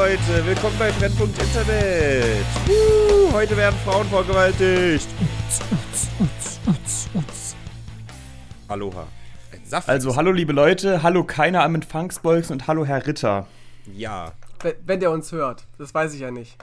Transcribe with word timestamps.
Leute, 0.00 0.46
willkommen 0.46 0.76
bei 0.78 0.90
Brennpunkt 0.92 1.38
Internet. 1.42 2.46
Uh, 2.66 3.30
heute 3.34 3.54
werden 3.54 3.78
Frauen 3.84 4.08
vergewaltigt. 4.08 5.06
Aloha. 8.66 9.06
Also, 9.86 10.16
hallo 10.16 10.32
liebe 10.32 10.54
Leute, 10.54 11.02
hallo 11.02 11.22
keiner 11.22 11.62
am 11.64 11.74
Empfangsbolzen 11.74 12.54
und 12.54 12.66
hallo 12.66 12.86
Herr 12.86 13.06
Ritter. 13.06 13.46
Ja. 13.94 14.32
Wenn, 14.60 14.74
wenn 14.86 15.00
der 15.00 15.10
uns 15.10 15.32
hört, 15.32 15.66
das 15.76 15.92
weiß 15.92 16.14
ich 16.14 16.20
ja 16.20 16.30
nicht. 16.30 16.56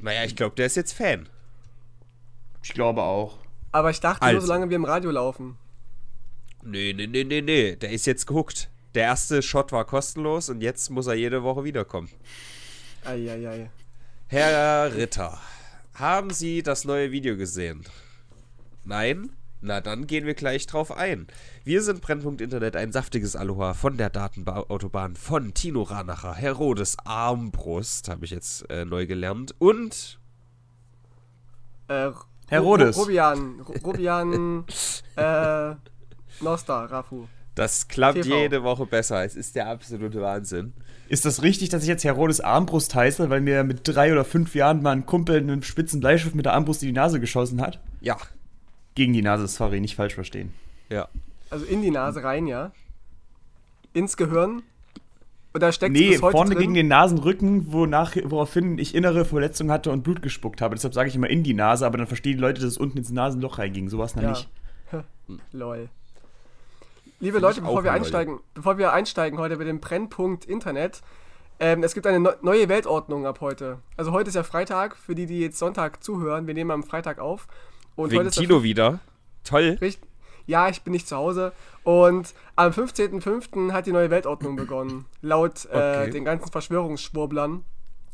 Naja, 0.00 0.24
ich 0.24 0.34
glaube, 0.34 0.56
der 0.56 0.66
ist 0.66 0.74
jetzt 0.74 0.92
Fan. 0.92 1.28
Ich 2.64 2.72
glaube 2.72 3.02
auch. 3.02 3.38
Aber 3.70 3.90
ich 3.90 4.00
dachte 4.00 4.22
Also. 4.22 4.38
nur, 4.38 4.40
solange 4.40 4.70
wir 4.70 4.76
im 4.76 4.84
Radio 4.84 5.12
laufen. 5.12 5.56
Nee, 6.64 6.94
nee, 6.96 7.06
nee, 7.06 7.22
nee, 7.22 7.42
nee. 7.42 7.76
Der 7.76 7.92
ist 7.92 8.06
jetzt 8.06 8.26
gehuckt. 8.26 8.70
Der 8.94 9.02
erste 9.04 9.42
Shot 9.42 9.72
war 9.72 9.84
kostenlos 9.84 10.48
und 10.50 10.60
jetzt 10.62 10.90
muss 10.90 11.06
er 11.06 11.14
jede 11.14 11.42
Woche 11.42 11.64
wiederkommen. 11.64 12.08
Eieiei. 13.04 13.70
Herr 14.28 14.94
Ritter, 14.94 15.38
haben 15.94 16.30
Sie 16.30 16.62
das 16.62 16.84
neue 16.84 17.10
Video 17.10 17.36
gesehen? 17.36 17.84
Nein? 18.84 19.30
Na 19.60 19.80
dann 19.80 20.06
gehen 20.06 20.26
wir 20.26 20.34
gleich 20.34 20.66
drauf 20.66 20.92
ein. 20.92 21.26
Wir 21.64 21.82
sind 21.82 22.02
Brennpunkt 22.02 22.40
Internet, 22.42 22.76
ein 22.76 22.92
saftiges 22.92 23.34
Aloha 23.34 23.72
von 23.74 23.96
der 23.96 24.10
Datenautobahn 24.10 25.16
von 25.16 25.54
Tino 25.54 25.82
Ranacher, 25.82 26.34
Herodes 26.34 26.96
Armbrust, 27.04 28.08
habe 28.10 28.26
ich 28.26 28.30
jetzt 28.30 28.68
äh, 28.70 28.84
neu 28.84 29.06
gelernt, 29.06 29.54
und 29.58 30.18
Äh, 31.88 32.10
Herodes. 32.48 32.96
Ru- 32.96 33.00
Rubian. 33.02 33.60
Ru- 33.62 33.82
Rubian. 33.84 34.64
äh. 35.16 35.74
Nosta, 36.42 36.84
Rafu. 36.84 37.26
Das 37.54 37.88
klappt 37.88 38.22
TV. 38.22 38.36
jede 38.36 38.62
Woche 38.62 38.86
besser. 38.86 39.24
Es 39.24 39.36
ist 39.36 39.54
der 39.56 39.68
absolute 39.68 40.20
Wahnsinn. 40.20 40.72
Ist 41.08 41.24
das 41.24 41.42
richtig, 41.42 41.68
dass 41.68 41.82
ich 41.82 41.88
jetzt 41.88 42.04
Herodes 42.04 42.40
Armbrust 42.40 42.94
heiße, 42.94 43.28
weil 43.30 43.40
mir 43.40 43.62
mit 43.64 43.80
drei 43.84 44.10
oder 44.12 44.24
fünf 44.24 44.54
Jahren 44.54 44.82
mal 44.82 44.92
ein 44.92 45.06
Kumpel 45.06 45.36
einen 45.36 45.62
spitzen 45.62 46.00
Bleistift 46.00 46.34
mit 46.34 46.46
der 46.46 46.54
Armbrust 46.54 46.82
in 46.82 46.88
die 46.88 46.92
Nase 46.94 47.20
geschossen 47.20 47.60
hat? 47.60 47.78
Ja, 48.00 48.16
Gegen 48.96 49.12
die 49.12 49.22
Nase, 49.22 49.46
sorry, 49.48 49.80
nicht 49.80 49.96
falsch 49.96 50.14
verstehen. 50.14 50.52
ja. 50.88 51.08
Also 51.50 51.66
in 51.66 51.82
die 51.82 51.90
Nase 51.90 52.24
rein, 52.24 52.46
ja. 52.48 52.72
Ins 53.92 54.16
Gehirn. 54.16 54.62
Und 55.52 55.62
da 55.62 55.70
steckt 55.70 55.92
Nee, 55.92 56.10
bis 56.12 56.22
heute 56.22 56.32
vorne 56.32 56.50
drin. 56.50 56.58
gegen 56.62 56.74
den 56.74 56.88
Nasenrücken, 56.88 57.72
wonach, 57.72 58.16
woraufhin 58.24 58.76
ich 58.78 58.92
innere 58.94 59.24
Verletzungen 59.24 59.70
hatte 59.70 59.92
und 59.92 60.02
Blut 60.02 60.20
gespuckt 60.20 60.60
habe. 60.60 60.74
Deshalb 60.74 60.94
sage 60.94 61.08
ich 61.08 61.14
immer 61.14 61.30
in 61.30 61.44
die 61.44 61.54
Nase, 61.54 61.86
aber 61.86 61.98
dann 61.98 62.08
verstehen 62.08 62.32
die 62.36 62.40
Leute, 62.40 62.60
dass 62.60 62.70
es 62.72 62.78
unten 62.78 62.98
ins 62.98 63.10
Nasenloch 63.12 63.58
reinging. 63.58 63.88
Sowas 63.88 64.14
dann 64.14 64.24
Ja. 64.24 64.30
nicht. 64.30 64.48
Lol. 65.52 65.88
Liebe 67.24 67.38
Leute, 67.38 67.62
bevor 67.62 67.82
wir 67.84 67.92
einsteigen, 67.92 68.40
bevor 68.52 68.76
wir 68.76 68.92
einsteigen 68.92 69.38
heute 69.38 69.56
bei 69.56 69.64
dem 69.64 69.80
Brennpunkt 69.80 70.44
Internet, 70.44 71.00
ähm, 71.58 71.82
es 71.82 71.94
gibt 71.94 72.06
eine 72.06 72.20
neu- 72.20 72.34
neue 72.42 72.68
Weltordnung 72.68 73.24
ab 73.26 73.40
heute. 73.40 73.78
Also 73.96 74.12
heute 74.12 74.28
ist 74.28 74.34
ja 74.34 74.42
Freitag, 74.42 74.94
für 74.94 75.14
die, 75.14 75.24
die 75.24 75.40
jetzt 75.40 75.58
Sonntag 75.58 76.04
zuhören. 76.04 76.46
Wir 76.46 76.52
nehmen 76.52 76.70
am 76.70 76.82
Freitag 76.82 77.18
auf. 77.20 77.46
Und 77.96 78.10
Wegen 78.10 78.18
heute 78.18 78.28
ist 78.28 78.34
Tino 78.38 78.62
wieder. 78.62 78.98
Toll. 79.42 79.78
Richt- 79.80 80.02
Ja, 80.46 80.68
ich 80.68 80.82
bin 80.82 80.92
nicht 80.92 81.08
zu 81.08 81.16
Hause. 81.16 81.52
Und 81.82 82.34
am 82.56 82.72
15.05. 82.72 83.72
hat 83.72 83.86
die 83.86 83.92
neue 83.92 84.10
Weltordnung 84.10 84.56
begonnen. 84.56 85.06
Laut 85.22 85.64
äh, 85.64 85.68
Okay. 86.02 86.10
den 86.10 86.26
ganzen 86.26 86.52
Verschwörungsschwurblern. 86.52 87.64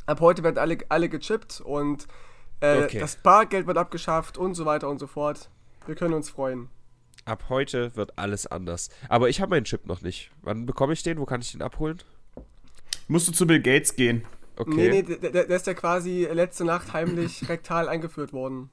Ab 0.07 0.21
heute 0.21 0.45
werden 0.45 0.59
alle, 0.59 0.79
alle 0.89 1.09
gechippt 1.09 1.61
und 1.63 2.07
äh, 2.61 2.85
Okay. 2.85 3.01
das 3.01 3.17
Bargeld 3.17 3.67
wird 3.67 3.77
abgeschafft 3.77 4.39
und 4.39 4.55
so 4.55 4.67
weiter 4.67 4.89
und 4.89 5.01
so 5.01 5.09
fort. 5.09 5.51
Wir 5.87 5.97
können 5.97 6.15
uns 6.15 6.31
freuen. 6.31 6.69
Ab 7.25 7.45
heute 7.49 7.95
wird 7.97 8.19
alles 8.19 8.47
anders. 8.47 8.89
Aber 9.09 9.29
ich 9.29 9.41
habe 9.41 9.51
meinen 9.51 9.65
Chip 9.65 9.87
noch 9.87 10.03
nicht. 10.03 10.31
Wann 10.43 10.67
bekomme 10.67 10.93
ich 10.93 11.03
den? 11.03 11.19
Wo 11.19 11.27
kann 11.27 11.41
ich 11.41 11.53
den 11.53 11.63
abholen? 11.63 11.99
Musst 13.09 13.29
du 13.29 13.33
zu 13.33 13.47
Bill 13.47 13.61
Gates 13.61 13.95
gehen. 13.95 14.25
Okay. 14.57 14.91
Nee, 14.91 15.03
nee, 15.09 15.17
der, 15.17 15.45
der 15.47 15.57
ist 15.57 15.67
ja 15.67 15.75
quasi 15.75 16.29
letzte 16.31 16.65
Nacht 16.65 16.93
heimlich 16.93 17.43
rektal 17.49 17.89
eingeführt 17.89 18.33
worden. 18.33 18.71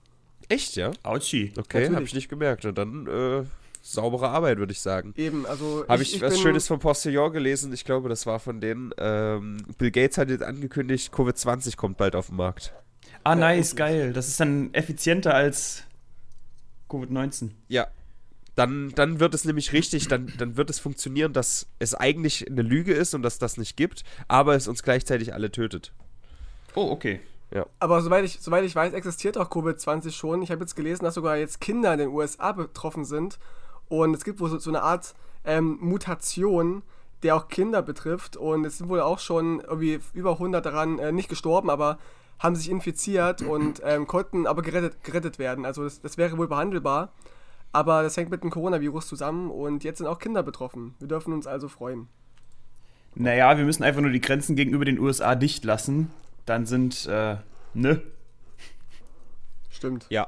Echt, 0.49 0.75
ja? 0.75 0.91
Autschi. 1.03 1.51
Okay, 1.57 1.89
habe 1.93 2.03
ich 2.03 2.13
nicht 2.13 2.29
gemerkt. 2.29 2.65
Und 2.65 2.77
dann 2.77 3.07
äh, 3.07 3.45
saubere 3.81 4.29
Arbeit, 4.29 4.57
würde 4.59 4.71
ich 4.71 4.79
sagen. 4.81 5.13
Eben, 5.17 5.45
also. 5.45 5.85
Habe 5.87 6.03
ich, 6.03 6.21
was 6.21 6.33
bin- 6.35 6.41
Schönes 6.41 6.67
vom 6.67 6.79
Postillon 6.79 7.33
gelesen? 7.33 7.73
Ich 7.73 7.83
glaube, 7.83 8.09
das 8.09 8.25
war 8.25 8.39
von 8.39 8.61
denen. 8.61 8.91
Ähm, 8.97 9.65
Bill 9.77 9.91
Gates 9.91 10.17
hat 10.17 10.29
jetzt 10.29 10.43
angekündigt, 10.43 11.13
Covid-20 11.13 11.75
kommt 11.75 11.97
bald 11.97 12.15
auf 12.15 12.27
den 12.27 12.37
Markt. 12.37 12.73
Ah, 13.23 13.35
nice, 13.35 13.75
geil. 13.75 14.13
Das 14.13 14.27
ist 14.27 14.39
dann 14.39 14.73
effizienter 14.73 15.33
als 15.33 15.83
Covid-19. 16.89 17.49
Ja. 17.67 17.87
Dann, 18.57 18.91
dann 18.95 19.19
wird 19.19 19.35
es 19.35 19.45
nämlich 19.45 19.71
richtig, 19.71 20.07
dann, 20.07 20.33
dann 20.39 20.57
wird 20.57 20.71
es 20.71 20.79
funktionieren, 20.79 21.31
dass 21.31 21.67
es 21.77 21.93
eigentlich 21.93 22.49
eine 22.49 22.63
Lüge 22.63 22.91
ist 22.91 23.13
und 23.13 23.21
dass 23.21 23.37
das 23.37 23.57
nicht 23.57 23.77
gibt, 23.77 24.03
aber 24.27 24.55
es 24.55 24.67
uns 24.67 24.81
gleichzeitig 24.81 25.35
alle 25.35 25.51
tötet. 25.51 25.93
Oh, 26.73 26.89
okay. 26.89 27.19
Aber 27.79 28.01
soweit 28.01 28.25
ich, 28.25 28.39
soweit 28.41 28.65
ich 28.65 28.75
weiß, 28.75 28.93
existiert 28.93 29.37
auch 29.37 29.51
Covid-20 29.51 30.11
schon. 30.11 30.41
Ich 30.41 30.49
habe 30.49 30.61
jetzt 30.61 30.75
gelesen, 30.75 31.03
dass 31.05 31.13
sogar 31.13 31.37
jetzt 31.37 31.61
Kinder 31.61 31.93
in 31.93 31.99
den 31.99 32.09
USA 32.09 32.51
betroffen 32.51 33.05
sind. 33.05 33.37
Und 33.89 34.15
es 34.15 34.25
gibt 34.25 34.39
wohl 34.39 34.49
so, 34.49 34.57
so 34.57 34.71
eine 34.71 34.81
Art 34.81 35.13
ähm, 35.45 35.77
Mutation, 35.79 36.81
der 37.21 37.35
auch 37.35 37.49
Kinder 37.49 37.83
betrifft. 37.83 38.37
Und 38.37 38.65
es 38.65 38.79
sind 38.79 38.89
wohl 38.89 39.01
auch 39.01 39.19
schon 39.19 39.59
irgendwie 39.59 39.99
über 40.13 40.31
100 40.31 40.65
daran 40.65 40.97
äh, 40.97 41.11
nicht 41.11 41.29
gestorben, 41.29 41.69
aber 41.69 41.99
haben 42.39 42.55
sich 42.55 42.71
infiziert 42.71 43.43
und 43.43 43.81
ähm, 43.83 44.07
konnten 44.07 44.45
aber 44.47 44.63
gerettet, 44.63 45.03
gerettet 45.03 45.39
werden. 45.39 45.63
Also 45.63 45.83
das, 45.83 46.01
das 46.01 46.17
wäre 46.17 46.37
wohl 46.37 46.47
behandelbar. 46.47 47.13
Aber 47.71 48.03
das 48.03 48.17
hängt 48.17 48.29
mit 48.29 48.43
dem 48.43 48.49
Coronavirus 48.49 49.07
zusammen 49.07 49.51
und 49.51 49.83
jetzt 49.83 49.99
sind 49.99 50.07
auch 50.07 50.19
Kinder 50.19 50.43
betroffen. 50.43 50.95
Wir 50.99 51.07
dürfen 51.07 51.33
uns 51.33 51.47
also 51.47 51.67
freuen. 51.67 52.07
Naja, 53.15 53.57
wir 53.57 53.65
müssen 53.65 53.83
einfach 53.83 54.01
nur 54.01 54.11
die 54.11 54.21
Grenzen 54.21 54.55
gegenüber 54.55 54.85
den 54.85 54.99
USA 54.99 55.35
dicht 55.35 55.63
lassen. 55.65 56.11
Dann 56.45 56.65
sind, 56.65 57.05
äh, 57.07 57.37
ne? 57.73 58.01
Stimmt. 59.69 60.05
Ja. 60.09 60.27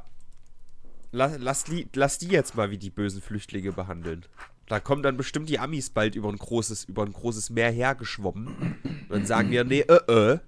Lass, 1.12 1.38
lass, 1.40 1.64
die, 1.64 1.88
lass 1.96 2.18
die 2.18 2.28
jetzt 2.28 2.56
mal 2.56 2.72
wie 2.72 2.78
die 2.78 2.90
bösen 2.90 3.22
Flüchtlinge 3.22 3.72
behandeln. 3.72 4.26
Da 4.68 4.80
kommen 4.80 5.02
dann 5.02 5.18
bestimmt 5.18 5.50
die 5.50 5.58
Amis 5.58 5.90
bald 5.90 6.16
über 6.16 6.30
ein 6.30 6.38
großes, 6.38 6.84
über 6.86 7.04
ein 7.04 7.14
großes 7.14 7.50
Meer 7.50 7.72
hergeschwommen. 7.72 8.48
Und 8.84 9.10
dann 9.10 9.26
sagen 9.26 9.50
wir, 9.50 9.64
nee, 9.64 9.82
äh, 9.82 10.02
äh. 10.08 10.40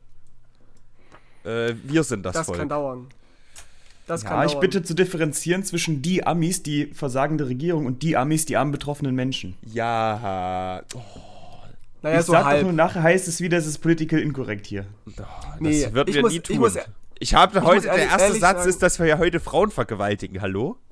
Äh, 1.44 1.76
wir 1.84 2.04
sind 2.04 2.24
das, 2.24 2.34
Das 2.34 2.46
Volk. 2.46 2.60
kann 2.60 2.70
dauern. 2.70 3.08
Das 4.08 4.24
kann 4.26 4.40
Ja, 4.40 4.46
ich 4.46 4.52
dauern. 4.54 4.62
bitte 4.62 4.84
zu 4.84 4.94
differenzieren 4.94 5.64
zwischen 5.64 6.02
die 6.02 6.26
Amis, 6.26 6.64
die 6.64 6.88
versagende 6.88 7.48
Regierung 7.48 7.86
und 7.86 8.02
die 8.04 8.18
Amis, 8.18 8.46
die 8.46 8.58
armen 8.58 8.72
betroffenen 8.72 9.16
Menschen. 9.16 9.56
Ja. 9.64 10.82
Oh, 10.94 11.00
Naja, 12.02 12.20
ich 12.20 12.26
so 12.26 12.32
sag 12.34 12.42
doch 12.42 12.46
halb. 12.48 12.64
nur, 12.64 12.74
nachher 12.74 13.04
heißt 13.04 13.28
es 13.28 13.40
wieder, 13.42 13.58
es 13.58 13.68
ist 13.68 13.78
political 13.80 14.20
inkorrekt 14.20 14.66
hier. 14.66 14.86
das 15.06 15.26
Nee, 15.60 15.88
wird 15.92 16.10
ich 16.10 16.16
wir 16.16 16.22
muss- 16.24 16.32
nie 16.32 16.38
ich 16.38 16.44
tun. 16.44 16.58
muss- 16.58 16.78
Ich 17.20 17.36
habe 17.36 17.62
heute, 17.62 17.88
muss 17.88 17.96
der 17.96 18.06
erste 18.10 18.32
Satz 18.34 18.40
sagen- 18.40 18.70
ist, 18.70 18.82
dass 18.82 18.98
wir 19.00 19.06
ja 19.06 19.18
heute 19.20 19.40
Frauen 19.40 19.72
vergewaltigen. 19.72 20.42
Hallo? 20.42 20.78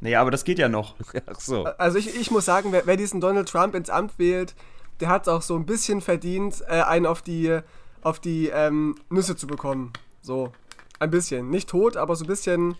Naja, 0.00 0.20
aber 0.20 0.30
das 0.30 0.44
geht 0.44 0.58
ja 0.58 0.68
noch. 0.68 0.96
Ach 1.26 1.40
so. 1.40 1.64
Also 1.64 1.96
ich, 1.96 2.14
ich 2.20 2.30
muss 2.30 2.44
sagen, 2.44 2.72
wer, 2.72 2.86
wer 2.86 2.96
diesen 2.98 3.22
Donald 3.22 3.48
Trump 3.48 3.74
ins 3.74 3.88
Amt 3.88 4.12
wählt, 4.18 4.54
der 5.00 5.08
hat 5.08 5.22
es 5.22 5.28
auch 5.28 5.40
so 5.40 5.56
ein 5.56 5.64
bisschen 5.64 6.02
verdient, 6.02 6.62
äh, 6.68 6.82
einen 6.82 7.06
auf 7.06 7.22
die, 7.22 7.58
auf 8.02 8.20
die 8.20 8.48
ähm, 8.48 8.96
Nüsse 9.08 9.34
zu 9.34 9.46
bekommen. 9.46 9.94
So. 10.20 10.52
Ein 11.04 11.10
bisschen. 11.10 11.50
Nicht 11.50 11.68
tot, 11.68 11.96
aber 11.96 12.16
so 12.16 12.24
ein 12.24 12.28
bisschen. 12.28 12.76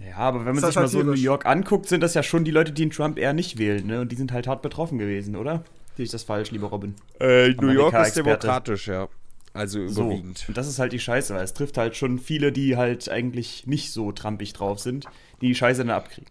Ja, 0.00 0.16
aber 0.16 0.44
wenn 0.46 0.54
man 0.54 0.64
sich 0.64 0.74
mal 0.76 0.88
so 0.88 1.02
New? 1.02 1.12
York 1.12 1.44
anguckt, 1.46 1.88
sind 1.88 2.02
das 2.02 2.14
ja 2.14 2.22
schon 2.22 2.44
die 2.44 2.50
Leute, 2.50 2.72
die 2.72 2.82
den 2.82 2.90
Trump 2.90 3.18
eher 3.18 3.32
nicht 3.32 3.58
wählen, 3.58 3.86
ne? 3.86 4.00
Und 4.00 4.12
die 4.12 4.16
sind 4.16 4.32
halt 4.32 4.46
hart 4.46 4.62
betroffen 4.62 4.98
gewesen, 4.98 5.36
oder? 5.36 5.64
Sehe 5.96 6.04
ich 6.04 6.10
das 6.10 6.22
falsch, 6.22 6.50
lieber 6.52 6.68
Robin? 6.68 6.94
Äh, 7.20 7.50
New 7.50 7.68
York 7.70 7.94
ist 7.94 8.16
demokratisch, 8.16 8.86
ja. 8.86 9.08
Also 9.52 9.88
So. 9.88 10.02
überwiegend. 10.04 10.44
Und 10.46 10.56
das 10.56 10.68
ist 10.68 10.78
halt 10.78 10.92
die 10.92 11.00
Scheiße, 11.00 11.34
weil 11.34 11.42
es 11.42 11.52
trifft 11.54 11.76
halt 11.78 11.96
schon 11.96 12.18
viele, 12.18 12.52
die 12.52 12.76
halt 12.76 13.08
eigentlich 13.08 13.66
nicht 13.66 13.92
so 13.92 14.12
trampig 14.12 14.52
drauf 14.52 14.78
sind, 14.78 15.06
die 15.40 15.48
die 15.48 15.54
Scheiße 15.54 15.84
dann 15.84 15.90
abkriegen. 15.90 16.30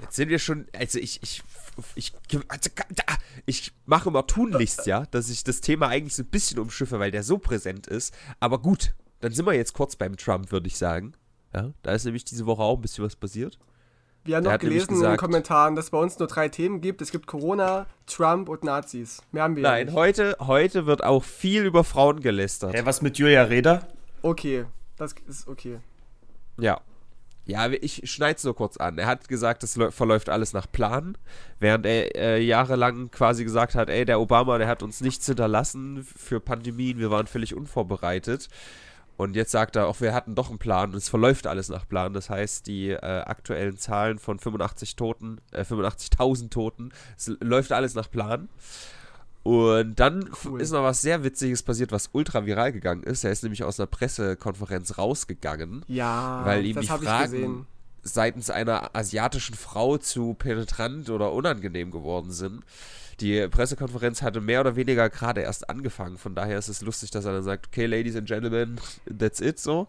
Jetzt 0.00 0.16
sind 0.16 0.30
wir 0.30 0.38
schon, 0.38 0.66
also 0.74 0.98
ich, 0.98 1.22
ich, 1.22 1.42
ich, 1.94 2.14
ich 3.44 3.72
mache 3.84 4.08
immer 4.08 4.26
tunlichst, 4.26 4.86
ja, 4.86 5.04
dass 5.10 5.28
ich 5.28 5.44
das 5.44 5.60
Thema 5.60 5.88
eigentlich 5.88 6.14
so 6.14 6.22
ein 6.22 6.30
bisschen 6.30 6.58
umschiffe, 6.58 6.98
weil 6.98 7.10
der 7.10 7.22
so 7.22 7.36
präsent 7.36 7.86
ist. 7.86 8.14
Aber 8.38 8.60
gut, 8.60 8.94
dann 9.20 9.32
sind 9.32 9.46
wir 9.46 9.52
jetzt 9.54 9.72
kurz 9.72 9.96
beim 9.96 10.16
Trump, 10.16 10.50
würde 10.52 10.66
ich 10.66 10.76
sagen. 10.76 11.12
Ja, 11.54 11.70
da 11.82 11.92
ist 11.92 12.04
nämlich 12.04 12.24
diese 12.24 12.46
Woche 12.46 12.62
auch 12.62 12.76
ein 12.76 12.80
bisschen 12.82 13.04
was 13.04 13.16
passiert. 13.16 13.58
Wir 14.24 14.36
haben 14.36 14.44
Der 14.44 14.52
noch 14.52 14.58
gelesen 14.60 14.88
in 14.90 14.94
den 14.96 15.00
gesagt- 15.00 15.20
Kommentaren, 15.20 15.74
dass 15.76 15.86
es 15.86 15.90
bei 15.90 15.98
uns 15.98 16.18
nur 16.18 16.28
drei 16.28 16.48
Themen 16.50 16.80
gibt. 16.82 17.00
Es 17.00 17.10
gibt 17.10 17.26
Corona, 17.26 17.86
Trump 18.06 18.48
und 18.50 18.62
Nazis. 18.64 19.22
Mehr 19.32 19.44
haben 19.44 19.56
wir 19.56 19.62
ja 19.62 19.70
Nein, 19.70 19.86
nicht. 19.86 19.94
heute, 19.96 20.36
heute 20.40 20.84
wird 20.86 21.02
auch 21.02 21.24
viel 21.24 21.64
über 21.64 21.84
Frauen 21.84 22.20
gelästert. 22.20 22.74
Hä, 22.74 22.82
was 22.84 23.00
mit 23.02 23.16
Julia 23.18 23.44
Reda? 23.44 23.86
Okay, 24.22 24.66
das 24.98 25.14
ist 25.26 25.48
okay. 25.48 25.78
Ja. 26.58 26.80
Ja, 27.46 27.68
ich 27.70 28.02
schneide 28.08 28.36
es 28.36 28.44
nur 28.44 28.54
kurz 28.54 28.76
an. 28.76 28.98
Er 28.98 29.06
hat 29.06 29.26
gesagt, 29.26 29.64
es 29.64 29.76
läu- 29.76 29.90
verläuft 29.90 30.28
alles 30.28 30.52
nach 30.52 30.70
Plan, 30.70 31.16
während 31.58 31.86
er 31.86 32.14
äh, 32.14 32.40
jahrelang 32.42 33.10
quasi 33.10 33.42
gesagt 33.44 33.74
hat, 33.74 33.88
ey, 33.88 34.04
der 34.04 34.20
Obama, 34.20 34.58
der 34.58 34.68
hat 34.68 34.82
uns 34.82 35.00
nichts 35.00 35.24
hinterlassen 35.26 36.04
für 36.04 36.38
Pandemien, 36.38 36.98
wir 36.98 37.10
waren 37.10 37.26
völlig 37.26 37.54
unvorbereitet. 37.56 38.48
Und 39.20 39.36
jetzt 39.36 39.50
sagt 39.50 39.76
er, 39.76 39.86
auch 39.86 40.00
wir 40.00 40.14
hatten 40.14 40.34
doch 40.34 40.48
einen 40.48 40.58
Plan 40.58 40.92
und 40.92 40.96
es 40.96 41.10
verläuft 41.10 41.46
alles 41.46 41.68
nach 41.68 41.86
Plan. 41.86 42.14
Das 42.14 42.30
heißt, 42.30 42.66
die 42.66 42.88
äh, 42.88 42.96
aktuellen 42.96 43.76
Zahlen 43.76 44.18
von 44.18 44.38
85 44.38 44.96
Toten, 44.96 45.42
äh, 45.52 45.60
85.000 45.60 46.48
Toten, 46.48 46.90
es 47.18 47.30
läuft 47.40 47.72
alles 47.72 47.94
nach 47.94 48.10
Plan. 48.10 48.48
Und 49.42 50.00
dann 50.00 50.30
Cool. 50.46 50.62
ist 50.62 50.70
noch 50.70 50.82
was 50.84 51.02
sehr 51.02 51.22
Witziges 51.22 51.62
passiert, 51.62 51.92
was 51.92 52.08
ultra 52.12 52.46
viral 52.46 52.72
gegangen 52.72 53.02
ist. 53.02 53.22
Er 53.22 53.30
ist 53.30 53.42
nämlich 53.42 53.62
aus 53.62 53.78
einer 53.78 53.88
Pressekonferenz 53.88 54.96
rausgegangen, 54.96 55.84
Ja, 55.86 56.40
weil 56.46 56.64
ihm 56.64 56.80
die 56.80 56.86
Fragen 56.86 57.66
seitens 58.02 58.48
einer 58.48 58.96
asiatischen 58.96 59.54
Frau 59.54 59.98
zu 59.98 60.32
penetrant 60.32 61.10
oder 61.10 61.32
unangenehm 61.32 61.90
geworden 61.90 62.30
sind. 62.32 62.62
Die 63.20 63.46
Pressekonferenz 63.48 64.22
hatte 64.22 64.40
mehr 64.40 64.60
oder 64.60 64.76
weniger 64.76 65.10
gerade 65.10 65.42
erst 65.42 65.68
angefangen, 65.68 66.16
von 66.16 66.34
daher 66.34 66.58
ist 66.58 66.68
es 66.68 66.80
lustig, 66.80 67.10
dass 67.10 67.24
er 67.26 67.32
dann 67.32 67.42
sagt, 67.42 67.66
okay, 67.68 67.86
Ladies 67.86 68.16
and 68.16 68.26
Gentlemen, 68.26 68.80
that's 69.18 69.40
it 69.40 69.58
so. 69.58 69.88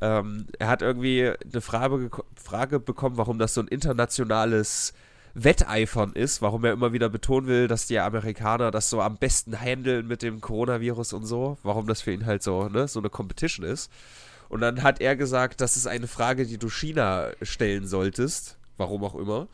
Ähm, 0.00 0.46
er 0.58 0.68
hat 0.68 0.82
irgendwie 0.82 1.28
eine 1.28 1.60
Frage, 1.60 2.10
Frage 2.36 2.80
bekommen, 2.80 3.16
warum 3.16 3.38
das 3.38 3.54
so 3.54 3.60
ein 3.60 3.68
internationales 3.68 4.92
Wetteifern 5.34 6.12
ist, 6.12 6.42
warum 6.42 6.64
er 6.64 6.72
immer 6.72 6.92
wieder 6.92 7.08
betonen 7.08 7.46
will, 7.46 7.66
dass 7.68 7.86
die 7.86 7.98
Amerikaner 7.98 8.70
das 8.70 8.90
so 8.90 9.00
am 9.00 9.16
besten 9.16 9.58
handeln 9.58 10.06
mit 10.06 10.22
dem 10.22 10.40
Coronavirus 10.40 11.14
und 11.14 11.24
so, 11.24 11.56
warum 11.62 11.86
das 11.86 12.02
für 12.02 12.12
ihn 12.12 12.26
halt 12.26 12.42
so, 12.42 12.68
ne, 12.68 12.86
so 12.86 13.00
eine 13.00 13.10
Competition 13.10 13.64
ist. 13.64 13.90
Und 14.48 14.60
dann 14.60 14.82
hat 14.82 15.00
er 15.00 15.16
gesagt, 15.16 15.60
das 15.62 15.76
ist 15.76 15.86
eine 15.86 16.06
Frage, 16.06 16.46
die 16.46 16.58
du 16.58 16.68
China 16.68 17.28
stellen 17.40 17.86
solltest, 17.86 18.58
warum 18.76 19.02
auch 19.04 19.14
immer. 19.14 19.48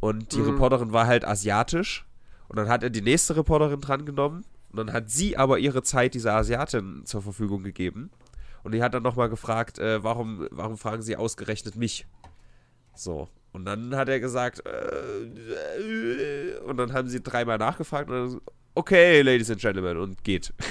Und 0.00 0.32
die 0.32 0.38
Mhm. 0.38 0.50
Reporterin 0.50 0.92
war 0.92 1.06
halt 1.06 1.24
asiatisch. 1.24 2.04
Und 2.48 2.56
dann 2.56 2.68
hat 2.68 2.82
er 2.82 2.90
die 2.90 3.02
nächste 3.02 3.36
Reporterin 3.36 3.80
drangenommen. 3.80 4.44
Und 4.70 4.76
dann 4.76 4.92
hat 4.92 5.10
sie 5.10 5.36
aber 5.36 5.58
ihre 5.58 5.82
Zeit 5.82 6.14
dieser 6.14 6.34
Asiatin 6.34 7.02
zur 7.04 7.22
Verfügung 7.22 7.62
gegeben. 7.62 8.10
Und 8.62 8.72
die 8.72 8.82
hat 8.82 8.94
dann 8.94 9.02
nochmal 9.02 9.28
gefragt, 9.28 9.78
äh, 9.78 10.02
warum, 10.02 10.46
warum 10.50 10.76
fragen 10.76 11.02
sie 11.02 11.16
ausgerechnet 11.16 11.76
mich? 11.76 12.06
So. 12.94 13.28
Und 13.52 13.64
dann 13.64 13.96
hat 13.96 14.08
er 14.08 14.20
gesagt, 14.20 14.62
äh, 14.66 15.22
äh, 15.22 16.58
und 16.60 16.76
dann 16.76 16.92
haben 16.92 17.08
sie 17.08 17.22
dreimal 17.22 17.58
nachgefragt 17.58 18.10
und 18.10 18.16
dann, 18.16 18.30
so, 18.30 18.40
okay, 18.74 19.22
Ladies 19.22 19.50
and 19.50 19.60
Gentlemen, 19.60 19.96
und 19.98 20.24
geht. 20.24 20.52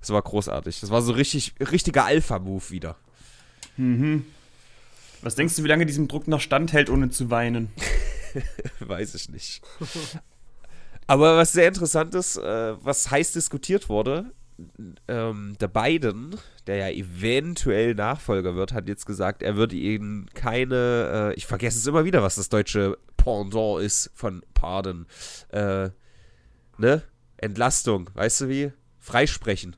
Das 0.00 0.08
war 0.08 0.22
großartig. 0.22 0.80
Das 0.80 0.88
war 0.88 1.02
so 1.02 1.12
richtig, 1.12 1.52
richtiger 1.60 2.06
Alpha-Move 2.06 2.70
wieder. 2.70 2.96
Mhm. 3.76 4.24
Was 5.20 5.34
denkst 5.34 5.56
du, 5.56 5.64
wie 5.64 5.68
lange 5.68 5.84
diesem 5.84 6.08
Druck 6.08 6.26
noch 6.26 6.40
standhält, 6.40 6.88
ohne 6.88 7.10
zu 7.10 7.28
weinen? 7.28 7.68
Weiß 8.80 9.14
ich 9.14 9.28
nicht. 9.28 9.60
Aber 11.10 11.36
was 11.36 11.52
sehr 11.52 11.66
interessant 11.66 12.14
ist, 12.14 12.36
äh, 12.36 12.76
was 12.84 13.10
heiß 13.10 13.32
diskutiert 13.32 13.88
wurde, 13.88 14.30
ähm, 15.08 15.56
der 15.60 15.66
Biden, 15.68 16.36
der 16.68 16.76
ja 16.76 16.88
eventuell 16.90 17.94
Nachfolger 17.96 18.54
wird, 18.54 18.72
hat 18.72 18.86
jetzt 18.88 19.06
gesagt, 19.06 19.42
er 19.42 19.56
würde 19.56 19.74
ihnen 19.74 20.28
keine, 20.34 21.32
äh, 21.32 21.34
ich 21.34 21.46
vergesse 21.46 21.78
es 21.78 21.86
immer 21.88 22.04
wieder, 22.04 22.22
was 22.22 22.36
das 22.36 22.48
deutsche 22.48 22.96
Pendant 23.16 23.82
ist 23.82 24.10
von 24.14 24.42
Pardon, 24.54 25.06
äh, 25.48 25.90
ne? 26.78 27.02
Entlastung, 27.38 28.08
weißt 28.14 28.42
du 28.42 28.48
wie? 28.48 28.72
Freisprechen. 28.98 29.74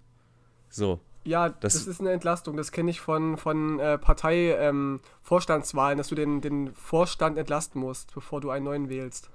So. 0.68 1.00
Ja, 1.24 1.48
Das- 1.48 1.74
das, 1.74 1.86
ist 1.86 2.00
eine 2.00 2.10
Entlastung. 2.10 2.56
Das 2.58 2.72
kenne 2.72 2.90
ich 2.90 3.00
von, 3.00 3.38
von 3.38 3.78
äh, 3.78 3.96
Partei-Vorstandswahlen, 3.96 5.96
dass 5.96 6.08
du 6.08 6.14
den, 6.14 6.40
den 6.40 6.74
Vorstand 6.74 7.38
entlasten 7.38 7.80
musst, 7.80 8.12
bevor 8.12 8.40
du 8.40 8.50
einen 8.50 8.64
neuen 8.64 8.88
wählst. 8.90 9.30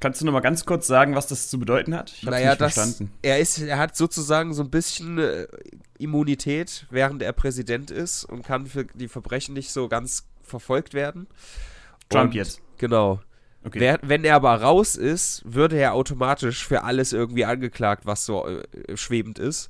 Kannst 0.00 0.20
du 0.20 0.24
noch 0.24 0.32
mal 0.32 0.40
ganz 0.40 0.64
kurz 0.64 0.86
sagen, 0.86 1.14
was 1.14 1.26
das 1.26 1.48
zu 1.50 1.58
bedeuten 1.58 1.94
hat? 1.94 2.10
Ich 2.10 2.22
hab's 2.22 2.30
naja, 2.30 2.50
nicht 2.50 2.60
das, 2.60 2.74
verstanden. 2.74 3.12
er 3.22 3.38
ist, 3.38 3.58
er 3.58 3.78
hat 3.78 3.96
sozusagen 3.96 4.54
so 4.54 4.62
ein 4.62 4.70
bisschen 4.70 5.18
äh, 5.18 5.46
Immunität, 5.98 6.86
während 6.90 7.22
er 7.22 7.32
Präsident 7.32 7.90
ist 7.90 8.24
und 8.24 8.42
kann 8.42 8.66
für 8.66 8.84
die 8.86 9.08
Verbrechen 9.08 9.54
nicht 9.54 9.70
so 9.70 9.88
ganz 9.88 10.26
verfolgt 10.42 10.94
werden. 10.94 11.26
Trump 12.08 12.30
Und- 12.30 12.34
jetzt. 12.34 12.60
Genau. 12.78 13.20
Okay. 13.62 13.78
Wer, 13.78 13.98
wenn 14.02 14.24
er 14.24 14.36
aber 14.36 14.54
raus 14.54 14.96
ist, 14.96 15.42
würde 15.44 15.76
er 15.76 15.92
automatisch 15.92 16.66
für 16.66 16.82
alles 16.82 17.12
irgendwie 17.12 17.44
angeklagt, 17.44 18.06
was 18.06 18.24
so 18.24 18.48
äh, 18.48 18.96
schwebend 18.96 19.38
ist. 19.38 19.68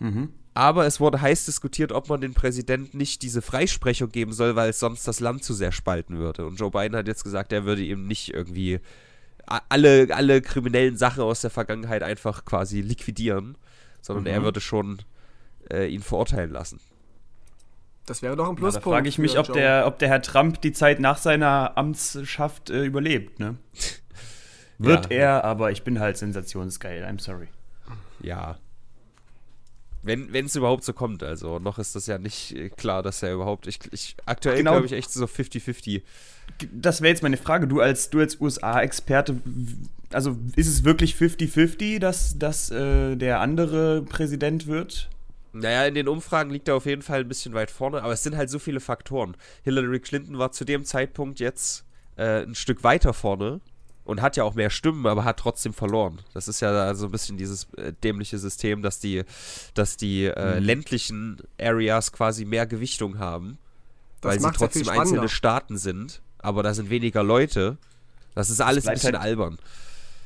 Mhm. 0.00 0.30
Aber 0.54 0.86
es 0.86 0.98
wurde 0.98 1.20
heiß 1.20 1.44
diskutiert, 1.44 1.92
ob 1.92 2.08
man 2.08 2.20
den 2.20 2.34
Präsidenten 2.34 2.98
nicht 2.98 3.22
diese 3.22 3.40
Freisprechung 3.40 4.10
geben 4.10 4.32
soll, 4.32 4.56
weil 4.56 4.70
es 4.70 4.80
sonst 4.80 5.06
das 5.06 5.20
Land 5.20 5.44
zu 5.44 5.54
sehr 5.54 5.70
spalten 5.70 6.18
würde. 6.18 6.46
Und 6.46 6.58
Joe 6.58 6.72
Biden 6.72 6.96
hat 6.96 7.06
jetzt 7.06 7.22
gesagt, 7.22 7.52
er 7.52 7.64
würde 7.64 7.82
ihm 7.82 8.08
nicht 8.08 8.34
irgendwie 8.34 8.80
alle, 9.68 10.08
alle 10.10 10.40
kriminellen 10.42 10.96
Sachen 10.96 11.22
aus 11.22 11.40
der 11.40 11.50
Vergangenheit 11.50 12.02
einfach 12.02 12.44
quasi 12.44 12.80
liquidieren, 12.80 13.56
sondern 14.02 14.24
Mhm. 14.24 14.30
er 14.30 14.42
würde 14.42 14.60
schon 14.60 14.98
äh, 15.70 15.86
ihn 15.86 16.02
verurteilen 16.02 16.50
lassen. 16.50 16.80
Das 18.06 18.22
wäre 18.22 18.36
doch 18.36 18.46
ein 18.48 18.54
Ja, 18.54 18.58
Pluspunkt. 18.58 18.86
da 18.86 18.90
frage 18.90 19.08
ich 19.08 19.18
mich, 19.18 19.38
ob 19.38 19.48
Joe. 19.48 19.56
der, 19.56 19.86
ob 19.86 19.98
der 19.98 20.08
Herr 20.08 20.22
Trump 20.22 20.62
die 20.62 20.72
Zeit 20.72 20.98
nach 20.98 21.18
seiner 21.18 21.76
Amtsschaft 21.76 22.70
äh, 22.70 22.84
überlebt, 22.84 23.38
ne? 23.38 23.56
Wird 24.78 25.10
Ja. 25.10 25.16
er, 25.16 25.44
aber 25.44 25.72
ich 25.72 25.82
bin 25.82 25.98
halt 26.00 26.16
sensationsgeil, 26.16 27.04
I'm 27.04 27.20
sorry. 27.20 27.48
Ja. 28.20 28.58
Wenn 30.02 30.32
es 30.46 30.54
überhaupt 30.56 30.84
so 30.84 30.92
kommt, 30.92 31.22
also 31.22 31.58
noch 31.58 31.78
ist 31.78 31.94
das 31.96 32.06
ja 32.06 32.16
nicht 32.18 32.54
äh, 32.56 32.70
klar, 32.70 33.02
dass 33.02 33.22
er 33.22 33.34
überhaupt. 33.34 33.66
Ich, 33.66 33.80
ich, 33.90 34.16
aktuell 34.24 34.56
Genau. 34.58 34.70
glaube 34.72 34.86
ich 34.86 34.92
echt 34.92 35.10
so 35.12 35.24
50-50. 35.26 36.02
Das 36.72 37.00
wäre 37.00 37.10
jetzt 37.10 37.22
meine 37.22 37.36
Frage. 37.36 37.66
Du 37.68 37.80
als, 37.80 38.10
du 38.10 38.20
als 38.20 38.40
USA-Experte, 38.40 39.36
also 40.12 40.36
ist 40.56 40.66
es 40.68 40.84
wirklich 40.84 41.14
50-50, 41.14 41.98
dass, 41.98 42.38
dass 42.38 42.70
äh, 42.70 43.16
der 43.16 43.40
andere 43.40 44.02
Präsident 44.02 44.66
wird? 44.66 45.08
Naja, 45.52 45.86
in 45.86 45.94
den 45.94 46.08
Umfragen 46.08 46.50
liegt 46.50 46.68
er 46.68 46.76
auf 46.76 46.86
jeden 46.86 47.02
Fall 47.02 47.20
ein 47.20 47.28
bisschen 47.28 47.54
weit 47.54 47.70
vorne, 47.70 48.02
aber 48.02 48.12
es 48.12 48.22
sind 48.22 48.36
halt 48.36 48.50
so 48.50 48.58
viele 48.58 48.80
Faktoren. 48.80 49.36
Hillary 49.64 49.98
Clinton 50.00 50.38
war 50.38 50.52
zu 50.52 50.64
dem 50.64 50.84
Zeitpunkt 50.84 51.40
jetzt 51.40 51.84
äh, 52.16 52.42
ein 52.42 52.54
Stück 52.54 52.84
weiter 52.84 53.12
vorne 53.14 53.60
und 54.04 54.20
hat 54.22 54.36
ja 54.36 54.44
auch 54.44 54.54
mehr 54.54 54.70
Stimmen, 54.70 55.06
aber 55.06 55.24
hat 55.24 55.38
trotzdem 55.38 55.72
verloren. 55.72 56.20
Das 56.34 56.48
ist 56.48 56.60
ja 56.60 56.94
so 56.94 57.06
ein 57.06 57.10
bisschen 57.12 57.36
dieses 57.38 57.66
äh, 57.76 57.92
dämliche 58.04 58.38
System, 58.38 58.82
dass 58.82 59.00
die, 59.00 59.22
dass 59.74 59.96
die 59.96 60.24
äh, 60.26 60.60
Mhm. 60.60 60.66
ländlichen 60.66 61.36
Areas 61.60 62.12
quasi 62.12 62.44
mehr 62.44 62.66
Gewichtung 62.66 63.18
haben, 63.18 63.58
Das 64.20 64.30
weil 64.32 64.38
sie 64.40 64.46
ja 64.46 64.52
trotzdem 64.52 64.88
einzelne. 64.88 65.28
Staaten 65.28 65.76
sind, 65.78 66.20
aber 66.38 66.62
da 66.62 66.74
sind 66.74 66.90
weniger 66.90 67.22
Leute. 67.22 67.76
Das 68.34 68.50
ist 68.50 68.60
alles 68.60 68.86
ein 68.86 68.94
bisschen 68.94 69.14
halt- 69.14 69.22
albern. 69.24 69.58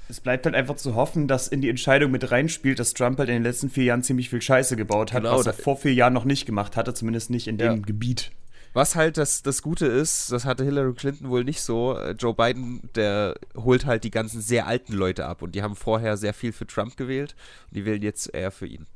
Es 0.08 0.20
bleibt 0.20 0.44
halt 0.44 0.54
einfach 0.54 0.76
zu 0.76 0.94
hoffen, 0.94 1.26
dass 1.28 1.48
in 1.48 1.62
die 1.62 1.70
Entscheidung 1.70 2.10
mit 2.10 2.30
reinspielt, 2.30 2.78
dass 2.78 2.92
Trump 2.92 3.18
halt 3.18 3.28
in 3.30 3.36
den 3.36 3.42
letzten 3.44 3.70
vier 3.70 3.84
Jahren 3.84 4.02
ziemlich 4.02 4.28
viel 4.28 4.42
Scheiße 4.42 4.76
gebaut 4.76 5.12
hat, 5.12 5.22
Genau, 5.22 5.38
was 5.38 5.46
er 5.46 5.52
da- 5.52 5.62
vor 5.62 5.76
vier 5.78 5.94
Jahren 5.94 6.12
noch 6.12 6.24
nicht 6.24 6.44
gemacht 6.44 6.76
hatte, 6.76 6.92
zumindest 6.92 7.30
nicht 7.30 7.48
in 7.48 7.58
Ja. 7.58 7.72
dem 7.72 7.86
Gebiet. 7.86 8.30
Was 8.74 8.94
halt 8.96 9.16
das, 9.16 9.42
das 9.42 9.62
Gute 9.62 9.86
ist, 9.86 10.32
das 10.32 10.44
hatte 10.44 10.64
Hillary 10.64 10.94
Clinton 10.94 11.28
wohl 11.30 11.44
nicht 11.44 11.60
so. 11.62 11.96
äh, 11.96 12.12
Joe 12.12 12.34
Biden, 12.34 12.88
der 12.94 13.34
holt 13.54 13.86
halt 13.86 14.04
die 14.04 14.10
ganzen 14.10 14.40
sehr 14.42 14.66
alten 14.66 14.92
Leute 14.94 15.26
ab 15.26 15.40
und 15.42 15.54
die 15.54 15.62
haben 15.62 15.76
vorher 15.76 16.16
sehr 16.16 16.34
viel 16.34 16.52
für 16.52 16.66
Trump 16.66 16.96
gewählt 16.96 17.34
und 17.70 17.76
die 17.76 17.84
wählen 17.84 18.02
jetzt 18.02 18.34
eher 18.34 18.50
für 18.50 18.66
ihn. 18.66 18.86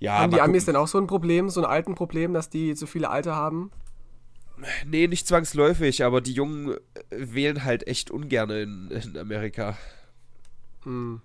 Ja, 0.00 0.18
haben 0.18 0.32
die 0.32 0.40
Amis 0.40 0.64
denn 0.64 0.74
auch 0.74 0.88
so 0.88 0.98
ein 0.98 1.06
Problem, 1.06 1.48
so 1.48 1.60
ein 1.60 1.66
alten 1.66 1.94
Problem, 1.94 2.34
dass 2.34 2.50
die 2.50 2.74
so 2.74 2.86
viele 2.86 3.08
Alte 3.10 3.34
haben? 3.36 3.70
Nee, 4.86 5.06
nicht 5.08 5.26
zwangsläufig, 5.26 6.04
aber 6.04 6.20
die 6.20 6.32
Jungen 6.32 6.72
äh, 6.74 6.78
wählen 7.10 7.64
halt 7.64 7.86
echt 7.86 8.10
ungern 8.10 8.50
in, 8.50 8.90
in 8.90 9.18
Amerika. 9.18 9.76
Hm, 10.84 11.20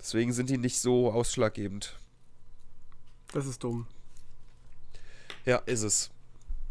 Deswegen 0.00 0.32
sind 0.32 0.48
die 0.48 0.58
nicht 0.58 0.80
so 0.80 1.12
ausschlaggebend. 1.12 1.98
das 3.32 3.46
ist 3.46 3.62
dumm. 3.62 3.86
Ja, 5.44 5.56
ist 5.66 5.82
es. 5.82 6.10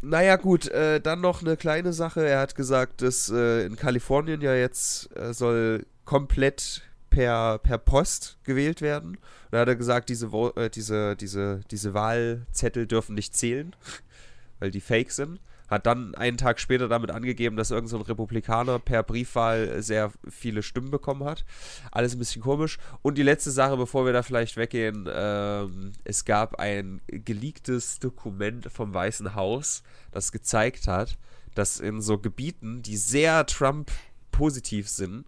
Naja, 0.02 0.36
gut, 0.36 0.66
äh, 0.68 1.00
dann 1.00 1.20
noch 1.20 1.42
eine 1.42 1.56
kleine 1.56 1.92
Sache. 1.92 2.26
Er 2.26 2.40
hat 2.40 2.54
gesagt, 2.54 3.02
dass 3.02 3.28
äh, 3.30 3.66
in 3.66 3.76
Kalifornien 3.76 4.40
ja 4.40 4.54
jetzt 4.54 5.14
äh, 5.16 5.32
soll 5.32 5.86
komplett 6.04 6.82
per, 7.10 7.58
per 7.58 7.78
Post 7.78 8.38
gewählt 8.44 8.80
werden. 8.80 9.10
Und 9.16 9.52
da 9.52 9.60
hat 9.60 9.68
er 9.68 9.76
gesagt, 9.76 10.08
diese, 10.08 10.32
Wo 10.32 10.48
äh, 10.50 10.70
diese, 10.70 11.16
diese, 11.16 11.60
diese 11.70 11.94
Wahlzettel 11.94 12.86
dürfen 12.86 13.14
nicht 13.14 13.36
zählen, 13.36 13.76
weil 14.58 14.70
die 14.70 14.80
fake 14.80 15.12
sind. 15.12 15.38
Hat 15.70 15.86
dann 15.86 16.16
einen 16.16 16.36
Tag 16.36 16.58
später 16.58 16.88
damit 16.88 17.12
angegeben, 17.12 17.56
dass 17.56 17.70
irgendein 17.70 17.90
so 17.90 17.96
ein 17.98 18.02
Republikaner 18.02 18.80
per 18.80 19.04
Briefwahl 19.04 19.80
sehr 19.82 20.12
viele 20.28 20.62
Stimmen 20.62 20.90
bekommen 20.90 21.24
hat. 21.24 21.44
Alles 21.92 22.14
ein 22.14 22.18
bisschen 22.18 22.42
komisch. 22.42 22.78
Und 23.02 23.16
die 23.16 23.22
letzte 23.22 23.52
Sache, 23.52 23.76
bevor 23.76 24.04
wir 24.04 24.12
da 24.12 24.24
vielleicht 24.24 24.56
weggehen, 24.56 25.08
ähm, 25.10 25.92
es 26.02 26.24
gab 26.24 26.56
ein 26.56 27.00
geleaktes 27.06 28.00
Dokument 28.00 28.70
vom 28.70 28.92
Weißen 28.92 29.36
Haus, 29.36 29.84
das 30.10 30.32
gezeigt 30.32 30.88
hat, 30.88 31.16
dass 31.54 31.78
in 31.78 32.00
so 32.00 32.18
Gebieten, 32.18 32.82
die 32.82 32.96
sehr 32.96 33.46
Trump-positiv 33.46 34.88
sind, 34.88 35.24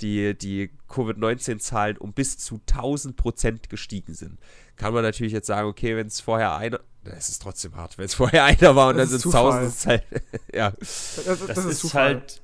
die, 0.00 0.36
die 0.36 0.70
Covid-19-Zahlen 0.88 1.98
um 1.98 2.12
bis 2.12 2.38
zu 2.38 2.60
1000 2.68 3.16
Prozent 3.16 3.70
gestiegen 3.70 4.14
sind. 4.14 4.38
Kann 4.76 4.92
man 4.92 5.02
natürlich 5.02 5.32
jetzt 5.32 5.46
sagen, 5.46 5.68
okay, 5.68 5.96
wenn 5.96 6.08
es 6.08 6.20
vorher 6.20 6.56
einer, 6.56 6.80
es 7.12 7.28
ist 7.28 7.42
trotzdem 7.42 7.74
hart, 7.76 7.98
wenn 7.98 8.04
es 8.06 8.14
vorher 8.14 8.44
einer 8.44 8.74
war 8.76 8.88
und 8.88 8.96
Das 8.98 9.10
dann 9.10 9.16
ist 9.16 9.22
sind. 9.22 9.34
1000, 9.34 9.68
ist 9.68 9.86
halt, 9.86 10.02
ja. 10.52 10.70
Das, 10.70 11.20
das, 11.26 11.38
Das, 11.46 11.46
das 11.56 11.64
ist, 11.66 11.78
Zufall. 11.80 12.04
halt 12.04 12.40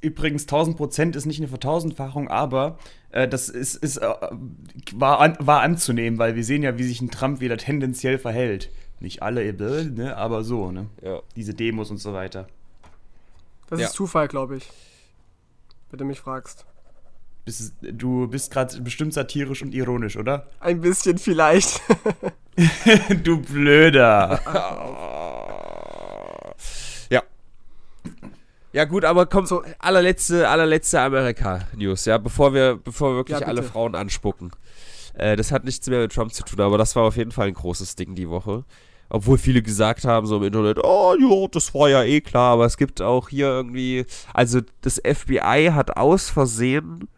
übrigens 0.00 0.42
1000 0.44 0.76
Prozent 0.76 1.16
ist 1.16 1.26
nicht 1.26 1.38
eine 1.40 1.48
Vertausendfachung, 1.48 2.28
aber 2.28 2.78
äh, 3.10 3.28
das 3.28 3.48
ist, 3.50 3.74
ist 3.76 3.98
äh, 3.98 4.08
war, 4.94 5.20
an, 5.20 5.36
war 5.40 5.60
anzunehmen, 5.60 6.18
weil 6.18 6.36
wir 6.36 6.44
sehen 6.44 6.62
ja, 6.62 6.78
wie 6.78 6.84
sich 6.84 7.00
ein 7.02 7.10
Trump 7.10 7.40
wieder 7.40 7.56
tendenziell 7.58 8.18
verhält. 8.18 8.70
Nicht 9.00 9.22
alle, 9.22 9.42
äh, 9.44 9.84
ne, 9.84 10.16
aber 10.16 10.44
so, 10.44 10.70
ne? 10.72 10.86
ja. 11.02 11.20
Diese 11.36 11.54
Demos 11.54 11.90
und 11.90 11.98
so 11.98 12.12
weiter. 12.12 12.46
Das 13.68 13.80
Ja. 13.80 13.86
ist 13.86 13.92
Zufall, 13.94 14.28
glaube 14.28 14.56
ich. 14.56 14.68
Wenn 15.90 15.98
du 15.98 16.04
mich 16.04 16.20
fragst. 16.20 16.64
Bist, 17.44 17.74
du 17.80 18.28
bist 18.28 18.52
gerade 18.52 18.80
bestimmt 18.82 19.14
satirisch 19.14 19.62
und 19.62 19.74
ironisch, 19.74 20.16
oder? 20.16 20.46
Ein 20.60 20.80
bisschen 20.82 21.18
vielleicht. 21.18 21.80
du 23.22 23.38
Blöder. 23.40 24.40
ja. 27.10 27.22
Ja 28.72 28.84
gut, 28.84 29.04
aber 29.04 29.26
komm, 29.26 29.46
So. 29.46 29.62
allerletzte, 29.78 30.48
allerletzte 30.48 31.00
Amerika-News, 31.00 32.04
ja, 32.04 32.18
bevor 32.18 32.54
wir, 32.54 32.76
bevor 32.76 33.12
wir 33.12 33.16
wirklich 33.16 33.40
Ja, 33.40 33.46
alle. 33.46 33.62
Frauen 33.62 33.94
anspucken. 33.94 34.52
Äh, 35.14 35.36
das 35.36 35.50
hat 35.52 35.64
nichts 35.64 35.88
mehr 35.88 36.00
mit 36.00 36.12
Trump 36.12 36.32
zu 36.32 36.44
tun, 36.44 36.60
aber 36.60 36.78
das 36.78 36.94
war 36.96 37.02
auf 37.04 37.16
jeden 37.16 37.32
Fall 37.32 37.48
ein 37.48 37.54
großes 37.54 37.96
Ding 37.96 38.14
die 38.14 38.28
Woche. 38.28 38.64
Obwohl 39.12 39.38
viele 39.38 39.60
gesagt 39.60 40.04
haben, 40.04 40.26
so 40.28 40.36
im 40.36 40.44
Internet, 40.44 40.78
oh 40.84 41.16
ja, 41.18 41.48
das 41.50 41.74
war 41.74 41.88
ja 41.88 42.04
eh 42.04 42.20
klar, 42.20 42.52
aber 42.52 42.64
es 42.66 42.76
gibt 42.76 43.02
auch 43.02 43.28
hier 43.28 43.46
irgendwie, 43.48 44.06
also 44.32 44.60
das 44.82 45.02
FBI 45.04 45.70
hat 45.72 45.96
aus 45.96 46.30
Versehen 46.30 47.08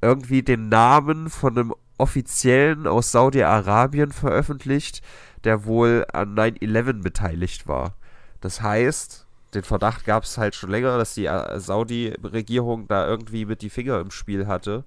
irgendwie 0.00 0.42
den 0.42 0.70
Namen 0.70 1.28
von 1.28 1.58
einem 1.58 1.74
Offiziellen 1.98 2.86
aus 2.86 3.12
Saudi-Arabien 3.12 4.12
veröffentlicht, 4.12 5.00
der 5.44 5.64
wohl 5.64 6.06
an 6.12 6.34
9-11 6.34 7.02
beteiligt 7.02 7.66
war. 7.68 7.94
Das 8.40 8.60
heißt, 8.62 9.26
den 9.54 9.62
Verdacht 9.62 10.04
gab 10.04 10.24
es 10.24 10.36
halt 10.36 10.54
schon 10.54 10.70
länger, 10.70 10.98
dass 10.98 11.14
die 11.14 11.26
äh, 11.26 11.60
Saudi-Regierung 11.60 12.88
da 12.88 13.06
irgendwie 13.06 13.44
mit 13.44 13.62
die 13.62 13.70
Finger 13.70 14.00
im 14.00 14.10
Spiel 14.10 14.46
hatte. 14.46 14.84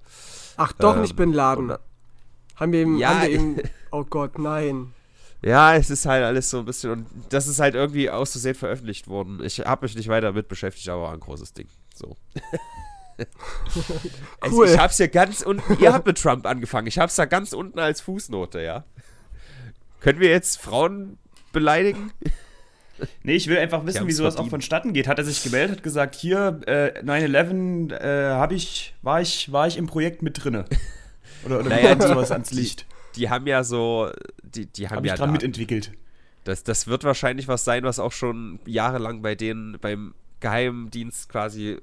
Ach 0.56 0.72
doch, 0.72 0.96
Ähm, 0.96 1.02
nicht 1.02 1.16
Bin 1.16 1.32
Laden. 1.32 1.70
und- 1.70 1.78
Haben 2.56 2.72
wir 2.72 2.82
ihm, 2.82 2.96
Ja, 2.98 3.10
haben 3.10 3.22
wir 3.22 3.30
ihm, 3.30 3.56
oh 3.90 4.04
Gott, 4.04 4.38
nein. 4.38 4.92
Ja, 5.40 5.74
es 5.76 5.88
ist 5.88 6.04
halt 6.04 6.24
alles 6.24 6.50
so 6.50 6.58
ein 6.58 6.64
bisschen 6.64 6.90
und 6.90 7.06
das 7.30 7.46
ist 7.46 7.60
halt 7.60 7.76
irgendwie 7.76 8.10
aus 8.10 8.32
Versehen 8.32 8.56
veröffentlicht 8.56 9.06
worden. 9.06 9.40
Ich 9.44 9.60
habe 9.60 9.86
mich 9.86 9.94
nicht 9.94 10.08
weiter 10.08 10.26
damit 10.28 10.48
beschäftigt, 10.48 10.88
aber 10.88 11.02
war 11.02 11.12
ein 11.12 11.20
großes 11.20 11.52
Ding. 11.52 11.68
So. 11.94 12.16
also 14.40 14.56
Cool. 14.58 14.68
ich 14.68 14.78
hab's 14.78 14.98
ja 14.98 15.06
ganz 15.06 15.42
unten, 15.42 15.76
ihr 15.82 15.92
habt 15.92 16.06
mit 16.06 16.18
Trump 16.20 16.46
angefangen. 16.46 16.86
Ich 16.86 16.98
hab's 16.98 17.16
da 17.16 17.24
ganz 17.24 17.52
unten 17.52 17.78
als 17.78 18.00
Fußnote, 18.00 18.60
ja. 18.62 18.84
Können 20.00 20.20
wir 20.20 20.30
jetzt 20.30 20.60
Frauen 20.60 21.18
beleidigen? 21.52 22.12
Nee, 23.22 23.36
ich 23.36 23.46
will 23.46 23.56
einfach 23.58 23.82
Die 23.82 23.86
wissen, 23.86 24.08
wie 24.08 24.12
sowas 24.12 24.34
auch 24.34 24.38
verdient. 24.38 24.50
vonstatten 24.50 24.92
geht. 24.92 25.06
Hat 25.06 25.18
er 25.18 25.24
sich 25.24 25.44
gemeldet, 25.44 25.76
hat 25.76 25.82
gesagt, 25.84 26.16
hier, 26.16 26.60
äh, 26.66 27.00
9-11, 27.04 27.92
äh, 27.94 28.30
hab 28.32 28.50
ich, 28.50 28.92
war 29.02 29.20
ich, 29.20 29.52
war 29.52 29.68
ich 29.68 29.76
im 29.76 29.86
Projekt 29.86 30.20
mit 30.22 30.42
drinne. 30.42 30.64
Oder, 31.46 31.60
oder 31.60 31.68
Naja, 31.68 31.94
die- 31.94 32.04
sowas 32.08 32.32
ans 32.32 32.50
Licht? 32.50 32.86
Die 33.14 33.30
haben 33.30 33.46
ja 33.46 33.62
so, 33.62 34.10
die, 34.42 34.66
die 34.66 34.88
haben 34.88 34.96
Hab 34.96 35.04
ich 35.04 35.10
ja 35.10 35.16
dran 35.16 35.28
Daten. 35.28 35.32
mitentwickelt. 35.34 35.92
Das, 36.42 36.64
das 36.64 36.88
wird 36.88 37.04
wahrscheinlich 37.04 37.46
was 37.46 37.64
sein, 37.64 37.84
was 37.84 38.00
auch 38.00 38.10
schon 38.10 38.58
jahrelang 38.66 39.22
bei 39.22 39.36
denen 39.36 39.78
beim 39.78 40.14
Geheimdienst 40.40 41.28
quasi 41.28 41.78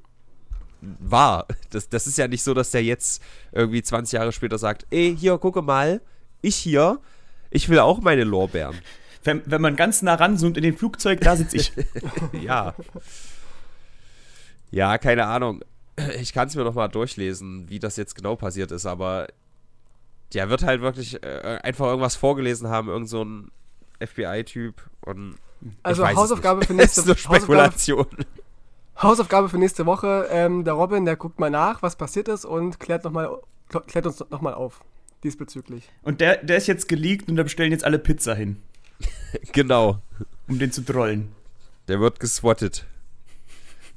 war. 1.00 1.48
Das, 1.70 1.90
das 1.90 2.08
ist 2.08 2.18
ja 2.18 2.28
nicht 2.28 2.44
so, 2.44 2.54
dass 2.54 2.72
der 2.72 2.84
jetzt 2.84 3.22
irgendwie 3.52 3.84
20 3.84 4.14
Jahre 4.14 4.32
später 4.32 4.58
sagt, 4.58 4.86
ey, 4.92 5.16
hier, 5.18 5.38
gucke 5.38 5.62
mal, 5.62 6.02
ich 6.42 6.56
hier, 6.56 7.00
ich 7.50 7.70
will 7.70 7.80
auch 7.80 8.02
meine 8.02 8.24
Lorbeeren. 8.24 8.80
Wenn, 9.24 9.42
wenn 9.46 9.62
man 9.62 9.76
ganz 9.76 10.02
nah 10.02 10.16
ranzoomt 10.16 10.58
in 10.58 10.64
dem 10.64 10.78
Flugzeug, 10.78 11.22
da 11.22 11.36
sitze 11.36 11.58
ich. 11.58 11.74
ja. 12.44 12.76
Ja, 14.72 14.98
keine 14.98 15.26
Ahnung. 15.26 15.64
Ich 16.20 16.34
kann 16.34 16.48
es 16.48 16.56
mir 16.56 16.64
noch 16.64 16.76
mal 16.76 16.90
durchlesen, 16.90 17.70
wie 17.70 17.80
das 17.80 17.96
jetzt 17.96 18.16
genau 18.16 18.36
passiert 18.36 18.72
ist, 18.72 18.86
aber 18.86 19.28
der 20.34 20.50
wird 20.50 20.64
halt 20.64 20.82
wirklich 20.82 21.24
äh, 21.24 21.60
einfach 21.64 21.86
irgendwas 21.86 22.16
vorgelesen 22.16 22.68
haben, 22.68 22.90
irgend 22.90 23.10
so 23.10 23.24
ein 23.24 23.52
FBI-Typ 24.00 24.82
und 25.02 25.38
Also 25.84 26.04
ich 26.04 26.10
weiß 26.10 26.14
es 26.14 26.20
Hausaufgabe 26.20 26.60
nicht. 26.60 26.68
für 26.68 26.74
nächste 26.74 27.02
Das 27.02 27.10
ist 27.18 27.28
nur 27.28 27.36
Hausaufgabe, 27.36 27.42
Spekulation. 27.42 28.08
Hausaufgabe 29.02 29.50
für 29.50 29.58
nächste 29.58 29.86
Woche. 29.86 30.28
Ähm, 30.32 30.64
der 30.64 30.74
Robin, 30.74 31.06
der 31.06 31.16
guckt 31.16 31.40
mal 31.40 31.50
nach, 31.50 31.82
was 31.82 31.96
passiert 31.96 32.28
ist 32.28 32.46
und 32.46 32.80
klärt, 32.80 33.04
noch 33.04 33.12
mal, 33.12 33.30
klärt 33.88 34.06
uns 34.06 34.20
nochmal 34.30 34.54
auf 34.54 34.82
diesbezüglich. 35.24 35.90
Und 36.04 36.22
der, 36.22 36.38
der 36.44 36.58
ist 36.58 36.68
jetzt 36.68 36.88
geleakt 36.88 37.28
und 37.28 37.36
da 37.36 37.44
bestellen 37.44 37.72
jetzt 37.72 37.84
alle 37.84 38.00
Pizza 38.00 38.36
hin, 38.36 38.58
Genau. 39.54 40.02
um 40.48 40.60
den 40.60 40.72
zu 40.72 40.82
trollen. 40.84 41.34
Der 41.88 42.00
wird 42.00 42.20
geswattet. 42.20 42.86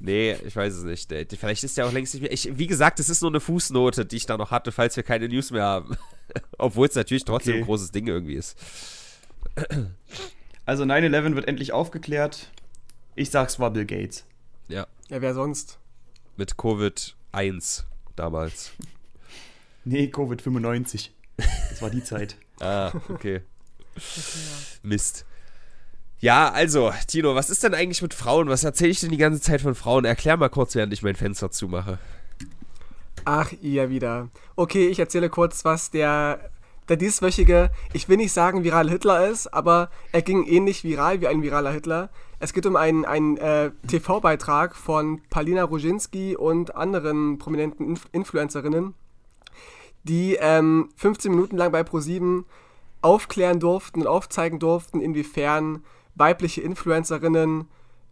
Nee, 0.01 0.37
ich 0.45 0.55
weiß 0.55 0.73
es 0.75 0.83
nicht. 0.85 1.11
Vielleicht 1.37 1.63
ist 1.63 1.75
der 1.77 1.85
auch 1.85 1.91
längst 1.91 2.13
nicht 2.13 2.21
mehr. 2.21 2.31
Ich, 2.31 2.57
wie 2.57 2.67
gesagt, 2.67 2.99
es 3.01 3.09
ist 3.09 3.21
nur 3.21 3.31
eine 3.31 3.41
Fußnote, 3.41 4.05
die 4.05 4.15
ich 4.15 4.25
da 4.25 4.37
noch 4.37 4.49
hatte, 4.51 4.71
falls 4.71 4.95
wir 4.95 5.03
keine 5.03 5.27
News 5.27 5.51
mehr 5.51 5.63
haben. 5.63 5.97
Obwohl 6.57 6.87
es 6.87 6.95
natürlich 6.95 7.25
trotzdem 7.25 7.53
Okay. 7.55 7.61
ein 7.63 7.65
großes 7.65 7.91
Ding 7.91 8.07
irgendwie 8.07 8.35
ist. 8.35 8.57
Also 10.65 10.83
9-11 10.83 11.35
wird 11.35 11.47
endlich 11.47 11.73
aufgeklärt. 11.73 12.49
Ich 13.15 13.29
sag's 13.29 13.59
war 13.59 13.71
Bill 13.71 13.85
Gates. 13.85 14.25
Ja. 14.69 14.87
Ja, 15.09 15.21
wer 15.21 15.33
sonst? 15.33 15.79
Mit 16.37 16.55
Covid 16.57 17.15
1 17.31 17.85
damals. 18.15 18.71
Nee, 19.85 20.11
Covid-95. 20.13 21.09
Das 21.37 21.81
war 21.81 21.89
die 21.89 22.03
Zeit. 22.03 22.35
Ah, 22.61 22.91
okay. 23.07 23.41
Mist. 24.83 25.25
Ja, 26.19 26.51
also, 26.51 26.91
Tino, 27.07 27.33
was 27.33 27.49
ist 27.49 27.63
denn 27.63 27.73
eigentlich 27.73 28.01
mit 28.01 28.13
Frauen? 28.13 28.49
Was 28.49 28.65
erzähle 28.65 28.91
ich 28.91 28.99
denn 28.99 29.11
die 29.11 29.17
ganze 29.17 29.39
Zeit 29.39 29.61
von 29.61 29.75
Frauen? 29.75 30.03
Erklär 30.03 30.35
mal 30.35 30.49
kurz, 30.49 30.75
während 30.75 30.91
ich 30.91 31.01
mein 31.01 31.15
Fenster 31.15 31.49
zumache. 31.51 31.97
Ach, 33.23 33.53
ihr 33.61 33.89
wieder. 33.89 34.27
Okay, 34.57 34.87
ich 34.89 34.99
erzähle 34.99 35.29
kurz, 35.29 35.63
was 35.63 35.89
der, 35.89 36.49
der 36.89 36.97
dieswöchige, 36.97 37.71
ich 37.93 38.09
will 38.09 38.17
nicht 38.17 38.33
sagen 38.33 38.65
viral 38.65 38.89
Hitler 38.89 39.29
ist, 39.29 39.47
aber 39.47 39.89
er 40.11 40.21
ging 40.21 40.45
ähnlich 40.45 40.83
viral 40.83 41.21
wie 41.21 41.27
ein 41.27 41.41
viraler 41.41 41.71
Hitler. 41.71 42.09
Es 42.39 42.53
geht 42.53 42.65
um 42.65 42.75
einen, 42.77 43.03
einen 43.05 43.37
äh, 43.37 43.71
TV-Beitrag 43.87 44.75
von 44.75 45.21
Palina 45.29 45.63
Roginski 45.63 46.37
und 46.37 46.75
anderen 46.75 47.37
prominenten 47.37 47.85
Inf 47.85 48.07
Influencerinnen, 48.13 48.93
die 50.03 50.37
ähm, 50.39 50.89
15 50.95 51.31
Minuten 51.31 51.57
lang 51.57 51.71
bei 51.71 51.83
ProSieben 51.83 52.45
aufklären 53.01 53.59
durften 53.59 54.01
und 54.01 54.07
aufzeigen 54.07 54.59
durften, 54.59 55.01
inwiefern 55.01 55.83
weibliche 56.15 56.61
Influencerinnen 56.61 57.67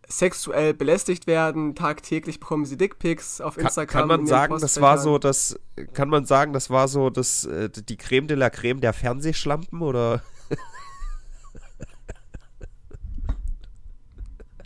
sexuell 0.09 0.73
belästigt 0.73 1.27
werden. 1.27 1.75
Tagtäglich 1.75 2.39
bekommen 2.39 2.65
sie 2.65 2.77
Dickpics 2.77 3.39
auf 3.41 3.55
Kann, 3.55 3.65
Instagram. 3.65 3.99
kann 3.99 4.07
man 4.07 4.19
in 4.21 4.27
sagen, 4.27 4.57
das 4.59 4.79
war 4.81 4.97
so 4.97 5.17
das, 5.17 5.59
kann 5.93 6.09
man 6.09 6.25
sagen, 6.25 6.53
das 6.53 6.69
war 6.69 6.87
so 6.87 7.09
das, 7.09 7.45
äh, 7.45 7.69
die 7.69 7.97
Creme 7.97 8.27
de 8.27 8.37
la 8.37 8.49
Creme 8.49 8.81
der 8.81 8.93
Fernsehschlampen 8.93 9.81
oder? 9.81 10.21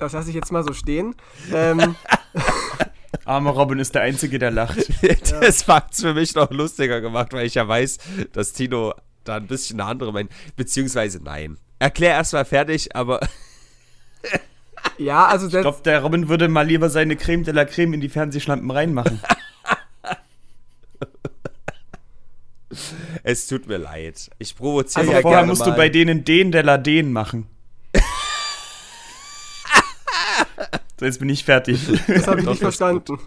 Das 0.01 0.13
lasse 0.13 0.29
ich 0.29 0.35
jetzt 0.35 0.51
mal 0.51 0.63
so 0.63 0.73
stehen. 0.73 1.13
Ähm, 1.53 1.95
Armer 3.25 3.51
Robin 3.51 3.77
ist 3.77 3.93
der 3.93 4.01
Einzige, 4.01 4.39
der 4.39 4.49
lacht. 4.49 4.79
das 5.41 5.67
macht's 5.67 6.01
für 6.01 6.15
mich 6.15 6.33
noch 6.33 6.49
lustiger 6.49 7.01
gemacht, 7.01 7.33
weil 7.33 7.45
ich 7.45 7.53
ja 7.53 7.67
weiß, 7.67 7.99
dass 8.33 8.51
Tino 8.51 8.95
da 9.25 9.35
ein 9.35 9.45
bisschen 9.45 9.79
eine 9.79 9.87
andere 9.87 10.11
meint. 10.11 10.31
Beziehungsweise 10.55 11.19
nein. 11.23 11.59
Erklär 11.77 12.13
erstmal 12.13 12.45
fertig, 12.45 12.95
aber 12.95 13.19
ja, 14.97 15.27
also 15.27 15.45
Ich 15.45 15.51
der, 15.51 15.61
glaube, 15.61 15.81
der 15.85 16.01
Robin 16.01 16.29
würde 16.29 16.47
mal 16.47 16.65
lieber 16.65 16.89
seine 16.89 17.15
Creme 17.15 17.43
de 17.43 17.53
la 17.53 17.65
Creme 17.65 17.93
in 17.93 18.01
die 18.01 18.09
Fernsehschlampen 18.09 18.71
reinmachen. 18.71 19.21
es 23.21 23.45
tut 23.45 23.67
mir 23.67 23.77
leid. 23.77 24.31
Ich 24.39 24.55
provoziere 24.55 25.01
Also 25.01 25.11
ja 25.11 25.21
vorher 25.21 25.41
gerne 25.41 25.51
musst 25.51 25.59
mal. 25.59 25.69
du 25.69 25.77
bei 25.77 25.89
denen 25.89 26.23
den 26.23 26.51
de 26.51 26.63
la 26.63 26.79
den 26.79 27.13
machen. 27.13 27.45
So, 31.01 31.05
jetzt 31.07 31.17
bin 31.19 31.29
ich 31.29 31.43
fertig. 31.43 31.79
das 32.07 32.27
habe 32.27 32.41
ich 32.41 32.45
nicht 32.47 32.59
verstanden. 32.61 33.17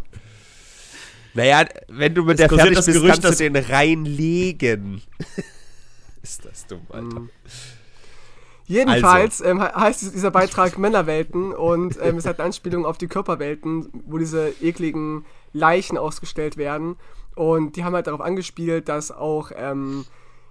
Naja, 1.35 1.65
wenn 1.89 2.15
du 2.15 2.23
mit 2.23 2.39
Es 2.39 2.47
der 2.47 2.57
fertig 2.57 2.77
das 2.77 2.87
bist, 2.87 3.01
Gerücht, 3.01 3.21
kannst 3.21 3.41
du 3.41 3.51
den 3.51 3.57
reinlegen. 3.57 5.03
Ist 6.23 6.45
das 6.45 6.69
dumm, 6.69 6.83
Alter. 6.91 7.21
Mhm. 7.21 7.31
Jedenfalls 8.67 9.41
ähm, 9.41 9.61
he- 9.61 9.75
heißt 9.75 10.15
dieser 10.15 10.31
Beitrag 10.31 10.79
Männerwelten 10.79 11.53
und 11.53 11.99
ähm, 12.01 12.17
es 12.19 12.25
hat 12.27 12.39
eine 12.39 12.47
Anspielung 12.47 12.87
auf 12.87 12.97
die 12.97 13.09
Körperwelten, 13.09 13.89
wo 14.07 14.17
diese 14.19 14.51
ekligen 14.63 15.27
Leichen 15.53 15.99
ausgestellt 15.99 16.57
werden. 16.57 16.95
Und 17.35 17.75
die 17.75 17.83
haben 17.83 17.95
halt 17.95 18.07
darauf 18.07 18.21
angespielt, 18.21 18.89
dass 18.89 19.11
auch 19.11 19.51
ähm, 19.57 20.05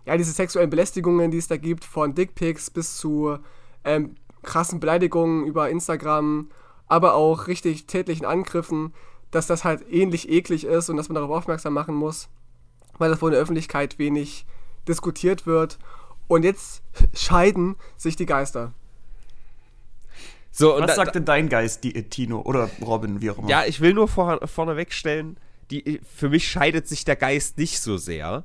ja, 0.05 0.17
diese 0.17 0.33
sexuellen 0.33 0.69
Belästigungen, 0.69 1.31
die 1.31 1.37
es 1.37 1.47
da 1.47 1.55
gibt, 1.55 1.85
von 1.85 2.13
Dickpics 2.13 2.69
bis 2.69 2.97
zu 2.97 3.37
ähm, 3.85 4.15
krassen 4.43 4.81
Beleidigungen 4.81 5.47
über 5.47 5.69
Instagram, 5.69 6.49
aber 6.93 7.15
auch 7.15 7.47
richtig 7.47 7.87
tätlichen 7.87 8.25
Angriffen, 8.25 8.93
dass 9.31 9.47
das 9.47 9.63
halt 9.63 9.83
ähnlich 9.91 10.29
eklig 10.29 10.63
ist 10.63 10.89
und 10.89 10.97
dass 10.97 11.09
man 11.09 11.15
darauf 11.15 11.31
aufmerksam 11.31 11.73
machen 11.73 11.95
muss, 11.95 12.29
weil 12.99 13.09
das 13.09 13.19
wohl 13.19 13.29
in 13.29 13.33
der 13.33 13.41
Öffentlichkeit 13.41 13.97
wenig 13.97 14.45
diskutiert 14.87 15.47
wird. 15.47 15.79
Und 16.27 16.43
jetzt 16.43 16.83
scheiden 17.15 17.77
sich 17.97 18.15
die 18.15 18.27
Geister. 18.27 18.73
So, 20.51 20.75
und 20.75 20.83
Was 20.83 20.91
da, 20.91 20.95
sagt 20.97 21.15
denn 21.15 21.25
dein 21.25 21.49
Geist, 21.49 21.83
die, 21.83 21.93
Tino 22.09 22.41
oder 22.41 22.69
Robin, 22.79 23.21
wie 23.21 23.31
auch 23.31 23.39
immer? 23.39 23.49
Ja, 23.49 23.65
ich 23.65 23.81
will 23.81 23.95
nur 23.95 24.07
vor, 24.07 24.47
vorneweg 24.47 24.93
stellen, 24.93 25.37
die, 25.71 25.99
für 26.15 26.29
mich 26.29 26.47
scheidet 26.47 26.87
sich 26.87 27.05
der 27.05 27.15
Geist 27.15 27.57
nicht 27.57 27.81
so 27.81 27.97
sehr. 27.97 28.43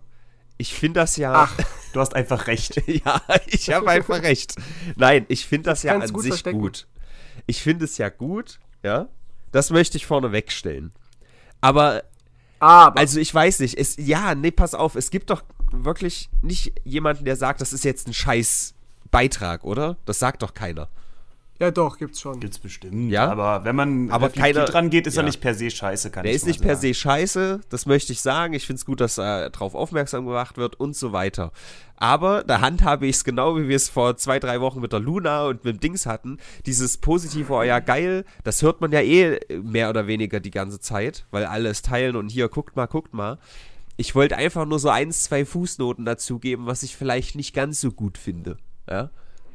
Ich 0.56 0.72
finde 0.72 1.00
das 1.00 1.18
ja. 1.18 1.34
Ach, 1.34 1.54
Du 1.92 2.00
hast 2.00 2.14
einfach 2.14 2.46
recht. 2.46 2.82
ja, 2.86 3.20
ich 3.46 3.70
habe 3.70 3.90
einfach 3.90 4.22
recht. 4.22 4.54
Nein, 4.96 5.26
ich 5.28 5.46
finde 5.46 5.70
das 5.70 5.82
ja 5.82 5.92
kannst 5.92 6.08
an 6.08 6.14
gut 6.14 6.22
sich 6.22 6.30
verstecken. 6.30 6.60
gut. 6.60 6.86
Ich 7.46 7.62
finde 7.62 7.84
es 7.84 7.98
ja 7.98 8.08
gut, 8.08 8.58
ja. 8.82 9.08
Das 9.52 9.70
möchte 9.70 9.96
ich 9.96 10.06
vorneweg 10.06 10.52
stellen. 10.52 10.92
Aber 11.60 12.02
Aber. 12.60 12.98
Also 12.98 13.20
ich 13.20 13.32
weiß 13.32 13.60
nicht, 13.60 13.78
es, 13.78 13.96
ja, 13.96 14.34
nee, 14.34 14.50
pass 14.50 14.74
auf, 14.74 14.94
es 14.94 15.10
gibt 15.10 15.30
doch 15.30 15.42
wirklich 15.70 16.28
nicht 16.42 16.72
jemanden, 16.84 17.24
der 17.24 17.36
sagt, 17.36 17.60
das 17.60 17.72
ist 17.72 17.84
jetzt 17.84 18.08
ein 18.08 18.14
scheiß 18.14 18.74
Beitrag, 19.10 19.64
oder? 19.64 19.96
Das 20.04 20.18
sagt 20.18 20.42
doch 20.42 20.54
keiner. 20.54 20.88
Ja, 21.60 21.70
doch, 21.70 21.98
gibt's 21.98 22.20
schon. 22.20 22.38
Gibt's 22.40 22.58
bestimmt. 22.58 23.10
Ja? 23.10 23.30
Aber 23.30 23.64
wenn 23.64 23.74
man 23.74 24.10
Aber 24.10 24.28
keiner- 24.30 24.64
dran 24.64 24.90
geht, 24.90 25.06
ist 25.06 25.16
ja. 25.16 25.22
er 25.22 25.26
nicht 25.26 25.40
per 25.40 25.54
se 25.54 25.70
scheiße, 25.70 26.10
kann 26.10 26.22
Der 26.22 26.30
ich 26.32 26.36
ist 26.36 26.46
nicht 26.46 26.62
per 26.62 26.76
se 26.76 26.94
scheiße, 26.94 27.60
das 27.68 27.86
möchte 27.86 28.12
ich 28.12 28.20
sagen. 28.20 28.54
Ich 28.54 28.66
finde 28.66 28.78
es 28.78 28.84
gut, 28.86 29.00
dass 29.00 29.18
äh, 29.18 29.50
darauf 29.50 29.74
aufmerksam 29.74 30.26
gemacht 30.26 30.56
wird 30.56 30.78
und 30.78 30.94
so 30.96 31.12
weiter. 31.12 31.50
Aber 31.96 32.44
da 32.44 32.60
handhabe 32.60 33.06
ich 33.06 33.16
es 33.16 33.24
genau, 33.24 33.56
wie 33.56 33.66
wir 33.68 33.74
es 33.74 33.88
vor 33.88 34.16
zwei, 34.16 34.38
drei 34.38 34.60
Wochen 34.60 34.80
mit 34.80 34.92
der 34.92 35.00
Luna 35.00 35.46
und 35.46 35.64
mit 35.64 35.74
dem 35.74 35.80
Dings 35.80 36.06
hatten. 36.06 36.38
Dieses 36.64 36.98
positive, 36.98 37.52
oh 37.52 37.62
ja, 37.62 37.80
geil, 37.80 38.24
das 38.44 38.62
hört 38.62 38.80
man 38.80 38.92
ja 38.92 39.00
eh 39.00 39.40
mehr 39.62 39.90
oder 39.90 40.06
weniger 40.06 40.38
die 40.38 40.52
ganze 40.52 40.78
Zeit, 40.78 41.26
weil 41.32 41.44
alle 41.44 41.68
es 41.70 41.82
teilen 41.82 42.14
und 42.14 42.28
hier, 42.28 42.48
guckt 42.48 42.76
mal, 42.76 42.86
guckt 42.86 43.14
mal. 43.14 43.38
Ich 43.96 44.14
wollte 44.14 44.36
einfach 44.36 44.64
nur 44.64 44.78
so 44.78 44.90
eins, 44.90 45.24
zwei 45.24 45.44
Fußnoten 45.44 46.04
dazugeben, 46.04 46.66
was 46.66 46.84
ich 46.84 46.94
vielleicht 46.96 47.34
nicht 47.34 47.52
ganz 47.52 47.80
so 47.80 47.90
gut 47.90 48.16
finde. 48.16 48.58
Ja? 48.88 49.10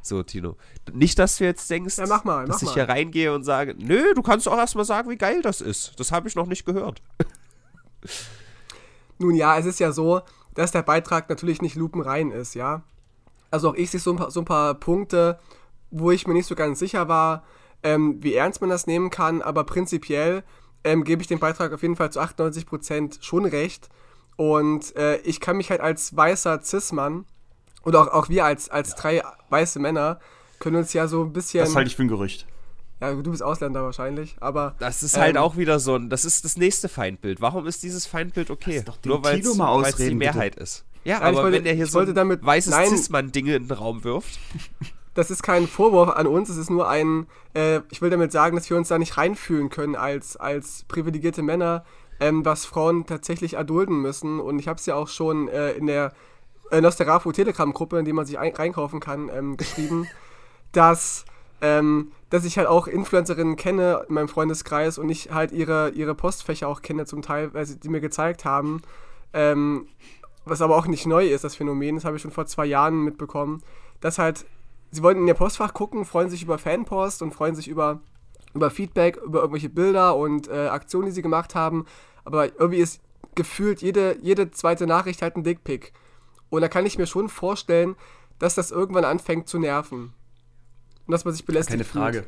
So, 0.06 0.22
Tino. 0.22 0.58
Nicht, 0.92 1.18
dass 1.18 1.38
du 1.38 1.46
jetzt 1.46 1.70
denkst, 1.70 1.98
Ja, 1.98 2.06
mach 2.08 2.26
mal, 2.26 2.46
dass 2.46 2.62
ich 2.62 2.68
mal. 2.68 2.74
hier 2.74 2.90
reingehe 2.90 3.34
und 3.34 3.44
sage, 3.44 3.74
nö, 3.80 4.14
du 4.14 4.22
kannst 4.22 4.48
auch 4.50 4.58
erstmal 4.58 4.84
sagen, 4.84 5.10
wie 5.10 5.18
geil 5.18 5.42
das 5.42 5.62
ist. 5.62 5.98
Das 5.98 6.12
habe 6.12 6.28
ich 6.28 6.36
noch 6.36 6.46
nicht 6.46 6.66
gehört. 6.66 7.02
Nun 9.18 9.34
ja, 9.36 9.58
es 9.58 9.66
ist 9.66 9.80
ja 9.80 9.94
so, 9.94 10.22
dass 10.56 10.72
der 10.72 10.82
Beitrag 10.82 11.30
natürlich 11.30 11.62
nicht 11.62 11.76
lupenrein 11.76 12.32
ist, 12.32 12.54
ja. 12.54 12.84
Also 13.50 13.70
auch 13.70 13.76
ich 13.76 13.92
sehe 13.92 14.00
so 14.00 14.12
ein 14.12 14.18
paar, 14.18 14.30
so 14.30 14.42
ein 14.42 14.46
paar 14.46 14.74
Punkte, 14.74 15.40
wo 15.90 16.12
ich 16.12 16.28
mir 16.28 16.34
nicht 16.34 16.48
so 16.48 16.56
ganz 16.56 16.80
sicher 16.80 17.08
war, 17.08 17.44
ähm, 17.82 18.22
wie 18.22 18.34
ernst 18.34 18.60
man 18.60 18.70
das 18.70 18.88
nehmen 18.88 19.10
kann, 19.10 19.42
aber 19.42 19.64
prinzipiell 19.64 20.44
ähm, 20.84 21.06
gebe 21.06 21.22
ich 21.22 21.28
dem 21.30 21.40
Beitrag 21.40 21.72
auf 21.72 21.82
jeden 21.82 21.96
Fall 21.96 22.12
zu 22.12 22.20
98% 22.20 23.24
schon 23.24 23.46
recht. 23.46 23.90
Und 24.36 24.96
äh, 24.98 25.18
ich 25.18 25.40
kann 25.40 25.58
mich 25.58 25.70
halt 25.70 25.80
als 25.82 26.16
weißer 26.16 26.62
Cis-Mann 26.62 27.26
oder 27.84 28.02
auch, 28.02 28.08
auch 28.08 28.30
wir 28.30 28.46
als, 28.46 28.70
als 28.70 28.96
drei 28.96 29.22
weiße 29.50 29.80
Männer 29.80 30.20
können 30.60 30.78
uns 30.78 30.94
ja 30.94 31.08
so 31.08 31.24
ein 31.24 31.34
bisschen. 31.34 31.64
Das 31.66 31.76
halte 31.76 31.90
ich 31.90 31.96
für 31.96 32.04
ein 32.04 32.08
Gerücht. 32.08 32.46
ja, 33.02 33.14
du 33.14 33.32
bist 33.32 33.44
Ausländer 33.44 33.84
wahrscheinlich, 33.84 34.36
aber. 34.40 34.76
Das 34.80 35.04
ist 35.04 35.18
halt 35.18 35.36
ähm, 35.36 35.42
auch 35.42 35.58
wieder 35.58 35.80
so 35.80 35.96
ein, 35.96 36.10
das 36.10 36.26
ist 36.26 36.46
das 36.46 36.58
nächste 36.58 36.90
Feindbild. 36.90 37.42
Warum 37.42 37.68
ist 37.68 37.84
dieses 37.84 38.06
Feindbild 38.06 38.50
okay? 38.50 38.82
Doch 38.86 38.98
Nur 39.06 39.24
weil 39.24 39.40
es 39.40 39.56
mal 39.56 39.66
die 39.82 39.88
ausreden, 39.90 40.18
Mehrheit 40.18 40.56
ist. 40.56 40.86
Ja, 41.04 41.20
Nein, 41.20 41.34
ich 41.34 41.38
aber 41.38 41.44
wollte- 41.46 41.58
wenn 41.58 41.64
der 41.66 41.74
hier 41.74 41.88
so 41.88 42.00
ein 42.00 42.14
damit- 42.16 42.46
weißes. 42.46 42.74
Cis-Mann-Dinge 42.74 43.56
in 43.56 43.68
den 43.68 43.78
Raum 43.78 44.04
wirft. 44.06 44.40
das 45.16 45.30
ist 45.32 45.44
kein 45.44 45.68
Vorwurf 45.68 46.10
an 46.10 46.28
uns, 46.28 46.48
es 46.50 46.56
ist 46.58 46.70
nur 46.70 46.88
ein, 46.88 47.28
äh, 47.54 47.82
ich 47.92 48.02
will 48.02 48.10
damit 48.10 48.32
sagen, 48.32 48.56
dass 48.56 48.70
wir 48.70 48.78
uns 48.78 48.88
da 48.88 48.98
nicht 48.98 49.18
reinfühlen 49.18 49.70
können 49.70 49.96
als, 49.98 50.38
als 50.38 50.86
privilegierte 50.88 51.42
Männer, 51.42 51.84
ähm, 52.22 52.46
was 52.46 52.66
Frauen 52.66 53.06
tatsächlich 53.06 53.56
erdulden 53.56 54.02
müssen. 54.02 54.40
Und 54.40 54.60
ich 54.60 54.70
habe 54.70 54.80
es 54.80 54.86
ja 54.86 54.96
auch 54.96 55.10
schon 55.10 55.50
äh, 55.50 55.72
in 55.74 55.88
der 55.88 56.14
äh, 56.72 56.82
Nosferatu 56.82 57.32
Telegram-Gruppe, 57.32 58.00
in 58.00 58.06
die 58.06 58.14
man 58.14 58.26
sich 58.26 58.40
ein 58.40 58.54
reinkaufen 58.54 59.00
kann, 59.00 59.30
ähm, 59.30 59.58
geschrieben, 59.58 60.08
dass, 60.72 61.26
ähm, 61.62 62.12
dass 62.30 62.46
ich 62.46 62.58
halt 62.58 62.68
auch 62.68 62.88
Influencerinnen 62.88 63.56
kenne 63.56 64.06
in 64.08 64.16
meinem 64.16 64.28
Freundeskreis 64.28 64.98
und 64.98 65.10
ich 65.10 65.32
halt 65.32 65.52
ihre, 65.52 65.90
ihre 65.92 66.16
Postfächer 66.16 66.68
auch 66.68 66.82
kenne 66.82 67.06
zum 67.06 67.22
Teil, 67.22 67.54
weil 67.54 67.66
sie 67.66 67.80
die 67.80 67.90
mir 67.90 68.02
gezeigt 68.02 68.46
haben. 68.46 68.82
Ähm, 69.34 69.88
was 70.46 70.62
aber 70.62 70.76
auch 70.76 70.88
nicht 70.88 71.06
neu 71.06 71.28
ist, 71.28 71.44
das 71.44 71.56
Phänomen, 71.56 71.96
das 71.96 72.06
habe 72.06 72.18
ich 72.18 72.22
schon 72.22 72.32
vor 72.32 72.46
zwei 72.46 72.66
Jahren 72.66 73.04
mitbekommen, 73.04 73.62
dass 74.02 74.20
halt, 74.20 74.46
sie 74.92 75.02
wollten 75.02 75.22
in 75.22 75.28
ihr 75.28 75.34
Postfach 75.34 75.74
gucken, 75.74 76.06
freuen 76.06 76.30
sich 76.30 76.44
über 76.44 76.58
Fanpost 76.58 77.22
und 77.22 77.34
freuen 77.34 77.56
sich 77.56 77.68
über, 77.68 78.02
über 78.54 78.70
Feedback, 78.70 79.18
über 79.18 79.40
irgendwelche 79.40 79.70
Bilder 79.70 80.18
und 80.18 80.50
äh, 80.50 80.68
Aktionen, 80.68 81.06
die 81.06 81.12
sie 81.12 81.22
gemacht 81.22 81.56
haben, 81.56 81.86
aber 82.26 82.48
irgendwie 82.60 82.80
ist 82.80 83.02
gefühlt 83.36 83.82
jede, 83.82 84.18
jede 84.22 84.52
zweite 84.52 84.86
Nachricht 84.86 85.22
halt 85.22 85.36
ein 85.38 85.44
Dickpick. 85.44 85.94
Und 86.54 86.62
da 86.62 86.68
kann 86.68 86.86
ich 86.86 86.98
mir 87.00 87.08
schon 87.08 87.30
vorstellen, 87.30 87.96
dass 88.38 88.54
das 88.56 88.70
irgendwann 88.72 89.06
anfängt 89.06 89.48
zu 89.50 89.58
nerven. 89.58 90.14
Und 91.06 91.12
dass 91.12 91.26
man 91.26 91.34
sich 91.34 91.46
belästigt 91.46 91.72
Keine 91.74 91.84
fühlt. 91.84 92.04
Frage. 92.04 92.24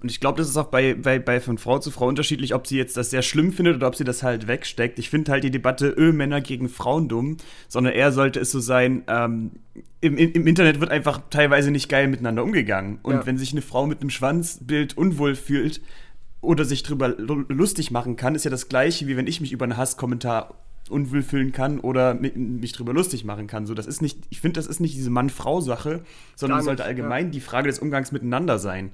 Und 0.00 0.10
ich 0.10 0.20
glaube, 0.20 0.38
das 0.38 0.48
ist 0.48 0.56
auch 0.56 0.68
bei, 0.68 0.94
bei, 0.94 1.18
bei 1.18 1.40
von 1.40 1.58
Frau 1.58 1.78
zu 1.78 1.90
Frau 1.90 2.06
unterschiedlich, 2.06 2.54
ob 2.54 2.66
sie 2.66 2.76
jetzt 2.78 2.96
das 2.96 3.10
sehr 3.10 3.22
schlimm 3.22 3.52
findet 3.52 3.76
oder 3.76 3.88
ob 3.88 3.96
sie 3.96 4.04
das 4.04 4.22
halt 4.22 4.46
wegsteckt. 4.46 4.98
Ich 4.98 5.10
finde 5.10 5.32
halt 5.32 5.42
die 5.44 5.50
Debatte 5.50 5.88
Öh, 5.88 6.12
Männer 6.12 6.40
gegen 6.40 6.68
Frauen 6.68 7.08
dumm, 7.08 7.36
sondern 7.66 7.92
eher 7.94 8.12
sollte 8.12 8.38
es 8.40 8.50
so 8.52 8.60
sein, 8.60 9.02
ähm, 9.08 9.50
im, 10.00 10.16
im, 10.16 10.46
Internet 10.46 10.80
wird 10.80 10.90
einfach 10.92 11.20
teilweise 11.30 11.70
nicht 11.72 11.88
geil 11.88 12.06
miteinander 12.08 12.44
umgegangen. 12.44 13.00
Und 13.02 13.14
Ja. 13.14 13.26
wenn 13.26 13.38
sich 13.38 13.52
eine 13.52 13.60
Frau 13.62 13.86
mit 13.86 14.00
einem 14.00 14.10
Schwanzbild 14.10 14.96
unwohl 14.96 15.34
fühlt 15.34 15.80
oder 16.40 16.64
sich 16.64 16.82
drüber 16.84 17.08
lu- 17.08 17.44
lustig 17.48 17.90
machen 17.90 18.14
kann, 18.16 18.36
ist 18.36 18.44
ja 18.44 18.50
das 18.52 18.68
gleiche, 18.68 19.06
wie 19.08 19.16
wenn 19.16 19.26
ich 19.26 19.40
mich 19.40 19.50
über 19.52 19.64
einen 19.64 19.76
Hasskommentar 19.76 20.54
unwohl 20.90 21.22
fühlen 21.22 21.52
kann 21.52 21.80
oder 21.80 22.12
mi- 22.14 22.36
mich 22.36 22.72
drüber 22.72 22.92
lustig 22.92 23.24
machen 23.24 23.46
kann. 23.46 23.66
So, 23.66 23.74
das 23.74 23.86
ist 23.86 24.02
nicht, 24.02 24.18
ich 24.30 24.40
finde, 24.40 24.58
das 24.58 24.66
ist 24.66 24.80
nicht 24.80 24.94
diese 24.94 25.10
Mann-Frau-Sache, 25.10 26.02
sondern 26.36 26.58
es 26.60 26.64
sollte 26.64 26.82
nicht, 26.82 26.88
allgemein 26.88 27.30
die 27.30 27.40
Frage 27.40 27.68
des 27.68 27.78
Umgangs 27.78 28.12
miteinander 28.12 28.58
sein. 28.58 28.90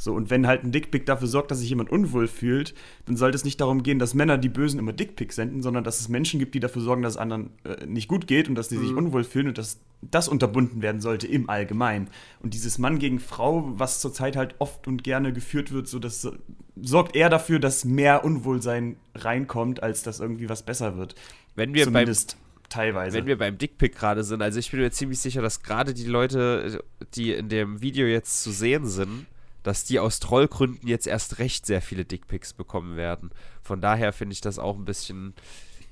So, 0.00 0.14
und 0.14 0.30
wenn 0.30 0.46
halt 0.46 0.62
ein 0.62 0.70
Dickpick 0.70 1.06
dafür 1.06 1.26
sorgt, 1.26 1.50
dass 1.50 1.58
sich 1.58 1.68
jemand 1.68 1.90
unwohl 1.90 2.28
fühlt, 2.28 2.72
dann 3.06 3.16
sollte 3.16 3.34
es 3.34 3.44
nicht 3.44 3.60
darum 3.60 3.82
gehen, 3.82 3.98
dass 3.98 4.14
Männer 4.14 4.38
die 4.38 4.48
Bösen 4.48 4.78
immer 4.78 4.92
Dickpick 4.92 5.32
senden, 5.32 5.60
sondern 5.60 5.82
dass 5.82 6.00
es 6.00 6.08
Menschen 6.08 6.38
gibt, 6.38 6.54
die 6.54 6.60
dafür 6.60 6.82
sorgen, 6.82 7.02
dass 7.02 7.14
es 7.14 7.18
anderen 7.18 7.50
äh, 7.64 7.84
nicht 7.84 8.06
gut 8.06 8.28
geht 8.28 8.48
und 8.48 8.54
dass 8.54 8.68
die 8.68 8.76
sich 8.76 8.92
unwohl 8.94 9.24
fühlen 9.24 9.48
und 9.48 9.58
dass 9.58 9.80
das 10.00 10.28
unterbunden 10.28 10.82
werden 10.82 11.00
sollte 11.00 11.26
im 11.26 11.50
Allgemeinen. 11.50 12.08
Und 12.40 12.54
dieses 12.54 12.78
Mann 12.78 13.00
gegen 13.00 13.18
Frau, 13.18 13.72
was 13.76 13.98
zurzeit 14.00 14.36
halt 14.36 14.54
oft 14.60 14.86
und 14.86 15.02
gerne 15.02 15.32
geführt 15.32 15.72
wird, 15.72 15.88
so 15.88 15.98
das 15.98 16.22
so- 16.22 16.32
sorgt 16.80 17.16
eher 17.16 17.28
dafür, 17.28 17.58
dass 17.58 17.84
mehr 17.84 18.24
Unwohlsein 18.24 18.96
reinkommt, 19.16 19.82
als 19.82 20.04
dass 20.04 20.20
irgendwie 20.20 20.48
was 20.48 20.62
besser 20.62 20.96
wird. 20.96 21.16
Wenn 21.56 21.74
wir 21.74 21.84
beim 21.86 21.94
Zumindest 21.94 22.36
teilweise. 22.68 23.16
Wenn 23.18 23.26
wir 23.26 23.38
beim 23.38 23.58
Dickpick 23.58 23.96
gerade 23.96 24.22
sind, 24.22 24.42
also 24.42 24.60
ich 24.60 24.70
bin 24.70 24.78
mir 24.78 24.92
ziemlich 24.92 25.18
sicher, 25.18 25.42
dass 25.42 25.62
gerade 25.64 25.92
die 25.92 26.04
Leute, 26.06 26.84
die 27.14 27.32
in 27.32 27.48
dem 27.48 27.80
Video 27.82 28.06
jetzt 28.06 28.44
zu 28.44 28.52
sehen 28.52 28.86
sind, 28.86 29.26
dass 29.68 29.84
die 29.84 30.00
aus 30.00 30.18
Trollgründen 30.18 30.88
jetzt 30.88 31.06
erst 31.06 31.38
recht 31.38 31.66
sehr 31.66 31.82
viele 31.82 32.04
Dickpics 32.06 32.54
bekommen 32.54 32.96
werden. 32.96 33.30
Von 33.62 33.80
daher 33.82 34.12
finde 34.14 34.32
ich 34.32 34.40
das 34.40 34.58
auch 34.58 34.76
ein 34.76 34.84
bisschen. 34.86 35.34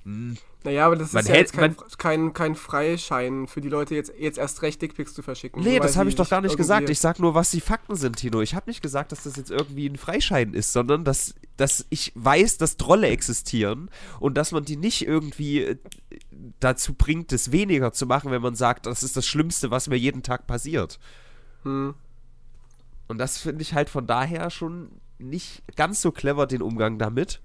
hm, 0.05 0.37
Naja, 0.65 0.87
aber 0.87 0.97
das 0.97 1.13
Man 1.13 1.21
ist 1.23 1.29
ja 1.29 1.35
hält- 1.35 1.47
jetzt 1.49 1.53
kein, 1.53 1.77
kein, 1.99 2.33
kein 2.33 2.55
Freischein 2.55 3.47
für 3.47 3.61
die 3.61 3.69
Leute, 3.69 3.95
jetzt, 3.95 4.13
jetzt 4.19 4.39
erst 4.39 4.63
recht 4.63 4.81
Dickpics 4.81 5.13
zu 5.15 5.23
verschicken. 5.23 5.63
Nee, 5.63 5.79
das 5.79 5.97
habe 5.97 6.09
ich 6.09 6.15
doch 6.17 6.29
gar 6.29 6.41
nicht 6.41 6.57
gesagt. 6.57 6.89
Ich 6.91 6.99
sag 7.01 7.19
nur, 7.19 7.35
was 7.35 7.51
die 7.51 7.61
Fakten 7.61 7.97
sind, 7.97 8.17
Tino. 8.17 8.41
Ich 8.41 8.55
habe 8.55 8.69
nicht 8.71 8.81
gesagt, 8.83 9.13
dass 9.13 9.25
das 9.25 9.37
jetzt 9.37 9.51
irgendwie 9.51 9.89
ein 9.89 9.97
Freischein 9.97 10.55
ist, 10.55 10.73
sondern 10.73 11.05
dass, 11.05 11.35
dass 11.59 11.85
ich 11.91 12.13
weiß, 12.15 12.57
dass 12.59 12.79
Trolle 12.79 13.09
existieren 13.09 13.91
und 14.19 14.37
dass 14.39 14.53
man 14.53 14.65
die 14.65 14.77
nicht 14.77 15.07
irgendwie 15.07 15.63
äh, 15.63 15.77
dazu 16.61 16.95
bringt, 16.95 17.33
es 17.33 17.53
weniger 17.53 17.93
zu 17.93 18.07
machen, 18.07 18.31
wenn 18.31 18.43
man 18.43 18.55
sagt, 18.55 18.87
das 18.87 19.03
ist 19.03 19.17
das 19.17 19.27
Schlimmste, 19.27 19.71
was 19.71 19.89
mir 19.89 19.97
jeden 19.97 20.23
Tag 20.23 20.47
passiert. 20.47 20.99
Hm. 21.63 21.95
Und 23.09 23.19
das 23.19 23.39
finde 23.39 23.63
ich 23.63 23.75
halt 23.75 23.89
von 23.89 24.07
daher 24.07 24.51
schon 24.51 24.91
nicht 25.19 25.63
ganz 25.77 26.01
so 26.03 26.13
clever, 26.13 26.47
den 26.47 26.63
Umgang 26.63 26.99
damit. 26.99 27.41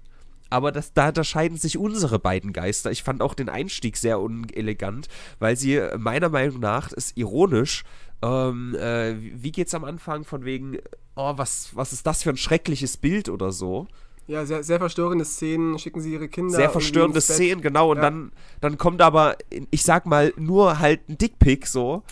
Aber 0.50 0.70
das, 0.70 0.92
da 0.92 1.08
unterscheiden 1.08 1.56
sich 1.56 1.78
unsere 1.78 2.18
beiden 2.18 2.52
Geister. 2.52 2.90
Ich 2.90 3.02
fand 3.02 3.22
auch 3.22 3.32
den 3.32 3.48
Einstieg 3.48 3.96
sehr 3.96 4.20
unelegant, 4.20 5.08
weil 5.38 5.56
sie 5.56 5.80
meiner 5.96 6.28
Meinung 6.28 6.60
nach 6.60 6.92
ist 6.92 7.16
ironisch. 7.16 7.84
Ähm, 8.20 8.74
äh, 8.74 9.14
wie 9.18 9.50
geht's 9.50 9.72
am 9.74 9.84
Anfang 9.84 10.24
von 10.24 10.44
wegen, 10.44 10.76
oh, 11.16 11.32
was, 11.36 11.70
was 11.74 11.94
ist 11.94 12.06
das 12.06 12.22
für 12.22 12.30
ein 12.30 12.36
schreckliches 12.36 12.98
Bild 12.98 13.30
oder 13.30 13.50
so? 13.50 13.86
Ja, 14.26 14.44
sehr, 14.44 14.62
sehr 14.62 14.78
verstörende 14.78 15.24
Szenen, 15.24 15.78
schicken 15.78 16.00
sie 16.00 16.12
ihre 16.12 16.28
Kinder. 16.28 16.54
Sehr 16.54 16.70
verstörende. 16.70 17.20
Szenen, 17.20 17.60
genau. 17.62 17.90
Und 17.90 17.96
Ja. 17.96 18.02
dann, 18.02 18.32
dann 18.60 18.78
kommt 18.78 19.00
aber, 19.00 19.36
ich 19.70 19.82
sag 19.82 20.06
mal, 20.06 20.32
nur 20.36 20.78
halt 20.78 21.08
ein 21.08 21.18
Dickpick 21.18 21.66
so, 21.66 22.02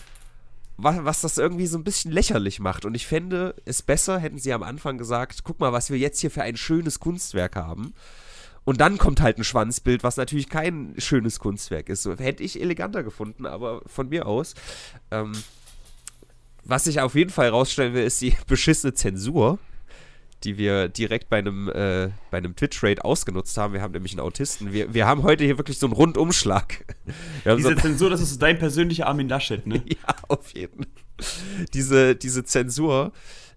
was, 0.83 1.21
das 1.21 1.37
irgendwie 1.37 1.67
so 1.67 1.77
ein 1.77 1.83
bisschen 1.83 2.11
lächerlich 2.11 2.59
macht. 2.59 2.85
Und 2.85 2.95
ich 2.95 3.07
fände 3.07 3.55
es 3.65 3.81
besser, 3.81 4.19
hätten 4.19 4.39
sie 4.39 4.53
am 4.53 4.63
Anfang 4.63 4.97
gesagt, 4.97 5.43
guck 5.43 5.59
mal, 5.59 5.73
was 5.73 5.89
wir 5.89 5.97
jetzt 5.97 6.19
hier 6.19 6.31
für 6.31 6.43
ein 6.43 6.57
schönes 6.57 6.99
Kunstwerk 6.99 7.55
haben. 7.55 7.93
Und 8.63 8.79
dann 8.79 8.97
kommt 8.97 9.21
halt 9.21 9.37
ein 9.37 9.43
Schwanzbild, 9.43 10.03
was 10.03 10.17
natürlich 10.17 10.49
kein 10.49 10.93
schönes 10.97 11.39
Kunstwerk 11.39 11.89
ist. 11.89 12.03
So, 12.03 12.15
hätte 12.15 12.43
ich 12.43 12.61
eleganter 12.61 13.03
gefunden, 13.03 13.45
aber 13.45 13.81
von 13.87 14.09
mir 14.09 14.27
aus. 14.27 14.53
Ähm, 15.09 15.31
was 16.63 16.85
ich 16.85 17.01
auf 17.01 17.15
jeden 17.15 17.31
Fall 17.31 17.49
rausstellen 17.49 17.93
will, 17.93 18.03
ist 18.03 18.21
die 18.21 18.35
beschissene 18.47 18.93
Zensur, 18.93 19.57
die 20.43 20.57
wir 20.57 20.87
direkt 20.87 21.29
bei 21.29 21.37
einem, 21.37 21.69
äh, 21.69 22.09
bei 22.29 22.37
einem 22.37 22.55
Twitch-Raid 22.55 23.03
ausgenutzt 23.03 23.57
haben. 23.57 23.73
Wir 23.73 23.81
haben 23.81 23.91
nämlich 23.91 24.13
einen 24.13 24.21
Autisten. 24.21 24.73
Wir, 24.73 24.93
wir 24.93 25.05
haben 25.05 25.23
heute 25.23 25.43
hier 25.43 25.57
wirklich 25.57 25.77
so 25.77 25.85
einen 25.85 25.93
Rundumschlag. 25.93 26.85
Haben 27.45 27.61
so, 27.61 27.69
Diese 27.69 27.81
Zensur, 27.81 28.09
das 28.09 28.21
ist 28.21 28.41
dein 28.41 28.57
persönlicher 28.59 29.07
Armin 29.07 29.29
Laschet, 29.29 29.65
ne? 29.65 29.83
ja, 29.87 30.15
auf 30.27 30.53
jeden 30.53 30.85
Diese, 31.73 32.15
diese 32.15 32.43
Zensur 32.43 33.11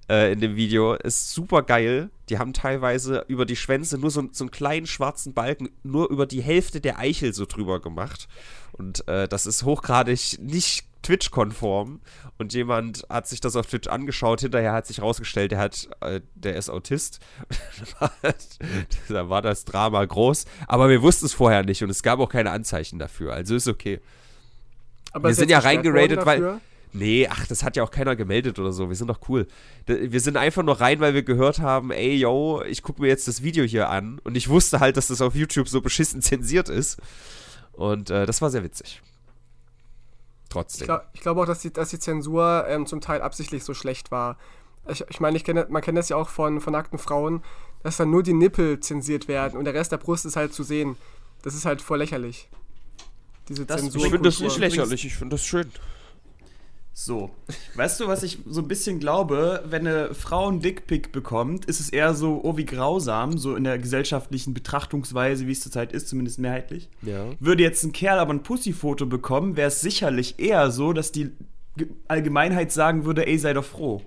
äh, 0.09 0.33
in 0.33 0.41
dem 0.41 0.57
Video 0.57 0.95
ist 0.95 1.33
super 1.33 1.63
geil. 1.63 2.11
Die 2.29 2.39
haben 2.39 2.53
teilweise 2.53 3.25
über 3.29 3.47
die 3.47 3.57
Schwänze 3.57 3.99
nur 3.99 4.11
so, 4.11 4.29
so 4.33 4.45
einen 4.45 4.51
kleinen 4.51 4.87
schwarzen 4.87 5.35
Balken, 5.35 5.71
nur 5.83 6.11
über 6.11 6.27
die 6.27 6.43
Hälfte 6.43 6.81
der 6.81 6.99
Eichel 6.99 7.33
so 7.33 7.47
drüber 7.47 7.81
gemacht. 7.81 8.29
Und 8.73 9.07
äh, 9.09 9.29
das 9.29 9.47
ist 9.47 9.65
hochgradig 9.65 10.39
nicht 10.41 10.87
Twitch-konform 11.05 12.01
und 12.39 12.53
jemand 12.53 13.07
hat 13.09 13.29
sich 13.29 13.41
das 13.41 13.55
auf 13.55 13.67
Twitch 13.67 13.89
angeschaut. 13.89 14.41
Hinterher 14.41 14.73
hat 14.73 14.87
sich 14.87 15.01
rausgestellt, 15.01 15.53
der 15.53 15.59
hat, 15.59 15.89
äh, 16.01 16.21
der 16.35 16.57
ist 16.57 16.69
Autist. 16.71 17.21
da 19.09 19.29
war 19.29 19.43
das 19.43 19.65
Drama 19.65 20.05
groß, 20.05 20.47
aber 20.67 20.89
wir 20.89 21.03
wussten 21.03 21.27
es 21.27 21.33
vorher 21.33 21.63
nicht 21.63 21.83
und 21.83 21.91
es 21.91 22.03
gab 22.03 22.19
auch 22.19 22.29
keine 22.29 22.51
Anzeichen 22.51 22.99
dafür. 22.99 23.33
Also 23.33 23.55
ist 23.55 23.69
okay. 23.69 24.01
Aber 25.13 25.29
wir 25.29 25.35
sind 25.35 25.51
ja 25.51 25.63
worden 25.63 26.27
weil. 26.27 26.61
Nee, 26.97 27.27
ach, 27.29 27.45
das 27.49 27.65
hat 27.65 27.77
ja 27.77 27.83
auch 27.83 27.91
keiner 27.91 28.15
gemeldet 28.15 28.61
oder 28.61 28.73
so. 28.73 28.89
Wir 28.89 28.95
sind 28.95 29.09
doch 29.09 29.19
cool. 29.29 29.49
Wir 29.85 30.21
sind 30.21 30.37
einfach 30.37 30.63
nur 30.63 30.81
rein, 30.81 31.01
weil 31.01 31.13
wir 31.13 31.25
gehört 31.25 31.59
haben, 31.59 31.91
ey, 31.91 32.15
yo, 32.15 32.63
ich 32.63 32.85
gucke 32.85 33.03
mir 33.03 33.09
jetzt 33.09 33.27
das 33.27 33.43
Video 33.43 33.65
hier 33.65 33.91
an. 33.91 34.21
Und 34.23 34.37
ich 34.37 34.49
wusste 34.49 34.79
halt, 34.79 34.97
dass 34.97 35.09
das 35.09 35.21
auf 35.21 35.35
YouTube 35.35 35.69
so 35.69 35.81
beschissen 35.81 36.23
zensiert 36.23 36.69
ist. 36.69 37.01
Und 37.73 38.11
äh, 38.11 38.27
das 38.27 38.41
war 38.41 38.51
sehr 38.51 38.63
witzig. 38.63 39.03
Ich, 40.55 40.63
Trotzdem. 40.63 40.87
glaub, 40.87 41.03
ich 41.13 41.21
glaube 41.21 41.41
auch, 41.43 41.47
dass 41.47 41.61
die, 41.61 41.73
dass 41.73 41.89
die 41.91 41.99
Zensur 41.99 42.65
ähm, 42.69 42.87
zum 42.87 43.01
Teil 43.01 43.21
absichtlich 43.23 43.65
so 43.65 43.75
schlecht 43.75 44.11
war. 44.11 44.37
Ich, 44.89 45.05
ich 45.09 45.21
meine, 45.21 45.37
ich 45.37 45.45
kenne, 45.45 45.67
man 45.71 45.83
kennt 45.83 45.97
das 45.99 46.09
ja 46.09 46.17
auch 46.17 46.29
von, 46.29 46.61
von 46.61 46.73
nackten 46.73 46.99
Frauen, 46.99 47.43
dass 47.83 47.97
dann 47.97 48.11
nur 48.11 48.23
die 48.23 48.35
Nippel 48.35 48.81
zensiert 48.81 49.29
werden 49.29 49.59
und 49.59 49.65
der 49.65 49.75
Rest 49.75 49.93
der 49.93 49.97
Brust 49.99 50.25
ist 50.27 50.37
halt 50.37 50.53
zu 50.53 50.63
sehen. 50.63 50.97
Das 51.43 51.55
ist 51.55 51.65
halt 51.65 51.83
voll 51.83 51.99
lächerlich. 51.99 52.49
Diese 53.49 53.67
Das- 53.67 53.81
Zensur. 53.81 54.03
ich 54.05 54.11
finde 54.11 54.29
das 54.29 54.41
nicht 54.41 54.59
lächerlich, 54.59 55.05
ich 55.07 55.15
finde 55.15 55.35
das 55.37 55.45
schön. 55.45 55.71
So. 56.97 57.31
Weißt 57.75 57.99
du, 57.99 58.07
was 58.07 58.23
ich 58.23 58.39
so 58.47 58.61
ein 58.61 58.69
bisschen 58.69 59.01
glaube? 59.01 59.65
Wenn 59.67 59.85
eine 59.87 60.15
Frau 60.15 60.47
einen 60.49 60.61
Dickpick 60.61 61.11
bekommt, 61.11 61.65
ist 61.65 61.81
es 61.81 61.91
eher 61.91 62.15
so, 62.15 62.41
oh, 62.45 62.57
wie 62.57 62.65
grausam, 62.65 63.37
so 63.37 63.57
in 63.57 63.65
der 63.65 63.79
gesellschaftlichen 63.81 64.55
Betrachtungsweise, 64.55 65.49
wie 65.49 65.53
es 65.53 65.61
zurzeit 65.61 65.93
ist, 65.93 66.07
zumindest 66.09 66.39
mehrheitlich. 66.39 66.89
Ja. 67.03 67.27
Würde 67.41 67.65
jetzt 67.65 67.83
ein 67.83 67.91
Kerl 67.93 68.21
aber 68.21 68.33
ein 68.33 68.45
Pussy-Foto 68.45 69.07
bekommen, 69.07 69.57
wäre 69.57 69.69
es 69.69 69.81
sicherlich 69.81 70.39
eher 70.39 70.71
so, 70.71 70.93
dass 70.93 71.11
die 71.11 71.33
Ge- 71.77 71.89
Allgemeinheit 72.07 72.71
sagen 72.71 73.05
würde, 73.05 73.27
ey, 73.27 73.37
sei 73.39 73.53
doch 73.55 73.65
froh. 73.65 74.01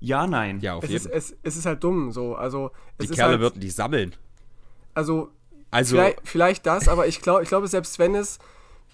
Ja, 0.00 0.26
nein. 0.26 0.58
Ja, 0.60 0.74
auf 0.74 0.82
Es 0.82 0.90
jeden 0.90 0.96
ist, 1.04 1.08
Fall. 1.08 1.16
es, 1.18 1.36
es 1.44 1.56
ist 1.56 1.66
halt 1.66 1.84
dumm 1.84 2.10
so. 2.10 2.34
Also, 2.34 2.72
es 2.98 3.06
Die 3.06 3.12
ist 3.12 3.16
Kerle 3.16 3.34
halt, 3.34 3.40
würden 3.42 3.60
die 3.60 3.70
sammeln. 3.70 4.16
Also, 4.92 5.30
Also, 5.70 5.94
vielleicht, 5.94 6.18
vielleicht 6.24 6.66
das, 6.66 6.88
aber 6.88 7.06
ich 7.06 7.20
glaube, 7.20 7.44
ich 7.44 7.48
glaube, 7.48 7.68
selbst 7.68 8.00
wenn 8.00 8.16
es, 8.16 8.40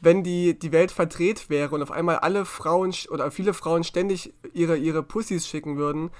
wenn 0.01 0.23
die, 0.23 0.59
die 0.59 0.73
Welt 0.73 0.91
verdreht 0.93 1.51
wäre 1.51 1.75
und 1.75 1.83
auf 1.83 1.91
einmal 1.91 2.17
alle 2.17 2.45
Frauen 2.45 2.95
oder 3.11 3.31
viele 3.31 3.55
Frauen 3.55 3.85
ständig 3.85 4.33
ihre, 4.53 4.77
ihre 4.77 5.03
Pussys 5.03 5.47
schicken 5.49 5.77
würden, 5.77 6.11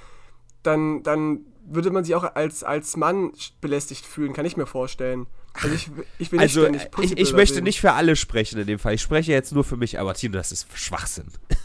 dann, 0.63 1.03
dann 1.03 1.41
würde 1.65 1.91
man 1.91 2.05
sich 2.05 2.15
auch 2.15 2.35
als, 2.35 2.65
als 2.65 2.97
Mann 2.97 3.33
belästigt 3.61 4.07
fühlen, 4.07 4.33
kann 4.33 4.47
ich 4.47 4.57
mir 4.57 4.67
vorstellen. 4.67 5.27
Also 5.55 5.75
ich, 5.75 5.91
ich 6.19 6.33
will 6.33 6.39
nicht 6.39 6.57
also 6.57 6.63
ständig 6.63 6.89
ich, 7.01 7.19
ich 7.19 7.33
möchte 7.33 7.57
sehen. 7.57 7.65
nicht 7.65 7.81
für 7.81 7.93
alle 7.93 8.17
sprechen 8.17 8.59
in 8.61 8.67
dem 8.67 8.79
Fall. 8.79 8.95
Ich 8.95 9.03
spreche 9.03 9.33
jetzt 9.33 9.53
nur 9.53 9.65
für 9.65 9.77
mich, 9.77 9.99
aber 9.99 10.15
Tino, 10.15 10.35
das 10.35 10.53
ist 10.53 10.67
Schwachsinn. 10.75 11.27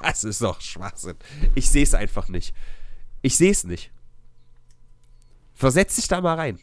Das 0.00 0.24
ist 0.24 0.40
doch 0.40 0.60
Schwachsinn. 0.60 1.16
Ich 1.54 1.70
sehe 1.70 1.82
es 1.82 1.92
einfach 1.92 2.28
nicht. 2.28 2.54
Ich 3.20 3.36
sehe 3.36 3.52
es 3.52 3.62
nicht. 3.62 3.92
Versetz 5.54 5.96
dich 5.96 6.08
da 6.08 6.20
mal 6.22 6.34
rein. 6.34 6.58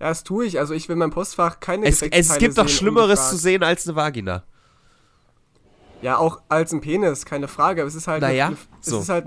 Ja, 0.00 0.08
das 0.08 0.24
tue 0.24 0.44
ich. 0.46 0.58
Also 0.58 0.74
ich 0.74 0.88
will 0.88 0.94
in 0.94 0.98
meinem 0.98 1.10
Postfach 1.10 1.58
keine 1.60 1.86
Es, 1.86 2.02
es 2.02 2.38
gibt 2.38 2.58
doch 2.58 2.68
Schlimmeres 2.68 3.08
ungefragt. 3.18 3.30
zu 3.30 3.36
sehen 3.36 3.62
als 3.62 3.86
eine 3.88 3.96
Vagina. 3.96 4.42
Ja, 6.02 6.18
auch 6.18 6.40
als 6.48 6.72
ein 6.72 6.80
Penis, 6.80 7.24
keine 7.24 7.48
Frage. 7.48 7.80
Aber 7.82 7.88
es 7.88 7.94
ist 7.94 8.06
halt. 8.06 8.20
Naja, 8.22 8.48
eine- 8.48 8.56
es 8.80 8.86
so. 8.86 9.00
ist 9.00 9.08
halt. 9.08 9.26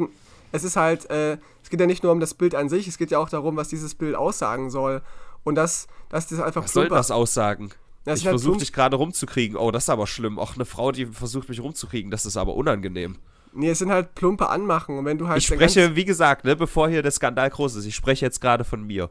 Es 0.51 0.63
ist 0.63 0.75
halt. 0.75 1.09
Äh, 1.09 1.37
es 1.63 1.69
geht 1.69 1.79
ja 1.79 1.85
nicht 1.87 2.03
nur 2.03 2.11
um 2.11 2.19
das 2.19 2.33
Bild 2.33 2.55
an 2.55 2.69
sich, 2.69 2.87
es 2.87 2.97
geht 2.97 3.11
ja 3.11 3.19
auch 3.19 3.29
darum, 3.29 3.55
was 3.57 3.67
dieses 3.67 3.95
Bild 3.95 4.15
aussagen 4.15 4.69
soll. 4.69 5.01
Und 5.43 5.55
das, 5.55 5.87
dass 6.09 6.27
das 6.27 6.39
einfach 6.39 6.63
Was 6.63 6.73
soll 6.73 6.85
plumper- 6.85 6.95
das 6.97 7.11
aussagen? 7.11 7.71
Das 8.05 8.19
ich 8.19 8.25
halt 8.25 8.33
versuche 8.33 8.59
dich 8.59 8.73
gerade 8.73 8.95
rumzukriegen. 8.95 9.57
Oh, 9.57 9.71
das 9.71 9.83
ist 9.85 9.89
aber 9.89 10.07
schlimm. 10.07 10.39
Auch 10.39 10.55
eine 10.55 10.65
Frau, 10.65 10.91
die 10.91 11.05
versucht 11.07 11.49
mich 11.49 11.59
rumzukriegen, 11.61 12.11
das 12.11 12.25
ist 12.25 12.37
aber 12.37 12.55
unangenehm. 12.55 13.17
Nee, 13.53 13.69
es 13.71 13.79
sind 13.79 13.91
halt 13.91 14.15
plumpe 14.15 14.47
Anmachen. 14.49 14.97
Und 14.97 15.05
wenn 15.05 15.17
du 15.17 15.27
halt. 15.27 15.39
Ich 15.39 15.47
spreche, 15.47 15.95
wie 15.95 16.05
gesagt, 16.05 16.45
ne, 16.45 16.55
bevor 16.55 16.87
hier 16.89 17.01
der 17.01 17.11
Skandal 17.11 17.49
groß 17.49 17.75
ist, 17.75 17.85
ich 17.85 17.95
spreche 17.95 18.25
jetzt 18.25 18.41
gerade 18.41 18.63
von 18.63 18.83
mir. 18.85 19.09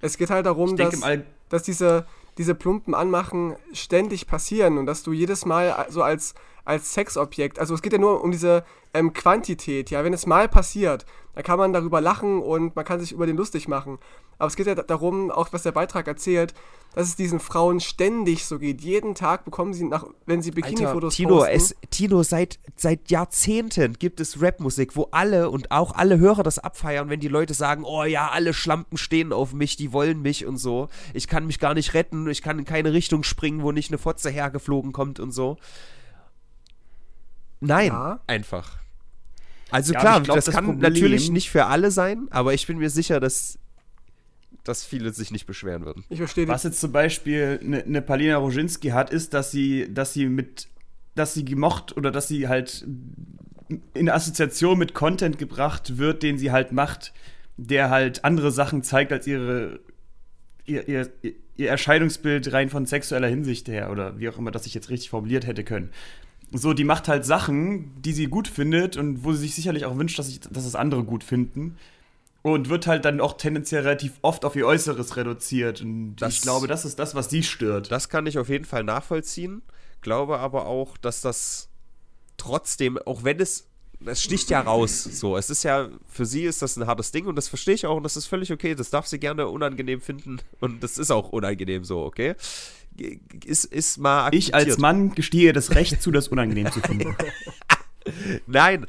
Es 0.00 0.16
geht 0.18 0.30
halt 0.30 0.46
darum, 0.46 0.76
dass, 0.76 1.00
dass 1.48 1.62
diese, 1.62 2.06
diese 2.38 2.54
plumpen 2.54 2.94
Anmachen 2.94 3.56
ständig 3.72 4.26
passieren 4.26 4.78
und 4.78 4.86
dass 4.86 5.02
du 5.02 5.12
jedes 5.12 5.46
Mal 5.46 5.86
so 5.88 6.02
als, 6.02 6.34
als 6.66 6.92
Sexobjekt, 6.92 7.58
also 7.58 7.74
es 7.74 7.80
geht 7.80 7.92
ja 7.92 7.98
nur 7.98 8.22
um 8.22 8.30
diese 8.32 8.64
ähm, 8.92 9.12
Quantität, 9.12 9.90
ja, 9.90 10.04
wenn 10.04 10.12
es 10.12 10.26
mal 10.26 10.48
passiert, 10.48 11.06
dann 11.34 11.44
kann 11.44 11.58
man 11.58 11.72
darüber 11.72 12.00
lachen 12.00 12.42
und 12.42 12.76
man 12.76 12.84
kann 12.84 13.00
sich 13.00 13.12
über 13.12 13.26
den 13.26 13.36
lustig 13.36 13.68
machen. 13.68 13.98
Aber 14.38 14.48
es 14.48 14.56
geht 14.56 14.66
ja 14.66 14.74
da- 14.74 14.82
darum, 14.82 15.30
auch 15.30 15.48
was 15.52 15.62
der 15.62 15.72
Beitrag 15.72 16.06
erzählt, 16.06 16.52
dass 16.94 17.08
es 17.08 17.16
diesen 17.16 17.40
Frauen 17.40 17.80
ständig 17.80 18.46
so 18.46 18.58
geht. 18.58 18.80
Jeden 18.80 19.14
Tag 19.14 19.44
bekommen 19.44 19.74
sie, 19.74 19.84
nach, 19.84 20.06
wenn 20.24 20.40
sie 20.42 20.50
Bikini-Fotos 20.50 21.14
Tino, 21.14 21.36
posten. 21.38 21.52
es, 21.54 21.74
Tino, 21.90 22.22
seit, 22.22 22.58
seit 22.74 23.10
Jahrzehnten 23.10 23.94
gibt 23.94 24.18
es 24.18 24.40
Rapmusik, 24.42 24.96
wo 24.96 25.08
alle 25.10 25.50
und 25.50 25.70
auch 25.70 25.92
alle 25.94 26.18
Hörer 26.18 26.42
das 26.42 26.58
abfeiern, 26.58 27.10
wenn 27.10 27.20
die 27.20 27.28
Leute 27.28 27.54
sagen, 27.54 27.84
oh 27.84 28.04
ja, 28.04 28.28
alle 28.30 28.54
Schlampen 28.54 28.96
stehen 28.98 29.32
auf 29.32 29.52
mich, 29.52 29.76
die 29.76 29.92
wollen 29.92 30.20
mich 30.22 30.46
und 30.46 30.56
so. 30.56 30.88
Ich 31.14 31.28
kann 31.28 31.46
mich 31.46 31.58
gar 31.58 31.74
nicht 31.74 31.92
retten, 31.94 32.28
ich 32.28 32.42
kann 32.42 32.58
in 32.58 32.64
keine 32.64 32.92
Richtung 32.92 33.22
springen, 33.24 33.62
wo 33.62 33.72
nicht 33.72 33.90
eine 33.90 33.98
Fotze 33.98 34.30
hergeflogen 34.30 34.92
kommt 34.92 35.20
und 35.20 35.32
so. 35.32 35.58
Nein, 37.60 37.88
Ja. 37.88 38.20
einfach. 38.26 38.78
Also 39.70 39.92
Ja, 39.94 40.00
klar, 40.00 40.20
glaub, 40.22 40.36
das, 40.36 40.44
das 40.46 40.54
kann 40.54 40.66
Problem- 40.66 40.80
natürlich 40.92 41.30
nicht 41.30 41.50
für 41.50 41.66
alle 41.66 41.90
sein, 41.90 42.28
aber 42.30 42.54
ich 42.54 42.66
bin 42.66 42.78
mir 42.78 42.90
sicher, 42.90 43.18
dass, 43.18 43.58
dass 44.64 44.84
viele 44.84 45.12
sich 45.12 45.30
nicht 45.30 45.46
beschweren 45.46 45.84
würden. 45.84 46.04
ich 46.08 46.18
verstehe 46.18 46.46
Was 46.48 46.62
jetzt 46.62 46.80
zum 46.80 46.92
Beispiel 46.92 47.58
eine 47.62 47.82
ne 47.86 48.02
Palina 48.02 48.36
Roginski 48.36 48.88
hat, 48.90 49.10
ist, 49.10 49.34
dass 49.34 49.50
sie, 49.50 49.92
dass 49.92 50.12
sie 50.12 50.26
mit, 50.26 50.68
dass 51.14 51.34
sie 51.34 51.44
gemocht 51.44 51.96
oder 51.96 52.10
dass 52.10 52.28
sie 52.28 52.46
halt 52.48 52.86
in 53.94 54.08
Assoziation 54.08 54.78
mit 54.78 54.94
Content 54.94 55.38
gebracht 55.38 55.98
wird, 55.98 56.22
den 56.22 56.38
sie 56.38 56.52
halt 56.52 56.70
macht, 56.70 57.12
der 57.56 57.90
halt 57.90 58.24
andere 58.24 58.52
Sachen 58.52 58.82
zeigt 58.84 59.12
als 59.12 59.26
ihre 59.26 59.80
ihr, 60.66 60.86
ihr, 60.88 61.10
ihr 61.56 61.68
Erscheinungsbild 61.70 62.52
rein 62.52 62.68
von 62.70 62.86
sexueller 62.86 63.28
Hinsicht 63.28 63.66
her 63.68 63.90
oder 63.90 64.18
wie 64.18 64.28
auch 64.28 64.38
immer 64.38 64.50
das 64.50 64.66
ich 64.66 64.74
jetzt 64.74 64.90
richtig 64.90 65.10
formuliert 65.10 65.46
hätte 65.46 65.64
können. 65.64 65.90
So, 66.52 66.72
die 66.72 66.84
macht 66.84 67.08
halt 67.08 67.24
Sachen, 67.26 68.00
die 68.00 68.12
sie 68.12 68.26
gut 68.26 68.46
findet 68.48 68.96
und 68.96 69.24
wo 69.24 69.32
sie 69.32 69.40
sich 69.40 69.54
sicherlich 69.54 69.84
auch 69.84 69.96
wünscht, 69.98 70.18
dass, 70.18 70.28
ich, 70.28 70.40
dass 70.40 70.64
es 70.64 70.74
andere 70.74 71.02
gut 71.04 71.24
finden. 71.24 71.76
Und 72.42 72.68
wird 72.68 72.86
halt 72.86 73.04
dann 73.04 73.20
auch 73.20 73.36
tendenziell 73.36 73.82
relativ 73.82 74.12
oft 74.22 74.44
auf 74.44 74.54
ihr 74.54 74.66
Äußeres 74.66 75.16
reduziert. 75.16 75.80
Und 75.80 76.14
Das- 76.16 76.34
ich 76.34 76.40
glaube, 76.42 76.68
das 76.68 76.84
ist 76.84 76.98
das, 77.00 77.16
was 77.16 77.26
die 77.26 77.42
stört. 77.42 77.90
Das 77.90 78.08
kann 78.08 78.26
ich 78.26 78.38
auf 78.38 78.48
jeden 78.48 78.64
Fall 78.64 78.84
nachvollziehen. 78.84 79.62
Glaube 80.00 80.38
aber 80.38 80.66
auch, 80.66 80.96
dass 80.96 81.20
das 81.20 81.68
trotzdem, 82.36 82.98
auch 82.98 83.24
wenn 83.24 83.40
es, 83.40 83.66
es 84.04 84.22
sticht 84.22 84.50
ja 84.50 84.60
raus, 84.60 85.02
so. 85.04 85.36
Es 85.36 85.50
ist 85.50 85.64
ja, 85.64 85.88
für 86.06 86.26
sie 86.26 86.44
ist 86.44 86.62
das 86.62 86.76
ein 86.76 86.86
hartes 86.86 87.10
Ding 87.10 87.26
und 87.26 87.34
das 87.34 87.48
verstehe 87.48 87.74
ich 87.74 87.86
auch 87.86 87.96
und 87.96 88.02
das 88.04 88.16
ist 88.16 88.26
völlig 88.26 88.52
okay. 88.52 88.74
Das 88.76 88.90
darf 88.90 89.06
sie 89.06 89.18
gerne 89.18 89.48
unangenehm 89.48 90.00
finden 90.00 90.38
und 90.60 90.82
das 90.84 90.98
ist 90.98 91.10
auch 91.10 91.30
unangenehm 91.30 91.82
so, 91.82 92.04
okay? 92.04 92.34
Ist, 93.44 93.64
ist 93.64 93.98
mal 93.98 94.34
ich 94.34 94.54
als 94.54 94.64
akzeptiert. 94.64 94.78
Mann 94.80 95.14
gestehe 95.14 95.52
das 95.52 95.74
Recht 95.74 96.00
zu, 96.02 96.10
das 96.10 96.28
unangenehm 96.28 96.70
zu 96.72 96.80
finden. 96.80 97.14
Nein, 98.46 98.86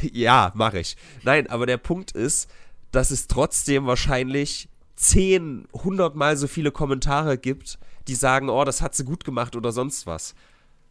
ja, 0.12 0.52
mache 0.54 0.80
ich. 0.80 0.96
Nein, 1.22 1.48
aber 1.48 1.66
der 1.66 1.76
Punkt 1.76 2.12
ist, 2.12 2.48
dass 2.92 3.10
es 3.10 3.26
trotzdem 3.26 3.86
wahrscheinlich 3.86 4.68
10, 4.96 5.66
100 5.74 6.14
Mal 6.14 6.36
so 6.36 6.46
viele 6.46 6.70
Kommentare 6.70 7.38
gibt, 7.38 7.78
die 8.06 8.14
sagen, 8.14 8.48
oh, 8.48 8.64
das 8.64 8.82
hat 8.82 8.94
sie 8.94 9.04
gut 9.04 9.24
gemacht 9.24 9.56
oder 9.56 9.72
sonst 9.72 10.06
was. 10.06 10.34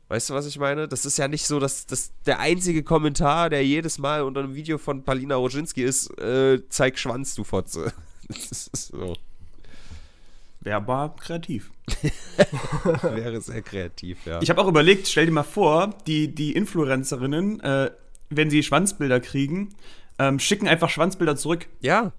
Weißt 0.10 0.30
du, 0.30 0.34
was 0.34 0.46
ich 0.46 0.60
meine? 0.60 0.88
Das 0.88 1.06
ist 1.06 1.18
ja 1.18 1.28
nicht 1.28 1.48
so, 1.48 1.60
dass, 1.60 1.86
dass 1.86 2.12
der 2.26 2.40
einzige 2.40 2.84
Kommentar, 2.84 3.50
der 3.50 3.66
jedes 3.66 3.98
Mal 3.98 4.24
unter 4.24 4.42
einem 4.42 4.54
Video 4.54 4.78
von 4.78 5.04
Palina 5.04 5.36
Roginski 5.36 5.84
ist, 5.84 6.10
äh, 6.20 6.62
zeig 6.70 7.00
Schwanz, 7.00 7.36
du 7.36 7.44
Fotze. 7.44 7.94
Das 8.30 8.68
ist 8.68 8.88
so. 8.88 9.18
Wäre 10.64 10.78
aber 10.78 11.16
kreativ. 11.20 11.72
Wäre 13.04 13.42
sehr 13.42 13.62
kreativ, 13.62 14.26
ja. 14.26 14.42
Ich 14.42 14.50
habe 14.50 14.62
auch 14.62 14.68
überlegt, 14.68 15.08
stell 15.08 15.26
dir 15.26 15.32
mal 15.32 15.44
vor, 15.44 15.94
die, 16.08 16.34
die 16.34 16.54
Influencerinnen, 16.54 17.60
äh, 17.60 17.92
wenn 18.30 18.50
sie 18.50 18.64
Schwanzbilder 18.64 19.20
kriegen, 19.20 19.76
ähm, 20.20 20.40
schicken 20.40 20.68
einfach 20.68 20.90
Schwanzbilder 20.90 21.36
zurück. 21.36 21.68
Ja. 21.82 22.14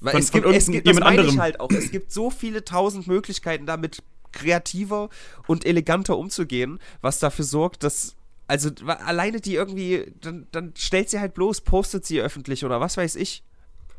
Weil 0.00 0.12
Von- 0.12 0.20
es 0.20 0.30
von 0.30 0.42
gibt, 0.42 0.54
es 0.54 0.66
gibt 0.66 0.86
das 0.86 0.94
jemand 0.96 1.18
anderem. 1.18 1.40
halt 1.40 1.60
auch. 1.60 1.70
Es 1.70 1.90
gibt 1.90 2.12
so 2.12 2.30
viele 2.30 2.64
tausend 2.64 3.06
Möglichkeiten, 3.06 3.66
damit 3.66 4.02
kreativer 4.32 5.08
und 5.46 5.64
eleganter 5.64 6.18
umzugehen, 6.18 6.78
was 7.00 7.18
dafür 7.18 7.44
sorgt, 7.44 7.82
dass. 7.82 8.14
Also 8.48 8.70
alleine 8.86 9.40
die 9.40 9.54
irgendwie, 9.56 10.12
dann, 10.20 10.46
dann 10.52 10.72
stellt 10.76 11.10
sie 11.10 11.18
halt 11.18 11.34
bloß, 11.34 11.62
postet 11.62 12.06
sie 12.06 12.20
öffentlich 12.20 12.64
oder 12.64 12.80
was 12.80 12.96
weiß 12.96 13.16
ich. 13.16 13.42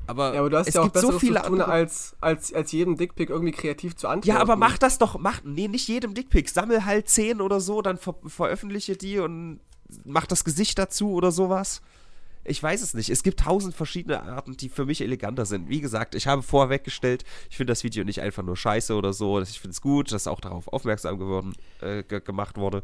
Aber, 0.08 0.34
Ja, 0.34 0.40
aber 0.40 0.50
du 0.50 0.58
hast 0.58 0.68
es 0.68 0.74
ja 0.74 0.82
auch 0.82 0.86
gibt 0.86 1.00
so 1.00 1.20
viele 1.20 1.42
zu 1.42 1.50
tun, 1.50 1.62
als, 1.62 2.16
als, 2.22 2.54
als 2.54 2.72
jedem 2.72 2.98
Dickpick 2.98 3.30
irgendwie 3.30 3.52
kreativ 3.52 3.96
zu 3.96 4.08
antworten. 4.08 4.30
Ja, 4.30 4.42
aber 4.42 4.56
mach 4.56 4.78
das 4.78 4.98
doch, 4.98 5.20
mach, 5.20 5.42
nee, 5.44 5.68
nicht 5.68 5.88
jedem 5.88 6.14
Dickpick. 6.14 6.50
Sammel 6.50 6.86
halt 6.86 7.10
zehn 7.10 7.42
oder 7.42 7.60
so, 7.60 7.82
dann 7.82 7.98
ver 7.98 8.16
veröffentliche 8.26 8.96
die 8.96 9.20
und 9.20 9.60
mach 10.06 10.26
das 10.26 10.44
Gesicht 10.44 10.80
dazu 10.80 11.12
oder 11.12 11.32
sowas. 11.32 11.82
Ich 12.44 12.64
weiß 12.64 12.82
es 12.82 12.94
nicht. 12.94 13.10
Es 13.10 13.24
gibt 13.24 13.42
tausend 13.42 13.76
verschiedene 13.76 14.24
Arten, 14.24 14.56
die 14.56 14.70
für 14.70 14.86
mich 14.86 15.02
eleganter 15.02 15.46
sind. 15.46 15.68
Wie 15.68 15.82
gesagt, 15.82 16.16
ich 16.16 16.28
habe 16.28 16.42
vorweggestellt, 16.42 17.26
ich 17.50 17.58
finde 17.58 17.72
das 17.72 17.84
Video 17.84 18.06
nicht 18.06 18.22
einfach 18.22 18.44
nur 18.44 18.56
scheiße 18.56 18.96
oder 18.96 19.12
so. 19.12 19.42
Ich 19.42 19.60
finde 19.60 19.74
es 19.74 19.82
gut, 19.82 20.14
dass 20.14 20.28
auch 20.28 20.40
darauf 20.40 20.70
aufmerksam 20.70 21.20
geworden, 21.20 21.54
äh, 21.82 22.04
ge 22.04 22.22
gemacht 22.22 22.58
wurde. 22.58 22.84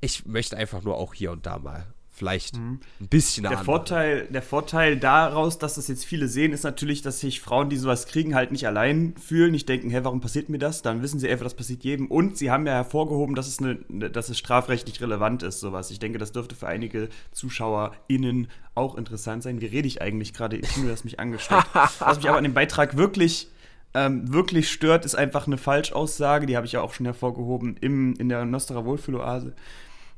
ich 0.00 0.26
möchte 0.26 0.56
einfach 0.56 0.82
nur 0.82 0.96
auch 0.96 1.12
hier 1.12 1.32
und 1.32 1.44
da 1.44 1.58
mal 1.58 1.86
vielleicht 2.18 2.56
mhm. 2.56 2.80
ein 3.00 3.08
bisschen 3.08 3.44
der 3.44 3.58
Vorteil, 3.58 4.26
der 4.26 4.42
Vorteil 4.42 4.96
daraus, 4.96 5.58
dass 5.58 5.74
das 5.74 5.88
jetzt 5.88 6.04
viele 6.04 6.28
sehen, 6.28 6.52
ist 6.52 6.64
natürlich, 6.64 7.00
dass 7.02 7.20
sich 7.20 7.40
Frauen, 7.40 7.70
die 7.70 7.76
sowas 7.76 8.06
kriegen, 8.06 8.34
halt 8.34 8.52
nicht 8.52 8.66
allein 8.66 9.14
fühlen, 9.16 9.52
nicht 9.52 9.68
denken, 9.68 9.90
hä, 9.90 10.00
warum 10.02 10.20
passiert 10.20 10.48
mir 10.48 10.58
das? 10.58 10.82
Dann 10.82 11.02
wissen 11.02 11.20
sie 11.20 11.28
einfach, 11.28 11.44
das 11.44 11.54
passiert 11.54 11.84
jedem. 11.84 12.06
Und 12.08 12.36
sie 12.36 12.50
haben 12.50 12.66
ja 12.66 12.74
hervorgehoben, 12.74 13.34
dass 13.34 13.46
es, 13.46 13.60
eine, 13.60 13.78
ne, 13.88 14.10
dass 14.10 14.28
es 14.28 14.38
strafrechtlich 14.38 15.00
relevant 15.00 15.42
ist, 15.42 15.60
sowas. 15.60 15.90
Ich 15.90 16.00
denke, 16.00 16.18
das 16.18 16.32
dürfte 16.32 16.54
für 16.54 16.66
einige 16.66 17.08
ZuschauerInnen 17.32 18.48
auch 18.74 18.96
interessant 18.96 19.42
sein. 19.42 19.60
Wie 19.60 19.66
rede 19.66 19.88
ich 19.88 20.02
eigentlich 20.02 20.34
gerade? 20.34 20.56
Ich 20.56 20.76
nur, 20.76 20.90
das 20.90 21.04
mich 21.04 21.20
angesteckt. 21.20 21.66
Was 22.00 22.18
mich 22.18 22.28
aber 22.28 22.38
an 22.38 22.44
dem 22.44 22.54
Beitrag 22.54 22.96
wirklich 22.96 23.48
ähm, 23.94 24.30
wirklich 24.30 24.70
stört, 24.70 25.04
ist 25.04 25.14
einfach 25.14 25.46
eine 25.46 25.56
Falschaussage, 25.56 26.46
die 26.46 26.56
habe 26.56 26.66
ich 26.66 26.72
ja 26.72 26.82
auch 26.82 26.92
schon 26.92 27.06
hervorgehoben 27.06 27.76
im, 27.80 28.14
in 28.16 28.28
der 28.28 28.44
Nostra 28.44 28.84
Wohlfühloase 28.84 29.54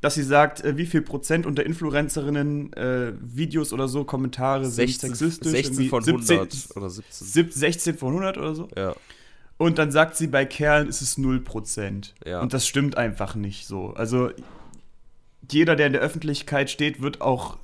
dass 0.00 0.14
sie 0.14 0.22
sagt, 0.22 0.64
äh, 0.64 0.76
wie 0.76 0.86
viel 0.86 1.02
Prozent 1.02 1.46
unter 1.46 1.64
Influencerinnen 1.64 2.72
äh, 2.72 3.12
Videos 3.20 3.72
oder 3.72 3.88
so, 3.88 4.04
Kommentare 4.04 4.64
16, 4.66 5.14
sind 5.14 5.32
sexistisch. 5.32 5.52
16 5.52 5.88
von 5.88 6.04
100 6.04 6.76
oder 6.76 6.90
17. 6.90 7.50
16 7.50 7.98
von 7.98 8.08
100 8.08 8.38
oder 8.38 8.54
so. 8.54 8.68
Ja. 8.76 8.94
Und 9.58 9.78
dann 9.78 9.92
sagt 9.92 10.16
sie, 10.16 10.26
bei 10.26 10.46
Kerlen 10.46 10.88
ist 10.88 11.02
es 11.02 11.18
0%. 11.18 12.12
Ja. 12.24 12.40
Und 12.40 12.54
das 12.54 12.66
stimmt 12.66 12.96
einfach 12.96 13.34
nicht 13.34 13.66
so. 13.66 13.90
Also 13.90 14.30
jeder, 15.50 15.76
der 15.76 15.88
in 15.88 15.92
der 15.92 16.00
Öffentlichkeit 16.00 16.70
steht, 16.70 17.02
wird 17.02 17.20
auch 17.20 17.58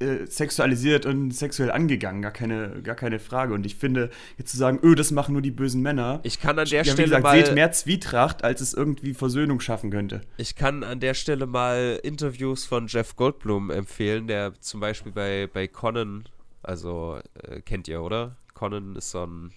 äh, 0.00 0.26
sexualisiert 0.26 1.06
und 1.06 1.32
sexuell 1.32 1.72
angegangen, 1.72 2.22
gar 2.22 2.30
keine, 2.30 2.82
gar 2.82 2.94
keine 2.94 3.18
Frage. 3.18 3.52
Und 3.52 3.66
ich 3.66 3.74
finde, 3.74 4.10
jetzt 4.36 4.52
zu 4.52 4.56
sagen, 4.56 4.78
öh, 4.82 4.94
das 4.94 5.10
machen 5.10 5.32
nur 5.32 5.42
die 5.42 5.50
bösen 5.50 5.82
Männer. 5.82 6.20
Ich 6.22 6.40
kann 6.40 6.58
an 6.58 6.68
der 6.68 6.84
ja, 6.84 6.92
Stelle 6.92 7.08
gesagt, 7.08 7.24
mal 7.24 7.44
seht 7.44 7.54
mehr 7.54 7.72
Zwietracht, 7.72 8.44
als 8.44 8.60
es 8.60 8.74
irgendwie 8.74 9.12
Versöhnung 9.12 9.58
schaffen 9.58 9.90
könnte. 9.90 10.20
Ich 10.36 10.54
kann 10.54 10.84
an 10.84 11.00
der 11.00 11.14
Stelle 11.14 11.46
mal 11.46 11.98
Interviews 12.04 12.64
von 12.64 12.86
Jeff 12.86 13.16
Goldblum 13.16 13.70
empfehlen, 13.70 14.28
der 14.28 14.54
zum 14.60 14.78
Beispiel 14.78 15.10
bei, 15.10 15.48
bei 15.52 15.66
Conan, 15.66 16.24
also 16.62 17.18
äh, 17.42 17.60
kennt 17.60 17.88
ihr, 17.88 18.00
oder? 18.00 18.36
Conan 18.54 18.94
ist 18.94 19.10
so 19.10 19.26
ein, 19.26 19.52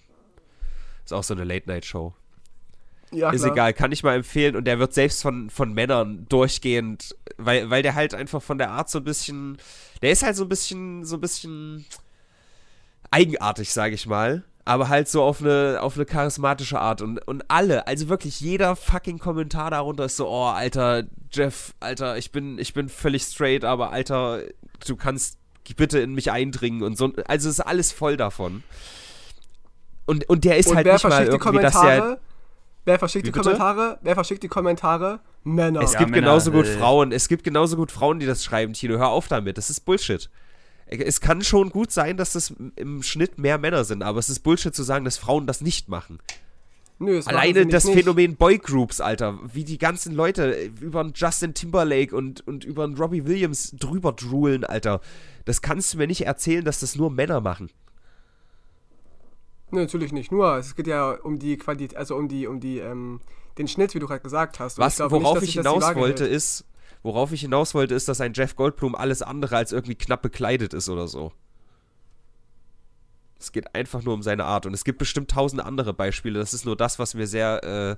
ist 1.04 1.12
auch 1.12 1.22
so 1.22 1.34
eine 1.34 1.44
Late-Night-Show. 1.44 2.14
Ja, 3.12 3.30
ist 3.30 3.42
klar. 3.42 3.52
egal, 3.52 3.72
kann 3.74 3.92
ich 3.92 4.02
mal 4.02 4.16
empfehlen. 4.16 4.56
Und 4.56 4.64
der 4.64 4.78
wird 4.78 4.94
selbst 4.94 5.22
von, 5.22 5.50
von 5.50 5.72
Männern 5.72 6.26
durchgehend, 6.28 7.14
weil, 7.36 7.70
weil 7.70 7.82
der 7.82 7.94
halt 7.94 8.14
einfach 8.14 8.42
von 8.42 8.58
der 8.58 8.70
Art 8.70 8.90
so 8.90 8.98
ein 8.98 9.04
bisschen, 9.04 9.58
der 10.00 10.12
ist 10.12 10.22
halt 10.22 10.36
so 10.36 10.44
ein 10.44 10.48
bisschen, 10.48 11.04
so 11.04 11.16
ein 11.16 11.20
bisschen 11.20 11.84
eigenartig, 13.10 13.72
sage 13.72 13.94
ich 13.94 14.06
mal. 14.06 14.44
Aber 14.64 14.88
halt 14.88 15.08
so 15.08 15.22
auf 15.22 15.40
eine, 15.40 15.78
auf 15.80 15.96
eine 15.96 16.06
charismatische 16.06 16.80
Art. 16.80 17.02
Und, 17.02 17.18
und 17.26 17.44
alle, 17.48 17.86
also 17.86 18.08
wirklich 18.08 18.40
jeder 18.40 18.76
fucking 18.76 19.18
Kommentar 19.18 19.70
darunter 19.70 20.04
ist 20.04 20.16
so, 20.16 20.28
oh, 20.28 20.44
Alter, 20.44 21.04
Jeff, 21.32 21.74
Alter, 21.80 22.16
ich 22.16 22.30
bin, 22.30 22.58
ich 22.58 22.72
bin 22.72 22.88
völlig 22.88 23.24
straight, 23.24 23.64
aber 23.64 23.90
Alter, 23.90 24.42
du 24.86 24.96
kannst 24.96 25.38
bitte 25.76 25.98
in 25.98 26.14
mich 26.14 26.30
eindringen 26.30 26.82
und 26.82 26.96
so. 26.96 27.12
Also 27.26 27.48
es 27.48 27.58
ist 27.58 27.60
alles 27.60 27.92
voll 27.92 28.16
davon. 28.16 28.62
Und, 30.06 30.28
und 30.28 30.44
der 30.44 30.58
ist 30.58 30.68
und 30.68 30.76
halt 30.76 30.86
nicht 30.86 31.04
mal 31.04 31.26
irgendwie, 31.26 31.58
dass 31.58 31.74
er 31.74 32.18
Wer 32.84 32.98
verschickt 32.98 33.26
Wie 33.26 33.30
die 33.30 33.32
bitte? 33.32 33.44
Kommentare? 33.44 33.98
Wer 34.02 34.14
verschickt 34.14 34.42
die 34.42 34.48
Kommentare? 34.48 35.20
Männer. 35.44 35.82
Es 35.82 35.92
ja, 35.92 36.00
gibt 36.00 36.10
Männer, 36.10 36.26
genauso 36.26 36.50
gut 36.50 36.66
äh. 36.66 36.76
Frauen. 36.76 37.12
Es 37.12 37.28
gibt 37.28 37.44
genauso 37.44 37.76
gut 37.76 37.92
Frauen, 37.92 38.18
die 38.18 38.26
das 38.26 38.44
schreiben, 38.44 38.72
Tino. 38.72 38.98
Hör 38.98 39.08
auf 39.08 39.28
damit. 39.28 39.58
Das 39.58 39.70
ist 39.70 39.80
Bullshit. 39.80 40.28
Es 40.86 41.20
kann 41.20 41.42
schon 41.42 41.70
gut 41.70 41.90
sein, 41.90 42.16
dass 42.16 42.32
das 42.32 42.52
im 42.76 43.02
Schnitt 43.02 43.38
mehr 43.38 43.56
Männer 43.56 43.84
sind, 43.84 44.02
aber 44.02 44.18
es 44.18 44.28
ist 44.28 44.40
Bullshit 44.40 44.74
zu 44.74 44.82
sagen, 44.82 45.06
dass 45.06 45.16
Frauen 45.16 45.46
das 45.46 45.62
nicht 45.62 45.88
machen. 45.88 46.18
Nö, 46.98 47.16
das 47.16 47.26
Alleine 47.26 47.66
das 47.66 47.84
nicht. 47.84 47.96
Phänomen 47.96 48.36
Boygroups, 48.36 49.00
Alter. 49.00 49.38
Wie 49.52 49.64
die 49.64 49.78
ganzen 49.78 50.14
Leute 50.14 50.70
über 50.80 51.00
einen 51.00 51.12
Justin 51.14 51.54
Timberlake 51.54 52.14
und, 52.14 52.46
und 52.46 52.64
über 52.64 52.84
einen 52.84 52.96
Robbie 52.96 53.24
Williams 53.24 53.74
drüber 53.78 54.12
droolen, 54.12 54.64
Alter. 54.64 55.00
Das 55.44 55.62
kannst 55.62 55.94
du 55.94 55.98
mir 55.98 56.06
nicht 56.06 56.26
erzählen, 56.26 56.64
dass 56.64 56.80
das 56.80 56.94
nur 56.94 57.10
Männer 57.10 57.40
machen. 57.40 57.70
Nee, 59.72 59.80
natürlich 59.80 60.12
nicht. 60.12 60.30
Nur, 60.30 60.56
es 60.58 60.76
geht 60.76 60.86
ja 60.86 61.12
um 61.12 61.38
die 61.38 61.56
Qualität, 61.56 61.96
also 61.96 62.14
um 62.14 62.28
die, 62.28 62.46
um 62.46 62.60
die, 62.60 62.78
ähm, 62.78 63.20
den 63.56 63.66
Schnitt, 63.66 63.94
wie 63.94 63.98
du 63.98 64.06
gerade 64.06 64.20
gesagt 64.20 64.60
hast. 64.60 64.78
Was, 64.78 65.00
ich 65.00 65.10
worauf 65.10 65.40
nicht, 65.40 65.48
ich 65.48 65.54
hinaus 65.54 65.94
wollte, 65.94 66.24
hält. 66.24 66.34
ist, 66.34 66.66
worauf 67.02 67.32
ich 67.32 67.40
hinaus 67.40 67.74
wollte, 67.74 67.94
ist, 67.94 68.06
dass 68.06 68.20
ein 68.20 68.34
Jeff 68.34 68.54
Goldblum 68.54 68.94
alles 68.94 69.22
andere 69.22 69.56
als 69.56 69.72
irgendwie 69.72 69.94
knapp 69.94 70.20
bekleidet 70.20 70.74
ist 70.74 70.90
oder 70.90 71.08
so. 71.08 71.32
Es 73.40 73.50
geht 73.50 73.74
einfach 73.74 74.02
nur 74.02 74.12
um 74.12 74.22
seine 74.22 74.44
Art. 74.44 74.66
Und 74.66 74.74
es 74.74 74.84
gibt 74.84 74.98
bestimmt 74.98 75.30
tausende 75.30 75.64
andere 75.64 75.94
Beispiele. 75.94 76.38
Das 76.38 76.52
ist 76.52 76.66
nur 76.66 76.76
das, 76.76 76.98
was 76.98 77.14
mir 77.14 77.26
sehr, 77.26 77.64
äh, 77.64 77.96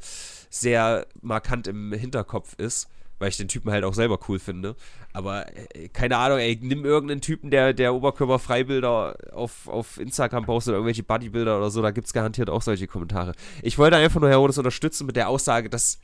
sehr 0.50 1.06
markant 1.22 1.66
im 1.66 1.92
Hinterkopf 1.92 2.54
ist 2.56 2.88
weil 3.18 3.29
ich 3.29 3.37
den 3.37 3.48
Typen 3.48 3.70
halt 3.70 3.85
auch 3.85 3.94
selber 3.94 4.18
cool 4.29 4.38
finde. 4.38 4.77
Aber 5.12 5.46
äh, 5.74 5.88
keine 5.88 6.16
Ahnung, 6.16 6.38
ey, 6.38 6.59
nimm 6.61 6.85
irgendeinen 6.85 7.20
Typen, 7.20 7.50
der, 7.50 7.72
der 7.72 7.94
Oberkörperfreibilder 7.94 9.16
auf, 9.33 9.68
auf 9.68 9.98
Instagram 9.98 10.46
postet 10.46 10.72
oder 10.72 10.79
irgendwelche 10.79 11.03
Bodybilder 11.03 11.59
oder 11.59 11.70
so, 11.70 11.83
da 11.83 11.90
gibt 11.90 12.07
es 12.07 12.12
garantiert 12.12 12.50
auch 12.50 12.62
solche 12.62 12.87
Kommentare. 12.87 13.33
Ich 13.62 13.79
wollte 13.79 13.96
einfach 13.96 14.20
nur 14.20 14.31
Herodes 14.31 14.59
unterstützen 14.59 15.07
mit 15.07 15.16
der 15.16 15.29
Aussage, 15.29 15.70
dass 15.70 15.98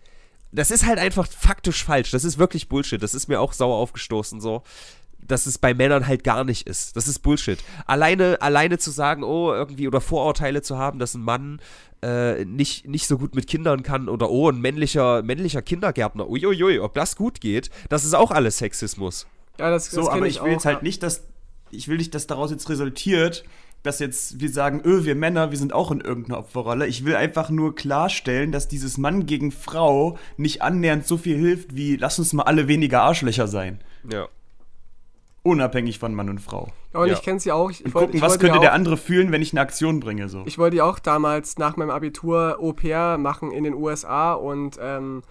das 0.53 0.71
ist 0.71 0.85
halt 0.85 0.99
einfach 0.99 1.29
faktisch 1.29 1.85
falsch. 1.85 2.11
Das 2.11 2.25
ist 2.25 2.39
wirklich 2.39 2.69
Bullshit. 2.69 3.01
Das 3.01 3.15
ist 3.15 3.29
mir 3.29 3.41
auch 3.41 3.53
sauer 3.53 3.77
aufgestoßen 3.77 4.41
so 4.41 4.65
dass 5.27 5.47
es 5.47 5.59
bei 5.59 5.75
Männern 5.75 6.07
halt 6.07 6.25
gar 6.25 6.45
nicht 6.45 6.67
ist. 6.67 6.97
Das 6.97 7.09
ist 7.09 7.21
Bullshit. 7.21 7.59
Alleine, 7.87 8.39
alleine 8.41 8.79
zu 8.79 8.91
sagen, 8.91 9.23
oh, 9.23 9.53
irgendwie, 9.53 9.87
oder 9.87 10.01
Vorurteile 10.01 10.63
zu 10.63 10.79
haben, 10.79 10.99
dass 10.99 11.15
ein 11.15 11.23
Mann 11.23 11.61
äh, 12.03 12.45
nicht, 12.45 12.89
nicht 12.89 13.07
so 13.07 13.19
gut 13.19 13.35
mit 13.35 13.47
Kindern 13.47 13.83
kann 13.83 14.09
oder 14.09 14.31
oh, 14.31 14.51
ein 14.51 14.61
männlicher, 14.61 15.23
männlicher 15.23 15.63
Kindergärtner, 15.63 16.29
uiuiui, 16.29 16.81
ob 16.81 16.95
das 16.95 17.17
gut 17.17 17.41
geht, 17.41 17.71
das 17.89 18.05
ist 18.05 18.15
auch 18.15 18.31
alles 18.31 18.59
Sexismus. 18.59 19.27
Ja, 19.59 19.71
das, 19.71 19.87
das 19.87 19.95
so, 19.95 20.11
aber 20.11 20.27
ich, 20.27 20.37
ich 20.37 20.43
will 20.43 20.51
auch, 20.51 20.53
jetzt 20.55 20.65
halt 20.65 20.83
nicht, 20.83 21.03
dass, 21.03 21.25
ich 21.71 21.89
will 21.89 21.99
nicht, 21.99 22.15
dass 22.15 22.27
daraus 22.27 22.51
jetzt 22.51 22.69
resultiert, 22.69 23.45
dass 23.83 23.99
jetzt 23.99 24.41
wir 24.41 24.51
sagen, 24.51 24.83
öh, 24.85 25.05
wir 25.05 25.15
Männer, 25.15 25.51
wir 25.51 25.59
sind 25.59 25.73
auch 25.73 25.91
in 25.91 26.01
irgendeiner 26.01 26.39
Opferrolle. 26.39 26.87
Ich 26.87 27.05
will 27.05 27.17
einfach 27.17 27.49
nur 27.51 27.75
klarstellen, 27.75 28.53
dass 28.53 28.69
dieses 28.69 28.99
Mann 28.99 29.25
gegen 29.27 29.53
Frau 29.53 30.19
nicht 30.37 30.61
annähernd 30.63 31.07
so 31.07 31.17
viel 31.17 31.37
hilft, 31.37 31.75
wie 31.75 31.97
lass 31.97 32.19
uns 32.19 32.33
mal 32.33 32.43
alle 32.43 32.69
weniger 32.69 33.03
Arschlöcher 33.03 33.47
sein. 33.47 33.81
Ja. 34.11 34.29
Unabhängig 35.43 35.99
von 35.99 36.15
Mann 36.15 36.29
und 36.29 36.41
Frau. 36.41 36.69
Ja, 36.93 37.01
und 37.01 37.09
ja. 37.09 37.15
ich 37.15 37.23
kenne 37.23 37.41
sie 37.41 37.51
auch. 37.51 37.71
Ich, 37.71 37.85
und 37.85 37.95
wollt, 37.95 38.07
gucken, 38.07 38.21
was 38.21 38.39
könnte 38.39 38.61
der 38.61 38.75
andere 38.75 38.97
fühlen, 38.97 39.33
wenn 39.33 39.41
ich 39.41 39.53
eine 39.53 39.63
Aktion 39.63 40.01
bringe. 40.01 40.29
So. 40.29 40.43
Ich 40.45 40.59
wollte 40.59 40.77
ja 40.77 40.85
auch 40.85 40.99
damals 40.99 41.57
nach 41.57 41.77
meinem 41.77 41.91
Abitur 41.91 42.59
Au 42.61 42.73
pair 42.73 43.17
machen 43.17 43.51
in 43.51 43.65
den 43.65 43.75
USA 43.75 44.35
und 44.35 44.79
ähm, 44.81 45.23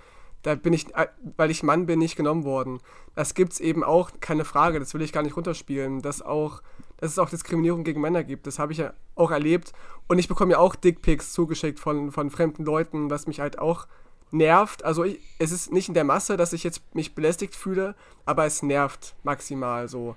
da 0.41 0.55
bin 0.55 0.73
ich, 0.73 0.95
äh, 0.95 1.07
weil 1.37 1.51
ich 1.51 1.63
Mann 1.63 1.85
bin, 1.85 1.99
nicht 1.99 2.15
genommen 2.15 2.43
worden. 2.43 2.79
Das 3.15 3.33
gibt 3.33 3.53
es 3.53 3.59
eben 3.59 3.83
auch, 3.83 4.11
keine 4.19 4.45
Frage, 4.45 4.79
das 4.79 4.93
will 4.93 5.01
ich 5.01 5.11
gar 5.11 5.23
nicht 5.23 5.35
runterspielen, 5.35 6.01
dass, 6.01 6.21
auch, 6.21 6.61
dass 6.97 7.11
es 7.11 7.19
auch 7.19 7.29
Diskriminierung 7.29 7.83
gegen 7.83 8.01
Männer 8.01 8.23
gibt. 8.23 8.47
Das 8.47 8.57
habe 8.57 8.71
ich 8.71 8.79
ja 8.79 8.93
auch 9.15 9.31
erlebt. 9.31 9.73
Und 10.07 10.17
ich 10.17 10.27
bekomme 10.27 10.53
ja 10.53 10.59
auch 10.59 10.75
Dickpics 10.75 11.33
zugeschickt 11.33 11.79
von, 11.79 12.11
von 12.11 12.29
fremden 12.29 12.63
Leuten, 12.63 13.09
was 13.09 13.27
mich 13.27 13.41
halt 13.41 13.59
auch 13.59 13.87
nervt. 14.31 14.83
Also 14.83 15.03
ich, 15.03 15.19
es 15.39 15.51
ist 15.51 15.71
nicht 15.71 15.87
in 15.87 15.93
der 15.93 16.03
Masse, 16.03 16.37
dass 16.37 16.53
ich 16.53 16.63
jetzt 16.63 16.81
mich 16.93 17.15
belästigt 17.15 17.55
fühle, 17.55 17.95
aber 18.25 18.45
es 18.45 18.63
nervt 18.63 19.15
maximal 19.23 19.87
so. 19.87 20.15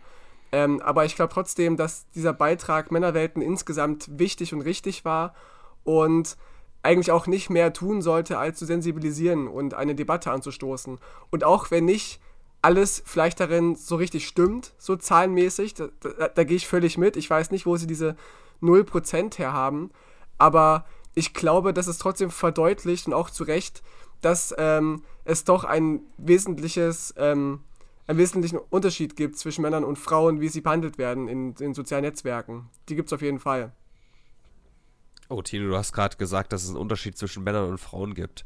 Ähm, 0.52 0.80
aber 0.82 1.04
ich 1.04 1.16
glaube 1.16 1.32
trotzdem, 1.32 1.76
dass 1.76 2.06
dieser 2.10 2.32
Beitrag 2.32 2.90
Männerwelten 2.90 3.40
insgesamt 3.40 4.18
wichtig 4.18 4.52
und 4.52 4.60
richtig 4.60 5.04
war 5.04 5.34
und 5.84 6.36
eigentlich 6.82 7.10
auch 7.10 7.26
nicht 7.26 7.48
mehr 7.48 7.72
tun 7.72 8.02
sollte, 8.02 8.38
als 8.38 8.58
zu 8.58 8.66
sensibilisieren 8.66 9.48
und 9.48 9.74
eine 9.74 9.94
Debatte 9.94 10.30
anzustoßen. 10.30 10.98
Und 11.30 11.44
auch 11.44 11.70
wenn 11.70 11.84
nicht 11.84 12.20
alles 12.60 13.02
vielleicht 13.06 13.40
darin 13.40 13.76
so 13.76 13.96
richtig 13.96 14.26
stimmt, 14.26 14.72
so 14.78 14.96
zahlenmäßig, 14.96 15.74
da, 15.74 15.88
da, 16.00 16.28
da 16.28 16.44
gehe 16.44 16.56
ich 16.56 16.66
völlig 16.66 16.98
mit. 16.98 17.16
Ich 17.16 17.28
weiß 17.28 17.50
nicht, 17.50 17.66
wo 17.66 17.76
sie 17.76 17.86
diese 17.86 18.16
0% 18.62 19.38
her 19.38 19.52
haben, 19.52 19.90
aber 20.38 20.84
ich 21.14 21.34
glaube, 21.34 21.72
dass 21.72 21.88
es 21.88 21.98
trotzdem 21.98 22.30
verdeutlicht 22.30 23.06
und 23.06 23.14
auch 23.14 23.30
zu 23.30 23.44
Recht, 23.44 23.82
dass 24.22 24.54
ähm, 24.58 25.02
es 25.24 25.44
doch 25.44 25.64
ein 25.64 26.00
wesentliches, 26.16 27.14
ähm, 27.16 27.60
einen 28.06 28.18
wesentlichen 28.18 28.58
Unterschied 28.58 29.16
gibt 29.16 29.36
zwischen 29.36 29.62
Männern 29.62 29.84
und 29.84 29.98
Frauen, 29.98 30.40
wie 30.40 30.48
sie 30.48 30.60
behandelt 30.60 30.98
werden 30.98 31.28
in, 31.28 31.54
in 31.60 31.74
sozialen 31.74 32.04
Netzwerken. 32.04 32.70
Die 32.88 32.96
gibt 32.96 33.08
es 33.08 33.12
auf 33.12 33.22
jeden 33.22 33.38
Fall. 33.38 33.72
Oh, 35.28 35.40
Tino, 35.40 35.68
du 35.68 35.76
hast 35.76 35.92
gerade 35.92 36.16
gesagt, 36.16 36.52
dass 36.52 36.62
es 36.62 36.70
einen 36.70 36.78
Unterschied 36.78 37.16
zwischen 37.16 37.42
Männern 37.42 37.70
und 37.70 37.78
Frauen 37.78 38.14
gibt. 38.14 38.44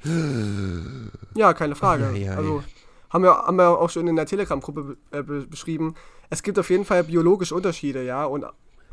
Ja, 1.35 1.53
keine 1.53 1.75
Frage. 1.75 2.07
Ei, 2.09 2.31
ei. 2.31 2.37
Also 2.37 2.62
haben 3.11 3.25
wir, 3.25 3.35
haben 3.35 3.57
wir 3.57 3.79
auch 3.79 3.91
schon 3.91 4.07
in 4.07 4.17
der 4.17 4.27
Telegram-Gruppe 4.27 4.97
äh, 5.11 5.23
beschrieben. 5.23 5.95
Es 6.31 6.43
gibt 6.43 6.59
auf 6.59 6.71
jeden 6.71 6.85
Fall 6.85 7.05
biologische 7.05 7.55
Unterschiede, 7.55 8.05
ja, 8.05 8.25
und 8.25 8.45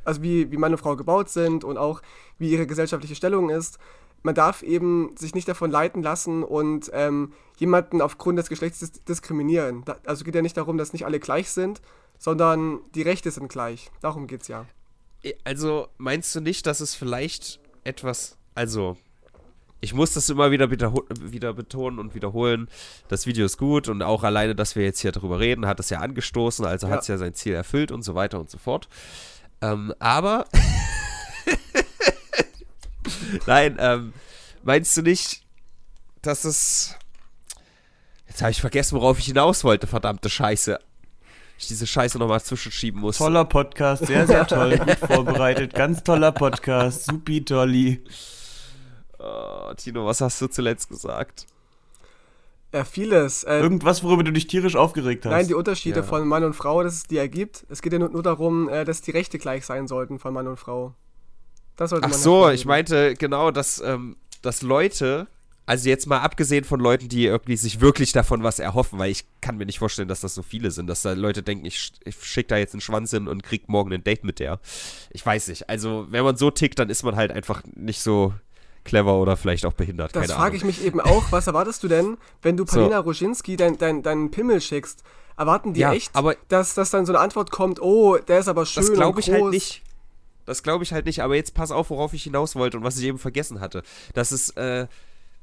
also 0.05 0.21
wie, 0.21 0.51
wie 0.51 0.57
Mann 0.57 0.71
und 0.71 0.77
Frau 0.77 0.95
gebaut 0.95 1.29
sind 1.29 1.63
und 1.63 1.77
auch 1.77 2.01
wie 2.37 2.51
ihre 2.51 2.67
gesellschaftliche 2.67 3.15
Stellung 3.15 3.49
ist 3.49 3.79
man 4.23 4.35
darf 4.35 4.63
eben 4.63 5.15
sich 5.17 5.35
nicht 5.35 5.47
davon 5.47 5.69
leiten 5.69 6.01
lassen 6.01 6.43
und 6.43 6.89
ähm, 6.93 7.33
jemanden 7.57 8.01
aufgrund 8.01 8.39
des 8.39 8.49
Geschlechts 8.49 8.79
dis 8.79 8.91
diskriminieren. 9.03 9.83
Da, 9.85 9.97
also 10.05 10.23
geht 10.23 10.35
ja 10.35 10.41
nicht 10.41 10.57
darum, 10.57 10.77
dass 10.77 10.93
nicht 10.93 11.05
alle 11.05 11.19
gleich 11.19 11.51
sind, 11.51 11.81
sondern 12.17 12.79
die 12.95 13.01
Rechte 13.01 13.29
sind 13.31 13.49
gleich. 13.49 13.91
Darum 14.01 14.27
geht's 14.27 14.47
ja. 14.47 14.65
Also 15.43 15.87
meinst 15.97 16.33
du 16.35 16.41
nicht, 16.41 16.65
dass 16.65 16.79
es 16.79 16.95
vielleicht 16.95 17.59
etwas, 17.83 18.37
also 18.55 18.97
ich 19.83 19.93
muss 19.93 20.13
das 20.13 20.29
immer 20.29 20.51
wieder, 20.51 20.71
wieder 20.71 21.53
betonen 21.53 21.99
und 21.99 22.15
wiederholen. 22.15 22.69
Das 23.09 23.25
Video 23.25 23.45
ist 23.45 23.57
gut 23.57 23.89
und 23.89 24.01
auch 24.01 24.23
alleine, 24.23 24.55
dass 24.55 24.77
wir 24.77 24.83
jetzt 24.83 25.01
hier 25.01 25.11
darüber 25.11 25.41
reden, 25.41 25.65
hat 25.65 25.79
es 25.81 25.89
ja 25.89 25.99
angestoßen, 25.99 26.65
also 26.65 26.87
ja. 26.87 26.93
hat 26.93 27.01
es 27.01 27.09
ja 27.09 27.17
sein 27.17 27.33
Ziel 27.33 27.53
erfüllt 27.53 27.91
und 27.91 28.03
so 28.03 28.15
weiter 28.15 28.39
und 28.39 28.49
so 28.49 28.57
fort. 28.57 28.87
Ähm, 29.61 29.93
aber 29.99 30.45
Nein, 33.47 33.77
ähm, 33.79 34.13
meinst 34.63 34.95
du 34.97 35.01
nicht, 35.01 35.43
dass 36.21 36.45
es. 36.45 36.95
Jetzt 38.27 38.41
habe 38.41 38.51
ich 38.51 38.61
vergessen, 38.61 38.95
worauf 38.95 39.19
ich 39.19 39.25
hinaus 39.25 39.63
wollte, 39.63 39.87
verdammte 39.87 40.29
Scheiße. 40.29 40.79
Ich 41.57 41.67
diese 41.67 41.85
Scheiße 41.85 42.17
nochmal 42.17 42.41
zwischenschieben 42.41 42.99
muss. 42.99 43.17
Toller 43.17 43.45
Podcast, 43.45 44.07
sehr, 44.07 44.25
sehr 44.25 44.47
toll, 44.47 44.77
gut 44.85 44.97
vorbereitet. 44.97 45.73
Ganz 45.73 46.03
toller 46.03 46.31
Podcast, 46.31 47.05
supi 47.05 47.45
tolli. 47.45 48.03
Oh, 49.19 49.73
Tino, 49.75 50.05
was 50.05 50.19
hast 50.19 50.41
du 50.41 50.47
zuletzt 50.47 50.89
gesagt? 50.89 51.45
Ja, 52.73 52.83
vieles. 52.83 53.43
Äh, 53.43 53.59
Irgendwas, 53.59 54.03
worüber 54.03 54.23
du 54.23 54.33
dich 54.33 54.47
tierisch 54.47 54.75
aufgeregt 54.75 55.25
hast. 55.25 55.31
Nein, 55.31 55.47
die 55.47 55.53
Unterschiede 55.53 55.99
ja. 55.99 56.03
von 56.03 56.27
Mann 56.27 56.43
und 56.43 56.53
Frau, 56.53 56.81
dass 56.81 56.93
es 56.95 57.03
die 57.03 57.17
ergibt. 57.17 57.65
Es 57.69 57.83
geht 57.83 57.93
ja 57.93 57.99
nur, 57.99 58.09
nur 58.09 58.23
darum, 58.23 58.67
äh, 58.67 58.83
dass 58.83 59.01
die 59.01 59.11
Rechte 59.11 59.37
gleich 59.37 59.65
sein 59.65 59.87
sollten 59.87 60.17
von 60.17 60.33
Mann 60.33 60.47
und 60.47 60.57
Frau. 60.57 60.95
Das 61.75 61.89
sollte 61.89 62.07
Ach 62.07 62.13
so, 62.13 62.49
ich 62.49 62.65
meinte 62.65 63.15
genau, 63.15 63.51
dass, 63.51 63.81
ähm, 63.81 64.15
dass 64.41 64.61
Leute, 64.61 65.27
also 65.65 65.89
jetzt 65.89 66.05
mal 66.07 66.19
abgesehen 66.19 66.63
von 66.65 66.79
Leuten, 66.79 67.09
die 67.09 67.25
irgendwie 67.25 67.57
sich 67.57 67.81
wirklich 67.81 68.11
davon 68.11 68.43
was 68.43 68.59
erhoffen, 68.59 68.99
weil 68.99 69.11
ich 69.11 69.25
kann 69.41 69.57
mir 69.57 69.65
nicht 69.65 69.79
vorstellen, 69.79 70.07
dass 70.07 70.21
das 70.21 70.35
so 70.35 70.43
viele 70.43 70.71
sind, 70.71 70.87
dass 70.87 71.01
da 71.01 71.13
Leute 71.13 71.41
denken, 71.41 71.65
ich, 71.65 71.93
ich 72.03 72.15
schicke 72.23 72.49
da 72.49 72.57
jetzt 72.57 72.73
einen 72.73 72.81
Schwanz 72.81 73.11
hin 73.11 73.27
und 73.27 73.43
krieg 73.43 73.69
morgen 73.69 73.91
ein 73.93 74.03
Date 74.03 74.23
mit 74.23 74.39
der. 74.39 74.59
Ich 75.11 75.25
weiß 75.25 75.47
nicht. 75.47 75.69
Also, 75.69 76.07
wenn 76.09 76.23
man 76.23 76.37
so 76.37 76.51
tickt, 76.51 76.77
dann 76.79 76.89
ist 76.89 77.03
man 77.03 77.15
halt 77.15 77.31
einfach 77.31 77.63
nicht 77.75 78.01
so 78.01 78.33
clever 78.83 79.15
oder 79.15 79.37
vielleicht 79.37 79.65
auch 79.65 79.73
behindert. 79.73 80.15
Das 80.15 80.31
frage 80.31 80.57
ich 80.57 80.63
mich 80.63 80.83
eben 80.83 80.99
auch. 80.99 81.31
Was 81.31 81.47
erwartest 81.47 81.83
du 81.83 81.87
denn, 81.87 82.17
wenn 82.41 82.57
du 82.57 82.65
Palina 82.65 82.97
so. 82.97 83.03
Roginski 83.03 83.55
deinen 83.55 83.77
dein, 83.77 84.03
dein 84.03 84.29
Pimmel 84.29 84.61
schickst? 84.61 85.03
Erwarten 85.35 85.73
die 85.73 85.79
ja, 85.79 85.93
echt, 85.93 86.11
dass, 86.49 86.75
dass 86.75 86.91
dann 86.91 87.07
so 87.07 87.13
eine 87.13 87.19
Antwort 87.19 87.49
kommt, 87.49 87.81
oh, 87.81 88.17
der 88.17 88.39
ist 88.39 88.47
aber 88.47 88.67
schön 88.67 88.83
Das 88.83 88.93
glaube 88.93 89.19
ich 89.19 89.31
halt 89.31 89.45
nicht. 89.45 89.81
Das 90.45 90.63
glaube 90.63 90.83
ich 90.83 90.93
halt 90.93 91.05
nicht, 91.05 91.21
aber 91.21 91.35
jetzt 91.35 91.53
pass 91.53 91.71
auf, 91.71 91.89
worauf 91.89 92.13
ich 92.13 92.23
hinaus 92.23 92.55
wollte 92.55 92.77
und 92.77 92.83
was 92.83 92.97
ich 92.97 93.05
eben 93.05 93.19
vergessen 93.19 93.59
hatte. 93.59 93.83
Dass 94.13 94.31
es 94.31 94.49
äh, 94.51 94.87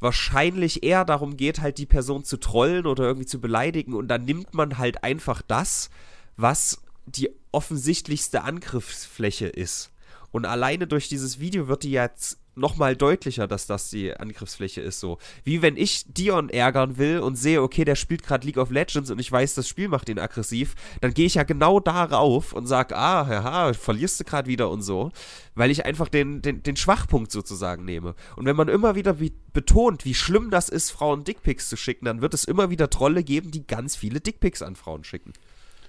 wahrscheinlich 0.00 0.82
eher 0.82 1.04
darum 1.04 1.36
geht, 1.36 1.60
halt 1.60 1.78
die 1.78 1.86
Person 1.86 2.24
zu 2.24 2.38
trollen 2.38 2.86
oder 2.86 3.04
irgendwie 3.04 3.26
zu 3.26 3.40
beleidigen 3.40 3.94
und 3.94 4.08
dann 4.08 4.24
nimmt 4.24 4.54
man 4.54 4.78
halt 4.78 5.04
einfach 5.04 5.42
das, 5.42 5.90
was 6.36 6.82
die 7.06 7.30
offensichtlichste 7.52 8.42
Angriffsfläche 8.42 9.46
ist. 9.46 9.90
Und 10.32 10.46
alleine 10.46 10.86
durch 10.86 11.08
dieses 11.08 11.40
Video 11.40 11.68
wird 11.68 11.82
die 11.82 11.90
jetzt 11.90 12.39
nochmal 12.54 12.96
deutlicher, 12.96 13.46
dass 13.46 13.66
das 13.66 13.90
die 13.90 14.14
Angriffsfläche 14.14 14.80
ist. 14.80 15.00
So 15.00 15.18
wie 15.44 15.62
wenn 15.62 15.76
ich 15.76 16.04
Dion 16.06 16.48
ärgern 16.48 16.98
will 16.98 17.20
und 17.20 17.36
sehe, 17.36 17.62
okay, 17.62 17.84
der 17.84 17.94
spielt 17.94 18.22
gerade 18.22 18.46
League 18.46 18.58
of 18.58 18.70
Legends 18.70 19.10
und 19.10 19.18
ich 19.18 19.30
weiß, 19.30 19.54
das 19.54 19.68
Spiel 19.68 19.88
macht 19.88 20.08
ihn 20.08 20.18
aggressiv, 20.18 20.74
dann 21.00 21.14
gehe 21.14 21.26
ich 21.26 21.34
ja 21.34 21.42
genau 21.42 21.80
darauf 21.80 22.52
und 22.52 22.66
sage, 22.66 22.96
ah, 22.96 23.26
haha, 23.26 23.72
verlierst 23.72 24.20
du 24.20 24.24
gerade 24.24 24.48
wieder 24.48 24.70
und 24.70 24.82
so, 24.82 25.10
weil 25.54 25.70
ich 25.70 25.84
einfach 25.84 26.08
den, 26.08 26.42
den, 26.42 26.62
den 26.62 26.76
Schwachpunkt 26.76 27.32
sozusagen 27.32 27.84
nehme. 27.84 28.14
Und 28.36 28.44
wenn 28.46 28.56
man 28.56 28.68
immer 28.68 28.94
wieder 28.94 29.20
wie, 29.20 29.32
betont, 29.52 30.04
wie 30.04 30.14
schlimm 30.14 30.50
das 30.50 30.68
ist, 30.68 30.90
Frauen 30.90 31.24
Dickpics 31.24 31.68
zu 31.68 31.76
schicken, 31.76 32.04
dann 32.04 32.20
wird 32.20 32.34
es 32.34 32.44
immer 32.44 32.70
wieder 32.70 32.90
Trolle 32.90 33.24
geben, 33.24 33.50
die 33.50 33.66
ganz 33.66 33.96
viele 33.96 34.20
Dickpics 34.20 34.62
an 34.62 34.76
Frauen 34.76 35.04
schicken. 35.04 35.32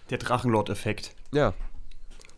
Der 0.10 0.17
Drachenlord-Effekt. 0.17 1.15
Ja. 1.34 1.54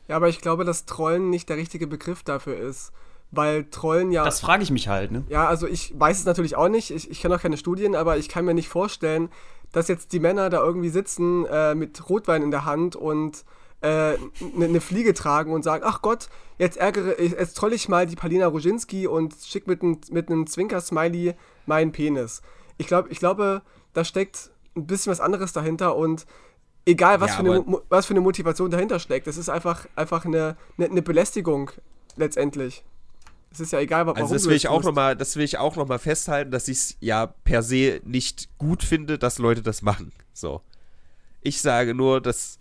Ja, 0.08 0.18
aber 0.18 0.28
ich 0.28 0.42
glaube, 0.42 0.66
dass 0.66 0.86
Trollen 0.86 1.30
nicht 1.30 1.48
der 1.50 1.58
richtige 1.58 1.88
Begriff 1.88 2.24
dafür 2.24 2.58
ist 2.58 2.92
weil 3.36 3.66
Trollen 3.66 4.12
ja. 4.12 4.24
Das 4.24 4.40
frage 4.40 4.64
ich 4.64 4.72
mich 4.72 4.88
halt, 4.88 5.12
ne? 5.12 5.24
Ja, 5.30 5.48
also 5.48 5.68
ich 5.68 5.94
weiß 6.00 6.20
es 6.20 6.26
natürlich 6.26 6.56
auch 6.56 6.70
nicht. 6.70 6.92
Ich, 6.92 7.10
ich 7.10 7.22
kenne 7.22 7.36
auch 7.36 7.42
keine 7.42 7.58
Studien, 7.58 7.96
aber 7.96 8.18
ich 8.18 8.30
kann 8.30 8.46
mir 8.46 8.54
nicht 8.54 8.70
vorstellen, 8.70 9.30
dass 9.72 9.88
jetzt 9.88 10.14
die 10.14 10.20
Männer 10.20 10.50
da 10.50 10.64
irgendwie 10.64 10.90
sitzen 10.90 11.46
äh, 11.46 11.74
mit 11.76 12.10
Rotwein 12.10 12.44
in 12.44 12.52
der 12.52 12.66
Hand 12.66 12.96
und 12.96 13.44
eine 13.82 14.14
äh, 14.14 14.18
ne, 14.56 14.70
ne 14.70 14.82
Fliege 14.82 15.14
tragen 15.14 15.52
und 15.52 15.64
sagen, 15.64 15.84
ach 15.86 16.02
Gott, 16.02 16.30
jetzt 16.58 16.78
ärgere, 16.78 17.20
jetzt 17.22 17.56
troll 17.56 17.74
ich 17.74 17.90
mal 17.90 18.06
die 18.06 18.16
Palina 18.16 18.48
Roginski 18.48 19.08
und 19.08 19.36
schick 19.44 19.68
mit, 19.68 19.84
mit 19.84 20.30
einem 20.30 20.48
Zwinker-Smiley 20.48 21.36
meinen 21.66 21.92
Penis. 21.92 22.42
Ich, 22.78 22.88
glaub, 22.88 23.12
ich 23.12 23.20
glaube, 23.20 23.62
da 23.94 24.06
steckt 24.06 24.52
ein 24.76 24.88
bisschen 24.88 25.12
was 25.12 25.20
anderes 25.20 25.52
dahinter 25.52 25.98
und 25.98 26.26
egal, 26.86 27.20
was, 27.20 27.32
ja, 27.32 27.44
für, 27.44 27.52
eine, 27.52 27.82
was 27.90 28.06
für 28.06 28.14
eine 28.14 28.22
Motivation 28.22 28.72
dahinter 28.72 29.00
steckt, 29.00 29.28
das 29.28 29.38
ist 29.38 29.50
einfach, 29.50 29.86
einfach 29.96 30.24
eine, 30.26 30.56
eine, 30.78 30.90
eine 30.90 31.02
Belästigung 31.02 31.72
letztendlich. 32.16 32.86
Es 33.54 33.60
ist 33.60 33.72
ja 33.72 33.80
egal, 33.80 34.08
warum 34.08 34.22
also 34.22 34.34
das 34.34 34.46
will 34.46 34.56
ich 34.56 34.68
auch 34.68 34.84
noch 34.84 34.94
mal, 34.94 35.16
Das 35.16 35.36
will 35.36 35.44
ich 35.44 35.58
auch 35.58 35.76
nochmal 35.76 36.00
festhalten, 36.00 36.52
dass 36.52 36.68
ich 36.68 36.78
es 36.78 36.98
ja 37.00 37.28
per 37.28 37.62
se 37.62 38.02
nicht 38.04 38.50
gut 38.58 38.84
finde, 38.84 39.20
dass 39.20 39.38
Leute 39.38 39.62
das 39.62 39.82
machen. 39.82 40.12
So. 40.34 40.62
Ich 41.42 41.62
sage 41.62 41.94
nur, 41.94 42.20
dass 42.20 42.58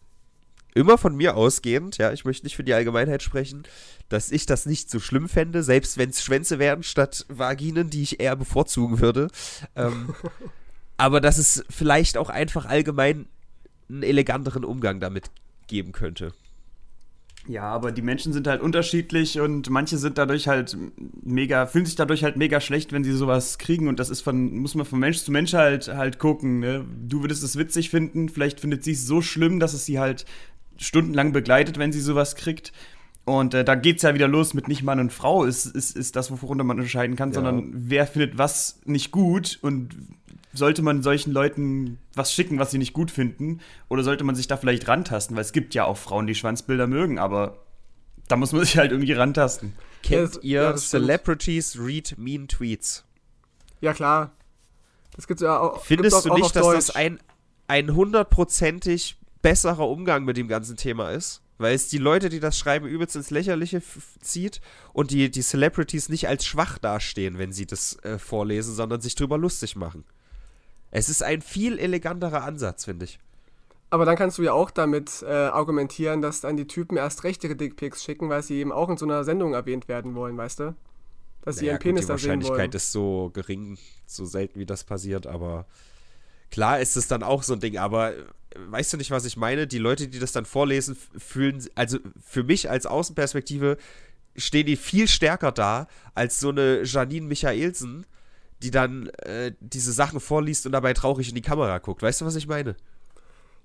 immer 0.74 0.98
von 0.98 1.16
mir 1.16 1.36
ausgehend, 1.36 1.98
ja, 1.98 2.12
ich 2.12 2.24
möchte 2.24 2.44
nicht 2.44 2.56
für 2.56 2.64
die 2.64 2.74
Allgemeinheit 2.74 3.22
sprechen, 3.22 3.64
dass 4.08 4.30
ich 4.30 4.46
das 4.46 4.66
nicht 4.66 4.90
so 4.90 5.00
schlimm 5.00 5.28
fände, 5.28 5.62
selbst 5.62 5.98
wenn 5.98 6.10
es 6.10 6.22
Schwänze 6.22 6.58
wären 6.58 6.82
statt 6.82 7.24
Vaginen, 7.28 7.90
die 7.90 8.02
ich 8.02 8.20
eher 8.20 8.36
bevorzugen 8.36 9.00
würde. 9.00 9.28
Ähm, 9.76 10.14
aber 10.96 11.20
dass 11.20 11.38
es 11.38 11.64
vielleicht 11.70 12.16
auch 12.18 12.28
einfach 12.28 12.66
allgemein 12.66 13.26
einen 13.88 14.02
eleganteren 14.02 14.64
Umgang 14.64 15.00
damit 15.00 15.30
geben 15.66 15.92
könnte. 15.92 16.32
Ja, 17.48 17.64
aber 17.64 17.90
die 17.90 18.02
Menschen 18.02 18.32
sind 18.32 18.46
halt 18.46 18.60
unterschiedlich 18.60 19.40
und 19.40 19.68
manche 19.68 19.98
sind 19.98 20.16
dadurch 20.16 20.46
halt 20.46 20.76
mega, 21.24 21.66
fühlen 21.66 21.86
sich 21.86 21.96
dadurch 21.96 22.22
halt 22.22 22.36
mega 22.36 22.60
schlecht, 22.60 22.92
wenn 22.92 23.02
sie 23.02 23.12
sowas 23.12 23.58
kriegen 23.58 23.88
und 23.88 23.98
das 23.98 24.10
ist 24.10 24.20
von, 24.20 24.58
muss 24.58 24.76
man 24.76 24.86
von 24.86 25.00
Mensch 25.00 25.18
zu 25.18 25.32
Mensch 25.32 25.52
halt 25.52 25.88
halt 25.88 26.20
gucken. 26.20 26.60
Ne? 26.60 26.84
Du 27.08 27.22
würdest 27.22 27.42
es 27.42 27.58
witzig 27.58 27.90
finden, 27.90 28.28
vielleicht 28.28 28.60
findet 28.60 28.84
sie 28.84 28.92
es 28.92 29.06
so 29.06 29.22
schlimm, 29.22 29.58
dass 29.58 29.74
es 29.74 29.84
sie 29.86 29.98
halt 29.98 30.24
stundenlang 30.76 31.32
begleitet, 31.32 31.78
wenn 31.78 31.92
sie 31.92 32.00
sowas 32.00 32.36
kriegt. 32.36 32.72
Und 33.24 33.54
äh, 33.54 33.64
da 33.64 33.74
es 33.74 34.02
ja 34.02 34.14
wieder 34.14 34.28
los 34.28 34.52
mit 34.54 34.68
nicht 34.68 34.82
Mann 34.82 34.98
und 34.98 35.12
Frau, 35.12 35.44
ist, 35.44 35.66
ist, 35.66 35.96
ist 35.96 36.16
das, 36.16 36.30
worunter 36.30 36.64
man 36.64 36.78
unterscheiden 36.78 37.14
kann, 37.16 37.30
ja. 37.30 37.34
sondern 37.36 37.70
wer 37.72 38.06
findet 38.06 38.36
was 38.36 38.80
nicht 38.84 39.12
gut 39.12 39.58
und 39.62 39.90
sollte 40.52 40.82
man 40.82 41.02
solchen 41.02 41.32
Leuten 41.32 41.98
was 42.14 42.32
schicken, 42.32 42.58
was 42.58 42.70
sie 42.70 42.78
nicht 42.78 42.92
gut 42.92 43.10
finden? 43.10 43.60
Oder 43.88 44.02
sollte 44.02 44.24
man 44.24 44.34
sich 44.34 44.46
da 44.46 44.56
vielleicht 44.56 44.86
rantasten? 44.88 45.36
Weil 45.36 45.44
es 45.44 45.52
gibt 45.52 45.74
ja 45.74 45.84
auch 45.84 45.96
Frauen, 45.96 46.26
die 46.26 46.34
Schwanzbilder 46.34 46.86
mögen, 46.86 47.18
aber 47.18 47.58
da 48.28 48.36
muss 48.36 48.52
man 48.52 48.64
sich 48.64 48.76
halt 48.76 48.92
irgendwie 48.92 49.12
rantasten. 49.12 49.74
Kennt 50.02 50.38
ihr 50.42 50.62
ja, 50.62 50.76
Celebrities 50.76 51.78
Read 51.78 52.16
Mean 52.18 52.48
Tweets? 52.48 53.04
Ja, 53.80 53.92
klar. 53.92 54.32
Das 55.14 55.26
gibt's 55.26 55.42
ja 55.42 55.58
auch. 55.58 55.84
Findest 55.84 56.16
auch, 56.16 56.22
du 56.22 56.34
nicht, 56.34 56.56
dass 56.56 56.62
Deutsch. 56.62 56.76
das 56.76 56.90
ein, 56.90 57.18
ein 57.68 57.94
hundertprozentig 57.94 59.18
besserer 59.42 59.88
Umgang 59.88 60.24
mit 60.24 60.36
dem 60.36 60.48
ganzen 60.48 60.76
Thema 60.76 61.10
ist? 61.10 61.42
Weil 61.58 61.74
es 61.74 61.88
die 61.88 61.98
Leute, 61.98 62.28
die 62.28 62.40
das 62.40 62.58
schreiben, 62.58 62.86
übelst 62.86 63.14
ins 63.14 63.30
Lächerliche 63.30 63.82
zieht 64.20 64.60
und 64.92 65.10
die, 65.10 65.30
die 65.30 65.42
Celebrities 65.42 66.08
nicht 66.08 66.26
als 66.26 66.44
schwach 66.44 66.78
dastehen, 66.78 67.38
wenn 67.38 67.52
sie 67.52 67.66
das 67.66 68.02
äh, 68.02 68.18
vorlesen, 68.18 68.74
sondern 68.74 69.00
sich 69.00 69.14
drüber 69.14 69.38
lustig 69.38 69.76
machen. 69.76 70.04
Es 70.92 71.08
ist 71.08 71.22
ein 71.22 71.42
viel 71.42 71.78
eleganterer 71.78 72.44
Ansatz, 72.44 72.84
finde 72.84 73.06
ich. 73.06 73.18
Aber 73.90 74.04
dann 74.04 74.16
kannst 74.16 74.38
du 74.38 74.42
ja 74.42 74.52
auch 74.52 74.70
damit 74.70 75.22
äh, 75.22 75.26
argumentieren, 75.26 76.22
dass 76.22 76.40
dann 76.40 76.56
die 76.56 76.66
Typen 76.66 76.96
erst 76.96 77.24
recht 77.24 77.42
ihre 77.44 77.56
Dickpics 77.56 78.04
schicken, 78.04 78.28
weil 78.28 78.42
sie 78.42 78.54
eben 78.54 78.72
auch 78.72 78.88
in 78.88 78.96
so 78.96 79.04
einer 79.04 79.24
Sendung 79.24 79.54
erwähnt 79.54 79.88
werden 79.88 80.14
wollen, 80.14 80.36
weißt 80.36 80.60
du? 80.60 80.74
Dass 81.42 81.56
sie 81.56 81.66
naja, 81.66 81.74
ihren 81.74 81.82
Penis 81.82 82.02
gut, 82.02 82.10
da 82.10 82.18
sehen 82.18 82.30
wollen. 82.30 82.40
Die 82.40 82.46
Wahrscheinlichkeit 82.46 82.74
ist 82.74 82.92
so 82.92 83.30
gering, 83.34 83.78
so 84.06 84.24
selten 84.24 84.60
wie 84.60 84.66
das 84.66 84.84
passiert, 84.84 85.26
aber 85.26 85.66
klar 86.50 86.80
ist 86.80 86.96
es 86.96 87.08
dann 87.08 87.22
auch 87.22 87.42
so 87.42 87.54
ein 87.54 87.60
Ding, 87.60 87.78
aber 87.78 88.14
äh, 88.14 88.24
weißt 88.68 88.92
du 88.92 88.96
nicht, 88.98 89.10
was 89.10 89.24
ich 89.24 89.36
meine? 89.36 89.66
Die 89.66 89.78
Leute, 89.78 90.08
die 90.08 90.18
das 90.18 90.32
dann 90.32 90.44
vorlesen, 90.44 90.96
fühlen, 91.18 91.66
also 91.74 91.98
für 92.24 92.44
mich 92.44 92.70
als 92.70 92.86
Außenperspektive 92.86 93.76
stehen 94.36 94.66
die 94.66 94.76
viel 94.76 95.08
stärker 95.08 95.52
da 95.52 95.86
als 96.14 96.40
so 96.40 96.50
eine 96.50 96.82
Janine 96.84 97.26
Michaelsen, 97.26 98.06
die 98.62 98.70
dann 98.70 99.08
äh, 99.08 99.52
diese 99.60 99.92
Sachen 99.92 100.20
vorliest 100.20 100.66
und 100.66 100.72
dabei 100.72 100.94
traurig 100.94 101.28
in 101.28 101.34
die 101.34 101.42
Kamera 101.42 101.78
guckt. 101.78 102.02
Weißt 102.02 102.20
du, 102.20 102.24
was 102.24 102.36
ich 102.36 102.46
meine? 102.46 102.76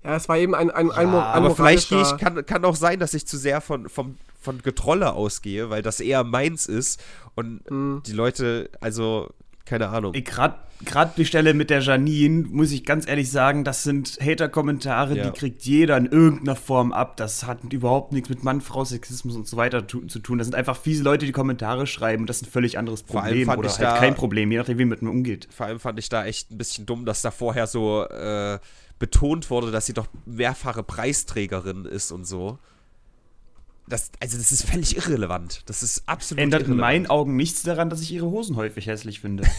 Ja, 0.04 0.16
es 0.16 0.28
war 0.28 0.38
eben 0.38 0.54
ein, 0.54 0.70
ein, 0.70 0.90
ein, 0.90 1.12
ja, 1.12 1.32
ein 1.32 1.44
Aber 1.44 1.54
vielleicht 1.54 1.90
ich, 1.90 2.16
kann, 2.18 2.44
kann 2.46 2.64
auch 2.64 2.76
sein, 2.76 3.00
dass 3.00 3.14
ich 3.14 3.26
zu 3.26 3.36
sehr 3.36 3.60
von, 3.60 3.88
vom, 3.88 4.16
von 4.40 4.62
Getrolle 4.62 5.12
ausgehe, 5.12 5.70
weil 5.70 5.82
das 5.82 6.00
eher 6.00 6.22
meins 6.24 6.66
ist 6.66 7.00
und 7.34 7.68
mhm. 7.70 8.02
die 8.06 8.12
Leute, 8.12 8.70
also 8.80 9.30
keine 9.68 9.88
Ahnung. 9.88 10.14
Gerade 10.84 11.12
die 11.16 11.24
Stelle 11.24 11.54
mit 11.54 11.70
der 11.70 11.80
Janine, 11.80 12.46
muss 12.48 12.70
ich 12.70 12.84
ganz 12.84 13.06
ehrlich 13.08 13.30
sagen, 13.30 13.64
das 13.64 13.82
sind 13.82 14.18
Hater-Kommentare, 14.20 15.16
ja. 15.16 15.24
die 15.24 15.36
kriegt 15.36 15.62
jeder 15.64 15.96
in 15.96 16.06
irgendeiner 16.06 16.54
Form 16.54 16.92
ab. 16.92 17.16
Das 17.16 17.46
hat 17.46 17.72
überhaupt 17.72 18.12
nichts 18.12 18.28
mit 18.28 18.44
Mann-Frau-Sexismus 18.44 19.34
und 19.34 19.48
so 19.48 19.56
weiter 19.56 19.86
zu, 19.88 20.06
zu, 20.06 20.20
tun. 20.20 20.38
Das 20.38 20.46
sind 20.46 20.54
einfach 20.54 20.76
fiese 20.76 21.02
Leute, 21.02 21.26
die 21.26 21.32
Kommentare 21.32 21.86
schreiben. 21.86 22.26
Das 22.26 22.36
ist 22.36 22.46
ein 22.46 22.50
völlig 22.50 22.78
anderes 22.78 23.02
Problem 23.02 23.48
oder 23.48 23.68
halt 23.68 23.82
da, 23.82 23.98
kein 23.98 24.14
Problem, 24.14 24.52
je 24.52 24.58
nachdem, 24.58 24.78
wie 24.78 24.84
mit 24.84 25.02
mir 25.02 25.10
umgeht. 25.10 25.48
Vor 25.50 25.66
allem 25.66 25.80
fand 25.80 25.98
ich 25.98 26.08
da 26.08 26.24
echt 26.24 26.52
ein 26.52 26.58
bisschen 26.58 26.86
dumm, 26.86 27.04
dass 27.04 27.22
da 27.22 27.32
vorher 27.32 27.66
so 27.66 28.04
äh, 28.04 28.58
betont 28.98 29.50
wurde, 29.50 29.72
dass 29.72 29.86
sie 29.86 29.94
doch 29.94 30.06
mehrfache 30.26 30.82
Preisträgerin 30.84 31.84
ist 31.84 32.12
und 32.12 32.24
so. 32.24 32.58
Das, 33.88 34.10
also 34.20 34.36
das 34.38 34.52
ist 34.52 34.64
völlig 34.64 34.96
irrelevant. 34.96 35.62
Das 35.66 35.82
ist 35.82 36.02
absolut 36.06 36.42
Ändert 36.42 36.62
in 36.62 36.66
irrelevant. 36.68 36.80
meinen 36.80 37.06
Augen 37.08 37.36
nichts 37.36 37.62
daran, 37.62 37.90
dass 37.90 38.00
ich 38.00 38.12
ihre 38.12 38.26
Hosen 38.26 38.56
häufig 38.56 38.86
hässlich 38.86 39.20
finde. 39.20 39.44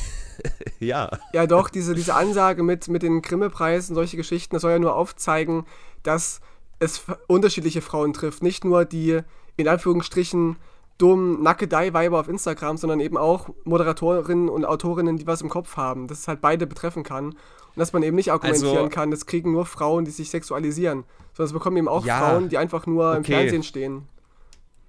Ja. 0.80 1.10
Ja, 1.34 1.46
doch, 1.48 1.68
diese, 1.70 1.94
diese 1.96 2.16
Ansage 2.16 2.64
mit, 2.64 2.88
mit 2.88 3.04
den 3.04 3.22
Grimme-Preisen, 3.22 3.94
solche 3.94 4.16
Geschichten, 4.16 4.56
das 4.56 4.62
soll 4.62 4.72
ja 4.72 4.80
nur 4.80 4.96
aufzeigen, 4.96 5.66
dass 6.04 6.40
es 6.80 7.02
unterschiedliche 7.28 7.82
Frauen 7.82 8.14
trifft. 8.14 8.42
Nicht 8.42 8.64
nur 8.64 8.86
die, 8.86 9.20
in 9.58 9.68
Anführungsstrichen, 9.68 10.56
dummen 10.98 11.44
Nackedei-Weiber 11.44 12.22
auf 12.22 12.30
Instagram, 12.30 12.78
sondern 12.78 13.02
eben 13.02 13.18
auch 13.18 13.50
Moderatorinnen 13.66 14.48
und 14.48 14.64
Autorinnen, 14.64 15.18
die 15.18 15.28
was 15.28 15.42
im 15.42 15.50
Kopf 15.50 15.76
haben. 15.76 16.08
Dass 16.08 16.20
es 16.20 16.28
halt 16.30 16.40
beide 16.40 16.66
betreffen 16.68 17.04
kann. 17.04 17.26
Und 17.32 17.36
dass 17.76 17.92
man 17.92 18.02
eben 18.04 18.16
nicht 18.16 18.32
argumentieren 18.32 18.78
Also- 18.78 18.90
kann, 18.90 19.12
das 19.12 19.26
kriegen 19.26 19.52
nur 19.52 19.66
Frauen, 19.66 20.06
die 20.06 20.12
sich 20.12 20.30
sexualisieren. 20.30 21.04
Sondern 21.34 21.48
es 21.48 21.54
bekommen 21.54 21.76
eben 21.76 21.90
auch 21.90 22.06
Ja, 22.06 22.20
Frauen, 22.20 22.48
die 22.48 22.58
einfach 22.58 22.86
nur 22.86 23.14
im 23.14 23.20
okay. 23.24 23.34
Fernsehen 23.34 23.64
stehen. 23.64 24.08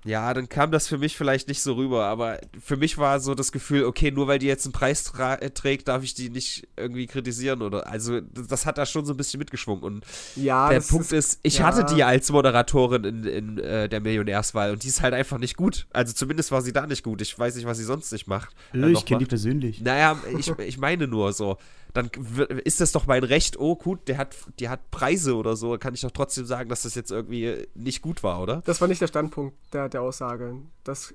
Ja, 0.04 0.32
dann 0.32 0.48
kam 0.48 0.70
das 0.70 0.88
für 0.88 0.96
mich 0.96 1.16
vielleicht 1.16 1.48
nicht 1.48 1.62
so 1.62 1.74
rüber, 1.74 2.06
aber 2.06 2.40
für 2.58 2.76
mich 2.76 2.96
war 2.96 3.20
so 3.20 3.34
das 3.34 3.52
Gefühl, 3.52 3.84
okay, 3.84 4.10
nur 4.10 4.28
weil 4.28 4.38
die 4.38 4.46
jetzt 4.46 4.64
einen 4.64 4.72
Preis 4.72 5.04
tra 5.04 5.34
äh, 5.34 5.50
trägt, 5.50 5.88
darf 5.88 6.02
ich 6.02 6.14
die 6.14 6.30
nicht 6.30 6.68
irgendwie 6.76 7.06
kritisieren 7.06 7.60
oder 7.60 7.86
also 7.86 8.20
das 8.20 8.64
hat 8.64 8.78
da 8.78 8.86
schon 8.86 9.04
so 9.04 9.12
ein 9.12 9.18
bisschen 9.18 9.38
mitgeschwungen 9.38 9.84
und 9.84 10.04
Ja, 10.36 10.70
der 10.70 10.80
Punkt 10.80 11.12
ist, 11.12 11.40
ich 11.42 11.58
ja. 11.58 11.66
hatte 11.66 11.84
die 11.94 12.02
als 12.02 12.32
Moderatorin 12.32 13.04
in, 13.04 13.24
in 13.24 13.58
äh, 13.58 13.88
der 13.90 14.00
Millionärswahl 14.00 14.72
und 14.72 14.82
die 14.84 14.88
ist 14.88 15.02
halt 15.02 15.12
einfach 15.12 15.38
nicht 15.38 15.56
gut. 15.56 15.86
Also 15.92 16.14
zumindest 16.14 16.50
war 16.50 16.62
sie 16.62 16.72
da 16.72 16.86
nicht 16.86 17.02
gut. 17.04 17.20
Ich 17.20 17.38
weiß 17.38 17.54
nicht, 17.56 17.66
was 17.66 17.76
sie 17.76 17.84
sonst 17.84 18.10
nicht 18.10 18.26
macht. 18.26 18.54
äh, 18.72 18.90
ich 18.90 19.04
kenne 19.04 19.18
die 19.18 19.26
persönlich. 19.26 19.82
Naja, 19.82 20.18
ich, 20.38 20.48
ich 20.48 20.78
meine 20.78 21.08
nur 21.08 21.32
so. 21.34 21.58
Dann 21.92 22.10
ist 22.64 22.80
das 22.80 22.92
doch 22.92 23.06
mein 23.06 23.24
Recht, 23.24 23.58
oh 23.58 23.76
gut, 23.76 24.08
der 24.08 24.18
hat, 24.18 24.36
die 24.58 24.68
hat 24.68 24.90
Preise 24.90 25.36
oder 25.36 25.56
so, 25.56 25.76
kann 25.78 25.94
ich 25.94 26.00
doch 26.02 26.10
trotzdem 26.10 26.46
sagen, 26.46 26.68
dass 26.68 26.82
das 26.82 26.94
jetzt 26.94 27.10
irgendwie 27.10 27.66
nicht 27.74 28.02
gut 28.02 28.22
war, 28.22 28.42
oder? 28.42 28.62
Das 28.66 28.80
war 28.80 28.88
nicht 28.88 29.00
der 29.00 29.08
Standpunkt 29.08 29.56
der, 29.72 29.88
der 29.88 30.02
Aussage. 30.02 30.56
Das 30.84 31.14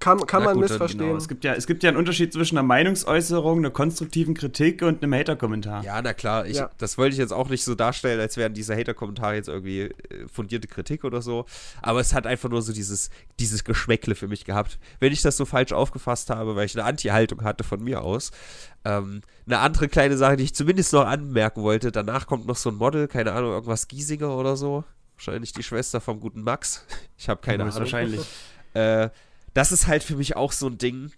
kann, 0.00 0.18
kann, 0.26 0.40
Na 0.42 0.46
man 0.50 0.54
gut, 0.54 0.62
missverstehen. 0.68 1.06
Genau, 1.06 1.16
es 1.16 1.28
gibt, 1.28 1.44
ja, 1.44 1.54
es 1.54 1.66
gibt 1.66 1.82
ja 1.82 1.88
einen 1.88 1.96
Unterschied 1.98 2.32
zwischen 2.32 2.56
einer 2.58 2.66
Meinungsäußerung, 2.66 3.58
einer 3.58 3.70
konstruktiven 3.70 4.34
Kritik 4.34 4.82
und 4.82 5.02
einem 5.02 5.14
Hater-Kommentar. 5.14 5.84
Ja, 5.84 6.00
na 6.02 6.14
klar, 6.14 6.46
ich, 6.46 6.56
Ja. 6.56 6.70
das 6.78 6.98
wollte 6.98 7.12
ich 7.12 7.18
jetzt 7.18 7.32
auch 7.32 7.48
nicht 7.48 7.64
so 7.64 7.74
darstellen, 7.74 8.20
als 8.20 8.36
wären 8.36 8.54
diese 8.54 8.76
Hater-Kommentare 8.76 9.34
jetzt 9.34 9.48
irgendwie 9.48 9.82
äh, 9.82 9.92
fundierte 10.32 10.68
Kritik 10.68 11.04
oder 11.04 11.22
so. 11.22 11.44
Aber 11.82 12.00
es 12.00 12.14
hat 12.14 12.26
einfach 12.26 12.48
nur 12.48 12.62
so 12.62 12.72
dieses, 12.72 13.10
dieses 13.40 13.64
Geschmäckle 13.64 14.14
für 14.14 14.28
mich 14.28 14.44
gehabt. 14.44 14.78
Wenn 15.00 15.12
ich 15.12 15.22
das 15.22 15.36
so 15.36 15.44
falsch 15.44 15.72
aufgefasst 15.72 16.30
habe, 16.30 16.56
weil 16.56 16.66
ich 16.66 16.74
eine 16.76 16.84
Anti-Haltung 16.86 17.42
hatte 17.44 17.64
von 17.64 17.82
mir 17.82 18.02
aus. 18.02 18.30
Ähm, 18.84 19.22
eine 19.46 19.58
andere 19.58 19.88
kleine 19.88 20.16
Sache, 20.16 20.36
die 20.36 20.44
ich 20.44 20.54
zumindest 20.54 20.92
noch 20.92 21.06
anmerken 21.06 21.62
wollte, 21.62 21.90
danach 21.92 22.26
kommt 22.26 22.46
noch 22.46 22.56
so 22.56 22.70
ein 22.70 22.76
Model, 22.76 23.08
keine 23.08 23.32
Ahnung, 23.32 23.50
irgendwas 23.52 23.88
Giesinger 23.88 24.36
oder 24.36 24.56
so. 24.56 24.84
Wahrscheinlich 25.16 25.52
die 25.52 25.64
Schwester 25.64 26.00
vom 26.00 26.20
guten 26.20 26.42
Max. 26.42 26.84
Ich 27.18 27.28
habe 27.28 27.40
keine 27.40 27.64
Ahnung. 27.64 27.74
wahrscheinlich. 27.76 28.20
Äh, 28.74 29.08
das 29.58 29.72
ist 29.72 29.88
halt 29.88 30.04
für 30.04 30.14
mich 30.14 30.36
auch 30.36 30.52
so 30.52 30.68
ein 30.68 30.78
Ding. 30.78 31.10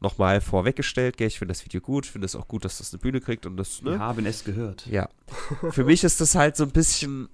Nochmal 0.00 0.40
vorweggestellt, 0.40 1.16
gell, 1.16 1.28
ich 1.28 1.38
finde 1.38 1.52
das 1.52 1.64
Video 1.64 1.80
gut, 1.80 2.04
finde 2.04 2.24
es 2.24 2.34
auch 2.34 2.48
gut, 2.48 2.64
dass 2.64 2.78
das 2.78 2.92
eine 2.92 2.98
Bühne 2.98 3.20
kriegt 3.20 3.46
und 3.46 3.56
das, 3.56 3.80
ne? 3.82 3.92
Wir 3.92 3.98
haben 4.00 4.26
es 4.26 4.42
gehört. 4.42 4.86
Ja. 4.86 5.08
Für 5.70 5.84
mich 5.84 6.02
ist 6.02 6.20
das 6.20 6.34
halt 6.34 6.56
so 6.56 6.64
ein 6.64 6.72
bisschen, 6.72 7.28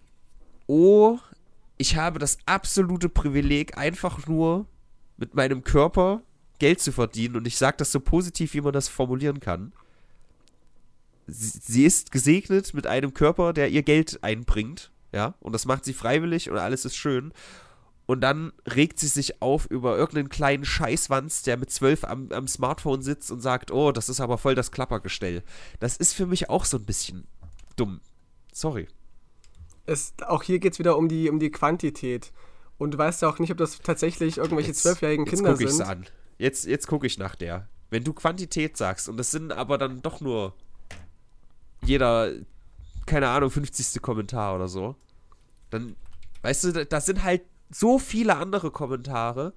oh, 0.67 1.19
ich 1.79 1.97
habe 1.97 2.19
das 2.19 2.37
absolute 2.45 3.09
Privileg, 3.09 3.79
einfach 3.79 4.27
nur 4.27 4.67
mit 5.17 5.35
meinem 5.35 5.65
Körper 5.65 6.21
Geld 6.59 6.81
zu 6.81 6.93
verdienen. 6.93 7.37
Und 7.37 7.47
ich 7.47 7.57
sage 7.57 7.79
das 7.79 7.91
so 7.91 8.01
positiv, 8.01 8.53
wie 8.53 8.61
man 8.61 8.75
das 8.75 8.89
formulieren 8.89 9.41
kann. 9.41 9.73
Sie, 11.27 11.61
sie 11.63 11.85
ist 11.87 12.13
gesegnet 12.13 12.75
mit 12.75 12.87
einem 12.87 13.15
Körper, 13.15 13.55
der 13.55 13.71
ihr 13.71 13.83
Geld 13.83 14.23
einbringt. 14.23 14.91
Ja, 15.13 15.35
und 15.41 15.55
das 15.55 15.65
macht 15.65 15.87
sie 15.87 15.95
freiwillig 15.95 16.51
und 16.51 16.59
alles 16.59 16.85
ist 16.85 16.97
schön. 16.97 17.33
Und 18.07 18.21
dann 18.21 18.53
regt 18.67 19.01
sie 19.01 19.09
sich 19.09 19.43
auf 19.43 19.67
über 19.67 19.97
irgendeinen 19.97 20.29
kleinen 20.29 20.65
Scheißwanz, 20.65 21.43
der 21.43 21.57
mit 21.57 21.71
zwölf 21.71 22.05
am, 22.05 22.31
am 22.31 22.47
Smartphone 22.47 23.03
sitzt 23.03 23.33
und 23.33 23.41
sagt, 23.41 23.73
oh, 23.73 23.91
das 23.91 24.09
ist 24.09 24.21
aber 24.21 24.39
voll 24.39 24.55
das 24.55 24.71
Klappergestell. 24.71 25.43
Das 25.81 25.97
ist 25.97 26.13
für 26.13 26.27
mich 26.27 26.49
auch 26.49 26.65
so 26.65 26.79
ein 26.79 26.85
bisschen 26.85 27.27
dumm. 27.75 28.01
Sorry. 28.53 28.87
Es, 29.87 30.15
auch 30.25 30.45
hier 30.45 30.61
geht 30.61 30.75
es 30.75 30.79
wieder 30.79 30.97
um 30.97 31.09
die, 31.09 31.29
um 31.29 31.41
die 31.41 31.51
Quantität. 31.51 32.33
Und 32.79 32.93
du 32.93 32.99
weißt 32.99 33.23
ja 33.23 33.29
auch 33.29 33.41
nicht, 33.41 33.51
ob 33.51 33.59
das 33.59 33.79
tatsächlich 33.79 34.39
irgendwelche 34.39 34.73
zwölfjährigen 34.73 35.25
Kinder 35.25 35.51
jetzt 35.51 35.59
guck 35.59 35.67
ich's 35.67 35.77
sind. 35.79 35.87
an. 35.87 36.07
Jetzt, 36.39 36.67
jetzt 36.67 36.87
gucke 36.87 37.07
ich 37.07 37.19
nach 37.19 37.35
der. 37.35 37.69
Wenn 37.91 38.05
du 38.05 38.13
Quantität 38.13 38.77
sagst 38.77 39.09
und 39.09 39.17
das 39.17 39.31
sind 39.31 39.53
aber 39.53 39.79
dann 39.79 40.03
doch 40.03 40.21
nur 40.21 40.55
jeder, 41.83 42.33
keine 43.07 43.29
Ahnung, 43.29 43.51
50. 43.51 44.01
Kommentar 44.03 44.55
oder 44.55 44.69
so, 44.69 44.97
dann, 45.71 45.97
weißt 46.43 46.65
du, 46.65 46.73
da, 46.73 46.85
da 46.85 47.01
sind 47.01 47.23
halt 47.23 47.43
so 47.71 47.99
viele 47.99 48.37
andere 48.37 48.71
Kommentare, 48.71 49.53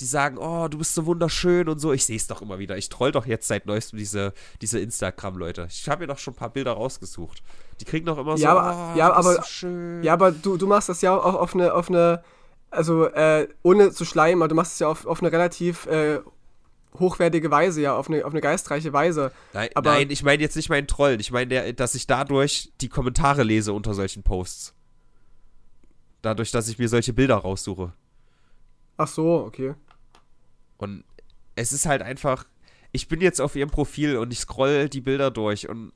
die 0.00 0.04
sagen, 0.06 0.38
oh, 0.38 0.66
du 0.68 0.78
bist 0.78 0.94
so 0.94 1.06
wunderschön 1.06 1.68
und 1.68 1.78
so. 1.78 1.92
Ich 1.92 2.04
sehe 2.04 2.16
es 2.16 2.26
doch 2.26 2.42
immer 2.42 2.58
wieder. 2.58 2.76
Ich 2.76 2.88
troll 2.88 3.12
doch 3.12 3.26
jetzt 3.26 3.46
seit 3.46 3.66
neuestem 3.66 3.98
diese, 3.98 4.32
diese 4.60 4.80
Instagram-Leute. 4.80 5.68
Ich 5.70 5.88
habe 5.88 6.00
mir 6.02 6.06
doch 6.08 6.18
schon 6.18 6.34
ein 6.34 6.36
paar 6.36 6.50
Bilder 6.50 6.72
rausgesucht. 6.72 7.42
Die 7.80 7.84
kriegen 7.84 8.06
doch 8.06 8.18
immer 8.18 8.36
so, 8.36 8.42
Ja, 8.42 8.56
aber- 8.56 8.92
oh, 8.94 8.98
ja, 8.98 9.12
aber- 9.12 9.34
so 9.34 9.42
schön. 9.42 10.02
Ja, 10.02 10.12
aber 10.14 10.32
du, 10.32 10.56
du 10.56 10.66
machst 10.66 10.88
das 10.88 11.00
ja 11.00 11.16
auch 11.16 11.34
auf 11.34 11.54
eine, 11.54 11.72
auf 11.74 11.88
eine 11.88 12.22
also 12.70 13.04
äh, 13.06 13.46
ohne 13.62 13.92
zu 13.92 14.04
schleimen, 14.04 14.42
aber 14.42 14.48
du 14.48 14.56
machst 14.56 14.72
es 14.72 14.78
ja 14.80 14.88
auf, 14.88 15.06
auf 15.06 15.20
eine 15.22 15.30
relativ 15.30 15.86
äh, 15.86 16.18
hochwertige 16.98 17.50
Weise, 17.52 17.80
ja, 17.80 17.96
auf 17.96 18.08
eine, 18.08 18.24
auf 18.24 18.32
eine 18.32 18.40
geistreiche 18.40 18.92
Weise. 18.92 19.30
Nein, 19.52 19.68
Aber- 19.76 19.90
nein, 19.92 20.10
ich 20.10 20.22
meine 20.24 20.42
jetzt 20.42 20.56
nicht 20.56 20.68
meinen 20.70 20.88
Trollen. 20.88 21.20
Ich 21.20 21.30
meine, 21.30 21.72
dass 21.74 21.94
ich 21.94 22.08
dadurch 22.08 22.72
die 22.80 22.88
Kommentare 22.88 23.44
lese 23.44 23.72
unter 23.72 23.94
solchen 23.94 24.24
Posts. 24.24 24.74
Dadurch, 26.24 26.50
dass 26.50 26.68
ich 26.68 26.78
mir 26.78 26.88
solche 26.88 27.12
Bilder 27.12 27.36
raussuche. 27.36 27.92
Ach 28.96 29.06
so, 29.06 29.44
okay. 29.44 29.74
Und 30.78 31.04
es 31.54 31.70
ist 31.70 31.84
halt 31.84 32.00
einfach. 32.00 32.46
Ich 32.92 33.08
bin 33.08 33.20
jetzt 33.20 33.42
auf 33.42 33.56
ihrem 33.56 33.68
Profil 33.68 34.16
und 34.16 34.32
ich 34.32 34.38
scroll 34.38 34.88
die 34.88 35.02
Bilder 35.02 35.30
durch 35.30 35.68
und 35.68 35.92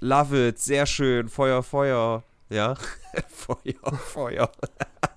love 0.00 0.48
it, 0.48 0.58
sehr 0.58 0.86
schön, 0.86 1.28
Feuer, 1.28 1.62
Feuer. 1.62 2.24
Ja. 2.48 2.74
Feuer, 3.28 3.98
Feuer. 3.98 4.50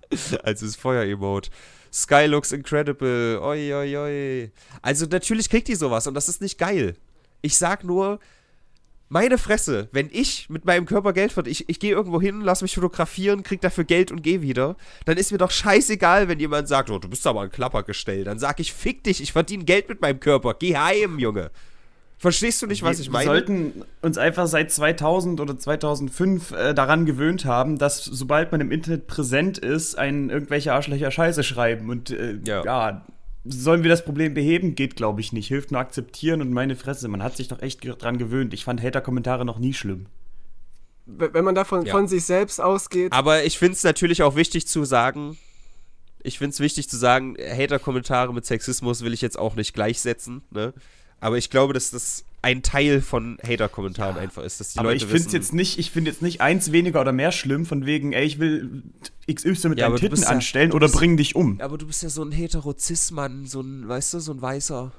also 0.43 0.65
das 0.65 0.75
Feuer-Emote. 0.75 1.49
Sky 1.93 2.25
looks 2.25 2.51
incredible. 2.51 3.39
Oi, 3.41 3.73
oi, 3.73 3.97
oi. 3.97 4.51
Also 4.81 5.05
natürlich 5.05 5.49
kriegt 5.49 5.69
die 5.69 5.75
sowas 5.75 6.05
und 6.05 6.15
das 6.15 6.27
ist 6.27 6.41
nicht 6.41 6.57
geil. 6.57 6.97
Ich 7.41 7.57
sag 7.57 7.85
nur, 7.85 8.19
meine 9.09 9.37
Fresse, 9.37 9.87
wenn 9.91 10.09
ich 10.11 10.49
mit 10.49 10.65
meinem 10.65 10.85
Körper 10.85 11.13
Geld 11.13 11.31
verdiene, 11.31 11.51
ich, 11.51 11.69
ich 11.69 11.79
gehe 11.79 11.91
irgendwo 11.91 12.21
hin, 12.21 12.41
lass 12.41 12.61
mich 12.61 12.75
fotografieren, 12.75 13.43
krieg 13.43 13.61
dafür 13.61 13.85
Geld 13.85 14.11
und 14.11 14.21
gehe 14.21 14.41
wieder, 14.41 14.75
dann 15.05 15.17
ist 15.17 15.31
mir 15.31 15.37
doch 15.37 15.51
scheißegal, 15.51 16.27
wenn 16.27 16.39
jemand 16.39 16.67
sagt, 16.67 16.89
oh, 16.89 16.99
du 16.99 17.07
bist 17.07 17.25
aber 17.25 17.41
ein 17.41 17.49
Klappergestell. 17.49 18.23
Dann 18.23 18.39
sag 18.39 18.59
ich, 18.59 18.73
fick 18.73 19.03
dich, 19.03 19.21
ich 19.21 19.31
verdiene 19.31 19.63
Geld 19.63 19.87
mit 19.89 20.01
meinem 20.01 20.19
Körper. 20.19 20.55
Geh 20.59 20.75
heim, 20.75 21.19
Junge. 21.19 21.51
Verstehst 22.19 22.61
du 22.63 22.67
nicht, 22.67 22.81
was 22.81 22.99
ich 22.99 23.11
meine? 23.11 23.25
Wir 23.25 23.31
sollten 23.31 23.83
uns 24.01 24.17
einfach 24.17 24.47
seit 24.47 24.71
2000 24.71 25.39
oder 25.39 25.57
2005 25.57 26.51
äh, 26.51 26.73
daran 26.73 27.05
gewöhnt 27.05 27.45
haben, 27.45 27.77
dass 27.77 28.03
sobald 28.03 28.51
man 28.51 28.59
im 28.59 28.71
Internet 28.71 29.05
präsent 29.05 29.59
ist, 29.59 29.97
einen 29.99 30.31
irgendwelche 30.31 30.73
Arschlöcher 30.73 31.11
Scheiße 31.11 31.43
schreiben. 31.43 31.89
Und 31.91 32.09
äh, 32.09 32.39
Ja. 32.43 32.63
ja. 32.63 33.05
Sollen 33.49 33.83
wir 33.83 33.89
das 33.89 34.03
Problem 34.05 34.33
beheben? 34.33 34.75
Geht, 34.75 34.95
glaube 34.95 35.21
ich, 35.21 35.33
nicht. 35.33 35.47
Hilft 35.47 35.71
nur 35.71 35.79
akzeptieren 35.81 36.41
und 36.41 36.51
meine 36.51 36.75
Fresse. 36.75 37.07
Man 37.07 37.23
hat 37.23 37.37
sich 37.37 37.47
doch 37.47 37.61
echt 37.61 37.81
dran 38.01 38.17
gewöhnt. 38.17 38.53
Ich 38.53 38.63
fand 38.63 38.81
Hater-Kommentare 38.81 39.45
noch 39.45 39.59
nie 39.59 39.73
schlimm. 39.73 40.07
Wenn 41.05 41.45
man 41.45 41.55
davon 41.55 41.85
Ja. 41.85 41.93
von 41.93 42.07
sich 42.07 42.25
selbst 42.25 42.59
ausgeht, 42.59 43.13
Aber 43.13 43.43
ich 43.45 43.57
finde 43.57 43.73
es 43.73 43.83
natürlich 43.83 44.23
auch 44.23 44.35
wichtig 44.35 44.67
zu 44.67 44.83
sagen, 44.83 45.37
ich 46.21 46.37
finde 46.37 46.51
es 46.53 46.59
wichtig 46.59 46.89
zu 46.89 46.97
sagen, 46.97 47.37
Hater-Kommentare 47.39 48.33
mit 48.33 48.45
Sexismus 48.45 49.01
will 49.03 49.13
ich 49.13 49.21
jetzt 49.21 49.39
auch 49.39 49.55
nicht 49.55 49.73
gleichsetzen, 49.73 50.41
ne? 50.51 50.73
Aber 51.21 51.37
ich 51.37 51.49
glaube, 51.49 51.73
dass 51.73 51.91
das 51.91 52.25
ein 52.47 52.63
Teil 52.63 53.01
von 53.01 53.37
Hater-Kommentaren 53.45 54.17
einfach 54.17 54.41
ist, 54.43 54.59
dass 54.61 54.71
die 54.73 54.79
Aber 54.79 54.91
Leute 54.93 55.03
ich 55.03 55.11
finde 55.11 55.31
jetzt 55.35 55.53
nicht, 55.53 55.77
ich 55.79 55.91
finde 55.91 56.09
jetzt 56.11 56.21
nicht 56.21 56.39
eins 56.39 56.71
weniger 56.71 57.01
oder 57.01 57.11
mehr 57.11 57.31
schlimm, 57.33 57.65
von 57.65 57.85
wegen, 57.85 58.13
ey, 58.13 58.25
ich 58.25 58.39
will 58.39 58.83
XY 59.31 59.69
mit 59.69 59.79
Ja, 59.79 59.87
deinen 59.89 59.97
Titten 59.97 60.21
ja- 60.21 60.29
anstellen 60.29 60.71
oder 60.71 60.87
bist- 60.87 60.97
bring 60.97 61.17
dich 61.17 61.35
um. 61.35 61.59
aber 61.59 61.77
du 61.77 61.85
bist 61.87 62.03
ja 62.03 62.09
so 62.09 62.23
ein 62.23 62.31
Heterozis-Mann, 62.31 63.45
so 63.45 63.59
ein, 63.61 63.87
weißt 63.87 64.13
du, 64.13 64.19
so 64.19 64.31
ein 64.31 64.41
Weißer. 64.41 64.91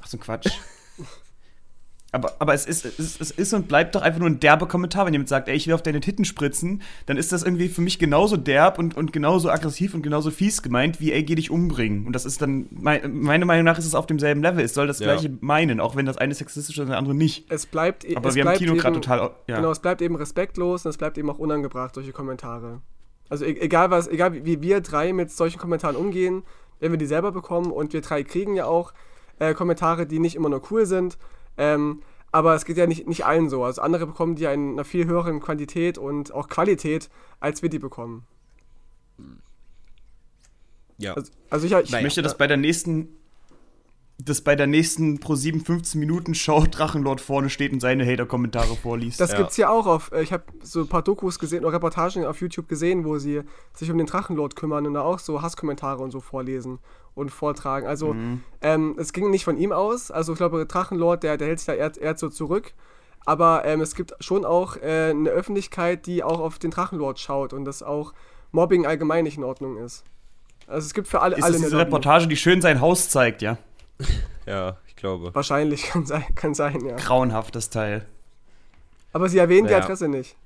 Ach 0.00 0.06
so 0.06 0.16
ein 0.16 0.20
Quatsch. 0.20 0.46
aber, 2.16 2.34
aber 2.40 2.54
es, 2.54 2.66
ist, 2.66 2.84
es, 2.84 2.98
ist, 2.98 3.20
es 3.20 3.30
ist 3.30 3.54
und 3.54 3.68
bleibt 3.68 3.94
doch 3.94 4.02
einfach 4.02 4.18
nur 4.18 4.28
ein 4.28 4.40
derber 4.40 4.66
Kommentar. 4.66 5.06
Wenn 5.06 5.12
jemand 5.14 5.28
sagt, 5.28 5.48
ey, 5.48 5.54
ich 5.54 5.66
will 5.66 5.74
auf 5.74 5.82
deine 5.82 6.00
Titten 6.00 6.24
spritzen, 6.24 6.82
dann 7.06 7.16
ist 7.16 7.30
das 7.32 7.42
irgendwie 7.44 7.68
für 7.68 7.80
mich 7.82 7.98
genauso 7.98 8.36
derb 8.36 8.78
und, 8.78 8.96
und 8.96 9.12
genauso 9.12 9.50
aggressiv 9.50 9.94
und 9.94 10.02
genauso 10.02 10.30
fies 10.30 10.62
gemeint, 10.62 11.00
wie, 11.00 11.12
ey, 11.12 11.22
geh 11.22 11.34
dich 11.36 11.50
umbringen. 11.50 12.06
Und 12.06 12.12
das 12.14 12.24
ist 12.26 12.42
dann, 12.42 12.66
mei- 12.70 13.06
meiner 13.06 13.46
Meinung 13.46 13.64
nach 13.64 13.78
ist 13.78 13.86
es 13.86 13.94
auf 13.94 14.06
demselben 14.06 14.42
Level. 14.42 14.64
Es 14.64 14.74
soll 14.74 14.86
das 14.86 14.98
Ja. 14.98 15.06
gleiche 15.12 15.30
meinen, 15.40 15.78
auch 15.80 15.94
wenn 15.94 16.06
das 16.06 16.16
eine 16.18 16.34
sexistisch 16.34 16.76
ist 16.76 16.80
und 16.82 16.88
das 16.88 16.96
andere 16.98 17.14
nicht. 17.14 17.50
es 17.50 17.66
bleibt 17.66 18.04
e- 18.04 18.16
Aber 18.16 18.28
es 18.30 18.34
wir 18.34 18.42
haben 18.42 18.48
bleibt 18.48 18.58
Kino 18.58 18.74
gerade 18.74 18.94
eben- 18.96 19.02
total. 19.02 19.30
Ja. 19.46 19.56
Genau, 19.56 19.70
es 19.70 19.78
bleibt 19.78 20.02
eben 20.02 20.16
respektlos 20.16 20.84
und 20.84 20.90
es 20.90 20.96
bleibt 20.98 21.18
eben 21.18 21.30
auch 21.30 21.38
unangebracht, 21.38 21.94
solche 21.94 22.12
Kommentare. 22.12 22.80
Also 23.28 23.44
e 23.44 23.56
egal 23.60 23.90
was, 23.90 24.08
egal 24.08 24.32
wie, 24.34 24.44
wie 24.44 24.62
wir 24.62 24.80
drei 24.80 25.12
mit 25.12 25.30
solchen 25.30 25.58
Kommentaren 25.58 25.96
umgehen, 25.96 26.44
wenn 26.80 26.92
wir 26.92 26.98
die 26.98 27.06
selber 27.06 27.32
bekommen 27.32 27.72
und 27.72 27.92
wir 27.92 28.00
drei 28.00 28.22
kriegen 28.22 28.54
ja 28.54 28.66
auch 28.66 28.92
äh, 29.38 29.52
Kommentare, 29.54 30.06
die 30.06 30.18
nicht 30.18 30.34
immer 30.36 30.48
nur 30.48 30.62
cool 30.70 30.86
sind, 30.86 31.18
ähm, 31.58 32.02
aber 32.32 32.54
es 32.54 32.64
geht 32.64 32.76
ja 32.76 32.86
nicht, 32.86 33.06
nicht 33.08 33.24
allen 33.24 33.48
so. 33.48 33.64
Also 33.64 33.80
andere 33.80 34.06
bekommen 34.06 34.34
die 34.36 34.44
in 34.44 34.72
einer 34.72 34.84
viel 34.84 35.06
höheren 35.06 35.40
Quantität 35.40 35.96
und 35.96 36.32
auch 36.32 36.48
Qualität, 36.48 37.08
als 37.40 37.62
wir 37.62 37.70
die 37.70 37.78
bekommen. 37.78 38.26
Ja. 40.98 41.14
Also, 41.14 41.32
also 41.50 41.66
ich, 41.66 41.72
ich, 41.72 41.94
Ich 41.94 42.02
möchte, 42.02 42.22
dass 42.22 42.36
bei 42.36 42.46
der 42.46 42.56
nächsten, 42.56 43.08
dass 44.18 44.40
bei 44.40 44.56
der 44.56 44.66
nächsten 44.66 45.20
Pro 45.20 45.34
7 45.34 45.60
15 45.60 46.00
Minuten 46.00 46.34
Show 46.34 46.64
Drachenlord 46.70 47.20
vorne 47.20 47.50
steht 47.50 47.72
und 47.72 47.80
seine 47.80 48.06
Hater-Kommentare 48.06 48.74
vorliest. 48.76 49.20
Das 49.20 49.32
Ja. 49.32 49.36
gibt's 49.38 49.56
ja 49.58 49.68
auch 49.68 49.86
auf. 49.86 50.10
äh, 50.12 50.22
Ich 50.22 50.32
habe 50.32 50.44
so 50.62 50.80
ein 50.80 50.88
paar 50.88 51.02
Dokus 51.02 51.38
gesehen 51.38 51.64
oder 51.64 51.74
Reportagen 51.74 52.24
auf 52.24 52.40
YouTube 52.40 52.66
gesehen, 52.68 53.04
wo 53.04 53.18
sie 53.18 53.42
sich 53.74 53.90
um 53.90 53.98
den 53.98 54.06
Drachenlord 54.06 54.56
kümmern 54.56 54.86
und 54.86 54.94
da 54.94 55.02
auch 55.02 55.18
so 55.18 55.42
Hasskommentare 55.42 56.02
und 56.02 56.10
so 56.12 56.20
vorlesen 56.20 56.78
und 57.14 57.30
vortragen. 57.30 57.86
Also 57.86 58.14
Mhm. 58.14 58.42
ähm, 58.62 58.96
es 58.98 59.12
ging 59.12 59.30
nicht 59.30 59.44
von 59.44 59.58
ihm 59.58 59.72
aus. 59.72 60.10
Also 60.10 60.32
ich 60.32 60.38
glaube, 60.38 60.64
Drachenlord, 60.64 61.22
der, 61.22 61.36
der 61.36 61.48
hält 61.48 61.58
sich 61.60 61.66
da 61.66 61.74
eher, 61.74 61.92
eher 62.00 62.16
so 62.16 62.28
zurück. 62.30 62.72
Aber 63.26 63.64
ähm, 63.66 63.80
es 63.80 63.94
gibt 63.94 64.14
schon 64.20 64.44
auch 64.44 64.76
äh, 64.76 65.10
eine 65.10 65.28
Öffentlichkeit, 65.30 66.06
die 66.06 66.22
auch 66.22 66.40
auf 66.40 66.58
den 66.58 66.70
Drachenlord 66.70 67.18
schaut 67.18 67.52
und 67.52 67.64
dass 67.66 67.82
auch 67.82 68.14
Mobbing 68.52 68.86
allgemein 68.86 69.24
nicht 69.24 69.36
in 69.36 69.44
Ordnung 69.44 69.76
ist. 69.76 70.04
Also 70.68 70.86
es 70.86 70.94
gibt 70.94 71.06
für 71.08 71.20
alle, 71.20 71.36
ist 71.36 71.42
alle 71.44 71.58
diese. 71.58 71.76
Reportage, 71.76 72.28
die 72.28 72.36
schön 72.36 72.62
sein 72.62 72.80
Haus 72.80 73.10
zeigt, 73.10 73.42
ja? 73.42 73.58
Ja, 74.46 74.76
ich 74.86 74.94
glaube. 74.94 75.34
Wahrscheinlich 75.34 75.82
kann 75.88 76.06
sein, 76.06 76.24
kann 76.36 76.54
sein, 76.54 76.84
ja. 76.86 76.94
Grauenhaft, 76.96 77.56
das 77.56 77.68
Teil. 77.68 78.06
Aber 79.12 79.28
sie 79.28 79.38
erwähnen 79.38 79.66
die 79.66 79.72
Ja. 79.72 79.78
Adresse 79.80 80.08
nicht. 80.08 80.36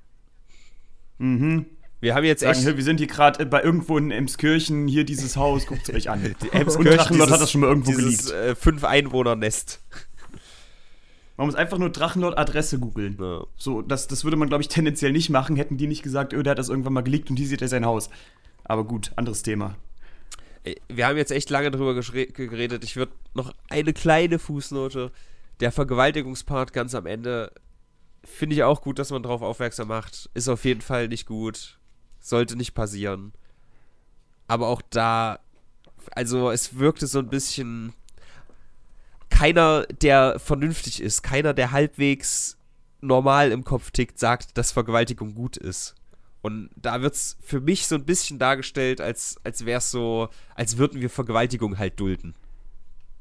Mhm. 1.19 1.67
Wir 2.01 2.15
haben 2.15 2.25
jetzt 2.25 2.41
Sagen, 2.41 2.53
echt. 2.53 2.63
hier, 2.63 2.77
wir 2.79 2.85
sind 2.85 2.97
hier 2.97 3.09
gerade 3.09 3.45
bei 3.45 3.63
irgendwo 3.63 3.99
in 3.99 4.11
Emskirchen, 4.11 4.89
hier 4.89 5.05
dieses 5.05 5.37
Haus, 5.37 5.67
guckt 5.67 5.87
es 5.87 5.95
euch 5.95 6.09
an. 6.09 6.23
Emskirchen, 6.53 6.85
Drachenlord 6.97 7.11
dieses- 7.29 7.31
hat 7.31 7.41
das 7.43 7.51
schon 7.51 7.61
mal 7.61 7.67
irgendwo 7.67 7.91
dieses 7.93 8.29
geleakt. 8.31 8.49
äh, 8.49 8.55
Fünf-Einwohner-Nest. 8.55 9.81
Man 11.37 11.47
muss 11.47 11.55
einfach 11.57 11.77
nur 11.77 11.91
Drachenlord-Adresse 11.91 12.79
googeln. 12.79 13.19
Ja. 13.21 13.45
So, 13.59 13.83
das, 13.83 14.07
das 14.09 14.25
würde 14.25 14.39
man, 14.39 14.49
glaube 14.49 14.63
ich, 14.63 14.69
tendenziell 14.69 15.13
nicht 15.13 15.29
machen, 15.29 15.57
hätten 15.57 15.77
die 15.77 15.87
nicht 15.87 16.03
gesagt, 16.03 16.33
öh, 16.33 16.43
der 16.43 16.53
hat 16.53 16.59
das 16.59 16.71
irgendwann 16.71 16.95
mal 16.95 17.03
geleakt 17.03 17.29
und 17.29 17.37
hier 17.37 17.47
sieht 17.47 17.61
er 17.61 17.69
sein 17.69 17.85
Haus. 17.85 18.09
Aber 18.65 18.85
gut, 18.85 19.13
anderes 19.17 19.43
Thema. 19.43 19.75
Wir 20.89 21.07
haben 21.07 21.17
jetzt 21.17 21.33
echt 21.33 21.51
lange 21.51 21.71
drüber 21.71 21.95
geredet. 21.95 22.85
Ich 22.85 22.97
würde 22.97 23.13
noch 23.35 23.55
eine 23.69 23.93
kleine 23.93 24.39
Fußnote. 24.39 25.11
Der 25.61 25.73
Vergewaltigungspart 25.73 26.73
ganz 26.73 26.95
am 26.95 27.07
Ende 27.07 27.53
finde 28.25 28.57
ich 28.57 28.63
auch 28.63 28.83
gut, 28.83 28.99
dass 28.99 29.11
man 29.11 29.23
darauf 29.23 29.43
aufmerksam 29.43 29.89
macht. 29.89 30.29
Ist 30.35 30.49
auf 30.49 30.65
jeden 30.65 30.83
Fall 30.83 31.09
nicht 31.09 31.27
gut. 31.27 31.79
Sollte 32.19 32.57
nicht 32.57 32.75
passieren. 32.75 33.33
Aber 34.47 34.69
auch 34.69 34.83
da, 34.91 35.41
also 36.13 36.51
es 36.51 36.79
wirkte 36.79 37.07
so 37.07 37.19
ein 37.21 37.29
bisschen 37.29 37.95
keiner, 39.31 39.87
der 39.87 40.39
vernünftig 40.39 41.01
ist, 41.01 41.23
keiner, 41.23 41.55
der 41.55 41.71
halbwegs 41.71 42.59
normal 43.01 43.53
im 43.53 43.65
Kopf 43.65 43.91
tickt, 43.91 44.19
sagt, 44.19 44.59
dass 44.59 44.73
Vergewaltigung 44.73 45.35
gut 45.35 45.57
ist. 45.57 45.95
Und 46.43 46.70
da 46.74 47.03
wird 47.03 47.14
es 47.14 47.36
für 47.41 47.61
mich 47.61 47.86
so 47.86 47.95
ein 47.95 48.05
bisschen 48.05 48.38
dargestellt, 48.38 49.01
als, 49.01 49.36
als 49.45 49.66
wäre 49.66 49.78
es 49.78 49.91
so, 49.91 50.28
als 50.55 50.78
würden 50.78 51.01
wir 51.01 51.11
Vergewaltigung 51.11 51.78
halt 51.78 52.01
dulden. 52.01 52.34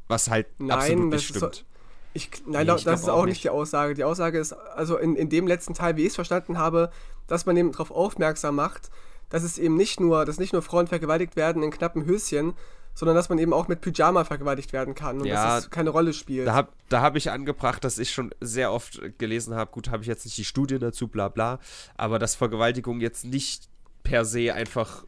Was 0.07 0.29
halt 0.29 0.47
Nein, 0.57 0.71
absolut 0.71 1.13
nicht 1.13 1.27
stimmt. 1.27 1.65
Ich, 2.13 2.29
nein, 2.45 2.65
Nee, 2.65 2.75
ich 2.75 2.83
das 2.83 3.01
ist 3.01 3.09
auch 3.09 3.25
nicht. 3.25 3.43
die 3.43 3.49
Aussage. 3.49 3.93
Die 3.93 4.03
Aussage 4.03 4.39
ist, 4.39 4.53
also 4.53 4.97
in, 4.97 5.15
in 5.15 5.29
dem 5.29 5.47
letzten 5.47 5.73
Teil, 5.73 5.95
wie 5.95 6.01
ich 6.01 6.09
es 6.09 6.15
verstanden 6.15 6.57
habe, 6.57 6.91
dass 7.27 7.45
man 7.45 7.55
eben 7.57 7.71
darauf 7.71 7.91
aufmerksam 7.91 8.55
macht, 8.55 8.89
dass 9.29 9.43
es 9.43 9.57
eben 9.57 9.75
nicht 9.75 9.99
nur, 9.99 10.25
dass 10.25 10.39
nicht 10.39 10.53
nur 10.53 10.61
Frauen 10.61 10.87
vergewaltigt 10.87 11.35
werden 11.35 11.61
in 11.61 11.71
knappen 11.71 12.05
Höschen, 12.05 12.53
sondern 12.93 13.15
dass 13.15 13.29
man 13.29 13.39
eben 13.39 13.53
auch 13.53 13.67
mit 13.67 13.81
Pyjama 13.81 14.23
vergewaltigt 14.25 14.73
werden 14.73 14.95
kann 14.95 15.19
und 15.19 15.25
Ja, 15.25 15.55
dass 15.55 15.65
es 15.65 15.69
keine 15.69 15.89
Rolle 15.89 16.13
spielt. 16.13 16.47
Da 16.47 16.53
habe 16.53 16.69
da 16.89 17.01
hab 17.01 17.15
ich 17.15 17.31
angebracht, 17.31 17.83
dass 17.83 17.97
ich 17.97 18.11
schon 18.11 18.31
sehr 18.41 18.71
oft 18.71 18.99
gelesen 19.17 19.55
habe, 19.55 19.71
gut, 19.71 19.89
habe 19.89 20.03
ich 20.03 20.07
jetzt 20.07 20.25
nicht 20.25 20.37
die 20.37 20.45
Studien 20.45 20.79
dazu, 20.79 21.07
bla 21.07 21.29
bla, 21.29 21.59
aber 21.95 22.19
dass 22.19 22.35
Vergewaltigung 22.35 22.99
jetzt 22.99 23.25
nicht 23.25 23.69
per 24.03 24.25
se 24.25 24.53
einfach 24.53 25.05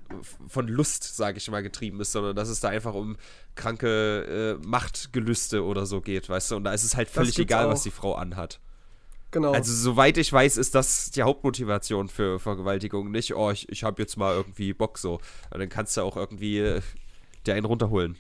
von 0.48 0.68
Lust, 0.68 1.16
sage 1.16 1.38
ich 1.38 1.50
mal, 1.50 1.64
getrieben 1.64 2.00
ist, 2.02 2.12
sondern 2.12 2.36
dass 2.36 2.50
es 2.50 2.60
da 2.60 2.70
einfach 2.70 2.94
um 2.94 3.18
kranke 3.56 4.60
äh, 4.62 4.66
Machtgelüste 4.68 5.64
oder 5.64 5.86
so 5.86 6.02
geht, 6.02 6.30
weißt 6.30 6.52
du? 6.52 6.56
Und 6.58 6.66
da 6.66 6.74
ist 6.74 6.84
es 6.84 6.96
halt 6.96 7.10
völlig 7.10 7.38
egal, 7.40 7.68
was 7.68 7.80
auch. 7.80 7.84
die 7.84 7.92
Frau 7.92 8.16
anhat. 8.16 8.60
genau. 9.32 9.54
Also 9.54 9.74
soweit 9.74 10.18
ich 10.18 10.32
weiß, 10.32 10.58
ist 10.58 10.76
das 10.76 11.12
die 11.12 11.24
Hauptmotivation 11.24 12.10
für 12.10 12.40
Vergewaltigung. 12.40 13.12
Nicht, 13.12 13.36
oh, 13.36 13.50
ich, 13.52 13.68
ich 13.70 13.84
habe 13.84 14.02
jetzt 14.02 14.18
mal 14.18 14.36
irgendwie 14.36 14.74
Bock 14.74 14.98
so. 14.98 15.16
Und 15.50 15.60
dann 15.60 15.70
kannst 15.70 15.98
du 15.98 16.02
auch 16.02 16.18
irgendwie 16.18 16.80
dir 17.46 17.54
einen 17.56 17.66
runterholen. 17.66 18.18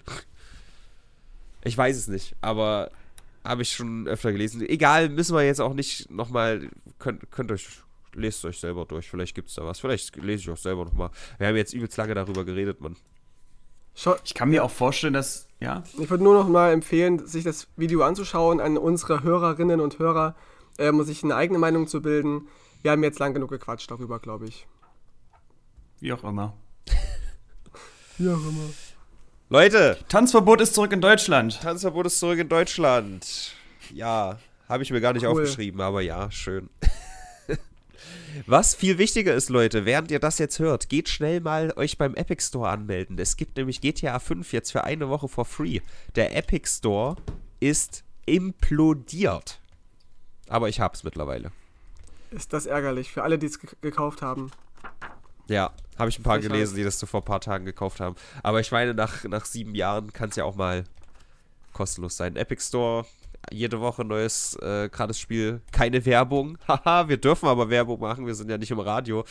Ich 1.64 1.78
weiß 1.78 1.96
es 1.96 2.08
nicht, 2.08 2.36
aber 2.42 2.92
habe 3.44 3.62
ich 3.62 3.74
schon 3.74 4.08
öfter 4.08 4.32
gelesen. 4.32 4.62
Egal, 4.68 5.10
müssen 5.10 5.36
wir 5.36 5.44
jetzt 5.44 5.62
auch 5.62 5.74
nicht 5.74 6.10
nochmal, 6.12 6.70
könnt, 7.00 7.30
könnt 7.32 7.52
euch, 7.52 7.68
lest 8.14 8.46
euch 8.46 8.60
selber 8.60 8.86
durch, 8.86 9.10
vielleicht 9.10 9.36
gibt 9.36 9.50
es 9.50 9.56
da 9.56 9.66
was. 9.66 9.80
Vielleicht 9.80 10.16
lese 10.18 10.44
ich 10.44 10.50
auch 10.50 10.58
selber 10.58 10.86
nochmal. 10.86 11.10
Wir 11.38 11.48
haben 11.48 11.56
jetzt 11.56 11.74
übelst 11.74 11.98
lange 11.98 12.14
darüber 12.14 12.46
geredet, 12.46 12.82
Mann. 12.82 12.96
Schau, 13.94 14.16
Ich 14.24 14.34
kann 14.34 14.50
mir 14.50 14.64
auch 14.64 14.72
vorstellen, 14.72 15.14
dass, 15.14 15.48
ja, 15.60 15.84
ich 16.00 16.10
würde 16.10 16.24
nur 16.24 16.34
noch 16.34 16.48
mal 16.48 16.72
empfehlen, 16.72 17.26
sich 17.28 17.44
das 17.44 17.68
Video 17.76 18.04
anzuschauen, 18.04 18.60
an 18.60 18.78
unsere 18.78 19.22
Hörerinnen 19.24 19.82
und 19.82 20.00
Hörer, 20.00 20.36
ähm, 20.78 21.00
um 21.00 21.06
sich 21.06 21.24
eine 21.24 21.36
eigene 21.36 21.60
Meinung 21.60 21.88
zu 21.88 22.02
bilden. 22.02 22.48
Wir 22.82 22.92
haben 22.92 23.04
jetzt 23.04 23.20
lang 23.20 23.34
genug 23.34 23.50
gequatscht 23.50 23.92
darüber, 23.92 24.20
glaube 24.20 24.48
ich. 24.48 24.66
wie 26.00 26.14
auch 26.14 26.24
immer. 26.24 26.54
Ja, 28.18 28.34
immer. 28.34 28.70
Leute, 29.52 29.98
Tanzverbot 30.08 30.62
ist 30.62 30.74
zurück 30.76 30.94
in 30.94 31.02
Deutschland. 31.02 31.60
Tanzverbot 31.62 32.06
ist 32.06 32.20
zurück 32.20 32.40
in 32.40 32.48
Deutschland. 32.48 33.54
Ja, 33.94 34.40
habe 34.70 34.82
ich 34.82 34.92
mir 34.92 35.02
gar 35.02 35.12
nicht 35.12 35.24
Cool. 35.26 35.32
aufgeschrieben, 35.32 35.82
aber 35.82 36.00
ja, 36.00 36.32
schön. 36.32 36.70
Was 38.46 38.74
viel 38.76 38.98
wichtiger 38.98 39.34
ist, 39.36 39.50
Leute, 39.50 39.84
während 39.84 40.10
ihr 40.10 40.20
das 40.20 40.38
jetzt 40.38 40.60
hört, 40.60 40.88
geht 40.88 41.10
schnell 41.10 41.42
mal 41.42 41.74
euch 41.76 41.98
beim 41.98 42.16
Epic 42.16 42.42
Store 42.48 42.70
anmelden. 42.70 43.20
Es 43.20 43.36
gibt 43.36 43.58
nämlich 43.58 43.82
GTA 43.82 44.20
5 44.20 44.54
jetzt 44.54 44.72
für 44.72 44.86
eine 44.86 45.10
Woche 45.10 45.28
for 45.28 45.44
free. 45.44 45.82
Der 46.16 46.34
Epic 46.34 46.70
Store 46.70 47.18
ist 47.60 48.06
implodiert. 48.26 49.60
Aber 50.48 50.70
ich 50.70 50.80
hab's 50.80 51.04
mittlerweile. 51.04 51.52
Ist 52.32 52.54
das 52.54 52.68
ärgerlich 52.68 53.12
für 53.12 53.24
alle, 53.24 53.38
die 53.38 53.48
es 53.48 53.60
ge 53.60 53.70
gekauft 53.82 54.22
haben. 54.22 54.50
Ja, 55.52 55.72
habe 55.98 56.10
ich 56.10 56.18
ein 56.18 56.24
paar 56.24 56.36
Frechheit. 56.36 56.54
gelesen, 56.54 56.76
die 56.78 56.84
das 56.84 56.98
so 56.98 57.06
vor 57.06 57.22
ein 57.22 57.26
paar 57.26 57.42
Tagen 57.42 57.66
gekauft 57.66 58.00
haben. 58.00 58.16
Aber 58.42 58.60
ich 58.62 58.72
meine, 58.72 58.94
nach, 58.94 59.24
nach 59.26 59.46
sieben 59.46 59.76
Jahren 59.76 60.14
kann 60.14 60.30
es 60.30 60.38
ja 60.38 60.46
auch 60.46 60.56
mal 60.56 60.86
kostenlos 61.74 62.16
sein. 62.16 62.38
Epic 62.38 62.62
Store, 62.64 63.06
jede 63.52 63.82
Woche 63.82 64.06
neues 64.06 64.56
äh, 64.62 64.90
gratis 64.90 65.20
Spiel. 65.20 65.62
Keine 65.72 66.06
Werbung. 66.06 66.58
Haha, 66.68 67.10
wir 67.10 67.18
dürfen 67.18 67.50
aber 67.50 67.70
Werbung 67.70 68.00
machen. 68.00 68.26
Wir 68.26 68.36
sind 68.36 68.50
ja 68.50 68.58
nicht 68.58 68.72
im 68.72 68.80
Radio. 68.80 69.26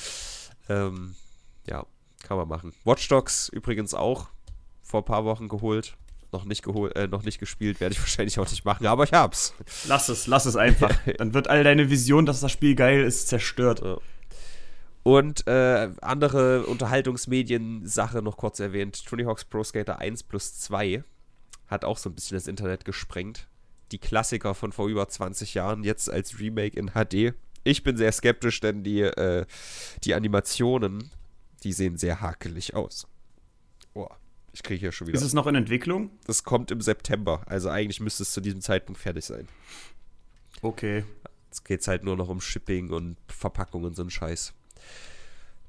Ähm, 0.69 1.17
ja, 1.67 1.87
kann 2.23 2.37
man 2.37 2.49
machen. 2.49 2.75
Watch 2.85 3.09
Dogs 3.09 3.49
übrigens 3.49 3.95
auch 3.95 4.29
vor 4.83 5.01
ein 5.01 5.07
paar 5.07 5.25
Wochen 5.25 5.49
geholt. 5.49 5.97
Noch 6.33 6.45
nicht 6.45 6.63
geholt, 6.63 6.95
äh, 6.95 7.09
noch 7.09 7.25
nicht 7.25 7.41
gespielt, 7.41 7.81
werde 7.81 7.95
ich 7.95 8.01
wahrscheinlich 8.01 8.39
auch 8.39 8.49
nicht 8.49 8.65
machen, 8.65 8.87
aber 8.87 9.05
ich 9.05 9.13
hab's. 9.13 9.55
Lass 9.89 10.09
es, 10.09 10.27
lass 10.27 10.47
es 10.47 10.55
einfach. 10.55 10.93
Dann 11.19 11.35
wird 11.35 11.49
all 11.49 11.65
deine 11.65 11.91
Vision, 11.91 12.27
dass 12.27 12.41
das 12.41 12.53
Spiel 12.53 12.75
geil 12.75 13.03
ist, 13.03 13.29
zerstört. 13.29 13.83
Und 15.03 15.47
äh, 15.47 15.91
andere 16.03 16.67
Unterhaltungsmedien-Sache 16.67 18.23
noch 18.23 18.37
kurz 18.37 18.61
erwähnt. 18.61 19.05
Tony 19.05 19.25
Hawk's 19.25 19.45
Pro 19.45 19.65
Skater 19.65 19.99
1 19.99 20.25
plus 20.25 20.59
2 20.59 21.03
hat 21.69 21.85
auch 21.85 21.97
so 21.97 22.11
ein 22.11 22.15
bisschen 22.15 22.37
das 22.37 22.47
Internet 22.47 22.85
gesprengt. 22.85 23.49
Die 23.93 23.99
Klassiker 23.99 24.55
von 24.55 24.73
vor 24.73 24.89
über 24.89 25.09
20 25.09 25.55
Jahren 25.55 25.85
jetzt 25.85 26.11
als 26.11 26.39
Remake 26.39 26.79
in 26.79 26.91
HD. 26.91 27.35
Ich 27.65 27.83
bin 27.83 27.97
sehr 27.97 28.13
skeptisch, 28.13 28.61
denn 28.61 28.85
die, 28.85 29.01
äh, 29.01 29.47
die 30.05 30.15
Animationen, 30.15 31.11
die 31.63 31.73
sehen 31.73 31.97
sehr 31.97 32.21
hakelig 32.21 32.75
aus. 32.75 33.07
Boah, 33.95 34.17
ich 34.53 34.63
kriege 34.63 34.81
hier 34.81 34.93
schon 34.93 35.07
wieder. 35.07 35.17
Ist 35.17 35.25
es 35.25 35.33
noch 35.33 35.47
in 35.47 35.55
Entwicklung? 35.55 36.11
das 36.27 36.45
kommt 36.45 36.71
im 36.71 36.81
September. 36.81 37.43
Also 37.47 37.69
eigentlich 37.69 38.01
müsste 38.01 38.23
es 38.23 38.33
zu 38.33 38.41
diesem 38.41 38.61
Zeitpunkt 38.61 39.01
fertig 39.01 39.25
sein. 39.25 39.49
Okay. 40.63 41.05
Jetzt 41.47 41.65
geht's 41.65 41.89
halt 41.89 42.05
nur 42.05 42.17
noch 42.17 42.29
um 42.29 42.41
Shipping 42.41 42.91
und 42.91 43.17
Verpackung 43.29 43.85
und 43.85 43.97
so 43.97 44.03
ein 44.03 44.11
Scheiß. 44.11 44.55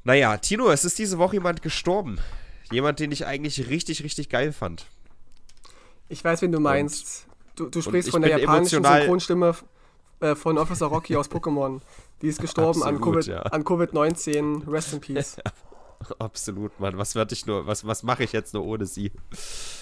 Naja, 0.04 0.38
Tino, 0.38 0.70
es 0.72 0.86
ist 0.86 0.98
diese 0.98 1.18
Woche 1.18 1.36
jemand 1.36 1.62
gestorben. 1.62 2.20
Jemand, 2.72 3.00
den 3.00 3.12
ich 3.12 3.26
eigentlich 3.26 3.70
richtig, 3.70 4.04
richtig 4.04 4.30
geil 4.30 4.54
fand. 4.54 4.86
Ich 6.10 6.24
weiß, 6.24 6.42
wen 6.42 6.52
du 6.52 6.60
meinst. 6.60 7.26
Du, 7.56 7.70
du 7.70 7.82
sprichst 7.82 8.08
ich 8.08 8.12
von 8.12 8.22
der 8.22 8.40
japanischen 8.40 8.84
Synchronstimme 8.84 9.56
äh, 10.22 10.36
von 10.36 10.58
Officer 10.58 10.88
Rocky 10.88 11.16
aus 11.16 11.30
Pokémon. 11.30 11.82
Die 12.22 12.28
ist 12.28 12.40
gestorben 12.40 12.84
an 12.84 12.96
Absolut, 12.96 13.24
Covid- 13.26 13.30
ja. 13.30 13.42
an 13.42 13.64
Covid-19. 13.64 14.72
Rest 14.72 14.94
in 14.94 15.02
Peace. 15.02 15.38
Absolut, 16.20 16.80
Mann. 16.80 16.98
Was 16.98 17.16
werde 17.16 17.34
ich 17.34 17.46
nur, 17.46 17.68
was, 17.68 17.86
was 17.86 18.04
mache 18.04 18.24
ich 18.24 18.32
jetzt 18.32 18.54
nur 18.54 18.66
ohne 18.66 18.86
sie? 18.86 19.12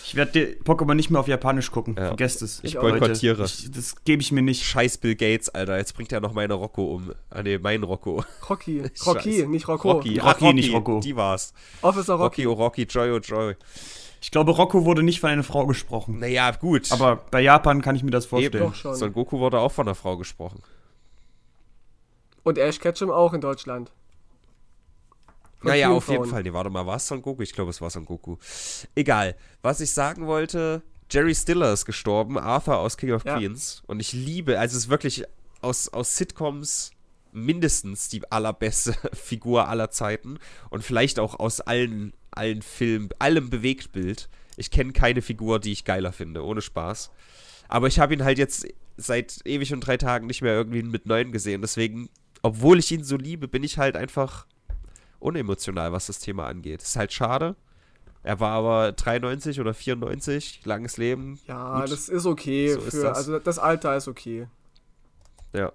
Ich 0.06 0.16
werde 0.16 0.58
Pokémon 0.64 0.96
nicht 0.96 1.10
mehr 1.10 1.20
auf 1.20 1.28
Japanisch 1.28 1.72
gucken. 1.72 1.96
Ja. 1.98 2.08
Vergesst 2.08 2.42
es. 2.42 2.60
Ich 2.64 2.78
boykottiere. 2.78 3.44
Ich, 3.46 3.72
das 3.72 4.04
gebe 4.04 4.22
ich 4.22 4.32
mir 4.32 4.42
nicht. 4.42 4.66
Scheiß 4.66 4.98
Bill 4.98 5.16
Gates, 5.16 5.50
Alter. 5.50 5.78
Jetzt 5.78 5.94
bringt 5.94 6.12
er 6.12 6.20
noch 6.20 6.34
meine 6.34 6.56
Rocco 6.56 6.96
um. 6.96 7.12
Ah, 7.30 7.44
nee, 7.44 7.58
mein 7.58 7.84
Rocco. 7.84 8.24
Rocky. 8.50 8.84
Rocky, 9.06 9.48
nicht 9.48 9.68
Rocco. 9.68 9.92
Rocky, 9.92 10.18
Rocky, 10.18 10.22
Ach, 10.22 10.42
Rocky, 10.42 10.54
nicht 10.54 10.74
Rocco. 10.74 11.00
Die 11.00 11.16
war's. 11.16 11.54
Officer 11.82 12.16
Rocky. 12.16 12.46
Rocky, 12.46 12.48
oh 12.48 12.54
Rocky, 12.64 12.84
Joy, 12.84 13.12
oh 13.12 13.20
Joy. 13.20 13.56
Ich 14.22 14.32
glaube, 14.32 14.52
Rocco 14.52 14.86
wurde 14.86 15.04
nicht 15.04 15.20
von 15.22 15.30
einer 15.30 15.44
Frau 15.44 15.66
gesprochen. 15.66 16.20
Naja, 16.20 16.52
gut. 16.52 16.92
Aber 16.92 17.18
bei 17.32 17.42
Japan 17.42 17.82
kann 17.82 17.96
ich 17.96 18.04
mir 18.04 18.12
das 18.12 18.26
vorstellen. 18.26 18.64
Eben. 18.64 18.72
Doch 18.72 18.76
schon. 18.76 18.96
Son 18.96 19.14
Goku 19.14 19.40
wurde 19.40 19.60
auch 19.60 19.72
von 19.72 19.88
einer 19.88 19.96
Frau 19.96 20.18
gesprochen. 20.18 20.62
Und 22.44 22.58
Ash 22.58 22.80
Ketchum 22.80 23.12
auch 23.12 23.34
in 23.34 23.42
Deutschland. 23.42 23.92
Naja, 25.62 25.90
auf 25.90 26.08
jeden. 26.08 26.26
Fall. 26.26 26.44
Nee, 26.44 26.54
warte 26.54 26.70
mal, 26.70 26.86
war 26.86 26.96
es 26.98 27.08
Son 27.08 27.22
Goku? 27.22 27.42
Ich 27.42 27.54
glaube, 27.54 27.70
es 27.72 27.82
war 27.82 27.90
Son 27.90 28.06
Goku. 28.06 28.38
Egal. 28.96 29.36
Was 29.62 29.82
ich 29.82 29.92
sagen 29.92 30.28
wollte, 30.28 30.82
Jerry 31.12 31.36
Stiller 31.36 31.74
ist 31.74 31.86
gestorben, 31.86 32.38
Arthur 32.38 32.78
aus 32.78 32.98
King 32.98 33.12
of 33.12 33.26
Ja. 33.26 33.38
Queens. 33.38 33.84
Und 33.88 34.00
ich 34.00 34.14
liebe, 34.14 34.60
also 34.60 34.78
es 34.78 34.84
ist 34.84 34.90
wirklich 34.90 35.24
aus, 35.62 35.90
aus 35.90 36.16
Sitcoms 36.16 36.92
mindestens 37.32 38.10
die 38.10 38.30
allerbeste 38.32 38.94
Figur 39.14 39.68
aller 39.68 39.90
Zeiten. 39.92 40.40
Und 40.70 40.84
vielleicht 40.84 41.20
auch 41.20 41.40
aus 41.40 41.62
allen, 41.62 42.14
allen 42.32 42.62
Filmen, 42.62 43.10
allem 43.20 43.50
Bewegtbild. 43.50 44.30
Ich 44.58 44.72
kenne 44.72 44.94
keine 44.94 45.22
Figur, 45.22 45.60
die 45.60 45.72
ich 45.72 45.86
geiler 45.86 46.12
finde, 46.12 46.44
ohne 46.44 46.62
Spaß. 46.62 47.12
Aber 47.68 47.88
ich 47.88 48.00
habe 48.00 48.14
ihn 48.14 48.24
halt 48.24 48.38
jetzt 48.38 48.68
seit 48.98 49.40
ewig 49.46 49.74
und 49.74 49.82
drei 49.82 49.98
Tagen 49.98 50.28
nicht 50.28 50.42
mehr 50.42 50.54
irgendwie 50.54 50.84
mit 50.84 51.06
neun 51.06 51.32
gesehen. 51.32 51.62
Deswegen, 51.62 52.10
obwohl 52.42 52.80
ich 52.80 52.92
ihn 52.92 53.04
so 53.04 53.16
liebe, 53.16 53.48
bin 53.48 53.64
ich 53.64 53.78
halt 53.78 53.96
einfach 53.96 54.46
unemotional, 55.20 55.92
was 55.92 56.08
das 56.08 56.20
Thema 56.20 56.48
angeht. 56.48 56.82
Ist 56.82 56.96
halt 56.96 57.14
schade. 57.14 57.56
Er 58.24 58.40
war 58.40 58.52
aber 58.52 58.92
93 58.92 59.60
oder 59.60 59.74
94, 59.74 60.66
langes 60.66 60.98
Leben. 60.98 61.40
Ja, 61.48 61.82
Gut. 61.82 61.92
das 61.92 62.10
ist 62.10 62.26
okay. 62.26 62.74
So 62.74 62.80
ist 62.82 62.96
für, 62.96 63.04
das. 63.04 63.18
Also 63.18 63.40
das 63.40 63.60
Alter 63.60 63.96
ist 63.96 64.08
okay. 64.08 64.48
Ja. 65.54 65.72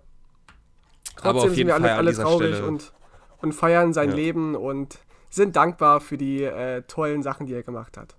Trotzdem 1.17 1.31
Aber 1.31 1.39
auf 1.39 1.45
sind 1.47 1.57
jeden 1.57 1.69
wir 1.69 1.75
alle, 1.75 1.89
Fall 1.89 1.97
alle 1.97 2.13
traurig 2.13 2.55
Stelle- 2.57 2.67
und, 2.69 2.93
und 3.39 3.53
feiern 3.53 3.93
sein 3.93 4.11
Ja. 4.11 4.17
Leben 4.17 4.55
und 4.55 4.99
sind 5.31 5.57
dankbar 5.57 6.01
für 6.01 6.19
die 6.19 6.43
äh, 6.45 6.83
tollen 6.83 7.23
Sachen, 7.23 7.47
die 7.47 7.55
er 7.55 7.63
gemacht 7.63 7.97
hat. 7.97 8.15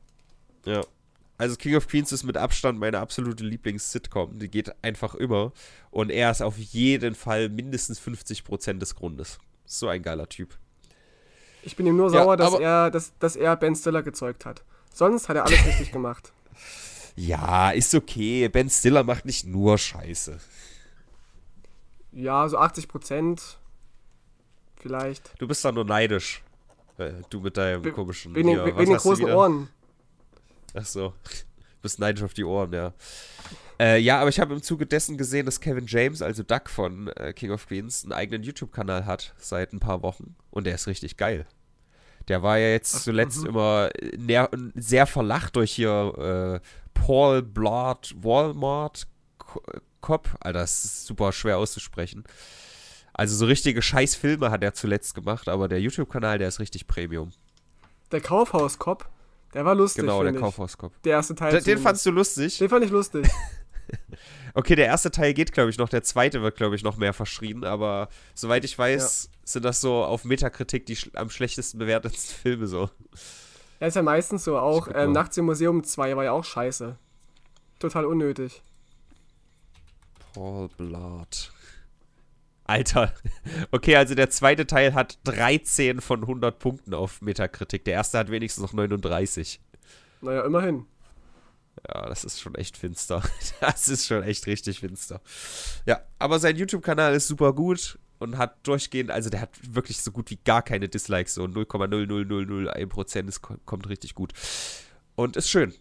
Ja. 0.65 0.81
Also 1.37 1.55
King 1.57 1.75
of 1.75 1.87
Queens 1.87 2.11
ist 2.11 2.23
mit 2.23 2.37
Abstand 2.37 2.79
meine 2.79 2.99
absolute 2.99 3.43
Lieblings-Sitcom. 3.43 4.39
Die 4.39 4.49
geht 4.49 4.73
einfach 4.83 5.15
immer. 5.15 5.51
Und 5.91 6.09
er 6.09 6.31
ist 6.31 6.41
auf 6.41 6.57
jeden 6.57 7.13
Fall 7.13 7.49
mindestens 7.49 7.99
50% 7.99 8.79
des 8.79 8.95
Grundes. 8.95 9.37
So 9.65 9.87
ein 9.87 10.01
geiler 10.01 10.29
Typ. 10.29 10.57
Ich 11.65 11.75
bin 11.75 11.85
ihm 11.87 11.97
nur 11.97 12.11
Ja, 12.13 12.23
sauer, 12.23 12.37
dass, 12.37 12.53
aber- 12.53 12.61
er, 12.61 12.91
dass, 12.91 13.11
dass 13.19 13.35
er 13.35 13.55
Ben 13.57 13.75
Stiller 13.75 14.03
gezeugt 14.03 14.45
hat. 14.45 14.63
Sonst 14.93 15.27
hat 15.29 15.35
er 15.35 15.45
alles 15.45 15.65
richtig 15.65 15.91
gemacht. 15.91 16.31
Ja, 17.15 17.71
ist 17.71 17.93
okay. 17.95 18.47
Ben 18.49 18.69
Stiller 18.69 19.03
macht 19.03 19.25
nicht 19.25 19.45
nur 19.45 19.77
Scheiße. 19.77 20.39
Ja, 22.11 22.47
so 22.47 22.57
80 22.57 22.87
Prozent 22.87 23.57
vielleicht. 24.79 25.33
Du 25.39 25.47
bist 25.47 25.63
da 25.65 25.71
nur 25.71 25.85
neidisch. 25.85 26.43
Äh, 26.97 27.11
Du 27.29 27.41
mit 27.41 27.57
deinem 27.57 27.81
Be- 27.81 27.91
komischen. 27.91 28.33
Wegen 28.35 28.49
hier, 28.49 28.65
wegen 28.65 28.77
den 28.77 28.89
du 28.89 28.95
großen? 28.97 29.25
Ohren. 29.25 29.69
Ach 30.73 30.85
so. 30.85 31.13
Bist 31.81 31.99
neidisch 31.99 32.23
auf 32.23 32.33
die 32.33 32.43
Ohren, 32.43 32.73
ja. 32.73 32.93
Äh, 33.79 33.99
ja, 33.99 34.19
aber 34.19 34.29
ich 34.29 34.39
habe 34.39 34.53
im 34.55 34.63
Zuge 34.63 34.85
dessen 34.87 35.17
gesehen, 35.17 35.45
dass 35.45 35.59
Kevin 35.59 35.85
James, 35.87 36.21
also 36.21 36.41
Duck 36.41 36.69
von 36.69 37.09
äh, 37.09 37.31
King 37.33 37.51
of 37.51 37.67
Queens, 37.67 38.03
einen 38.03 38.13
eigenen 38.13 38.41
YouTube-Kanal 38.43 39.05
hat 39.05 39.33
seit 39.37 39.71
ein 39.73 39.79
paar 39.79 40.01
Wochen. 40.01 40.35
Und 40.49 40.65
der 40.65 40.75
ist 40.75 40.87
richtig 40.87 41.17
geil. 41.17 41.45
Der 42.27 42.41
war 42.41 42.57
ja 42.57 42.69
jetzt 42.69 43.03
zuletzt 43.03 43.43
mhm. 43.43 43.49
immer 43.49 43.89
äh, 43.93 44.47
sehr 44.75 45.05
verlacht 45.07 45.55
durch 45.55 45.71
hier 45.71 46.61
äh, 46.61 46.67
Paul 46.93 47.41
Blart 47.41 48.15
Walmart 48.21 49.07
Co- 49.37 49.61
Cop. 50.01 50.29
Alter, 50.39 50.59
das 50.59 50.85
ist 50.85 51.05
super 51.05 51.31
schwer 51.31 51.57
auszusprechen. 51.57 52.23
Also 53.13 53.35
so 53.35 53.45
richtige 53.45 53.81
Scheißfilme 53.81 54.51
hat 54.51 54.63
er 54.63 54.73
zuletzt 54.73 55.15
gemacht, 55.15 55.47
aber 55.47 55.67
der 55.67 55.79
YouTube-Kanal, 55.79 56.37
der 56.37 56.49
ist 56.49 56.59
richtig 56.59 56.85
Premium. 56.87 57.31
Der 58.11 58.21
Kaufhauskopf, 58.21 59.07
der 59.53 59.63
war 59.65 59.73
lustig. 59.73 60.01
genau, 60.01 60.21
der. 60.21 60.33
Kaufhauskopf. 60.33 60.93
Der 61.05 61.13
erste 61.13 61.33
Teil. 61.33 61.51
Den, 61.53 61.63
den 61.63 61.77
fandst 61.77 62.05
du 62.05 62.11
lustig? 62.11 62.57
den 62.57 62.69
fand 62.69 62.83
ich 62.83 62.91
lustig. 62.91 63.25
Okay, 64.57 64.75
der 64.75 64.85
erste 64.85 65.11
Teil 65.11 65.33
geht, 65.33 65.51
glaube 65.51 65.69
ich, 65.69 65.77
noch. 65.77 65.89
Der 65.89 66.01
zweite 66.01 66.41
wird, 66.41 66.55
glaube 66.55 66.77
ich, 66.77 66.83
noch 66.83 66.95
mehr 66.95 67.11
verschrien. 67.11 67.65
Aber 67.65 68.07
soweit 68.33 68.63
ich 68.63 68.77
weiß, 68.79 69.29
sind 69.43 69.65
das 69.65 69.81
so 69.81 70.03
auf 70.05 70.23
Metakritik 70.23 70.85
die 70.85 70.95
sch 70.95 71.09
am 71.13 71.29
schlechtesten 71.29 71.77
bewertetsten 71.77 72.35
Filme 72.41 72.67
so. 72.67 72.89
Er 73.79 73.89
ist 73.89 73.95
ja 73.95 74.01
meistens 74.01 74.45
so. 74.45 74.57
Auch 74.57 74.87
ähm. 74.93 75.11
Nachts 75.11 75.35
im 75.35 75.45
Museum 75.45 75.83
2 75.83 76.15
war 76.15 76.23
ja 76.23 76.31
auch 76.31 76.45
scheiße. 76.45 76.95
Total 77.79 78.05
unnötig. 78.05 78.61
Paul 80.33 80.69
Blart. 80.77 81.51
Alter. 82.63 83.13
Okay, 83.71 83.95
also 83.95 84.15
der 84.15 84.29
zweite 84.29 84.65
Teil 84.65 84.93
hat 84.93 85.19
13 85.25 86.01
von 86.01 86.21
100 86.21 86.57
Punkten 86.57 86.93
auf 86.93 87.21
Metakritik. 87.21 87.83
Der 87.85 87.93
erste 87.93 88.17
hat 88.17 88.31
wenigstens 88.31 88.63
noch 88.63 88.73
39. 88.73 89.59
Naja, 90.21 90.45
immerhin. 90.45 90.85
Ja, 91.87 92.07
das 92.07 92.23
ist 92.23 92.39
schon 92.41 92.55
echt 92.55 92.77
finster. 92.77 93.21
Das 93.59 93.87
ist 93.87 94.05
schon 94.07 94.23
echt 94.23 94.47
richtig 94.47 94.79
finster. 94.79 95.21
Ja, 95.85 96.01
aber 96.19 96.39
sein 96.39 96.55
YouTube-Kanal 96.55 97.13
ist 97.15 97.27
super 97.27 97.53
gut 97.53 97.99
und 98.19 98.37
hat 98.37 98.65
durchgehend, 98.67 99.11
also 99.11 99.29
der 99.29 99.41
hat 99.41 99.49
wirklich 99.75 100.01
so 100.01 100.11
gut 100.11 100.29
wie 100.31 100.39
gar 100.43 100.61
keine 100.61 100.87
Dislikes, 100.87 101.33
so 101.35 101.43
0,00001%, 101.45 103.27
es 103.27 103.41
ko- 103.41 103.57
kommt 103.65 103.89
richtig 103.89 104.15
gut. 104.15 104.33
Und 105.15 105.35
ist 105.35 105.49
schön. 105.49 105.73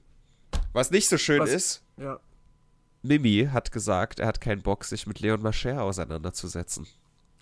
Was 0.73 0.91
nicht 0.91 1.09
so 1.09 1.19
schön 1.19 1.41
Was- 1.41 1.51
ist, 1.51 1.83
Ja. 1.97 2.19
Mimi 3.03 3.49
hat 3.53 3.71
gesagt, 3.71 4.19
er 4.19 4.27
hat 4.27 4.41
keinen 4.41 4.63
Bock, 4.63 4.85
sich 4.85 5.07
mit 5.07 5.21
Leon 5.21 5.43
Mascher 5.43 5.83
auseinanderzusetzen. 5.83 6.87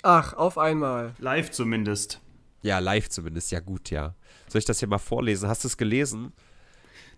Ach, 0.02 0.32
auf 0.34 0.58
einmal. 0.58 1.14
Live 1.18 1.52
zumindest. 1.52 2.20
Ja, 2.62 2.80
live 2.80 3.08
zumindest, 3.08 3.52
ja 3.52 3.60
gut, 3.60 3.90
ja. 3.90 4.14
Soll 4.48 4.58
ich 4.58 4.64
das 4.64 4.80
hier 4.80 4.88
mal 4.88 4.98
vorlesen? 4.98 5.48
Hast 5.48 5.62
du 5.62 5.68
es 5.68 5.76
gelesen? 5.76 6.32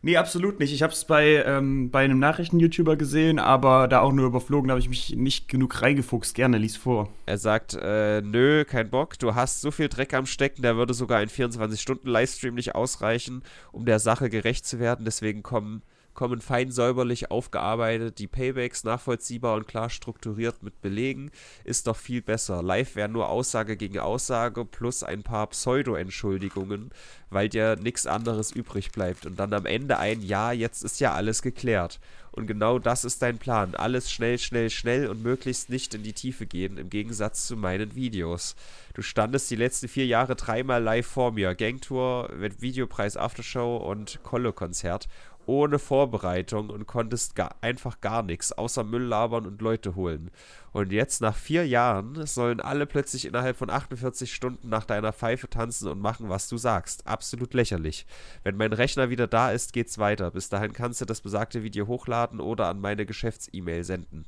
Nee, 0.04 0.18
absolut 0.18 0.60
nicht. 0.60 0.70
Ich 0.74 0.82
habe 0.82 0.92
es 0.92 1.06
bei, 1.06 1.42
ähm, 1.46 1.90
bei 1.90 2.04
einem 2.04 2.18
Nachrichten-YouTuber 2.18 2.96
gesehen, 2.96 3.38
aber 3.38 3.88
da 3.88 4.00
auch 4.00 4.12
nur 4.12 4.26
überflogen, 4.26 4.68
da 4.68 4.72
habe 4.72 4.80
ich 4.80 4.90
mich 4.90 5.16
nicht 5.16 5.48
genug 5.48 5.80
reingefuchst. 5.80 6.34
Gerne, 6.34 6.58
lies 6.58 6.76
vor. 6.76 7.08
Er 7.24 7.38
sagt, 7.38 7.72
äh, 7.80 8.20
nö, 8.20 8.66
kein 8.66 8.90
Bock, 8.90 9.18
du 9.18 9.34
hast 9.34 9.62
so 9.62 9.70
viel 9.70 9.88
Dreck 9.88 10.12
am 10.12 10.26
Stecken, 10.26 10.60
der 10.60 10.76
würde 10.76 10.92
sogar 10.92 11.20
ein 11.20 11.30
24-Stunden-Livestream 11.30 12.54
nicht 12.54 12.74
ausreichen, 12.74 13.42
um 13.72 13.86
der 13.86 13.98
Sache 13.98 14.28
gerecht 14.28 14.66
zu 14.66 14.78
werden. 14.78 15.06
Deswegen 15.06 15.42
kommen, 15.42 15.80
kommen 16.14 16.40
fein 16.40 16.70
säuberlich 16.70 17.30
aufgearbeitet 17.30 18.18
die 18.18 18.26
Paybacks, 18.26 18.84
nachvollziehbar 18.84 19.56
und 19.56 19.68
klar 19.68 19.90
strukturiert 19.90 20.62
mit 20.62 20.80
Belegen, 20.80 21.30
ist 21.64 21.86
doch 21.86 21.96
viel 21.96 22.22
besser. 22.22 22.62
Live 22.62 22.96
wäre 22.96 23.08
nur 23.08 23.28
Aussage 23.28 23.76
gegen 23.76 23.98
Aussage 23.98 24.64
plus 24.64 25.02
ein 25.02 25.22
paar 25.22 25.48
Pseudo-Entschuldigungen, 25.48 26.90
weil 27.30 27.48
dir 27.48 27.76
nichts 27.76 28.06
anderes 28.06 28.52
übrig 28.52 28.92
bleibt. 28.92 29.26
Und 29.26 29.38
dann 29.38 29.52
am 29.52 29.66
Ende 29.66 29.98
ein 29.98 30.22
Ja, 30.22 30.52
jetzt 30.52 30.84
ist 30.84 31.00
ja 31.00 31.12
alles 31.12 31.42
geklärt. 31.42 32.00
Und 32.36 32.48
genau 32.48 32.80
das 32.80 33.04
ist 33.04 33.22
dein 33.22 33.38
Plan. 33.38 33.76
Alles 33.76 34.10
schnell, 34.10 34.40
schnell, 34.40 34.68
schnell 34.68 35.06
und 35.06 35.22
möglichst 35.22 35.70
nicht 35.70 35.94
in 35.94 36.02
die 36.02 36.12
Tiefe 36.12 36.46
gehen, 36.46 36.78
im 36.78 36.90
Gegensatz 36.90 37.46
zu 37.46 37.56
meinen 37.56 37.94
Videos. 37.94 38.56
Du 38.94 39.02
standest 39.02 39.50
die 39.52 39.56
letzten 39.56 39.86
vier 39.86 40.06
Jahre 40.06 40.34
dreimal 40.34 40.82
live 40.82 41.06
vor 41.06 41.30
mir. 41.30 41.54
Gangtour 41.54 42.30
Videopreis 42.58 43.16
Aftershow 43.16 43.76
und 43.76 44.18
Kollo-Konzert. 44.24 45.06
Ohne 45.46 45.78
Vorbereitung 45.78 46.70
und 46.70 46.86
konntest 46.86 47.34
gar, 47.34 47.56
einfach 47.60 48.00
gar 48.00 48.22
nichts, 48.22 48.52
außer 48.52 48.84
Müll 48.84 49.02
labern 49.02 49.46
und 49.46 49.60
Leute 49.60 49.94
holen. 49.94 50.30
Und 50.72 50.92
jetzt, 50.92 51.20
nach 51.20 51.36
vier 51.36 51.66
Jahren, 51.66 52.26
sollen 52.26 52.60
alle 52.60 52.86
plötzlich 52.86 53.26
innerhalb 53.26 53.56
von 53.56 53.70
48 53.70 54.34
Stunden 54.34 54.68
nach 54.68 54.84
deiner 54.84 55.12
Pfeife 55.12 55.48
tanzen 55.48 55.88
und 55.88 56.00
machen, 56.00 56.28
was 56.28 56.48
du 56.48 56.56
sagst. 56.56 57.06
Absolut 57.06 57.54
lächerlich. 57.54 58.06
Wenn 58.42 58.56
mein 58.56 58.72
Rechner 58.72 59.10
wieder 59.10 59.26
da 59.26 59.50
ist, 59.50 59.72
geht's 59.72 59.98
weiter. 59.98 60.30
Bis 60.30 60.48
dahin 60.48 60.72
kannst 60.72 61.00
du 61.00 61.04
das 61.04 61.20
besagte 61.20 61.62
Video 61.62 61.86
hochladen 61.86 62.40
oder 62.40 62.66
an 62.66 62.80
meine 62.80 63.06
Geschäfts-E-Mail 63.06 63.84
senden. 63.84 64.24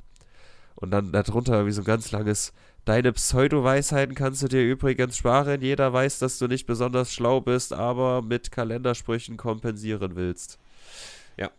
Und 0.75 0.91
dann 0.91 1.11
darunter 1.11 1.65
wie 1.65 1.71
so 1.71 1.81
ein 1.81 1.85
ganz 1.85 2.11
langes 2.11 2.53
Deine 2.87 3.11
Pseudo-Weisheiten 3.11 4.15
kannst 4.15 4.41
du 4.43 4.47
dir 4.47 4.61
übrigens 4.63 5.17
sparen. 5.17 5.59
Jeder 5.61 5.91
weiß, 5.91 6.19
dass 6.19 6.39
du 6.39 6.47
nicht 6.47 6.65
besonders 6.65 7.11
schlau 7.11 7.41
bist, 7.41 7.73
aber 7.73 8.21
mit 8.21 8.49
Kalendersprüchen 8.49 9.35
kompensieren 9.35 10.15
willst. 10.15 10.57
Ja, 11.35 11.51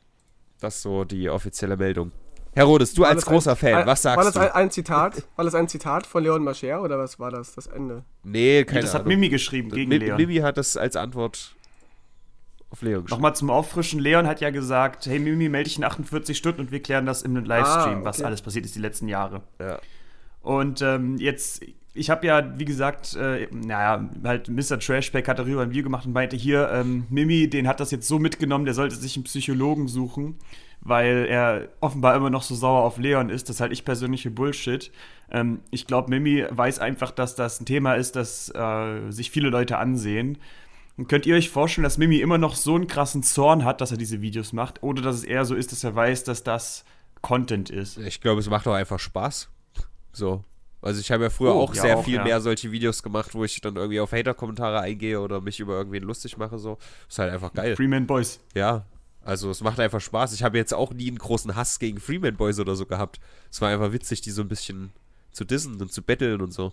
das 0.59 0.77
ist 0.77 0.83
so 0.83 1.05
die 1.05 1.29
offizielle 1.29 1.77
Meldung. 1.77 2.13
Herr 2.55 2.65
Rodes, 2.65 2.95
du 2.95 3.03
War 3.03 3.11
als 3.11 3.21
das 3.21 3.29
ein- 3.29 3.33
großer 3.35 3.57
Fan, 3.57 3.75
was 3.81 3.87
War 3.87 3.97
sagst 3.97 4.27
das 4.29 4.35
du? 4.35 4.41
ein, 4.41 4.53
ein 4.53 4.71
Zitat? 4.71 5.23
War 5.37 5.45
das 5.45 5.55
ein 5.55 5.69
Zitat 5.69 6.07
von 6.07 6.23
Leon 6.25 6.43
Mascher 6.43 6.81
oder 6.83 6.99
was 6.99 7.21
war 7.21 7.31
das? 7.31 7.55
Das 7.55 7.67
Ende. 7.67 8.05
nee, 8.25 8.61
Nee, 8.61 8.65
keine 8.65 8.81
das 8.81 8.95
hat 8.95 9.03
Ahnung. 9.03 9.11
Mimi 9.11 9.29
geschrieben 9.29 9.69
gegen 9.71 9.91
Mi- 9.91 9.99
Leon. 9.99 10.17
Mimi 10.17 10.37
hat 10.37 10.57
das 10.57 10.79
als 10.79 10.97
Antwort 10.97 11.55
auf 12.71 12.81
Leon 12.81 13.03
geschrieben. 13.05 13.11
Nochmal 13.17 13.37
zum 13.37 13.51
Auffrischen. 13.51 14.01
Leon 14.01 14.27
hat 14.27 14.41
ja 14.41 14.49
gesagt, 14.49 15.05
hey 15.05 15.19
Mimi, 15.19 15.51
melde 15.51 15.69
dich 15.69 15.77
in 15.77 15.85
48 15.85 16.37
Stunden 16.39 16.63
und 16.63 16.73
wir 16.73 16.81
klären 16.81 17.05
das 17.05 17.21
in 17.21 17.37
einem 17.37 17.45
Livestream, 17.45 17.99
Ah, 18.01 18.05
was 18.05 18.17
okay. 18.21 18.27
alles 18.27 18.41
passiert 18.41 18.65
ist 18.65 18.75
die 18.75 18.81
letzten 18.81 19.09
Jahre. 19.09 19.43
Ja. 19.61 19.79
Und 20.43 20.83
ähm, 20.83 21.17
jetzt, 21.19 21.63
ich 21.95 22.11
habe 22.11 22.27
ja, 22.27 22.59
wie 22.59 22.65
gesagt, 22.65 23.17
äh, 23.17 23.49
naja, 23.51 24.09
halt 24.25 24.49
Mr. 24.49 24.79
Trashback 24.79 25.29
hat 25.29 25.39
darüber 25.39 25.63
ein 25.63 25.71
Video 25.71 25.85
gemacht 25.85 26.07
und 26.07 26.13
meinte 26.13 26.37
hier, 26.37 26.71
ähm, 26.73 27.07
Mimi, 27.11 27.49
den 27.49 27.69
hat 27.69 27.81
das 27.81 27.91
jetzt 27.91 28.09
so 28.09 28.19
mitgenommen, 28.19 28.65
der 28.65 28.75
sollte 28.75 28.97
sich 28.97 29.17
einen 29.17 29.25
Psychologen 29.25 29.89
suchen, 29.89 30.37
weil 30.81 31.27
er 31.29 31.69
offenbar 31.81 32.15
immer 32.17 32.31
noch 32.31 32.43
so 32.43 32.55
sauer 32.55 32.85
auf 32.85 32.99
Leon 32.99 33.31
ist. 33.31 33.49
Das 33.49 33.61
halte 33.61 33.73
ich 33.73 33.85
persönlich 33.85 34.23
für 34.23 34.31
Bullshit. 34.31 34.91
Ähm, 35.31 35.61
ich 35.71 35.87
glaube, 35.87 36.11
Mimi 36.11 36.45
weiß 36.49 36.79
einfach, 36.79 37.11
dass 37.11 37.35
das 37.35 37.61
ein 37.61 37.67
Thema 37.67 37.95
ist, 37.95 38.17
das 38.17 38.49
äh, 38.55 39.11
sich 39.11 39.31
viele 39.31 39.51
Leute 39.51 39.79
ansehen. 39.79 40.39
Und 40.97 41.09
könnt 41.09 41.27
ihr 41.27 41.37
euch 41.37 41.51
vorstellen, 41.51 41.85
dass 41.85 41.97
Mimi 41.97 42.19
immer 42.19 42.39
noch 42.39 42.57
so 42.57 42.75
einen 42.75 42.89
krassen 42.89 43.23
Zorn 43.23 43.65
hat, 43.65 43.81
dass 43.81 43.93
er 43.93 43.99
diese 43.99 44.21
Videos 44.21 44.53
macht? 44.53 44.83
Oder 44.83 45.01
dass 45.01 45.15
es 45.15 45.25
eher 45.25 45.45
so 45.45 45.55
ist, 45.55 45.71
dass 45.71 45.85
er 45.85 45.95
weiß, 45.95 46.25
dass 46.25 46.43
das 46.43 46.85
Content 47.23 47.71
ist? 47.71 47.99
Ich 47.99 48.21
glaube, 48.21 48.41
es 48.41 48.51
macht 48.51 48.67
doch 48.67 48.75
einfach 48.75 48.99
Spaß. 48.99 49.49
So. 50.13 50.45
Also 50.81 51.01
ich 51.01 51.11
habe 51.11 51.25
ja 51.25 51.31
früher 51.31 51.55
Oh, 51.55 51.61
auch 51.63 51.75
ja, 51.75 51.83
sehr 51.83 51.99
auch, 51.99 52.05
viel 52.05 52.15
ja. 52.17 52.25
mehr 52.25 52.41
solche 52.41 52.71
Videos 52.71 53.03
gemacht, 53.03 53.35
wo 53.35 53.45
ich 53.45 53.61
dann 53.61 53.77
irgendwie 53.77 54.01
auf 54.01 54.13
Hater-Kommentare 54.13 54.81
eingehe 54.81 55.21
oder 55.21 55.41
mich 55.41 55.59
über 55.59 55.75
irgendwen 55.75 56.05
lustig 56.05 56.37
mache. 56.37 56.59
So. 56.59 56.79
Ist 57.09 57.19
halt 57.19 57.33
einfach 57.33 57.53
geil. 57.53 57.75
Freeman 57.75 58.07
Boys. 58.07 58.41
Ja. 58.55 58.85
Also 59.25 59.51
es 59.51 59.61
macht 59.61 59.81
einfach 59.81 60.01
Spaß. 60.01 60.33
Ich 60.33 60.43
habe 60.43 60.57
jetzt 60.57 60.73
auch 60.73 60.93
nie 60.93 61.09
einen 61.09 61.19
großen 61.19 61.55
Hass 61.57 61.79
gegen 61.79 61.99
Freeman 61.99 62.37
Boys 62.37 62.61
oder 62.61 62.77
so 62.77 62.87
gehabt. 62.87 63.21
Es 63.51 63.61
war 63.61 63.69
einfach 63.69 63.93
witzig, 63.93 64.21
die 64.21 64.31
so 64.31 64.43
ein 64.43 64.49
bisschen 64.49 64.91
zu 65.33 65.45
dissen 65.45 65.81
und 65.81 65.93
zu 65.93 66.03
betteln 66.03 66.41
und 66.41 66.53
so. 66.53 66.73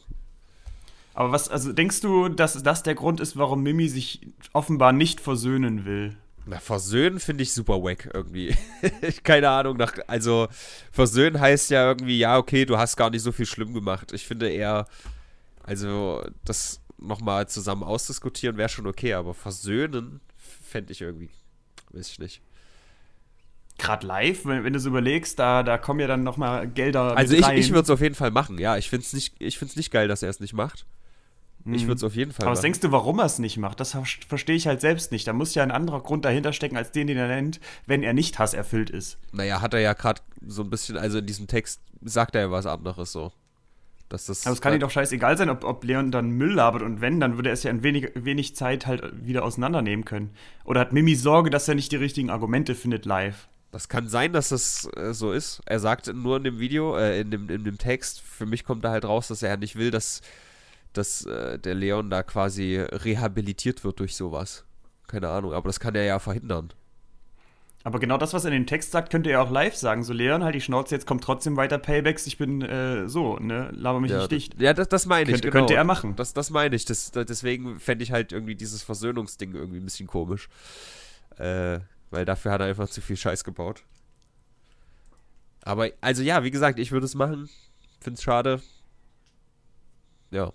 Aber 1.14 1.32
was, 1.32 1.50
also 1.50 1.74
denkst 1.74 2.02
du, 2.02 2.30
dass 2.30 2.62
das 2.62 2.84
der 2.84 2.96
Grund 2.96 3.20
ist, 3.20 3.38
warum 3.38 3.64
Mimi 3.64 3.88
sich 3.88 4.22
offenbar 4.54 4.92
nicht 4.92 5.20
versöhnen 5.20 5.86
will? 5.86 6.16
Na, 6.48 6.60
versöhnen 6.60 7.20
finde 7.20 7.44
ich 7.44 7.54
super 7.54 7.82
wack 7.82 8.10
irgendwie. 8.14 8.56
Keine 9.24 9.50
Ahnung, 9.50 9.78
nach, 9.78 9.94
also 10.08 10.48
versöhnen 10.92 11.40
heißt 11.40 11.72
ja 11.72 11.88
irgendwie, 11.88 12.20
ja, 12.20 12.38
okay, 12.38 12.66
du 12.66 12.78
hast 12.78 12.96
gar 12.98 13.10
nicht 13.10 13.24
so 13.24 13.32
viel 13.32 13.48
schlimm 13.48 13.74
gemacht. 13.74 14.14
Ich 14.14 14.28
finde 14.28 14.50
eher, 14.50 14.86
also 15.64 16.24
das 16.44 16.82
nochmal 17.00 17.48
zusammen 17.48 17.84
ausdiskutieren 17.84 18.58
wäre 18.58 18.70
schon 18.70 18.86
okay, 18.86 19.14
aber 19.14 19.34
versöhnen 19.34 20.22
fände 20.38 20.92
ich 20.92 21.02
irgendwie, 21.02 21.30
weiß 21.92 22.10
ich 22.12 22.20
nicht. 22.20 22.42
Gerade 23.78 24.06
live, 24.06 24.46
wenn, 24.46 24.64
wenn 24.64 24.74
du 24.74 24.80
es 24.80 24.86
überlegst, 24.86 25.38
da, 25.40 25.64
da 25.64 25.78
kommen 25.78 26.00
ja 26.00 26.08
dann 26.08 26.24
nochmal 26.24 26.68
Gelder 26.68 27.18
Also 27.18 27.36
ich, 27.36 27.44
rein. 27.44 27.58
ich 27.58 27.72
würde 27.72 27.82
es 27.82 27.90
auf 27.90 28.02
jeden 28.02 28.16
Fall 28.16 28.32
machen, 28.32 28.58
ja. 28.58 28.78
Ich 28.78 28.90
finde 28.90 29.04
es 29.06 29.14
nicht, 29.14 29.36
ich 29.40 29.58
find's 29.58 29.76
nicht 29.76 29.92
geil, 29.92 30.08
dass 30.08 30.24
er 30.24 30.30
es 30.30 30.40
nicht 30.40 30.54
macht. 30.54 30.86
Ich 31.68 31.84
Mhm. 31.84 31.88
würde 31.88 31.96
es 31.98 32.04
auf 32.04 32.16
jeden 32.16 32.32
Fall 32.32 32.46
Aber 32.46 32.52
was 32.52 32.60
machen. 32.60 32.64
denkst 32.66 32.80
du, 32.82 32.92
warum 32.92 33.18
er 33.20 33.26
es 33.26 33.40
nicht 33.40 33.58
macht? 33.58 33.80
Das 33.80 33.94
ver- 33.94 34.04
verstehe 34.28 34.56
ich 34.56 34.68
halt 34.68 34.82
selbst 34.82 35.12
nicht. 35.12 35.26
Da 35.28 35.34
muss 35.34 35.56
ja 35.56 35.64
ein 35.64 35.72
anderer 35.72 36.00
Grund 36.02 36.24
dahinter 36.24 36.54
stecken, 36.54 36.78
als 36.78 36.92
den, 36.92 37.08
den 37.08 37.18
er 37.18 37.28
nennt, 37.28 37.60
wenn 37.88 38.04
er 38.04 38.14
nicht 38.14 38.38
hasserfüllt 38.38 38.92
ist. 38.92 39.18
Naja, 39.32 39.62
hat 39.62 39.74
er 39.74 39.80
ja 39.80 39.94
gerade 39.94 40.22
so 40.46 40.62
ein 40.62 40.70
bisschen, 40.70 40.96
also 40.98 41.18
in 41.18 41.26
diesem 41.26 41.48
Text 41.48 41.82
sagt 42.04 42.36
er 42.36 42.42
ja 42.42 42.52
was 42.52 42.68
anderes 42.68 43.12
so. 43.12 43.32
Dass 44.10 44.28
das 44.28 44.46
Aber 44.46 44.54
es 44.54 44.62
kann 44.62 44.76
ihm 44.76 44.80
doch 44.80 44.92
scheißegal 44.92 45.36
sein, 45.36 45.50
ob, 45.50 45.64
ob 45.64 45.84
Leon 45.84 46.12
dann 46.12 46.30
Müll 46.30 46.54
labert 46.54 46.84
und 46.84 47.02
wenn, 47.02 47.20
dann 47.20 47.38
würde 47.38 47.50
er 47.50 47.54
es 47.54 47.64
ja 47.64 47.72
in 47.72 47.82
wenig, 47.82 48.12
wenig 48.14 48.56
Zeit 48.56 48.86
halt 48.86 49.02
wieder 49.26 49.44
auseinandernehmen 49.44 50.06
können. 50.06 50.30
Oder 50.66 50.82
hat 50.82 50.94
Mimi 50.94 51.16
Sorge, 51.16 51.50
dass 51.50 51.68
er 51.68 51.74
nicht 51.74 51.92
die 51.92 51.96
richtigen 51.96 52.30
Argumente 52.30 52.76
findet 52.76 53.06
live? 53.06 53.48
Das 53.72 53.90
kann 53.90 54.08
sein, 54.08 54.32
dass 54.32 54.50
das 54.50 54.88
äh, 54.96 55.14
so 55.16 55.32
ist. 55.32 55.64
Er 55.66 55.80
sagt 55.80 56.14
nur 56.14 56.38
in 56.38 56.44
dem 56.44 56.60
Video, 56.60 56.96
äh, 56.96 57.22
in, 57.22 57.32
dem, 57.32 57.50
in 57.50 57.64
dem 57.64 57.80
Text, 57.80 58.22
für 58.22 58.46
mich 58.46 58.64
kommt 58.64 58.86
da 58.86 58.92
halt 58.92 59.06
raus, 59.06 59.28
dass 59.30 59.42
er 59.42 59.58
nicht 59.58 59.76
will, 59.76 59.90
dass, 59.90 60.22
dass 60.98 61.26
äh, 61.26 61.60
der 61.60 61.76
Leon 61.76 62.10
da 62.10 62.24
quasi 62.24 62.78
rehabilitiert 62.78 63.84
wird 63.84 64.00
durch 64.00 64.16
sowas. 64.16 64.66
Keine 65.08 65.30
Ahnung, 65.30 65.54
aber 65.54 65.70
das 65.70 65.80
kann 65.80 65.96
er 65.96 66.04
ja 66.04 66.20
verhindern. 66.20 66.74
Aber 67.84 68.00
genau 68.00 68.18
das, 68.18 68.34
was 68.34 68.44
er 68.46 68.52
in 68.52 68.62
dem 68.64 68.66
Text 68.66 68.92
sagt, 68.92 69.12
könnte 69.12 69.30
er 69.30 69.44
auch 69.44 69.52
live 69.52 69.76
sagen. 69.76 70.04
So, 70.04 70.12
Leon, 70.12 70.44
halt 70.44 70.56
die 70.56 70.62
Schnauze, 70.62 70.96
jetzt 70.96 71.06
kommt 71.06 71.24
trotzdem 71.24 71.56
weiter 71.56 71.78
Paybacks, 71.78 72.26
ich 72.26 72.40
bin 72.40 72.64
äh, 72.64 73.08
so, 73.08 73.38
ne? 73.38 73.70
Laber 73.74 74.00
mich 74.00 74.10
ja, 74.10 74.18
nicht 74.18 74.32
dicht. 74.32 74.60
Ja, 74.60 74.74
das, 74.74 74.90
das 74.90 75.06
meine 75.06 75.30
ich. 75.30 75.34
Könnte- 75.34 75.52
genau. 75.52 75.60
könnte 75.60 75.76
er 75.76 75.84
machen. 75.84 76.16
Das, 76.16 76.34
das 76.34 76.50
meine 76.50 76.76
ich. 76.76 76.86
Das, 76.86 77.12
das, 77.12 77.28
deswegen 77.28 77.80
fände 77.80 78.04
ich 78.04 78.12
halt 78.12 78.32
irgendwie 78.32 78.56
dieses 78.56 78.82
Versöhnungsding 78.82 79.54
irgendwie 79.54 79.78
ein 79.78 79.86
bisschen 79.86 80.08
komisch. 80.08 80.50
Äh, 81.38 81.80
weil 82.10 82.26
dafür 82.26 82.54
hat 82.54 82.62
er 82.62 82.68
einfach 82.68 82.90
zu 82.90 83.02
viel 83.02 83.18
Scheiß 83.18 83.44
gebaut. 83.44 83.84
Aber, 85.62 85.90
also 86.02 86.24
ja, 86.24 86.44
wie 86.44 86.52
gesagt, 86.52 86.80
ich 86.80 86.92
würde 86.92 87.06
es 87.06 87.14
machen. 87.14 87.50
Find's 88.00 88.24
schade. 88.24 88.64
Ja. 90.32 90.54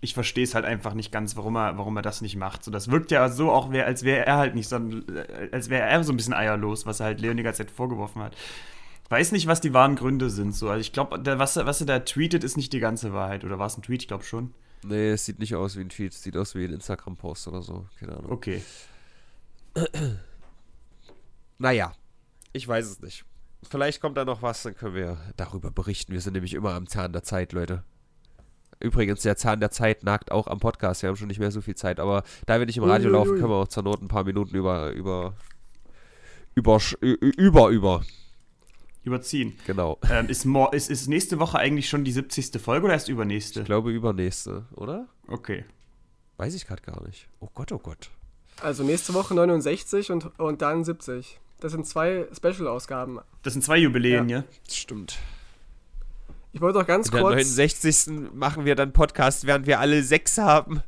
Ich 0.00 0.14
verstehe 0.14 0.44
es 0.44 0.54
halt 0.54 0.64
einfach 0.64 0.94
nicht 0.94 1.10
ganz, 1.10 1.36
warum 1.36 1.56
er, 1.56 1.76
warum 1.76 1.96
er 1.96 2.02
das 2.02 2.20
nicht 2.20 2.36
macht. 2.36 2.62
So, 2.62 2.70
das 2.70 2.90
wirkt 2.90 3.10
ja 3.10 3.28
so 3.28 3.50
auch, 3.50 3.70
als 3.72 4.04
wäre 4.04 4.24
er 4.26 4.36
halt 4.36 4.54
nicht, 4.54 4.68
sondern 4.68 5.16
äh, 5.16 5.48
als 5.50 5.70
wäre 5.70 5.88
er 5.88 6.04
so 6.04 6.12
ein 6.12 6.16
bisschen 6.16 6.34
eierlos, 6.34 6.86
was 6.86 7.00
er 7.00 7.06
halt 7.06 7.20
Leon 7.20 7.36
die 7.36 7.42
ganze 7.42 7.64
Zeit 7.66 7.70
vorgeworfen 7.72 8.22
hat. 8.22 8.36
Weiß 9.08 9.32
nicht, 9.32 9.46
was 9.48 9.60
die 9.60 9.74
wahren 9.74 9.96
Gründe 9.96 10.30
sind. 10.30 10.54
So. 10.54 10.68
Also 10.68 10.80
ich 10.80 10.92
glaube, 10.92 11.20
was, 11.38 11.56
er- 11.56 11.66
was 11.66 11.80
er 11.80 11.86
da 11.86 11.98
tweetet, 12.00 12.44
ist 12.44 12.56
nicht 12.56 12.72
die 12.72 12.78
ganze 12.78 13.12
Wahrheit. 13.12 13.42
Oder 13.44 13.58
war 13.58 13.66
es 13.66 13.76
ein 13.76 13.82
Tweet? 13.82 14.02
Ich 14.02 14.08
glaube 14.08 14.22
schon. 14.22 14.54
Nee, 14.84 15.08
es 15.10 15.24
sieht 15.24 15.40
nicht 15.40 15.56
aus 15.56 15.76
wie 15.76 15.80
ein 15.80 15.88
Tweet. 15.88 16.12
Es 16.12 16.22
sieht 16.22 16.36
aus 16.36 16.54
wie 16.54 16.64
ein 16.64 16.72
Instagram-Post 16.74 17.48
oder 17.48 17.62
so. 17.62 17.86
Keine 17.98 18.16
Ahnung. 18.16 18.30
Okay. 18.30 18.62
Naja, 21.58 21.92
ich 22.52 22.66
weiß 22.68 22.86
es 22.86 23.00
nicht. 23.00 23.24
Vielleicht 23.68 24.00
kommt 24.00 24.16
da 24.16 24.24
noch 24.24 24.42
was, 24.42 24.62
dann 24.62 24.76
können 24.76 24.94
wir 24.94 25.18
darüber 25.36 25.70
berichten. 25.72 26.12
Wir 26.12 26.20
sind 26.20 26.34
nämlich 26.34 26.54
immer 26.54 26.74
am 26.74 26.86
Zahn 26.86 27.12
der 27.12 27.24
Zeit, 27.24 27.52
Leute. 27.52 27.82
Übrigens, 28.80 29.22
der 29.22 29.36
Zahn 29.36 29.60
der 29.60 29.70
Zeit 29.70 30.04
nagt 30.04 30.30
auch 30.30 30.46
am 30.46 30.60
Podcast. 30.60 31.02
Wir 31.02 31.08
haben 31.08 31.16
schon 31.16 31.28
nicht 31.28 31.40
mehr 31.40 31.50
so 31.50 31.60
viel 31.60 31.74
Zeit, 31.74 31.98
aber 31.98 32.22
da 32.46 32.58
wir 32.58 32.66
nicht 32.66 32.76
im 32.76 32.84
Radio 32.84 33.10
laufen, 33.10 33.36
können 33.36 33.50
wir 33.50 33.56
auch 33.56 33.68
zur 33.68 33.82
Not 33.82 34.00
ein 34.02 34.08
paar 34.08 34.24
Minuten 34.24 34.54
über, 34.54 34.92
über, 34.92 35.34
über, 36.54 36.80
über, 37.00 37.68
über, 37.70 38.02
Überziehen. 39.04 39.56
genau. 39.66 39.98
Ähm, 40.10 40.28
ist, 40.28 40.44
ist, 40.72 40.90
ist 40.90 41.08
nächste 41.08 41.38
Woche 41.38 41.58
eigentlich 41.58 41.88
schon 41.88 42.04
die 42.04 42.12
70. 42.12 42.60
Folge 42.60 42.84
oder 42.84 42.94
erst 42.94 43.08
übernächste? 43.08 43.60
Ich 43.60 43.66
glaube, 43.66 43.90
übernächste, 43.90 44.66
oder? 44.74 45.08
Okay. 45.26 45.64
Weiß 46.36 46.54
ich 46.54 46.66
gerade 46.66 46.82
gar 46.82 47.04
nicht. 47.04 47.28
Oh 47.40 47.48
Gott, 47.52 47.72
oh 47.72 47.78
Gott. 47.78 48.10
Also 48.60 48.84
nächste 48.84 49.14
Woche 49.14 49.34
69 49.34 50.10
und, 50.12 50.38
und 50.38 50.62
dann 50.62 50.84
70. 50.84 51.40
Das 51.60 51.72
sind 51.72 51.86
zwei 51.86 52.28
Special-Ausgaben. 52.32 53.20
Das 53.42 53.52
sind 53.54 53.62
zwei 53.62 53.78
Jubiläen, 53.78 54.28
ja? 54.28 54.44
Stimmt. 54.70 55.18
Ich 56.58 56.62
wollte 56.62 56.80
auch 56.80 56.86
ganz 56.88 57.08
kurz. 57.12 57.22
69. 57.22 58.32
machen 58.34 58.64
wir 58.64 58.74
dann 58.74 58.92
Podcast, 58.92 59.46
während 59.46 59.68
wir 59.68 59.78
alle 59.78 60.02
sechs 60.02 60.38
haben. 60.38 60.82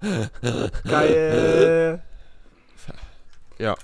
Geil. 0.89 2.03
Ja. 3.59 3.77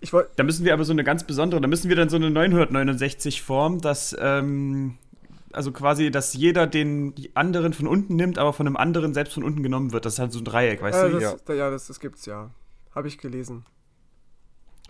Ich 0.00 0.12
wollte. 0.12 0.30
Da 0.36 0.44
müssen 0.44 0.64
wir 0.64 0.72
aber 0.72 0.84
so 0.84 0.92
eine 0.92 1.02
ganz 1.04 1.24
besondere, 1.24 1.60
da 1.60 1.66
müssen 1.68 1.88
wir 1.90 1.96
dann 1.96 2.08
so 2.08 2.14
eine 2.16 2.30
969 2.30 3.42
Form, 3.42 3.80
dass, 3.82 4.16
ähm, 4.18 4.96
also 5.52 5.72
quasi, 5.72 6.10
dass 6.12 6.32
jeder 6.32 6.66
den 6.68 7.12
anderen 7.34 7.72
von 7.74 7.86
unten 7.88 8.14
nimmt, 8.16 8.38
aber 8.38 8.52
von 8.52 8.66
einem 8.66 8.76
anderen 8.76 9.12
selbst 9.14 9.34
von 9.34 9.42
unten 9.42 9.62
genommen 9.64 9.92
wird. 9.92 10.06
Das 10.06 10.12
ist 10.14 10.18
halt 10.20 10.32
so 10.32 10.38
ein 10.38 10.44
Dreieck, 10.44 10.80
weißt 10.80 10.98
Äh, 11.02 11.10
du? 11.10 11.18
das, 11.18 11.36
ja, 11.48 11.54
ja 11.54 11.70
das, 11.70 11.88
das 11.88 11.98
gibt's 12.00 12.24
ja. 12.24 12.50
Habe 12.94 13.08
ich 13.08 13.18
gelesen. 13.18 13.66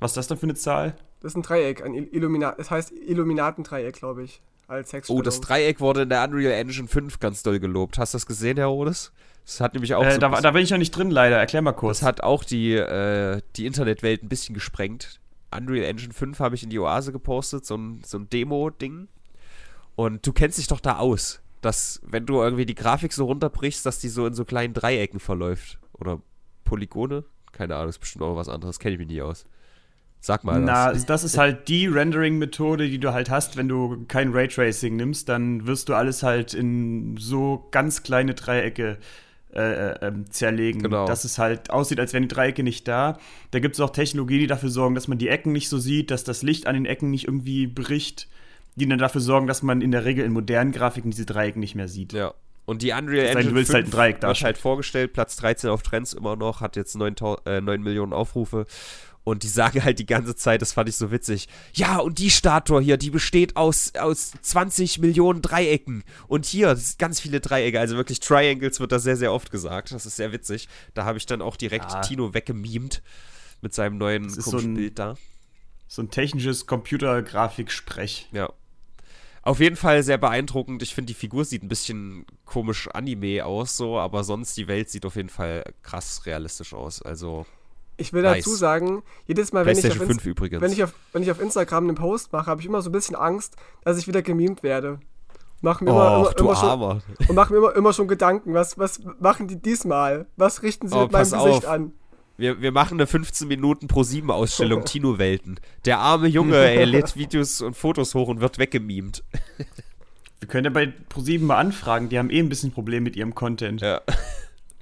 Was 0.00 0.10
ist 0.12 0.16
das 0.18 0.28
denn 0.28 0.36
für 0.36 0.44
eine 0.46 0.54
Zahl? 0.54 0.94
Das 1.20 1.32
ist 1.32 1.36
ein 1.36 1.42
Dreieck, 1.42 1.82
ein 1.82 1.94
Il- 1.94 2.08
Illuminat. 2.14 2.56
Es 2.58 2.70
heißt 2.70 2.92
Illuminatendreieck, 2.92 3.94
glaube 3.96 4.22
ich. 4.22 4.42
Als 4.68 4.90
Oh, 4.90 4.96
Hexstellung. 4.96 5.22
das 5.22 5.40
Dreieck 5.40 5.80
wurde 5.80 6.02
in 6.02 6.08
der 6.08 6.24
Unreal 6.24 6.52
Engine 6.52 6.88
5 6.88 7.20
ganz 7.20 7.42
doll 7.42 7.58
gelobt. 7.60 7.98
Hast 7.98 8.14
du 8.14 8.16
das 8.16 8.26
gesehen, 8.26 8.56
Herr 8.56 8.66
Rodes? 8.66 9.12
Das 9.44 9.60
hat 9.60 9.74
nämlich 9.74 9.94
auch 9.94 10.04
Äh, 10.04 10.12
so 10.14 10.18
da, 10.18 10.40
da 10.40 10.50
bin 10.50 10.62
ich 10.62 10.70
noch 10.70 10.78
nicht 10.78 10.90
drin, 10.90 11.10
leider. 11.10 11.36
Erklär 11.36 11.62
mal 11.62 11.72
kurz. 11.72 12.00
Das 12.00 12.06
hat 12.08 12.20
auch 12.22 12.42
die, 12.42 12.72
äh, 12.74 13.40
die 13.56 13.66
Internetwelt 13.66 14.22
ein 14.24 14.28
bisschen 14.28 14.54
gesprengt. 14.54 15.20
Unreal 15.56 15.84
Engine 15.86 16.12
5 16.12 16.40
habe 16.40 16.56
ich 16.56 16.64
in 16.64 16.70
die 16.70 16.78
Oase 16.80 17.12
gepostet, 17.12 17.64
so 17.64 17.76
ein, 17.76 18.02
so 18.04 18.18
ein 18.18 18.28
Demo-Ding. 18.28 19.06
Und 19.94 20.26
du 20.26 20.32
kennst 20.32 20.58
dich 20.58 20.66
doch 20.66 20.80
da 20.80 20.98
aus, 20.98 21.40
dass 21.60 22.00
wenn 22.02 22.26
du 22.26 22.42
irgendwie 22.42 22.66
die 22.66 22.74
Grafik 22.74 23.12
so 23.12 23.24
runterbrichst, 23.26 23.86
dass 23.86 24.00
die 24.00 24.08
so 24.08 24.26
in 24.26 24.34
so 24.34 24.44
kleinen 24.44 24.74
Dreiecken 24.74 25.20
verläuft. 25.20 25.78
Oder 25.92 26.20
Polygone? 26.64 27.24
Keine 27.52 27.76
Ahnung, 27.76 27.88
ist 27.90 28.00
bestimmt 28.00 28.24
auch 28.24 28.36
was 28.36 28.48
anderes. 28.48 28.80
Kenne 28.80 28.94
ich 28.94 28.98
mich 28.98 29.08
nie 29.08 29.22
aus. 29.22 29.46
Sag 30.20 30.44
mal 30.44 30.60
Na, 30.60 30.92
was. 30.92 31.06
das 31.06 31.22
ist 31.24 31.38
halt 31.38 31.68
die 31.68 31.86
Rendering-Methode, 31.86 32.88
die 32.88 32.98
du 32.98 33.12
halt 33.12 33.30
hast, 33.30 33.56
wenn 33.56 33.68
du 33.68 34.04
kein 34.08 34.32
Raytracing 34.32 34.96
nimmst, 34.96 35.28
dann 35.28 35.66
wirst 35.66 35.88
du 35.88 35.94
alles 35.94 36.22
halt 36.22 36.52
in 36.52 37.16
so 37.16 37.68
ganz 37.70 38.02
kleine 38.02 38.34
Dreiecke 38.34 38.98
äh, 39.56 39.92
äh, 39.92 40.06
ähm, 40.06 40.30
zerlegen. 40.30 40.82
Genau. 40.82 41.06
Dass 41.06 41.24
es 41.24 41.38
halt 41.38 41.70
aussieht, 41.70 41.98
als 42.00 42.12
wären 42.12 42.24
die 42.24 42.28
Dreiecke 42.28 42.62
nicht 42.62 42.86
da. 42.88 43.18
Da 43.52 43.58
gibt 43.58 43.74
es 43.74 43.80
auch 43.80 43.90
Technologie, 43.90 44.38
die 44.38 44.46
dafür 44.46 44.68
sorgen, 44.68 44.94
dass 44.94 45.08
man 45.08 45.16
die 45.16 45.28
Ecken 45.28 45.52
nicht 45.52 45.68
so 45.68 45.78
sieht, 45.78 46.10
dass 46.10 46.24
das 46.24 46.42
Licht 46.42 46.66
an 46.66 46.74
den 46.74 46.84
Ecken 46.84 47.10
nicht 47.10 47.26
irgendwie 47.26 47.66
bricht, 47.66 48.28
die 48.74 48.86
dann 48.86 48.98
dafür 48.98 49.22
sorgen, 49.22 49.46
dass 49.46 49.62
man 49.62 49.80
in 49.80 49.92
der 49.92 50.04
Regel 50.04 50.24
in 50.24 50.32
modernen 50.32 50.72
Grafiken 50.72 51.10
diese 51.10 51.24
Dreiecke 51.24 51.58
nicht 51.58 51.74
mehr 51.74 51.88
sieht. 51.88 52.12
Ja. 52.12 52.34
Und 52.66 52.82
die 52.82 52.92
Unreal 52.92 53.28
denn, 53.28 53.36
Engine 53.38 53.50
du 53.50 53.54
willst 53.54 53.70
5 53.70 53.74
halt 53.74 53.86
ein 53.86 53.90
Dreieck 53.92 54.20
darstellen. 54.20 54.46
halt 54.46 54.58
vorgestellt, 54.58 55.12
Platz 55.12 55.36
13 55.36 55.70
auf 55.70 55.82
Trends 55.82 56.12
immer 56.12 56.36
noch, 56.36 56.60
hat 56.60 56.76
jetzt 56.76 56.94
9, 56.94 57.14
äh, 57.46 57.60
9 57.60 57.80
Millionen 57.80 58.12
Aufrufe. 58.12 58.66
Und 59.26 59.42
die 59.42 59.48
sagen 59.48 59.82
halt 59.82 59.98
die 59.98 60.06
ganze 60.06 60.36
Zeit, 60.36 60.62
das 60.62 60.72
fand 60.72 60.88
ich 60.88 60.96
so 60.96 61.10
witzig. 61.10 61.48
Ja, 61.74 61.98
und 61.98 62.20
die 62.20 62.30
Statue 62.30 62.80
hier, 62.80 62.96
die 62.96 63.10
besteht 63.10 63.56
aus, 63.56 63.92
aus 63.98 64.30
20 64.40 65.00
Millionen 65.00 65.42
Dreiecken. 65.42 66.04
Und 66.28 66.46
hier, 66.46 66.68
das 66.68 66.90
sind 66.90 66.98
ganz 67.00 67.18
viele 67.18 67.40
Dreiecke. 67.40 67.80
Also 67.80 67.96
wirklich 67.96 68.20
Triangles 68.20 68.78
wird 68.78 68.92
da 68.92 69.00
sehr, 69.00 69.16
sehr 69.16 69.32
oft 69.32 69.50
gesagt. 69.50 69.90
Das 69.90 70.06
ist 70.06 70.14
sehr 70.14 70.30
witzig. 70.30 70.68
Da 70.94 71.04
habe 71.04 71.18
ich 71.18 71.26
dann 71.26 71.42
auch 71.42 71.56
direkt 71.56 71.90
Ja. 71.90 72.02
Tino 72.02 72.34
weggemimt 72.34 73.02
mit 73.62 73.74
seinem 73.74 73.98
neuen 73.98 74.30
so 74.30 74.42
komischen 74.48 74.74
ein- 74.74 74.76
Bild 74.76 74.98
da. 75.00 75.16
So 75.88 76.02
ein 76.02 76.10
technisches 76.12 76.66
Computergrafik-Sprech. 76.66 78.28
Ja. 78.30 78.52
Auf 79.42 79.58
jeden 79.58 79.76
Fall 79.76 80.04
sehr 80.04 80.18
beeindruckend. 80.18 80.82
Ich 80.82 80.94
finde, 80.94 81.08
die 81.08 81.14
Figur 81.18 81.44
sieht 81.44 81.64
ein 81.64 81.68
bisschen 81.68 82.26
komisch 82.44 82.88
Anime 82.88 83.44
aus, 83.44 83.76
so, 83.76 83.98
aber 83.98 84.22
sonst 84.22 84.56
die 84.56 84.68
Welt 84.68 84.88
sieht 84.88 85.04
auf 85.04 85.16
jeden 85.16 85.30
Fall 85.30 85.64
krass 85.82 86.26
realistisch 86.26 86.74
aus. 86.74 87.02
Also, 87.02 87.44
Ich 87.98 88.12
will 88.12 88.22
Nice. 88.22 88.44
dazu 88.44 88.54
sagen, 88.54 89.02
jedes 89.26 89.52
Mal, 89.52 89.64
wenn 89.64 89.76
ich, 89.78 89.86
auf 89.86 89.94
Inst 90.00 90.06
5 90.22 90.26
übrigens. 90.26 90.60
wenn, 90.60 90.72
ich 90.72 90.82
auf, 90.84 90.92
wenn 91.12 91.22
ich 91.22 91.30
auf 91.30 91.40
Instagram 91.40 91.84
einen 91.84 91.94
Post 91.96 92.32
mache, 92.32 92.46
habe 92.46 92.60
ich 92.60 92.66
immer 92.66 92.82
so 92.82 92.90
ein 92.90 92.92
bisschen 92.92 93.16
Angst, 93.16 93.56
dass 93.84 93.96
ich 93.98 94.06
wieder 94.06 94.22
gemimt 94.22 94.62
werde. 94.62 95.00
Mach 95.62 95.80
mir 95.80 95.90
immer, 95.90 96.18
oh, 96.18 96.20
immer, 96.24 96.32
du 96.34 96.44
immer 96.44 96.56
schon, 96.56 97.02
und 97.28 97.34
mache 97.34 97.52
mir 97.52 97.58
immer, 97.58 97.74
immer 97.74 97.92
schon 97.94 98.08
Gedanken, 98.08 98.52
was, 98.52 98.76
was 98.78 99.00
machen 99.20 99.48
die 99.48 99.56
diesmal? 99.60 100.26
Was 100.36 100.62
richten 100.62 100.88
sie 100.88 100.94
Oh, 100.94 101.02
mit 101.04 101.12
meinem 101.12 101.22
Gesicht 101.22 101.64
auf. 101.64 101.68
an? 101.68 101.92
Wir, 102.36 102.60
wir 102.60 102.70
machen 102.70 102.98
eine 102.98 103.06
15 103.06 103.48
Minuten 103.48 103.88
pro 103.88 104.02
7 104.02 104.30
Ausstellung 104.30 104.84
Tino-Welten. 104.84 105.58
Der 105.86 105.98
arme 105.98 106.26
Junge, 106.28 106.56
er 106.56 106.84
lädt 106.86 107.16
Videos 107.16 107.62
und 107.62 107.74
Fotos 107.74 108.14
hoch 108.14 108.28
und 108.28 108.40
wird 108.42 108.58
weggemimt. 108.58 109.24
Wir 110.38 110.48
können 110.48 110.64
ja 110.66 110.70
bei 110.70 110.92
ProSieben 111.08 111.46
mal 111.46 111.56
anfragen, 111.56 112.10
die 112.10 112.18
haben 112.18 112.28
eh 112.28 112.38
ein 112.40 112.50
bisschen 112.50 112.70
Problem 112.72 113.02
mit 113.04 113.16
ihrem 113.16 113.34
Content. 113.34 113.80
Ja. 113.80 114.02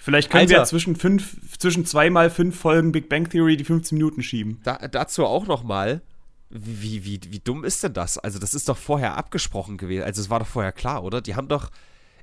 Vielleicht 0.05 0.29
können 0.29 0.51
wir 0.51 0.59
Alter. 0.59 0.65
ja 0.65 0.69
zwischen, 0.69 0.97
fünf, 0.97 1.39
zwischen 1.59 1.87
zweimal 1.87 2.29
fünf 2.29 2.61
Folgen 2.61 2.93
Big 2.93 3.09
Bang 3.09 3.27
Theory 3.27 3.57
die 3.57 3.65
15 3.65 3.97
Minuten 3.97 4.23
schieben. 4.23 4.61
Da, 4.63 4.77
dazu 4.77 5.25
auch 5.25 5.47
noch 5.47 5.63
mal. 5.65 6.03
Wie, 6.51 7.07
wie, 7.07 7.19
wie 7.31 7.39
dumm 7.39 7.65
ist 7.65 7.83
denn 7.83 7.95
das? 7.95 8.19
Also, 8.19 8.39
das 8.39 8.53
ist 8.53 8.69
doch 8.69 8.77
vorher 8.77 9.17
abgesprochen 9.17 9.79
gewesen. 9.79 10.05
Also, 10.05 10.21
es 10.21 10.29
war 10.29 10.41
doch 10.41 10.47
vorher 10.47 10.73
klar, 10.73 11.05
oder? 11.05 11.23
Die 11.23 11.37
haben 11.37 11.49
doch. 11.49 11.71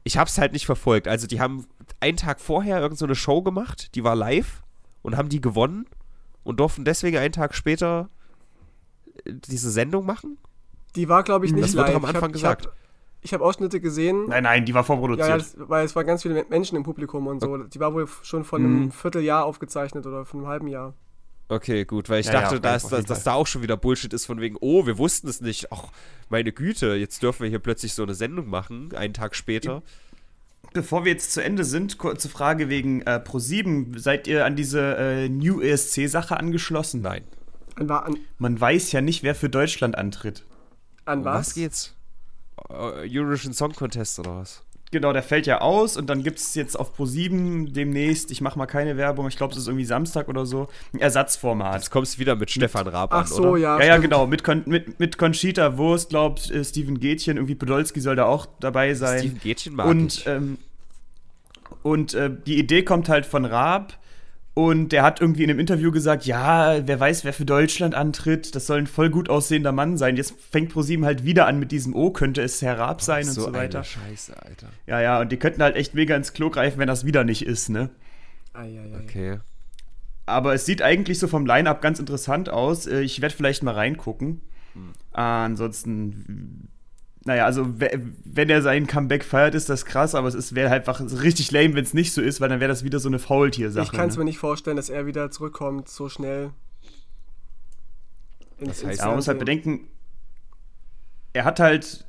Ich 0.04 0.16
hab's 0.16 0.38
halt 0.38 0.54
nicht 0.54 0.68
verfolgt. 0.68 1.08
Also, 1.08 1.26
die 1.26 1.42
haben 1.42 1.66
einen 2.00 2.18
Tag 2.18 2.40
vorher 2.40 2.76
irgendeine 2.76 2.98
so 2.98 3.06
eine 3.06 3.16
Show 3.16 3.42
gemacht, 3.42 3.96
die 3.96 4.04
war 4.04 4.16
live 4.16 4.62
und 5.02 5.18
haben 5.18 5.30
die 5.30 5.42
gewonnen 5.42 5.88
und 6.44 6.60
durften 6.60 6.86
deswegen 6.86 7.18
einen 7.18 7.34
Tag 7.34 7.56
später 7.56 8.10
äh, 9.26 9.34
diese 9.34 9.72
Sendung 9.72 10.06
machen? 10.06 10.38
Die 10.96 11.10
war, 11.10 11.24
glaube 11.24 11.48
ich, 11.48 11.52
nicht 11.52 11.64
Das 11.64 11.74
wird 11.74 11.88
live. 11.88 11.96
doch 11.96 12.04
am 12.04 12.06
Anfang 12.06 12.26
hab, 12.26 12.34
gesagt. 12.34 12.70
Ich 13.22 13.34
habe 13.34 13.44
Ausschnitte 13.46 13.80
gesehen. 13.80 14.26
Nein, 14.30 14.44
nein, 14.44 14.66
die 14.66 14.74
war 14.74 14.82
Ja, 14.82 14.86
vorproduziert. 14.86 15.28
ja, 15.30 15.38
das, 15.38 15.56
weil 15.58 15.86
es 15.86 15.96
waren 15.96 16.08
ganz 16.08 16.24
viele 16.24 16.44
Menschen 16.50 16.76
im 16.76 16.84
Publikum 16.84 17.28
und 17.28 17.40
so. 17.40 17.56
Die 17.58 17.80
war 17.80 17.94
wohl 17.94 18.08
schon 18.24 18.44
vor 18.44 18.58
Mhm. 18.60 18.66
einem 18.66 18.92
Vierteljahr 18.92 19.46
aufgezeichnet 19.46 20.06
oder 20.08 20.26
von 20.26 20.40
einem 20.42 20.50
halben 20.50 20.68
Jahr. 20.68 20.94
Okay, 21.50 21.84
gut, 21.86 22.10
weil 22.10 22.22
ich 22.22 22.28
Ja, 22.28 22.34
ja, 22.34 22.42
dachte, 22.42 22.56
auf 22.56 22.62
dass, 22.62 22.88
dass, 22.88 23.06
dass 23.06 23.24
da 23.24 23.34
auch 23.34 23.46
schon 23.46 23.62
wieder 23.62 23.76
Bullshit 23.78 24.12
ist 24.14 24.26
von 24.26 24.40
wegen, 24.40 24.56
oh, 24.62 24.86
wir 24.88 24.98
wussten 24.98 25.28
es 25.28 25.42
nicht. 25.42 25.72
Ach, 25.72 25.90
meine 26.30 26.52
Güte, 26.54 26.96
jetzt 26.96 27.22
dürfen 27.22 27.44
wir 27.44 27.50
hier 27.50 27.60
plötzlich 27.60 27.94
so 27.94 28.04
eine 28.04 28.16
Sendung 28.16 28.50
machen, 28.50 28.90
einen 28.96 29.14
Tag 29.14 29.36
später. 29.36 29.82
Bevor 30.74 31.04
wir 31.04 31.12
jetzt 31.12 31.34
zu 31.34 31.44
Ende 31.44 31.66
sind, 31.66 31.98
kurze 31.98 32.30
Frage 32.30 32.70
wegen 32.70 33.02
äh, 33.02 33.22
Pro7. 33.24 34.00
Seid 34.00 34.28
ihr 34.28 34.46
an 34.46 34.56
diese 34.56 34.96
äh, 34.96 35.28
New 35.30 35.60
ESC-Sache 35.60 36.38
angeschlossen? 36.38 37.02
Nein. 37.02 37.24
An, 37.76 37.90
an, 37.92 38.18
Man 38.38 38.60
weiß 38.60 38.92
ja 38.94 39.02
nicht, 39.02 39.22
wer 39.24 39.36
für 39.36 39.50
Deutschland 39.50 39.98
antritt. 39.98 40.46
an 41.06 41.20
Um 41.20 41.26
was? 41.26 41.48
was 41.50 41.54
geht's? 41.56 41.96
Äh, 42.70 43.09
Eurovision 43.09 43.53
Song 43.53 43.74
Contest 43.74 44.20
oder 44.20 44.38
was? 44.38 44.64
Genau, 44.91 45.14
der 45.14 45.24
fällt 45.24 45.47
ja 45.47 45.62
aus 45.62 45.95
und 45.95 46.09
dann 46.09 46.22
gibt 46.22 46.39
es 46.39 46.53
jetzt 46.53 46.78
auf 46.78 46.99
Pro7 46.99 47.72
demnächst, 47.72 48.30
ich 48.30 48.41
mache 48.41 48.59
mal 48.59 48.66
keine 48.66 48.97
Werbung, 48.97 49.26
ich 49.30 49.38
glaube, 49.38 49.53
es 49.53 49.59
ist 49.59 49.68
irgendwie 49.68 49.86
Samstag 49.86 50.28
oder 50.28 50.45
so, 50.45 50.68
ein 50.93 50.99
Ersatzformat. 50.99 51.76
Jetzt 51.76 51.91
kommst 51.91 52.16
du 52.16 52.20
wieder 52.20 52.36
mit 52.36 52.51
Stefan 52.51 52.88
Raab 52.89 53.14
Ach 53.14 53.22
an, 53.22 53.28
so, 53.28 53.41
oder? 53.51 53.57
ja. 53.57 53.80
Ja, 53.80 53.86
ja, 53.86 53.97
genau. 53.99 54.28
Mit, 54.28 54.43
Con 54.43 54.64
mit, 54.66 54.99
mit 54.99 55.18
Conchita 55.18 55.78
Wurst, 55.78 56.09
glaubt 56.09 56.51
äh, 56.51 56.66
Steven 56.66 56.99
Gätchen, 56.99 57.38
irgendwie 57.38 57.55
Podolski 57.55 58.01
soll 58.01 58.18
da 58.18 58.26
auch 58.26 58.47
dabei 58.59 58.93
sein. 58.93 59.20
Steven 59.20 59.39
Gätchen 59.39 59.76
mag 59.76 59.88
und 59.88 60.18
ich. 60.18 60.28
ähm, 60.28 60.57
und 61.84 62.14
äh, 62.14 62.30
die 62.45 62.59
Idee 62.59 62.84
kommt 62.84 63.07
halt 63.07 63.26
von 63.26 63.45
Raab. 63.45 63.97
Und 64.54 64.89
der 64.89 65.04
hat 65.04 65.22
irgendwie 65.22 65.43
in 65.43 65.49
einem 65.49 65.60
Interview 65.60 65.91
gesagt, 65.91 66.26
ja, 66.26 66.86
wer 66.86 66.99
weiß, 66.99 67.24
wer 67.24 67.32
für 67.32 67.45
Deutschland 67.45 67.95
antritt, 67.95 68.54
das 68.54 68.68
soll 68.68 68.80
ein 68.80 68.88
voll 68.88 69.10
gut 69.10 69.30
aussehender 69.30 69.72
Mann 69.72 69.95
sein. 69.97 70.18
Jetzt 70.18 70.34
fängt 70.52 70.74
ProSieben 70.74 71.06
halt 71.06 71.24
wieder 71.24 71.47
an 71.47 71.58
mit 71.58 71.72
diesem, 71.72 71.95
oh, 71.95 72.12
könnte 72.12 72.41
es 72.41 72.62
Herr 72.62 72.78
Raab 72.78 73.02
sein 73.02 73.26
und 73.26 73.32
so 73.32 73.47
eine 73.47 73.58
weiter. 73.58 73.84
Scheiße, 73.86 74.36
Alter. 74.43 74.68
Ja, 74.88 74.99
ja, 74.99 75.22
und 75.22 75.32
die 75.32 75.38
könnten 75.38 75.64
halt 75.64 75.78
echt 75.78 75.93
mega 75.93 76.18
ins 76.18 76.34
Klo 76.34 76.49
greifen, 76.49 76.80
wenn 76.80 76.88
das 76.88 77.06
wieder 77.06 77.24
nicht 77.24 77.45
ist, 77.45 77.70
ne? 77.70 77.91
Ei, 78.54 78.78
ei, 78.78 78.93
ei. 78.93 79.04
Okay. 79.04 79.39
Aber 80.26 80.54
es 80.54 80.66
sieht 80.66 80.82
eigentlich 80.82 81.18
so 81.18 81.30
vom 81.30 81.45
Line-Up 81.45 81.82
ganz 81.82 81.99
interessant 81.99 82.49
aus. 82.49 82.88
Äh, 82.88 83.02
Ich 83.02 83.22
werde 83.22 83.34
vielleicht 83.34 83.64
mal 83.64 83.74
reingucken. 83.74 84.41
Äh, 85.14 85.22
ansonsten, 85.22 86.68
naja, 87.24 87.46
also 87.46 87.80
we- 87.80 88.00
wenn 88.26 88.50
er 88.50 88.62
sein 88.62 88.88
Comeback 88.88 89.24
feiert, 89.24 89.54
ist 89.56 89.70
das 89.70 89.86
krass, 89.86 90.16
aber 90.16 90.28
es 90.30 90.56
wäre 90.56 90.70
halt 90.70 90.88
einfach 90.88 91.00
richtig 91.22 91.52
lame, 91.52 91.76
wenn 91.76 91.84
es 91.84 91.94
nicht 91.94 92.14
so 92.14 92.22
ist, 92.22 92.42
weil 92.42 92.50
dann 92.50 92.60
wäre 92.60 92.70
das 92.70 92.84
wieder 92.84 93.00
so 93.00 93.10
eine 93.10 93.20
Faultier-Sache. 93.20 93.86
Ich 93.86 93.92
kann 93.92 94.10
es 94.10 94.16
ne? 94.16 94.20
mir 94.20 94.26
nicht 94.26 94.40
vorstellen, 94.40 94.78
dass 94.78 94.90
er 94.90 95.06
wieder 95.06 95.30
zurückkommt, 95.32 95.88
so 95.88 96.10
schnell. 96.10 96.52
Ins, 98.58 98.80
Das 98.80 98.86
heißt, 98.86 99.00
Ja, 99.00 99.08
man 99.08 99.16
muss 99.16 99.28
halt 99.28 99.40
bedenken, 99.40 99.88
er 101.34 101.46
hat 101.46 101.60
halt, 101.60 102.06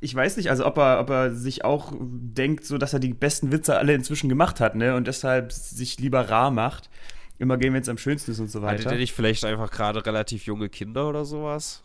ich 0.00 0.14
weiß 0.14 0.36
nicht, 0.38 0.50
also 0.50 0.64
ob 0.66 0.78
er, 0.78 0.98
ob 1.00 1.10
er 1.10 1.34
sich 1.34 1.64
auch 1.64 1.92
denkt, 1.98 2.64
so 2.64 2.78
dass 2.78 2.94
er 2.94 2.98
die 2.98 3.12
besten 3.12 3.52
Witze 3.52 3.76
alle 3.76 3.92
inzwischen 3.94 4.28
gemacht 4.28 4.58
hat, 4.60 4.74
ne? 4.74 4.94
Und 4.96 5.06
deshalb 5.06 5.52
sich 5.52 5.98
lieber 6.00 6.30
rar 6.30 6.50
macht. 6.50 6.88
Immer 7.38 7.58
gehen, 7.58 7.74
wenn 7.74 7.82
es 7.82 7.88
am 7.88 7.98
schönsten 7.98 8.30
ist 8.30 8.40
und 8.40 8.48
so 8.50 8.62
Hatte 8.62 8.78
weiter. 8.78 8.88
der 8.90 8.98
nicht 8.98 9.12
vielleicht 9.12 9.44
einfach 9.44 9.70
gerade 9.70 10.06
relativ 10.06 10.46
junge 10.46 10.68
Kinder 10.68 11.08
oder 11.08 11.24
sowas? 11.24 11.82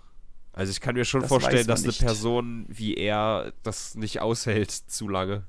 Also 0.59 0.71
ich 0.71 0.81
kann 0.81 0.95
mir 0.95 1.05
schon 1.05 1.21
Das 1.21 1.29
vorstellen, 1.29 1.67
dass 1.67 1.83
eine 1.83 1.87
nicht. 1.87 2.01
Person 2.01 2.65
wie 2.67 2.93
er 2.95 3.53
das 3.63 3.95
nicht 3.95 4.19
aushält 4.19 4.71
zu 4.71 5.07
lange. 5.07 5.43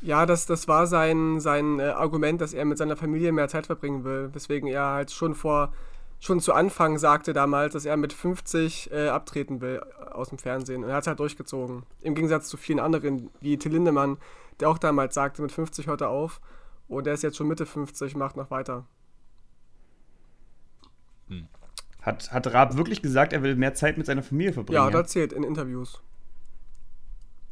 Ja, 0.00 0.24
das, 0.24 0.46
das 0.46 0.66
war 0.66 0.86
sein, 0.86 1.40
sein 1.40 1.78
äh, 1.78 1.82
Argument, 1.82 2.40
dass 2.40 2.54
er 2.54 2.64
mit 2.64 2.78
seiner 2.78 2.96
Familie 2.96 3.32
mehr 3.32 3.48
Zeit 3.48 3.66
verbringen 3.66 4.04
will. 4.04 4.30
Weswegen 4.32 4.66
er 4.66 4.86
halt 4.86 5.10
schon 5.10 5.34
vor, 5.34 5.74
schon 6.20 6.40
zu 6.40 6.54
Anfang 6.54 6.96
sagte 6.96 7.34
damals, 7.34 7.74
dass 7.74 7.84
er 7.84 7.98
mit 7.98 8.14
50 8.14 8.92
äh, 8.92 9.08
abtreten 9.08 9.60
will 9.60 9.82
äh, 10.00 10.04
aus 10.10 10.30
dem 10.30 10.38
Fernsehen. 10.38 10.84
Und 10.84 10.88
er 10.88 10.96
hat 10.96 11.02
es 11.02 11.08
halt 11.08 11.20
durchgezogen. 11.20 11.82
Im 12.00 12.14
Gegensatz 12.14 12.48
zu 12.48 12.56
vielen 12.56 12.80
anderen, 12.80 13.28
wie 13.42 13.58
Till 13.58 13.72
Lindemann, 13.72 14.16
der 14.60 14.70
auch 14.70 14.78
damals 14.78 15.14
sagte, 15.14 15.42
mit 15.42 15.52
50 15.52 15.86
hört 15.86 16.00
er 16.00 16.08
auf. 16.08 16.40
Und 16.88 17.06
er 17.06 17.12
ist 17.12 17.22
jetzt 17.22 17.36
schon 17.36 17.48
Mitte 17.48 17.66
50, 17.66 18.16
macht 18.16 18.36
noch 18.36 18.50
weiter. 18.50 18.86
Hat, 22.06 22.32
hat 22.32 22.54
Raab 22.54 22.76
wirklich 22.76 23.02
gesagt, 23.02 23.32
er 23.32 23.42
will 23.42 23.56
mehr 23.56 23.74
Zeit 23.74 23.98
mit 23.98 24.06
seiner 24.06 24.22
Familie 24.22 24.52
verbringen? 24.52 24.76
Ja, 24.76 24.90
das 24.90 25.10
zählt 25.10 25.32
in 25.32 25.42
Interviews. 25.42 26.00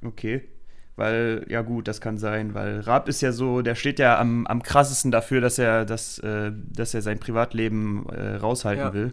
Okay. 0.04 0.48
Weil, 0.96 1.44
ja 1.48 1.62
gut, 1.62 1.88
das 1.88 2.00
kann 2.00 2.18
sein, 2.18 2.54
weil 2.54 2.78
Raab 2.80 3.08
ist 3.08 3.20
ja 3.20 3.32
so, 3.32 3.62
der 3.62 3.74
steht 3.74 3.98
ja 3.98 4.16
am, 4.16 4.46
am 4.46 4.62
krassesten 4.62 5.10
dafür, 5.10 5.40
dass 5.40 5.58
er, 5.58 5.84
das, 5.84 6.20
äh, 6.20 6.52
dass 6.54 6.94
er 6.94 7.02
sein 7.02 7.18
Privatleben 7.18 8.08
äh, 8.10 8.36
raushalten 8.36 8.84
Ja. 8.84 8.94
will. 8.94 9.12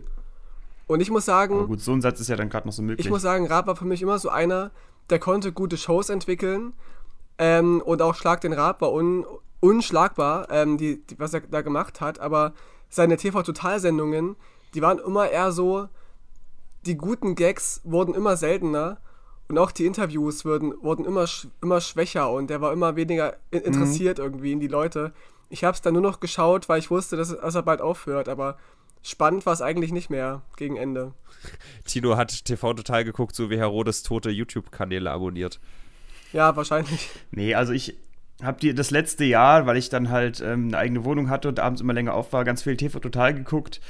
Und 0.85 0.99
ich 0.99 1.09
muss 1.09 1.25
sagen, 1.25 1.55
Aber 1.55 1.67
gut, 1.67 1.81
so 1.81 1.91
ein 1.93 2.01
Satz 2.01 2.19
ist 2.19 2.27
ja 2.27 2.35
dann 2.35 2.49
gerade 2.49 2.67
noch 2.67 2.73
so 2.73 2.83
möglich. 2.83 3.03
Ich 3.03 3.09
muss 3.11 3.23
sagen, 3.23 3.47
Raab 3.47 3.65
war 3.65 3.75
für 3.75 3.85
mich 3.85 4.03
immer 4.03 4.19
so 4.19 4.29
einer, 4.29 4.69
der 5.09 5.17
konnte 5.17 5.51
gute 5.53 5.77
Shows 5.77 6.09
entwickeln. 6.09 6.73
Ähm, 7.39 7.81
und 7.83 8.03
auch 8.03 8.13
Schlag 8.13 8.41
den 8.41 8.53
Raab 8.53 8.81
war 8.81 8.91
un, 8.93 9.25
unschlagbar, 9.59 10.49
ähm, 10.51 10.77
die, 10.77 11.01
die, 11.07 11.17
was 11.17 11.33
er 11.33 11.39
da 11.41 11.61
gemacht 11.61 11.99
hat. 11.99 12.19
Aber 12.19 12.53
seine 12.89 13.17
TV-Total-Sendungen, 13.17 14.35
die 14.73 14.81
waren 14.81 14.99
immer 14.99 15.29
eher 15.29 15.51
so, 15.51 15.87
die 16.85 16.95
guten 16.95 17.35
Gags 17.35 17.81
wurden 17.83 18.13
immer 18.13 18.37
seltener. 18.37 18.97
Und 19.47 19.57
auch 19.57 19.71
die 19.71 19.85
Interviews 19.85 20.45
wurden, 20.45 20.73
wurden 20.81 21.03
immer, 21.03 21.25
immer 21.61 21.81
schwächer 21.81 22.31
und 22.31 22.49
der 22.49 22.61
war 22.61 22.71
immer 22.71 22.95
weniger 22.95 23.35
in 23.51 23.61
interessiert 23.61 24.17
irgendwie 24.17 24.53
in 24.53 24.61
die 24.61 24.69
Leute. 24.69 25.11
Ich 25.49 25.65
habe 25.65 25.75
es 25.75 25.81
dann 25.81 25.93
nur 25.93 26.01
noch 26.01 26.21
geschaut, 26.21 26.69
weil 26.69 26.79
ich 26.79 26.89
wusste, 26.89 27.17
dass, 27.17 27.37
dass 27.37 27.55
er 27.55 27.63
bald 27.63 27.81
aufhört. 27.81 28.29
Aber 28.29 28.57
spannend 29.01 29.45
war 29.45 29.51
es 29.51 29.61
eigentlich 29.61 29.91
nicht 29.91 30.09
mehr 30.09 30.41
gegen 30.55 30.77
Ende. 30.77 31.13
Tino 31.85 32.15
hat 32.15 32.45
TV 32.45 32.73
total 32.73 33.03
geguckt, 33.03 33.35
so 33.35 33.49
wie 33.49 33.57
Herodes 33.57 34.03
tote 34.03 34.29
YouTube-Kanäle 34.29 35.11
abonniert. 35.11 35.59
Ja, 36.31 36.55
wahrscheinlich. 36.55 37.09
Nee, 37.31 37.53
also 37.53 37.73
ich 37.73 37.97
habe 38.41 38.59
die 38.59 38.73
das 38.73 38.89
letzte 38.89 39.25
Jahr, 39.25 39.65
weil 39.65 39.77
ich 39.77 39.89
dann 39.89 40.09
halt 40.09 40.39
ähm, 40.39 40.67
eine 40.67 40.77
eigene 40.77 41.03
Wohnung 41.03 41.29
hatte 41.29 41.49
und 41.49 41.59
abends 41.59 41.81
immer 41.81 41.93
länger 41.93 42.13
auf 42.13 42.31
war, 42.33 42.45
ganz 42.45 42.63
viel 42.63 42.77
TV 42.77 42.99
total 42.99 43.33
geguckt. 43.33 43.81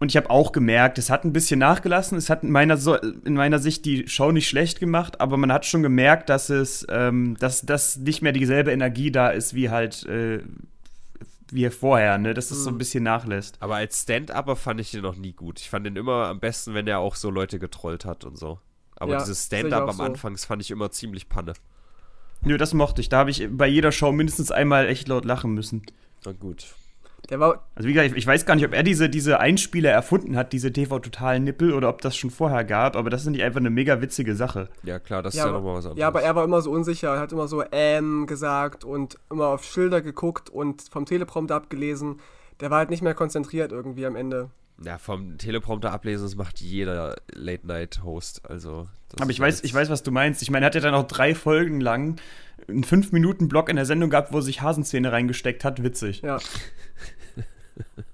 Und 0.00 0.10
ich 0.12 0.16
habe 0.16 0.30
auch 0.30 0.52
gemerkt, 0.52 0.98
es 0.98 1.10
hat 1.10 1.24
ein 1.24 1.32
bisschen 1.32 1.58
nachgelassen. 1.58 2.16
Es 2.16 2.30
hat 2.30 2.44
in 2.44 2.50
meiner, 2.50 2.76
so 2.76 2.94
in 2.94 3.34
meiner 3.34 3.58
Sicht 3.58 3.84
die 3.84 4.06
Show 4.06 4.30
nicht 4.30 4.48
schlecht 4.48 4.78
gemacht, 4.78 5.20
aber 5.20 5.36
man 5.36 5.52
hat 5.52 5.66
schon 5.66 5.82
gemerkt, 5.82 6.28
dass 6.28 6.50
es, 6.50 6.86
ähm, 6.88 7.36
dass, 7.40 7.62
dass 7.62 7.96
nicht 7.96 8.22
mehr 8.22 8.32
dieselbe 8.32 8.70
Energie 8.70 9.10
da 9.10 9.30
ist 9.30 9.54
wie 9.54 9.70
halt 9.70 10.06
äh, 10.06 10.40
wie 11.50 11.68
vorher, 11.70 12.18
ne? 12.18 12.34
Dass 12.34 12.50
es 12.50 12.62
so 12.62 12.70
ein 12.70 12.78
bisschen 12.78 13.04
nachlässt. 13.04 13.56
Aber 13.60 13.76
als 13.76 14.02
Stand-Upper 14.02 14.56
fand 14.56 14.80
ich 14.80 14.90
den 14.90 15.02
noch 15.02 15.16
nie 15.16 15.32
gut. 15.32 15.60
Ich 15.60 15.70
fand 15.70 15.86
den 15.86 15.96
immer 15.96 16.26
am 16.26 16.40
besten, 16.40 16.74
wenn 16.74 16.86
er 16.86 16.98
auch 16.98 17.14
so 17.14 17.30
Leute 17.30 17.58
getrollt 17.58 18.04
hat 18.04 18.24
und 18.24 18.38
so. 18.38 18.60
Aber 18.96 19.12
Ja, 19.12 19.18
dieses 19.18 19.46
Stand-Up 19.46 19.88
am 19.88 19.96
so. 19.96 20.02
Anfang, 20.02 20.32
das 20.32 20.44
fand 20.44 20.60
ich 20.62 20.70
immer 20.70 20.90
ziemlich 20.90 21.28
Panne. 21.28 21.54
Nö, 22.42 22.56
das 22.56 22.74
mochte 22.74 23.00
ich. 23.00 23.08
Da 23.08 23.18
habe 23.18 23.30
ich 23.30 23.48
bei 23.50 23.66
jeder 23.66 23.92
Show 23.92 24.12
mindestens 24.12 24.50
einmal 24.50 24.86
echt 24.88 25.08
laut 25.08 25.24
lachen 25.24 25.54
müssen. 25.54 25.82
Na 26.24 26.32
gut. 26.32 26.66
Der 27.30 27.40
war, 27.40 27.64
Also 27.74 27.88
wie 27.88 27.92
gesagt, 27.92 28.12
ich, 28.12 28.16
ich 28.16 28.26
weiß 28.26 28.46
gar 28.46 28.54
nicht, 28.54 28.64
ob 28.64 28.72
er 28.72 28.82
diese, 28.82 29.10
diese 29.10 29.38
Einspieler 29.38 29.90
erfunden 29.90 30.36
hat, 30.36 30.52
diese 30.52 30.72
TV-Total-Nippel, 30.72 31.74
oder 31.74 31.88
ob 31.88 32.00
das 32.00 32.16
schon 32.16 32.30
vorher 32.30 32.64
gab, 32.64 32.96
aber 32.96 33.10
das 33.10 33.22
ist 33.22 33.28
nicht 33.28 33.42
einfach 33.42 33.60
eine 33.60 33.70
mega 33.70 34.00
witzige 34.00 34.34
Sache. 34.34 34.68
Ja, 34.82 34.98
klar, 34.98 35.22
das 35.22 35.34
ja, 35.34 35.42
ist 35.42 35.44
ja 35.44 35.50
aber, 35.50 35.58
nochmal 35.58 35.76
was 35.76 35.84
anderes. 35.84 36.00
ja, 36.00 36.08
aber 36.08 36.22
er 36.22 36.34
war 36.36 36.44
immer 36.44 36.62
so 36.62 36.70
unsicher, 36.70 37.14
er 37.14 37.20
hat 37.20 37.32
immer 37.32 37.48
so 37.48 37.62
ähm 37.70 38.26
gesagt 38.26 38.84
und 38.84 39.18
immer 39.30 39.48
auf 39.48 39.64
Schilder 39.64 40.00
geguckt 40.00 40.48
und 40.48 40.82
vom 40.90 41.04
Teleprompter 41.04 41.54
abgelesen. 41.56 42.20
Der 42.60 42.70
war 42.70 42.78
halt 42.78 42.90
nicht 42.90 43.02
mehr 43.02 43.14
konzentriert 43.14 43.72
irgendwie 43.72 44.06
am 44.06 44.16
Ende. 44.16 44.50
Ja, 44.82 44.96
vom 44.98 45.38
Teleprompter 45.38 45.92
ablesen, 45.92 46.24
das 46.24 46.36
macht 46.36 46.60
jeder 46.60 47.16
Late-Night-Host. 47.32 48.48
Also, 48.48 48.88
Aber 49.20 49.30
ich 49.30 49.40
weiß, 49.40 49.64
ich 49.64 49.74
weiß, 49.74 49.90
was 49.90 50.02
du 50.04 50.12
meinst. 50.12 50.40
Ich 50.42 50.50
meine, 50.50 50.64
er 50.64 50.68
hat 50.68 50.74
ja 50.76 50.80
dann 50.80 50.94
auch 50.94 51.06
drei 51.06 51.34
Folgen 51.34 51.80
lang 51.80 52.16
einen 52.68 52.84
5-Minuten-Block 52.84 53.68
in 53.68 53.76
der 53.76 53.86
Sendung 53.86 54.10
gehabt, 54.10 54.32
wo 54.32 54.38
er 54.38 54.42
sich 54.42 54.60
Hasenzähne 54.60 55.12
reingesteckt 55.12 55.64
hat. 55.64 55.82
Witzig. 55.82 56.22
Ja, 56.22 56.38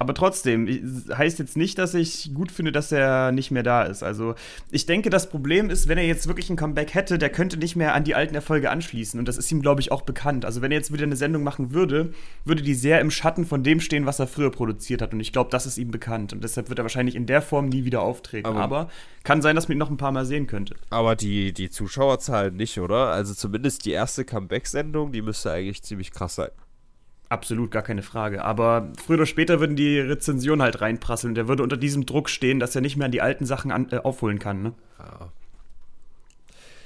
Aber 0.00 0.14
trotzdem, 0.14 0.66
heißt 1.14 1.38
jetzt 1.40 1.58
nicht, 1.58 1.78
dass 1.78 1.92
ich 1.92 2.30
gut 2.32 2.50
finde, 2.50 2.72
dass 2.72 2.90
er 2.90 3.32
nicht 3.32 3.50
mehr 3.50 3.62
da 3.62 3.82
ist. 3.82 4.02
Also 4.02 4.34
ich 4.70 4.86
denke, 4.86 5.10
das 5.10 5.28
Problem 5.28 5.68
ist, 5.68 5.88
wenn 5.88 5.98
er 5.98 6.06
jetzt 6.06 6.26
wirklich 6.26 6.48
ein 6.48 6.56
Comeback 6.56 6.94
hätte, 6.94 7.18
der 7.18 7.28
könnte 7.28 7.58
nicht 7.58 7.76
mehr 7.76 7.92
an 7.92 8.02
die 8.04 8.14
alten 8.14 8.34
Erfolge 8.34 8.70
anschließen. 8.70 9.20
Und 9.20 9.28
das 9.28 9.36
ist 9.36 9.52
ihm, 9.52 9.60
glaube 9.60 9.82
ich, 9.82 9.92
auch 9.92 10.00
bekannt. 10.00 10.46
Also 10.46 10.62
wenn 10.62 10.72
er 10.72 10.78
jetzt 10.78 10.90
wieder 10.90 11.02
eine 11.02 11.16
Sendung 11.16 11.42
machen 11.42 11.74
würde, 11.74 12.14
würde 12.46 12.62
die 12.62 12.72
sehr 12.72 12.98
im 13.02 13.10
Schatten 13.10 13.44
von 13.44 13.62
dem 13.62 13.78
stehen, 13.78 14.06
was 14.06 14.18
er 14.18 14.26
früher 14.26 14.50
produziert 14.50 15.02
hat. 15.02 15.12
Und 15.12 15.20
ich 15.20 15.34
glaube, 15.34 15.50
das 15.50 15.66
ist 15.66 15.76
ihm 15.76 15.90
bekannt. 15.90 16.32
Und 16.32 16.42
deshalb 16.42 16.70
wird 16.70 16.78
er 16.78 16.84
wahrscheinlich 16.86 17.14
in 17.14 17.26
der 17.26 17.42
Form 17.42 17.68
nie 17.68 17.84
wieder 17.84 18.00
auftreten. 18.00 18.46
Aber, 18.46 18.60
aber 18.60 18.90
kann 19.22 19.42
sein, 19.42 19.54
dass 19.54 19.68
man 19.68 19.76
ihn 19.76 19.80
noch 19.80 19.90
ein 19.90 19.98
paar 19.98 20.12
Mal 20.12 20.24
sehen 20.24 20.46
könnte. 20.46 20.76
Aber 20.88 21.14
die, 21.14 21.52
die 21.52 21.68
Zuschauerzahlen 21.68 22.56
nicht, 22.56 22.80
oder? 22.80 23.08
Also 23.10 23.34
zumindest 23.34 23.84
die 23.84 23.90
erste 23.90 24.24
Comeback-Sendung, 24.24 25.12
die 25.12 25.20
müsste 25.20 25.52
eigentlich 25.52 25.82
ziemlich 25.82 26.10
krass 26.10 26.36
sein. 26.36 26.48
Absolut, 27.30 27.70
gar 27.70 27.82
keine 27.82 28.02
Frage. 28.02 28.44
Aber 28.44 28.88
früher 29.02 29.18
oder 29.18 29.26
später 29.26 29.60
würden 29.60 29.76
die 29.76 30.00
Rezensionen 30.00 30.62
halt 30.62 30.80
reinprasseln. 30.80 31.36
Der 31.36 31.46
würde 31.46 31.62
unter 31.62 31.76
diesem 31.76 32.04
Druck 32.04 32.28
stehen, 32.28 32.58
dass 32.58 32.74
er 32.74 32.80
nicht 32.80 32.96
mehr 32.96 33.04
an 33.04 33.12
die 33.12 33.22
alten 33.22 33.46
Sachen 33.46 33.70
an, 33.70 33.88
äh, 33.92 33.98
aufholen 33.98 34.40
kann. 34.40 34.62
Ne? 34.62 34.74
Ja. 34.98 35.30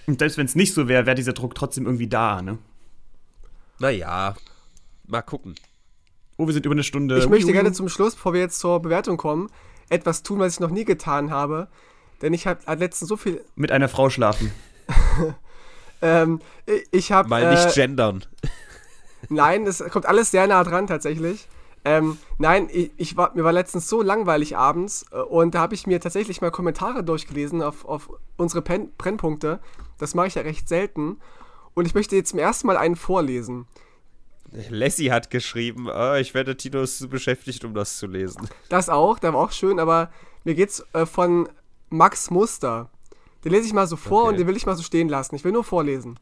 Und 0.06 0.18
selbst 0.18 0.36
wenn 0.36 0.44
es 0.44 0.54
nicht 0.54 0.74
so 0.74 0.86
wäre, 0.86 1.06
wäre 1.06 1.14
dieser 1.14 1.32
Druck 1.32 1.54
trotzdem 1.54 1.86
irgendwie 1.86 2.08
da. 2.08 2.42
Ne? 2.42 2.58
Naja, 3.78 4.34
mal 5.06 5.22
gucken. 5.22 5.54
Oh, 6.36 6.46
wir 6.46 6.52
sind 6.52 6.66
über 6.66 6.74
eine 6.74 6.84
Stunde. 6.84 7.18
Ich 7.18 7.28
möchte 7.28 7.52
gerne 7.52 7.72
zum 7.72 7.88
Schluss, 7.88 8.14
bevor 8.14 8.34
wir 8.34 8.40
jetzt 8.40 8.58
zur 8.58 8.82
Bewertung 8.82 9.16
kommen, 9.16 9.48
etwas 9.88 10.22
tun, 10.22 10.40
was 10.40 10.54
ich 10.54 10.60
noch 10.60 10.70
nie 10.70 10.84
getan 10.84 11.30
habe. 11.30 11.68
Denn 12.20 12.34
ich 12.34 12.46
habe 12.46 12.60
letztens 12.74 13.08
so 13.08 13.16
viel. 13.16 13.42
Mit 13.56 13.72
einer 13.72 13.88
Frau 13.88 14.10
schlafen. 14.10 14.52
ähm, 16.02 16.40
ich 16.90 17.12
habe. 17.12 17.30
Mal 17.30 17.50
nicht 17.50 17.66
äh, 17.68 17.80
gendern. 17.80 18.26
Nein, 19.28 19.66
es 19.66 19.82
kommt 19.90 20.06
alles 20.06 20.30
sehr 20.30 20.46
nah 20.46 20.64
dran 20.64 20.86
tatsächlich. 20.86 21.48
Ähm, 21.84 22.16
nein, 22.38 22.68
ich, 22.72 22.92
ich, 22.96 23.16
war, 23.16 23.34
mir 23.34 23.44
war 23.44 23.52
letztens 23.52 23.88
so 23.88 24.00
langweilig 24.00 24.56
abends 24.56 25.04
äh, 25.12 25.18
und 25.18 25.54
da 25.54 25.60
habe 25.60 25.74
ich 25.74 25.86
mir 25.86 26.00
tatsächlich 26.00 26.40
mal 26.40 26.50
Kommentare 26.50 27.04
durchgelesen 27.04 27.62
auf, 27.62 27.84
auf 27.84 28.08
unsere 28.36 28.62
Pen 28.62 28.90
Brennpunkte. 28.96 29.60
Das 29.98 30.14
mache 30.14 30.28
ich 30.28 30.34
ja 30.34 30.42
recht 30.42 30.68
selten. 30.68 31.18
Und 31.74 31.86
ich 31.86 31.94
möchte 31.94 32.16
jetzt 32.16 32.30
zum 32.30 32.38
ersten 32.38 32.66
Mal 32.68 32.76
einen 32.76 32.96
vorlesen. 32.96 33.66
Lassie 34.70 35.10
hat 35.10 35.30
geschrieben, 35.30 35.88
oh, 35.92 36.14
ich 36.14 36.32
werde 36.32 36.56
Tino 36.56 36.82
ist 36.82 36.98
zu 36.98 37.08
beschäftigt, 37.08 37.64
um 37.64 37.74
das 37.74 37.98
zu 37.98 38.06
lesen. 38.06 38.48
Das 38.68 38.88
auch, 38.88 39.18
der 39.18 39.34
war 39.34 39.40
auch 39.40 39.52
schön, 39.52 39.80
aber 39.80 40.10
mir 40.44 40.54
geht's 40.54 40.84
äh, 40.92 41.04
von 41.06 41.48
Max 41.90 42.30
Muster. 42.30 42.90
Den 43.44 43.52
lese 43.52 43.66
ich 43.66 43.72
mal 43.72 43.86
so 43.86 43.96
vor 43.96 44.22
okay. 44.22 44.28
und 44.30 44.38
den 44.38 44.46
will 44.46 44.56
ich 44.56 44.64
mal 44.64 44.76
so 44.76 44.82
stehen 44.82 45.08
lassen. 45.08 45.34
Ich 45.34 45.44
will 45.44 45.52
nur 45.52 45.64
vorlesen. 45.64 46.18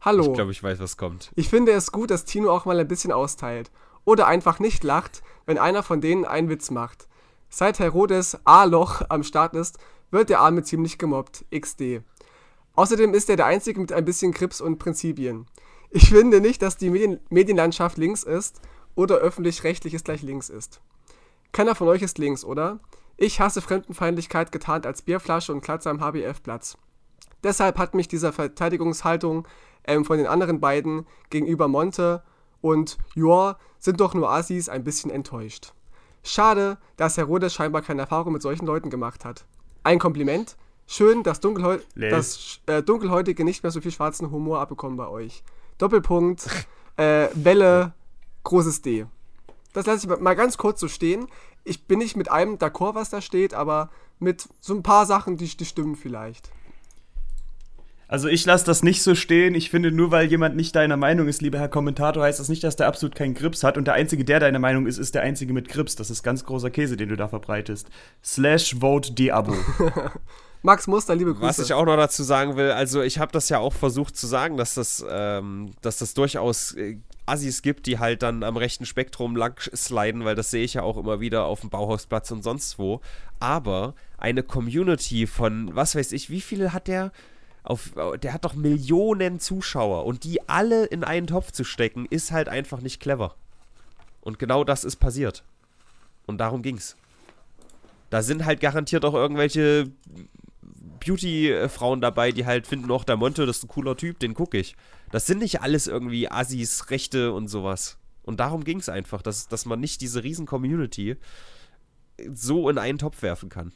Hallo. 0.00 0.26
Ich 0.26 0.32
glaube, 0.32 0.52
ich 0.52 0.62
weiß, 0.62 0.78
was 0.78 0.96
kommt. 0.96 1.32
Ich 1.34 1.48
finde 1.48 1.72
es 1.72 1.90
gut, 1.90 2.10
dass 2.10 2.24
Tino 2.24 2.50
auch 2.50 2.64
mal 2.64 2.78
ein 2.78 2.86
bisschen 2.86 3.10
austeilt. 3.10 3.70
Oder 4.04 4.26
einfach 4.26 4.60
nicht 4.60 4.84
lacht, 4.84 5.22
wenn 5.44 5.58
einer 5.58 5.82
von 5.82 6.00
denen 6.00 6.24
einen 6.24 6.48
Witz 6.48 6.70
macht. 6.70 7.08
Seit 7.48 7.78
Herodes 7.80 8.38
A-Loch 8.44 9.02
am 9.08 9.24
Start 9.24 9.54
ist, 9.54 9.78
wird 10.10 10.30
der 10.30 10.40
Arme 10.40 10.62
ziemlich 10.62 10.98
gemobbt. 10.98 11.44
XD. 11.50 12.02
Außerdem 12.74 13.12
ist 13.12 13.28
er 13.28 13.36
der 13.36 13.46
Einzige 13.46 13.80
mit 13.80 13.92
ein 13.92 14.04
bisschen 14.04 14.32
Krips 14.32 14.60
und 14.60 14.78
Prinzipien. 14.78 15.46
Ich 15.90 16.10
finde 16.10 16.40
nicht, 16.40 16.62
dass 16.62 16.76
die 16.76 16.90
Medien 16.90 17.18
Medienlandschaft 17.28 17.98
links 17.98 18.22
ist 18.22 18.60
oder 18.94 19.16
öffentlich-rechtliches 19.16 20.04
gleich 20.04 20.22
links 20.22 20.48
ist. 20.48 20.80
Keiner 21.50 21.74
von 21.74 21.88
euch 21.88 22.02
ist 22.02 22.18
links, 22.18 22.44
oder? 22.44 22.78
Ich 23.16 23.40
hasse 23.40 23.60
Fremdenfeindlichkeit 23.60 24.52
getarnt 24.52 24.86
als 24.86 25.02
Bierflasche 25.02 25.52
und 25.52 25.60
klatze 25.60 25.90
am 25.90 26.00
HBF-Platz. 26.00 26.76
Deshalb 27.42 27.78
hat 27.78 27.94
mich 27.94 28.08
diese 28.08 28.32
Verteidigungshaltung 28.32 29.46
ähm, 29.88 30.04
von 30.04 30.18
den 30.18 30.26
anderen 30.26 30.60
beiden 30.60 31.06
gegenüber 31.30 31.66
Monte 31.66 32.22
und 32.60 32.98
Joa 33.14 33.58
sind 33.78 34.00
doch 34.00 34.14
nur 34.14 34.30
Assis 34.30 34.68
ein 34.68 34.84
bisschen 34.84 35.10
enttäuscht. 35.10 35.72
Schade, 36.22 36.78
dass 36.96 37.16
Herodes 37.16 37.54
scheinbar 37.54 37.82
keine 37.82 38.02
Erfahrung 38.02 38.32
mit 38.32 38.42
solchen 38.42 38.66
Leuten 38.66 38.90
gemacht 38.90 39.24
hat. 39.24 39.46
Ein 39.82 39.98
Kompliment. 39.98 40.56
Schön, 40.86 41.22
dass, 41.22 41.40
Dunkelhäu 41.40 41.78
dass 41.96 42.60
äh, 42.66 42.82
Dunkelhäutige 42.82 43.44
nicht 43.44 43.62
mehr 43.62 43.72
so 43.72 43.80
viel 43.80 43.90
schwarzen 43.90 44.30
Humor 44.30 44.60
abbekommen 44.60 44.96
bei 44.96 45.08
euch. 45.08 45.42
Doppelpunkt, 45.78 46.48
äh, 46.96 47.28
Welle, 47.34 47.92
großes 48.44 48.82
D. 48.82 49.06
Das 49.72 49.86
lasse 49.86 50.06
ich 50.06 50.20
mal 50.20 50.34
ganz 50.34 50.56
kurz 50.56 50.80
so 50.80 50.88
stehen. 50.88 51.28
Ich 51.64 51.86
bin 51.86 51.98
nicht 51.98 52.16
mit 52.16 52.30
allem 52.30 52.56
d'accord, 52.56 52.94
was 52.94 53.10
da 53.10 53.20
steht, 53.20 53.54
aber 53.54 53.90
mit 54.18 54.48
so 54.60 54.74
ein 54.74 54.82
paar 54.82 55.06
Sachen, 55.06 55.36
die, 55.36 55.46
die 55.56 55.64
stimmen 55.64 55.94
vielleicht. 55.94 56.50
Also 58.08 58.26
ich 58.28 58.46
lasse 58.46 58.64
das 58.64 58.82
nicht 58.82 59.02
so 59.02 59.14
stehen. 59.14 59.54
Ich 59.54 59.68
finde, 59.68 59.92
nur 59.92 60.10
weil 60.10 60.26
jemand 60.28 60.56
nicht 60.56 60.74
deiner 60.74 60.96
Meinung 60.96 61.28
ist, 61.28 61.42
lieber 61.42 61.58
Herr 61.58 61.68
Kommentator, 61.68 62.22
heißt 62.24 62.40
das 62.40 62.48
nicht, 62.48 62.64
dass 62.64 62.74
der 62.74 62.86
absolut 62.86 63.14
keinen 63.14 63.34
Grips 63.34 63.62
hat. 63.62 63.76
Und 63.76 63.84
der 63.84 63.94
Einzige, 63.94 64.24
der 64.24 64.40
deiner 64.40 64.58
Meinung 64.58 64.86
ist, 64.86 64.96
ist 64.96 65.14
der 65.14 65.22
Einzige 65.22 65.52
mit 65.52 65.68
Grips. 65.68 65.94
Das 65.94 66.08
ist 66.08 66.22
ganz 66.22 66.44
großer 66.44 66.70
Käse, 66.70 66.96
den 66.96 67.10
du 67.10 67.16
da 67.16 67.28
verbreitest. 67.28 67.88
Slash 68.24 68.76
vote 68.80 69.12
Diabo. 69.12 69.54
Max 70.62 70.86
Muster, 70.86 71.14
liebe 71.14 71.34
Grüße. 71.34 71.46
Was 71.46 71.58
ich 71.58 71.72
auch 71.74 71.84
noch 71.84 71.96
dazu 71.96 72.22
sagen 72.22 72.56
will, 72.56 72.70
also 72.72 73.02
ich 73.02 73.18
habe 73.18 73.30
das 73.30 73.48
ja 73.48 73.58
auch 73.58 73.74
versucht 73.74 74.16
zu 74.16 74.26
sagen, 74.26 74.56
dass 74.56 74.74
das, 74.74 75.04
ähm, 75.08 75.72
dass 75.82 75.98
das 75.98 76.14
durchaus 76.14 76.72
äh, 76.72 76.96
Assis 77.26 77.62
gibt, 77.62 77.86
die 77.86 77.98
halt 77.98 78.22
dann 78.22 78.42
am 78.42 78.56
rechten 78.56 78.86
Spektrum 78.86 79.36
lang 79.36 79.60
sliden, 79.74 80.24
weil 80.24 80.34
das 80.34 80.50
sehe 80.50 80.64
ich 80.64 80.74
ja 80.74 80.82
auch 80.82 80.96
immer 80.96 81.20
wieder 81.20 81.44
auf 81.44 81.60
dem 81.60 81.70
Bauhausplatz 81.70 82.30
und 82.30 82.42
sonst 82.42 82.78
wo. 82.78 83.00
Aber 83.38 83.94
eine 84.16 84.42
Community 84.42 85.26
von, 85.26 85.76
was 85.76 85.94
weiß 85.94 86.10
ich, 86.12 86.30
wie 86.30 86.40
viele 86.40 86.72
hat 86.72 86.88
der? 86.88 87.12
Auf, 87.68 87.92
der 88.22 88.32
hat 88.32 88.46
doch 88.46 88.54
Millionen 88.54 89.40
Zuschauer 89.40 90.06
und 90.06 90.24
die 90.24 90.48
alle 90.48 90.86
in 90.86 91.04
einen 91.04 91.26
Topf 91.26 91.52
zu 91.52 91.64
stecken, 91.64 92.06
ist 92.08 92.32
halt 92.32 92.48
einfach 92.48 92.80
nicht 92.80 92.98
clever. 92.98 93.34
Und 94.22 94.38
genau 94.38 94.64
das 94.64 94.84
ist 94.84 94.96
passiert. 94.96 95.44
Und 96.26 96.38
darum 96.38 96.62
ging's. 96.62 96.96
Da 98.08 98.22
sind 98.22 98.46
halt 98.46 98.60
garantiert 98.60 99.04
auch 99.04 99.12
irgendwelche 99.12 99.90
Beauty-Frauen 101.00 102.00
dabei, 102.00 102.32
die 102.32 102.46
halt 102.46 102.66
finden, 102.66 102.90
auch 102.90 103.04
der 103.04 103.18
Monte, 103.18 103.44
das 103.44 103.58
ist 103.58 103.64
ein 103.64 103.68
cooler 103.68 103.96
Typ, 103.98 104.18
den 104.18 104.32
gucke 104.32 104.56
ich. 104.56 104.74
Das 105.12 105.26
sind 105.26 105.40
nicht 105.40 105.60
alles 105.60 105.86
irgendwie 105.86 106.30
Assis, 106.30 106.88
Rechte 106.88 107.32
und 107.32 107.48
sowas. 107.48 107.98
Und 108.22 108.40
darum 108.40 108.64
ging 108.64 108.78
es 108.78 108.88
einfach, 108.88 109.20
dass, 109.20 109.46
dass 109.46 109.66
man 109.66 109.78
nicht 109.78 110.00
diese 110.00 110.24
riesen 110.24 110.46
Community 110.46 111.16
so 112.32 112.70
in 112.70 112.78
einen 112.78 112.98
Topf 112.98 113.20
werfen 113.20 113.50
kann. 113.50 113.72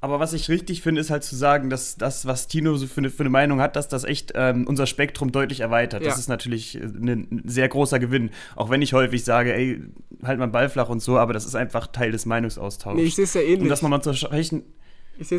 Aber 0.00 0.20
was 0.20 0.32
ich 0.32 0.48
richtig 0.48 0.82
finde, 0.82 1.00
ist 1.00 1.10
halt 1.10 1.24
zu 1.24 1.34
sagen, 1.34 1.70
dass 1.70 1.96
das, 1.96 2.24
was 2.24 2.46
Tino 2.46 2.76
so 2.76 2.86
für 2.86 2.98
eine, 2.98 3.10
für 3.10 3.24
eine 3.24 3.30
Meinung 3.30 3.60
hat, 3.60 3.74
dass 3.74 3.88
das 3.88 4.04
echt 4.04 4.32
ähm, 4.36 4.64
unser 4.68 4.86
Spektrum 4.86 5.32
deutlich 5.32 5.60
erweitert. 5.60 6.02
Ja. 6.02 6.10
Das 6.10 6.18
ist 6.18 6.28
natürlich 6.28 6.76
äh, 6.76 6.84
ein 6.84 7.42
sehr 7.44 7.68
großer 7.68 7.98
Gewinn. 7.98 8.30
Auch 8.54 8.70
wenn 8.70 8.80
ich 8.80 8.92
häufig 8.92 9.24
sage, 9.24 9.52
ey, 9.52 9.82
halt 10.22 10.38
mal 10.38 10.46
Ball 10.46 10.68
flach 10.68 10.88
und 10.88 11.00
so, 11.00 11.18
aber 11.18 11.32
das 11.32 11.44
ist 11.44 11.56
einfach 11.56 11.88
Teil 11.88 12.12
des 12.12 12.26
Meinungsaustauschs. 12.26 12.96
Nee, 12.96 13.06
ich 13.06 13.16
sehe 13.16 13.24
es 13.24 13.34
ja 13.34 13.40
ähnlich. 13.40 13.62
Um 13.62 13.68
das 13.68 13.82
nochmal 13.82 14.00
zu 14.00 14.14
sprechen, 14.14 14.62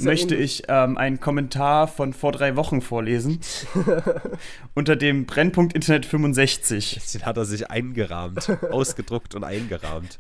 möchte 0.02 0.36
ja 0.36 0.42
ich 0.42 0.64
ähm, 0.68 0.98
einen 0.98 1.22
Kommentar 1.22 1.88
von 1.88 2.12
vor 2.12 2.34
drei 2.34 2.58
Wochen 2.58 2.82
vorlesen. 2.82 3.40
unter 4.76 4.98
dem 4.98 5.26
Brennpunkt 5.26 5.74
Internet 5.74 6.06
65. 6.06 7.00
Den 7.14 7.26
hat 7.26 7.38
er 7.38 7.46
sich 7.46 7.72
eingerahmt, 7.72 8.50
ausgedruckt 8.72 9.36
und 9.36 9.46
eingerahmt. 9.46 10.20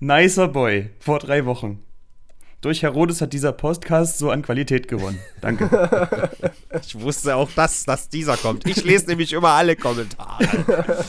Nicer 0.00 0.48
Boy, 0.48 0.90
vor 0.98 1.20
drei 1.20 1.46
Wochen. 1.46 1.85
Durch 2.60 2.82
Herodes 2.82 3.20
hat 3.20 3.32
dieser 3.32 3.52
Podcast 3.52 4.18
so 4.18 4.30
an 4.30 4.42
Qualität 4.42 4.88
gewonnen. 4.88 5.18
Danke. 5.40 6.30
ich 6.82 6.98
wusste 6.98 7.36
auch, 7.36 7.50
dass, 7.52 7.84
dass 7.84 8.08
dieser 8.08 8.36
kommt. 8.36 8.66
Ich 8.66 8.82
lese 8.84 9.06
nämlich 9.06 9.32
immer 9.32 9.50
alle 9.50 9.76
Kommentare. 9.76 11.04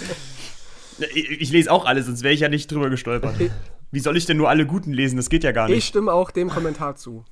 Ich, 1.13 1.29
ich 1.29 1.51
lese 1.51 1.71
auch 1.71 1.85
alle, 1.85 2.03
sonst 2.03 2.23
wäre 2.23 2.33
ich 2.33 2.41
ja 2.41 2.49
nicht 2.49 2.71
drüber 2.71 2.89
gestolpert. 2.89 3.35
Wie 3.91 3.99
soll 3.99 4.17
ich 4.17 4.25
denn 4.25 4.37
nur 4.37 4.49
alle 4.49 4.65
guten 4.65 4.91
lesen? 4.91 5.15
Das 5.15 5.29
geht 5.29 5.43
ja 5.43 5.51
gar 5.51 5.67
nicht. 5.67 5.77
Ich 5.77 5.85
stimme 5.85 6.11
auch 6.11 6.31
dem 6.31 6.49
Kommentar 6.49 6.95
zu. 6.95 7.23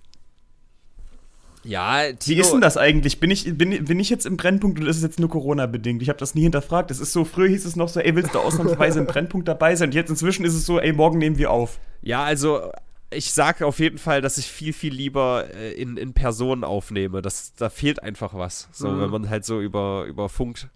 Ja, 1.65 2.13
Tino, 2.13 2.37
Wie 2.37 2.39
ist 2.39 2.51
denn 2.53 2.61
das 2.61 2.77
eigentlich? 2.77 3.19
Bin 3.19 3.31
ich, 3.31 3.57
bin, 3.57 3.85
bin 3.85 3.99
ich 3.99 4.11
jetzt 4.11 4.27
im 4.27 4.37
Brennpunkt 4.37 4.79
oder 4.79 4.87
ist 4.87 4.97
es 4.97 5.03
jetzt 5.03 5.19
nur 5.19 5.29
Corona-bedingt? 5.29 6.01
Ich 6.01 6.09
habe 6.09 6.19
das 6.19 6.35
nie 6.35 6.43
hinterfragt. 6.43 6.91
Es 6.91 6.99
ist 6.99 7.11
so, 7.11 7.25
früher 7.25 7.49
hieß 7.49 7.65
es 7.65 7.75
noch 7.75 7.89
so, 7.89 7.99
ey, 7.99 8.15
willst 8.15 8.35
du 8.35 8.39
ausnahmsweise 8.39 8.99
im 8.99 9.05
Brennpunkt 9.07 9.47
dabei 9.47 9.75
sein? 9.75 9.89
Und 9.89 9.95
jetzt 9.95 10.11
inzwischen 10.11 10.45
ist 10.45 10.53
es 10.53 10.65
so, 10.65 10.79
ey, 10.79 10.93
morgen 10.93 11.17
nehmen 11.17 11.39
wir 11.39 11.49
auf. 11.49 11.79
Ja, 12.03 12.23
also 12.23 12.71
ich 13.11 13.31
sage 13.31 13.65
auf 13.65 13.79
jeden 13.79 13.97
Fall, 13.97 14.21
dass 14.21 14.37
ich 14.37 14.47
viel, 14.47 14.73
viel 14.73 14.93
lieber 14.93 15.53
äh, 15.53 15.73
in, 15.73 15.97
in 15.97 16.13
Person 16.13 16.63
aufnehme. 16.63 17.21
Das, 17.21 17.53
da 17.53 17.69
fehlt 17.69 18.01
einfach 18.03 18.33
was. 18.33 18.67
So, 18.71 18.89
mhm. 18.89 19.01
wenn 19.01 19.09
man 19.09 19.29
halt 19.29 19.45
so 19.45 19.61
über, 19.61 20.05
über 20.05 20.29
Funk. 20.29 20.69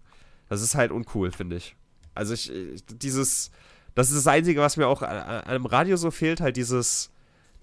Das 0.48 0.62
ist 0.62 0.76
halt 0.76 0.92
uncool, 0.92 1.32
finde 1.32 1.58
ich. 1.58 1.76
Also 2.16 2.34
ich, 2.34 2.52
dieses, 2.88 3.52
das 3.96 4.10
ist 4.10 4.18
das 4.18 4.28
Einzige, 4.28 4.62
was 4.62 4.78
mir 4.78 4.88
auch 4.88 5.02
an, 5.02 5.18
an 5.18 5.44
einem 5.44 5.66
Radio 5.66 5.96
so 5.96 6.12
fehlt, 6.12 6.42
halt 6.42 6.58
dieses, 6.58 7.12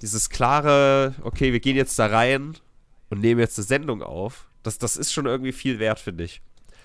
dieses 0.03 0.31
klare, 0.31 1.15
okay, 1.23 1.53
wir 1.53 1.61
gehen 1.61 1.77
jetzt 1.77 1.99
da 1.99 2.07
rein 2.07 2.57
und 3.11 3.21
nehmen 3.21 3.41
jetzt 3.41 3.59
eine 3.59 3.67
Sendung 3.67 4.03
auf. 4.03 4.49
Das, 4.63 4.79
das 4.79 4.97
ist 4.97 5.13
schon 5.13 5.27
irgendwie 5.27 5.53
viel 5.53 5.79
wert, 5.79 5.99
finde 5.99 6.25
ich. 6.25 6.43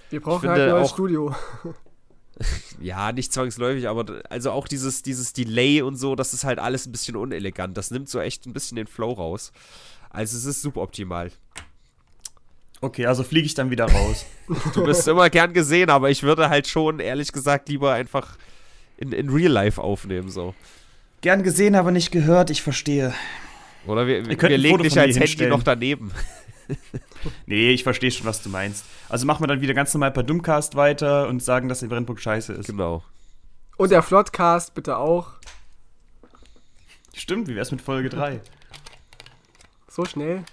Wir 0.10 0.22
brauchen 0.22 0.50
halt 0.50 0.62
ein 0.62 0.70
neues 0.70 0.90
Studio. 0.90 1.36
ja, 2.82 3.12
nicht 3.12 3.34
zwangsläufig, 3.34 3.88
aber 3.88 4.22
also 4.30 4.52
auch 4.52 4.68
dieses, 4.68 5.04
dieses 5.04 5.34
Delay 5.34 5.82
und 5.82 5.96
so, 5.96 6.16
das 6.16 6.34
ist 6.34 6.44
halt 6.44 6.60
alles 6.60 6.86
ein 6.86 6.92
bisschen 6.92 7.16
unelegant. 7.16 7.78
Das 7.78 7.92
nimmt 7.92 8.10
so 8.10 8.20
echt 8.20 8.46
ein 8.46 8.54
bisschen 8.54 8.76
den 8.76 8.88
Flow 8.88 9.12
raus. 9.12 9.52
Also 10.10 10.38
es 10.38 10.46
ist 10.46 10.62
suboptimal. 10.62 11.32
Okay, 12.82 13.06
also 13.06 13.24
fliege 13.24 13.46
ich 13.46 13.54
dann 13.54 13.70
wieder 13.70 13.86
raus. 13.86 14.26
du 14.74 14.84
bist 14.84 15.08
immer 15.08 15.30
gern 15.30 15.54
gesehen, 15.54 15.90
aber 15.90 16.10
ich 16.10 16.24
würde 16.24 16.50
halt 16.50 16.68
schon, 16.68 17.00
ehrlich 17.00 17.32
gesagt, 17.32 17.70
lieber 17.70 17.94
einfach 17.94 18.38
in, 18.98 19.12
in 19.12 19.30
Real 19.30 19.52
Life 19.52 19.82
aufnehmen, 19.82 20.30
so. 20.30 20.56
Gern 21.22 21.44
gesehen, 21.44 21.76
aber 21.76 21.92
nicht 21.92 22.12
gehört, 22.12 22.50
ich 22.50 22.64
verstehe. 22.64 23.14
Oder 23.86 24.08
wir, 24.08 24.26
wir 24.26 24.44
ein 24.44 24.60
legen 24.60 24.84
dich 24.84 25.00
als 25.00 25.20
Handy 25.20 25.48
noch 25.48 25.64
daneben. 25.64 26.12
Nee, 27.46 27.72
ich 27.72 27.84
verstehe 27.84 28.10
schon, 28.12 28.26
was 28.26 28.42
du 28.42 28.50
meinst. 28.50 28.86
Also 29.10 29.26
machen 29.26 29.44
wir 29.44 29.48
dann 29.48 29.62
wieder 29.62 29.74
ganz 29.74 29.94
normal 29.94 30.12
per 30.12 30.24
Dummcast 30.24 30.76
weiter 30.76 31.28
und 31.28 31.44
sagen, 31.44 31.68
dass 31.70 31.82
der 31.82 31.88
Brennpunkt 31.88 32.22
scheiße 32.22 32.54
ist. 32.54 32.68
Genau. 32.68 33.04
Und 33.78 33.92
der 33.92 34.02
Floodcast 34.04 34.74
bitte 34.74 34.98
auch. 34.98 35.34
Stimmt, 37.14 37.48
wie 37.48 37.56
wär's 37.56 37.72
mit 37.72 37.82
Folge 37.82 38.10
3? 38.10 38.42
So 39.88 40.06
schnell. 40.06 40.44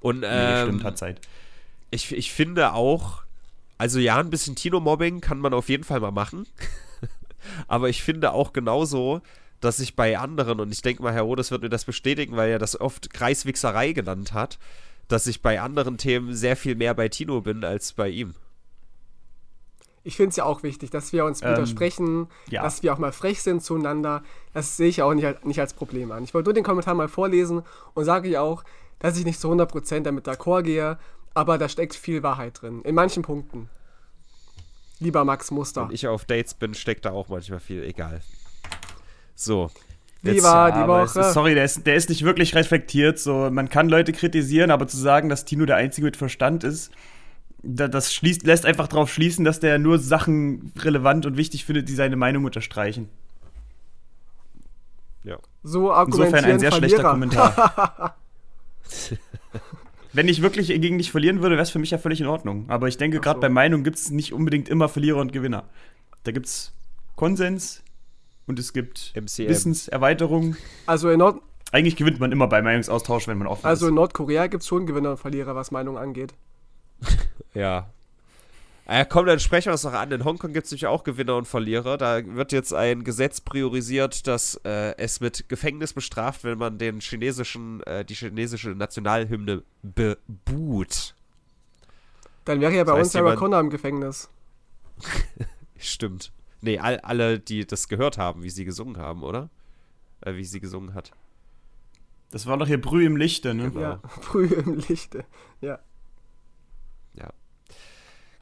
Und 0.00 0.20
Nee, 0.20 0.26
ähm, 0.28 0.68
stimmt, 0.68 0.84
hat 0.84 0.98
Zeit. 0.98 1.20
ich, 1.90 2.12
ich 2.12 2.32
finde 2.32 2.72
auch, 2.72 3.22
also 3.78 3.98
ja, 3.98 4.18
ein 4.18 4.30
bisschen 4.30 4.56
Tino-Mobbing 4.56 5.20
kann 5.20 5.38
man 5.38 5.54
auf 5.54 5.68
jeden 5.68 5.84
Fall 5.84 6.00
mal 6.00 6.10
machen. 6.10 6.46
Aber 7.68 7.88
ich 7.88 8.02
finde 8.02 8.32
auch 8.32 8.52
genauso, 8.52 9.20
dass 9.62 9.80
ich 9.80 9.96
bei 9.96 10.18
anderen, 10.18 10.60
und 10.60 10.72
ich 10.72 10.82
denke 10.82 11.02
mal, 11.02 11.12
Herr 11.14 11.22
Rodes 11.22 11.50
wird 11.50 11.62
mir 11.62 11.68
das 11.70 11.84
bestätigen, 11.86 12.36
weil 12.36 12.50
er 12.50 12.58
das 12.58 12.78
oft 12.80 13.12
Kreiswichserei 13.14 13.92
genannt 13.92 14.32
hat, 14.34 14.58
dass 15.08 15.26
ich 15.26 15.40
bei 15.42 15.60
anderen 15.60 15.96
Themen 15.98 16.34
sehr 16.34 16.56
viel 16.56 16.74
mehr 16.74 16.94
bei 16.94 17.08
Tino 17.08 17.40
bin 17.40 17.64
als 17.64 17.92
bei 17.92 18.08
ihm. 18.08 18.34
Ich 20.04 20.16
finde 20.16 20.30
es 20.30 20.36
ja 20.36 20.44
auch 20.44 20.62
wichtig, 20.64 20.90
dass 20.90 21.12
wir 21.12 21.24
uns 21.24 21.42
Ähm, 21.42 21.50
widersprechen, 21.52 22.26
ja. 22.50 22.62
dass 22.62 22.82
wir 22.82 22.92
auch 22.92 22.98
mal 22.98 23.12
frech 23.12 23.40
sind 23.42 23.62
zueinander. 23.62 24.24
Das 24.52 24.76
sehe 24.76 24.88
ich 24.88 25.00
auch 25.00 25.14
nicht, 25.14 25.24
als- 25.26 25.44
nicht 25.44 25.60
als 25.60 25.74
Problem 25.74 26.10
an. 26.10 26.24
Ich 26.24 26.34
wollte 26.34 26.48
nur 26.48 26.54
den 26.54 26.64
Kommentar 26.64 26.94
mal 26.94 27.08
vorlesen 27.08 27.62
und 27.94 28.04
sage 28.04 28.28
ja 28.28 28.40
auch, 28.40 28.64
dass 28.98 29.16
ich 29.16 29.24
nicht 29.24 29.40
zu 29.40 29.48
100% 29.48 30.02
damit 30.06 30.26
d'accord 30.26 30.62
gehe, 30.64 30.98
aber 31.34 31.56
da 31.56 31.68
steckt 31.68 31.94
viel 31.94 32.22
Wahrheit 32.24 32.60
drin. 32.62 32.82
In 32.82 32.94
manchen 32.96 33.22
Punkten. 33.22 33.68
Lieber 34.98 35.24
Max 35.24 35.50
Muster. 35.52 35.86
Wenn 35.88 35.94
ich 35.94 36.06
auf 36.08 36.24
Dates 36.24 36.54
bin, 36.54 36.74
steckt 36.74 37.04
da 37.04 37.10
auch 37.12 37.28
manchmal 37.28 37.60
viel, 37.60 37.82
egal. 37.84 38.22
So. 39.34 39.70
Wie 40.22 40.32
Jetzt- 40.32 40.44
war 40.44 40.70
die 40.70 40.88
Woche? 40.88 41.20
Ist, 41.20 41.32
sorry, 41.32 41.54
der 41.54 41.64
ist, 41.64 41.86
der 41.86 41.96
ist 41.96 42.08
nicht 42.08 42.22
wirklich 42.22 42.54
reflektiert. 42.54 43.18
So, 43.18 43.50
man 43.50 43.68
kann 43.68 43.88
Leute 43.88 44.12
kritisieren, 44.12 44.70
aber 44.70 44.86
zu 44.86 44.96
sagen, 44.96 45.28
dass 45.28 45.44
Tino 45.44 45.66
der 45.66 45.76
Einzige 45.76 46.04
mit 46.04 46.16
Verstand 46.16 46.62
ist, 46.62 46.92
da, 47.62 47.88
das 47.88 48.12
schließt, 48.14 48.44
lässt 48.44 48.66
einfach 48.66 48.88
darauf 48.88 49.12
schließen, 49.12 49.44
dass 49.44 49.60
der 49.60 49.78
nur 49.78 49.98
Sachen 49.98 50.72
relevant 50.78 51.26
und 51.26 51.36
wichtig 51.36 51.64
findet, 51.64 51.88
die 51.88 51.94
seine 51.94 52.16
Meinung 52.16 52.44
unterstreichen. 52.44 53.08
Ja. 55.24 55.38
so 55.62 55.92
Insofern 55.92 56.44
ein 56.44 56.58
sehr 56.58 56.72
schlechter. 56.72 57.02
Kommentar. 57.02 58.16
Wenn 60.12 60.28
ich 60.28 60.42
wirklich 60.42 60.68
gegen 60.68 60.98
dich 60.98 61.10
verlieren 61.10 61.40
würde, 61.40 61.54
wäre 61.54 61.62
es 61.62 61.70
für 61.70 61.78
mich 61.78 61.90
ja 61.90 61.98
völlig 61.98 62.20
in 62.20 62.26
Ordnung. 62.26 62.68
Aber 62.68 62.86
ich 62.86 62.98
denke, 62.98 63.18
gerade 63.20 63.38
so. 63.38 63.40
bei 63.40 63.48
Meinung 63.48 63.82
gibt 63.82 63.96
es 63.96 64.10
nicht 64.10 64.32
unbedingt 64.32 64.68
immer 64.68 64.88
Verlierer 64.88 65.20
und 65.20 65.32
Gewinner. 65.32 65.64
Da 66.24 66.32
gibt 66.32 66.46
es 66.46 66.72
Konsens 67.16 67.82
und 68.46 68.58
es 68.58 68.72
gibt 68.72 69.12
MCM. 69.14 69.48
Wissenserweiterung. 69.48 70.56
Also 70.86 71.10
in, 71.10 71.18
Nord 71.18 71.40
Eigentlich 71.72 71.96
gewinnt 71.96 72.20
man 72.20 72.30
immer 72.32 72.46
bei 72.48 72.60
Meinungsaustausch, 72.60 73.26
wenn 73.28 73.38
man 73.38 73.46
offen 73.46 73.64
also 73.64 73.86
in 73.86 73.94
ist. 73.94 73.96
Nordkorea 73.96 74.46
gibt 74.46 74.62
es 74.62 74.68
schon 74.68 74.86
Gewinner 74.86 75.12
und 75.12 75.16
Verlierer, 75.16 75.54
was 75.54 75.70
Meinung 75.70 75.98
angeht. 75.98 76.34
Ja. 77.54 77.90
Äh, 78.86 79.04
komm, 79.06 79.26
dann 79.26 79.38
sprechen 79.38 79.66
wir 79.66 79.74
es 79.74 79.84
noch 79.84 79.92
an. 79.92 80.10
In 80.10 80.24
Hongkong 80.24 80.54
gibt 80.54 80.64
es 80.64 80.72
nämlich 80.72 80.86
auch 80.86 81.04
Gewinner 81.04 81.36
und 81.36 81.46
Verlierer. 81.46 81.98
Da 81.98 82.22
wird 82.24 82.50
jetzt 82.50 82.72
ein 82.72 83.04
Gesetz 83.04 83.42
priorisiert, 83.42 84.26
dass 84.26 84.58
äh, 84.64 84.96
es 84.96 85.20
mit 85.20 85.50
Gefängnis 85.50 85.92
bestraft, 85.92 86.44
wenn 86.44 86.56
man 86.56 86.78
den 86.78 87.00
chinesischen, 87.00 87.82
äh, 87.82 88.06
die 88.06 88.14
chinesische 88.14 88.70
Nationalhymne 88.70 89.62
bebuht. 89.82 91.14
Dann 92.44 92.60
wäre 92.60 92.74
ja 92.74 92.84
bei 92.84 92.92
Das 92.92 93.00
heißt, 93.00 93.04
uns 93.04 93.12
Sarah 93.12 93.36
Connor 93.36 93.60
im 93.60 93.70
Gefängnis. 93.70 94.28
Stimmt. 95.76 96.32
Nee, 96.62 96.78
all, 96.78 96.98
alle, 97.00 97.38
die 97.38 97.66
das 97.66 97.88
gehört 97.88 98.16
haben, 98.16 98.42
wie 98.42 98.50
sie 98.50 98.64
gesungen 98.64 98.96
haben, 98.96 99.22
oder? 99.22 99.50
Äh, 100.22 100.36
wie 100.36 100.44
sie 100.44 100.60
gesungen 100.60 100.94
hat. 100.94 101.10
Das 102.30 102.46
war 102.46 102.56
doch 102.56 102.66
hier 102.66 102.80
Brüh 102.80 103.04
im 103.04 103.16
Lichte, 103.16 103.52
ne? 103.52 103.70
Genau. 103.70 103.80
Ja, 103.80 104.00
früh 104.20 104.46
im 104.46 104.78
Lichte. 104.88 105.24
Ja. 105.60 105.80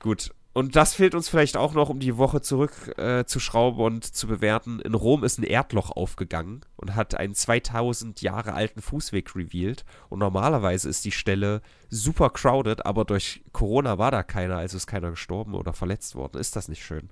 Gut. 0.00 0.34
Und 0.52 0.74
das 0.74 0.94
fehlt 0.94 1.14
uns 1.14 1.28
vielleicht 1.28 1.56
auch 1.56 1.74
noch, 1.74 1.90
um 1.90 2.00
die 2.00 2.16
Woche 2.16 2.40
zurück 2.40 2.98
äh, 2.98 3.24
zu 3.24 3.38
schrauben 3.38 3.78
und 3.78 4.04
zu 4.04 4.26
bewerten. 4.26 4.80
In 4.80 4.94
Rom 4.94 5.22
ist 5.22 5.38
ein 5.38 5.44
Erdloch 5.44 5.92
aufgegangen 5.92 6.62
und 6.74 6.96
hat 6.96 7.14
einen 7.14 7.36
2000 7.36 8.20
Jahre 8.20 8.54
alten 8.54 8.82
Fußweg 8.82 9.36
revealed. 9.36 9.84
Und 10.08 10.18
normalerweise 10.18 10.88
ist 10.88 11.04
die 11.04 11.12
Stelle 11.12 11.62
super 11.88 12.30
crowded, 12.30 12.84
aber 12.84 13.04
durch 13.04 13.44
Corona 13.52 13.98
war 13.98 14.10
da 14.10 14.24
keiner, 14.24 14.56
also 14.56 14.76
ist 14.76 14.88
keiner 14.88 15.10
gestorben 15.10 15.54
oder 15.54 15.72
verletzt 15.72 16.16
worden. 16.16 16.40
Ist 16.40 16.56
das 16.56 16.66
nicht 16.66 16.84
schön? 16.84 17.10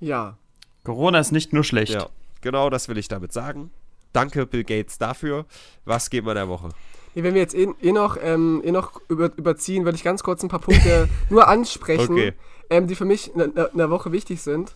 Ja. 0.00 0.36
Corona 0.84 1.18
ist 1.20 1.32
nicht 1.32 1.52
nur 1.52 1.64
schlecht. 1.64 1.92
Ja, 1.92 2.08
genau 2.40 2.70
das 2.70 2.88
will 2.88 2.98
ich 2.98 3.08
damit 3.08 3.32
sagen. 3.32 3.70
Danke, 4.12 4.46
Bill 4.46 4.64
Gates, 4.64 4.98
dafür. 4.98 5.44
Was 5.84 6.10
geben 6.10 6.26
wir 6.26 6.34
der 6.34 6.48
Woche? 6.48 6.70
Nee, 7.14 7.22
wenn 7.22 7.34
wir 7.34 7.40
jetzt 7.42 7.54
eh, 7.54 7.68
eh 7.82 7.92
noch, 7.92 8.16
ähm, 8.20 8.60
eh 8.64 8.72
noch 8.72 9.00
über, 9.08 9.30
überziehen, 9.36 9.84
würde 9.84 9.96
ich 9.96 10.04
ganz 10.04 10.22
kurz 10.22 10.42
ein 10.42 10.48
paar 10.48 10.60
Punkte 10.60 11.08
nur 11.30 11.46
ansprechen, 11.48 12.12
Okay. 12.12 12.32
ähm, 12.70 12.86
die 12.86 12.94
für 12.94 13.04
mich 13.04 13.32
in 13.34 13.54
der- 13.54 13.70
in 13.72 13.78
der 13.78 13.90
Woche 13.90 14.10
wichtig 14.12 14.40
sind. 14.42 14.74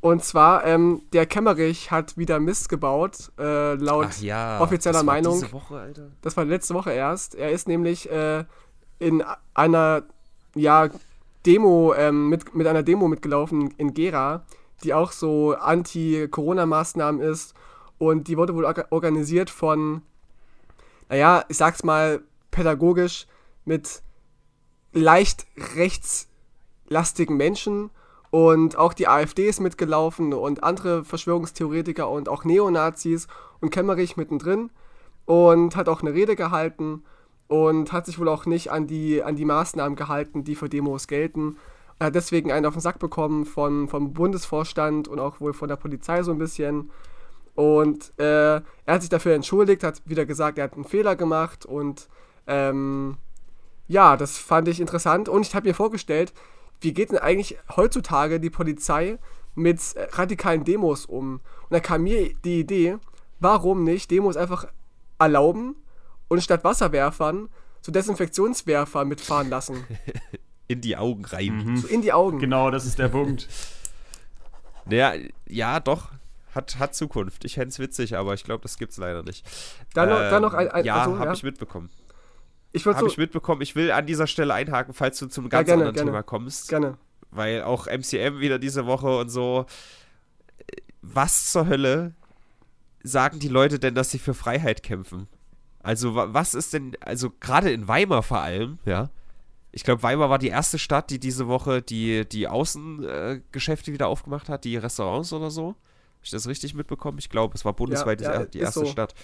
Und 0.00 0.22
zwar, 0.24 0.64
ähm, 0.66 1.02
der 1.12 1.26
Kemmerich 1.26 1.90
hat 1.90 2.16
wieder 2.18 2.38
Mist 2.38 2.68
gebaut, 2.68 3.30
äh, 3.38 3.74
laut 3.74 4.20
ja, 4.20 4.60
offizieller 4.60 4.92
das 4.92 5.06
war 5.06 5.14
Meinung. 5.14 5.40
Diese 5.40 5.52
Woche, 5.52 5.78
Alter. 5.78 6.08
Das 6.22 6.36
war 6.36 6.44
letzte 6.44 6.74
Woche 6.74 6.92
erst. 6.92 7.34
Er 7.34 7.50
ist 7.50 7.66
nämlich 7.66 8.10
äh, 8.10 8.44
in 8.98 9.24
einer 9.54 10.02
ja, 10.54 10.88
Demo, 11.46 11.94
ähm, 11.96 12.28
mit, 12.28 12.54
mit 12.54 12.66
einer 12.66 12.82
Demo 12.82 13.08
mitgelaufen 13.08 13.72
in 13.78 13.94
Gera, 13.94 14.44
die 14.82 14.92
auch 14.92 15.12
so 15.12 15.54
Anti-Corona-Maßnahmen 15.54 17.20
ist. 17.20 17.54
Und 17.98 18.28
die 18.28 18.36
wurde 18.36 18.54
wohl 18.54 18.66
orga- 18.66 18.86
organisiert 18.90 19.48
von, 19.48 20.02
naja, 21.08 21.44
ich 21.48 21.56
sag's 21.56 21.84
mal 21.84 22.20
pädagogisch, 22.50 23.26
mit 23.64 24.02
leicht 24.92 25.46
rechtslastigen 25.76 27.36
Menschen. 27.36 27.90
Und 28.30 28.76
auch 28.76 28.92
die 28.92 29.08
AfD 29.08 29.48
ist 29.48 29.60
mitgelaufen 29.60 30.34
und 30.34 30.62
andere 30.62 31.04
Verschwörungstheoretiker 31.04 32.10
und 32.10 32.28
auch 32.28 32.44
Neonazis 32.44 33.28
und 33.60 33.70
Kemmerich 33.70 34.16
mittendrin 34.16 34.70
und 35.24 35.76
hat 35.76 35.88
auch 35.88 36.02
eine 36.02 36.12
Rede 36.12 36.36
gehalten 36.36 37.04
und 37.48 37.92
hat 37.92 38.06
sich 38.06 38.18
wohl 38.18 38.28
auch 38.28 38.46
nicht 38.46 38.70
an 38.70 38.86
die, 38.86 39.22
an 39.22 39.36
die 39.36 39.44
Maßnahmen 39.44 39.96
gehalten, 39.96 40.44
die 40.44 40.54
für 40.54 40.68
Demos 40.68 41.06
gelten. 41.06 41.56
Er 41.98 42.08
hat 42.08 42.14
deswegen 42.14 42.52
einen 42.52 42.66
auf 42.66 42.74
den 42.74 42.80
Sack 42.80 42.98
bekommen 42.98 43.46
von, 43.46 43.88
vom 43.88 44.12
Bundesvorstand 44.12 45.08
und 45.08 45.18
auch 45.18 45.40
wohl 45.40 45.54
von 45.54 45.68
der 45.68 45.76
Polizei 45.76 46.22
so 46.22 46.32
ein 46.32 46.38
bisschen. 46.38 46.90
Und 47.54 48.12
äh, 48.18 48.56
er 48.56 48.62
hat 48.86 49.00
sich 49.00 49.08
dafür 49.08 49.34
entschuldigt, 49.34 49.82
hat 49.82 50.02
wieder 50.04 50.26
gesagt, 50.26 50.58
er 50.58 50.64
hat 50.64 50.74
einen 50.74 50.84
Fehler 50.84 51.16
gemacht 51.16 51.64
und 51.64 52.08
ähm, 52.46 53.16
ja, 53.88 54.16
das 54.16 54.36
fand 54.36 54.68
ich 54.68 54.80
interessant. 54.80 55.28
Und 55.28 55.46
ich 55.46 55.54
habe 55.54 55.68
mir 55.68 55.74
vorgestellt, 55.74 56.34
wie 56.80 56.92
geht 56.92 57.10
denn 57.10 57.18
eigentlich 57.18 57.56
heutzutage 57.74 58.40
die 58.40 58.50
Polizei 58.50 59.18
mit 59.54 59.80
äh, 59.94 60.08
radikalen 60.12 60.64
Demos 60.64 61.06
um? 61.06 61.34
Und 61.34 61.70
da 61.70 61.80
kam 61.80 62.02
mir 62.02 62.34
die 62.44 62.60
Idee, 62.60 62.98
warum 63.40 63.84
nicht 63.84 64.10
Demos 64.10 64.36
einfach 64.36 64.66
erlauben 65.18 65.76
und 66.28 66.42
statt 66.42 66.64
Wasserwerfern 66.64 67.48
so 67.82 67.92
Desinfektionswerfer 67.92 69.04
mitfahren 69.04 69.48
lassen. 69.50 69.84
In 70.68 70.80
die 70.80 70.96
Augen 70.96 71.24
rein. 71.24 71.76
So 71.76 71.86
in 71.86 72.02
die 72.02 72.12
Augen. 72.12 72.40
Genau, 72.40 72.70
das 72.72 72.86
ist 72.86 72.98
der 72.98 73.08
Punkt. 73.08 73.48
Ja, 74.88 75.14
ja, 75.48 75.80
doch. 75.80 76.10
Hat, 76.54 76.78
hat 76.78 76.94
Zukunft. 76.94 77.44
Ich 77.44 77.54
fände 77.54 77.68
es 77.70 77.78
witzig, 77.80 78.16
aber 78.16 78.34
ich 78.34 78.44
glaube, 78.44 78.62
das 78.62 78.78
gibt's 78.78 78.96
leider 78.98 79.22
nicht. 79.24 79.44
Dann 79.94 80.08
noch- 80.08 80.18
dann 80.18 80.42
noch 80.42 80.54
ein- 80.54 80.68
ein- 80.70 80.84
Ja, 80.84 80.98
achso, 81.02 81.14
habe 81.18 81.26
ja. 81.26 81.32
ich 81.32 81.42
mitbekommen. 81.42 81.90
Ich 82.72 82.86
würde 82.86 82.96
Habe 82.98 83.06
so 83.08 83.12
ich 83.12 83.18
mitbekommen. 83.18 83.62
Ich 83.62 83.74
will 83.74 83.90
an 83.90 84.06
dieser 84.06 84.26
Stelle 84.28 84.54
einhaken, 84.54 84.94
falls 84.94 85.18
du 85.18 85.26
zum 85.26 85.48
ganz 85.48 85.66
gerne, 85.66 85.82
anderen 85.82 85.94
gerne. 85.96 86.10
Thema 86.12 86.22
kommst. 86.22 86.68
gerne. 86.68 86.98
Weil 87.32 87.62
auch 87.62 87.86
MCM 87.88 88.38
wieder 88.38 88.58
diese 88.60 88.86
Woche 88.86 89.18
und 89.18 89.28
so. 89.28 89.66
Was 91.02 91.50
zur 91.50 91.66
Hölle 91.66 92.14
sagen 93.02 93.38
die 93.38 93.48
Leute 93.48 93.78
denn, 93.78 93.94
dass 93.94 94.10
sie 94.10 94.18
für 94.18 94.34
Freiheit 94.34 94.82
kämpfen? 94.82 95.28
Also, 95.86 96.14
wa- 96.14 96.28
was 96.32 96.54
ist 96.54 96.72
denn, 96.72 96.96
also 97.00 97.30
gerade 97.40 97.70
in 97.70 97.86
Weimar 97.88 98.22
vor 98.22 98.40
allem, 98.40 98.78
ja. 98.84 99.08
Ich 99.72 99.84
glaube, 99.84 100.02
Weimar 100.02 100.30
war 100.30 100.38
die 100.38 100.48
erste 100.48 100.78
Stadt, 100.78 101.10
die 101.10 101.18
diese 101.20 101.48
Woche 101.48 101.82
die, 101.82 102.26
die 102.26 102.48
Außengeschäfte 102.48 103.90
äh, 103.90 103.94
wieder 103.94 104.08
aufgemacht 104.08 104.48
hat, 104.48 104.64
die 104.64 104.76
Restaurants 104.78 105.32
oder 105.34 105.50
so. 105.50 105.68
Habe 105.68 105.76
ich 106.24 106.30
das 106.30 106.48
richtig 106.48 106.74
mitbekommen? 106.74 107.18
Ich 107.18 107.28
glaube, 107.28 107.54
es 107.54 107.64
war 107.64 107.74
bundesweit 107.74 108.20
Ja, 108.22 108.32
die- 108.32 108.38
ja, 108.40 108.44
die 108.46 108.58
erste 108.60 108.80
so. 108.80 108.86
Stadt. 108.86 109.14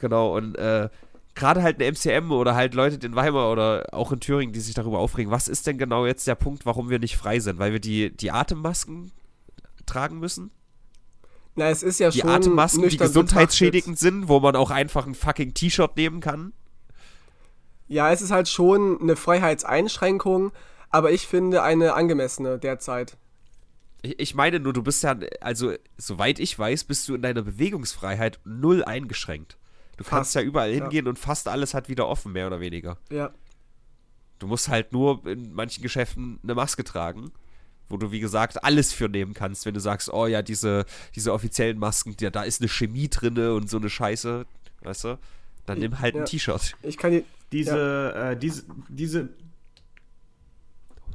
Genau, 0.00 0.36
und 0.36 0.56
äh, 0.56 0.88
gerade 1.34 1.62
halt 1.62 1.76
eine 1.76 1.84
MCM 1.92 2.32
oder 2.32 2.54
halt 2.54 2.74
Leute 2.74 3.04
in 3.06 3.14
Weimar 3.14 3.52
oder 3.52 3.86
auch 3.92 4.10
in 4.10 4.20
Thüringen, 4.20 4.52
die 4.54 4.60
sich 4.60 4.74
darüber 4.74 4.98
aufregen, 5.00 5.30
was 5.30 5.48
ist 5.48 5.66
denn 5.66 5.76
genau 5.78 6.06
jetzt 6.06 6.26
der 6.26 6.34
Punkt, 6.34 6.64
warum 6.66 6.88
wir 6.90 6.98
nicht 6.98 7.16
frei 7.16 7.38
sind? 7.38 7.58
Weil 7.58 7.72
wir 7.72 7.80
die, 7.80 8.10
die 8.16 8.30
Atemmasken 8.30 9.12
tragen 9.86 10.18
müssen? 10.18 10.50
Na, 11.58 11.70
es 11.70 11.82
ist 11.82 11.98
ja 11.98 12.10
Die 12.10 12.20
schon 12.20 12.30
Atemmasken, 12.30 12.88
die 12.88 12.96
gesundheitsschädigend 12.96 13.98
sind, 13.98 14.28
wo 14.28 14.38
man 14.38 14.54
auch 14.54 14.70
einfach 14.70 15.08
ein 15.08 15.16
fucking 15.16 15.54
T-Shirt 15.54 15.96
nehmen 15.96 16.20
kann? 16.20 16.52
Ja, 17.88 18.12
es 18.12 18.22
ist 18.22 18.30
halt 18.30 18.48
schon 18.48 19.00
eine 19.00 19.16
Freiheitseinschränkung, 19.16 20.52
aber 20.90 21.10
ich 21.10 21.26
finde 21.26 21.64
eine 21.64 21.94
angemessene 21.94 22.60
derzeit. 22.60 23.16
Ich, 24.02 24.36
meine 24.36 24.60
nur, 24.60 24.72
du 24.72 24.84
bist 24.84 25.02
ja, 25.02 25.18
also 25.40 25.74
soweit 25.96 26.38
ich 26.38 26.56
weiß, 26.56 26.84
bist 26.84 27.08
du 27.08 27.16
in 27.16 27.22
deiner 27.22 27.42
Bewegungsfreiheit 27.42 28.38
null 28.44 28.84
eingeschränkt. 28.84 29.58
Du 29.96 30.04
kannst 30.04 30.32
Fast, 30.32 30.34
ja 30.36 30.42
überall 30.42 30.72
ja. 30.72 30.84
hingehen 30.84 31.08
und 31.08 31.18
fast 31.18 31.48
alles 31.48 31.74
hat 31.74 31.88
wieder 31.88 32.06
offen, 32.06 32.30
mehr 32.30 32.46
oder 32.46 32.60
weniger. 32.60 32.98
Ja. 33.10 33.32
Du 34.38 34.46
musst 34.46 34.68
halt 34.68 34.92
nur 34.92 35.26
in 35.26 35.52
manchen 35.52 35.82
Geschäften 35.82 36.38
eine 36.44 36.54
Maske 36.54 36.84
tragen, 36.84 37.32
wo 37.88 37.96
du, 37.96 38.10
wie 38.10 38.20
gesagt, 38.20 38.62
alles 38.64 38.92
für 38.92 39.08
nehmen 39.08 39.34
kannst, 39.34 39.64
wenn 39.66 39.74
du 39.74 39.80
sagst, 39.80 40.12
oh 40.12 40.26
ja, 40.26 40.42
diese, 40.42 40.84
diese 41.14 41.32
offiziellen 41.32 41.78
Masken, 41.78 42.14
ja, 42.20 42.30
da 42.30 42.42
ist 42.42 42.60
eine 42.60 42.68
Chemie 42.68 43.08
drinne 43.08 43.54
und 43.54 43.70
so 43.70 43.78
eine 43.78 43.88
Scheiße, 43.90 44.44
weißt 44.82 45.04
du? 45.04 45.18
Dann 45.66 45.78
nimm 45.78 45.98
halt 46.00 46.14
Ja. 46.14 46.20
ein 46.22 46.26
T-Shirt. 46.26 46.74
Ich 46.82 46.96
kann 46.96 47.12
die. 47.12 47.24
Diese, 47.50 48.14
äh, 48.14 48.36
diese, 48.36 48.64
diese 48.90 49.30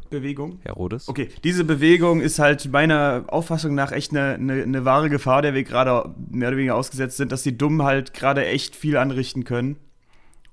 Bewegung. 0.09 0.59
Herr 0.63 0.73
Rodes? 0.73 1.07
Okay, 1.07 1.29
diese 1.43 1.63
Bewegung 1.63 2.21
ist 2.21 2.37
halt 2.39 2.71
meiner 2.71 3.25
Auffassung 3.27 3.73
nach 3.75 3.91
echt 3.91 4.11
eine, 4.11 4.33
eine, 4.35 4.63
eine 4.63 4.85
wahre 4.85 5.09
Gefahr, 5.09 5.41
der 5.41 5.53
wir 5.53 5.63
gerade 5.63 6.13
mehr 6.29 6.49
oder 6.49 6.57
weniger 6.57 6.75
ausgesetzt 6.75 7.17
sind, 7.17 7.31
dass 7.31 7.43
die 7.43 7.57
Dummen 7.57 7.83
halt 7.83 8.13
gerade 8.13 8.45
echt 8.45 8.75
viel 8.75 8.97
anrichten 8.97 9.43
können. 9.43 9.77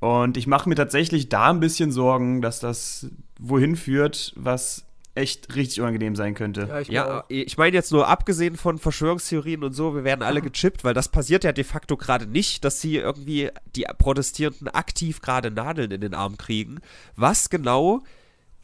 Und 0.01 0.38
ich 0.38 0.47
mache 0.47 0.68
mir 0.68 0.76
tatsächlich 0.76 1.28
da 1.28 1.51
ein 1.51 1.60
bisschen 1.60 1.92
Sorgen, 1.92 2.40
dass 2.40 2.59
das 2.60 3.09
wohin 3.38 3.76
führt, 3.76 4.32
was 4.36 4.86
echt 5.15 5.55
richtig 5.57 5.81
unangenehm 5.81 6.15
sein 6.16 6.35
könnte. 6.35 6.62
Ja, 6.69 6.81
ich 6.81 6.89
Ja, 6.89 7.20
auch. 7.20 7.24
ich 7.28 7.59
meine 7.59 7.74
jetzt 7.74 7.91
nur 7.93 8.09
abgesehen 8.09 8.57
von 8.57 8.78
Verschwörungstheorien 8.78 9.65
und 9.65 9.73
so, 9.73 9.95
wir 9.95 10.05
werden 10.05 10.23
alle 10.23 10.41
gechippt, 10.41 10.85
weil 10.85 10.95
das 10.95 11.09
passiert 11.09 11.43
ja 11.45 11.53
de 11.53 11.65
facto 11.65 11.97
gerade 11.97 12.27
nicht, 12.27 12.65
dass 12.65 12.81
sie 12.81 12.97
irgendwie 12.97 13.51
die 13.74 13.87
Protestierenden 13.99 14.69
aktiv 14.69 15.20
gerade 15.20 15.51
Nadeln 15.51 15.91
in 15.91 16.01
den 16.01 16.15
Arm 16.15 16.39
kriegen. 16.39 16.78
Was 17.16 17.51
genau, 17.51 18.03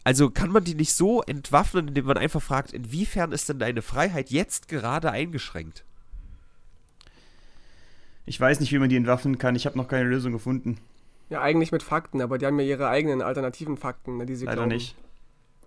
also 0.04 0.30
kann 0.30 0.50
man 0.50 0.62
die 0.62 0.76
nicht 0.76 0.94
so 0.94 1.20
entwaffnen, 1.22 1.88
indem 1.88 2.04
man 2.06 2.16
einfach 2.16 2.40
fragt, 2.40 2.72
inwiefern 2.72 3.32
ist 3.32 3.48
denn 3.48 3.58
deine 3.58 3.82
Freiheit 3.82 4.30
jetzt 4.30 4.68
gerade 4.68 5.10
eingeschränkt? 5.10 5.84
Ich 8.24 8.40
weiß 8.40 8.60
nicht, 8.60 8.72
wie 8.72 8.78
man 8.78 8.88
die 8.88 8.96
entwaffnen 8.96 9.38
kann. 9.38 9.54
Ich 9.56 9.66
habe 9.66 9.76
noch 9.78 9.88
keine 9.88 10.08
Lösung 10.08 10.32
gefunden. 10.32 10.78
Ja, 11.28 11.42
eigentlich 11.42 11.72
mit 11.72 11.82
Fakten, 11.82 12.20
aber 12.20 12.38
die 12.38 12.46
haben 12.46 12.58
ja 12.60 12.66
ihre 12.66 12.88
eigenen 12.88 13.20
alternativen 13.22 13.76
Fakten, 13.76 14.16
ne, 14.16 14.26
die 14.26 14.36
sie 14.36 14.44
Leider 14.46 14.56
glauben. 14.58 14.68
nicht. 14.70 14.94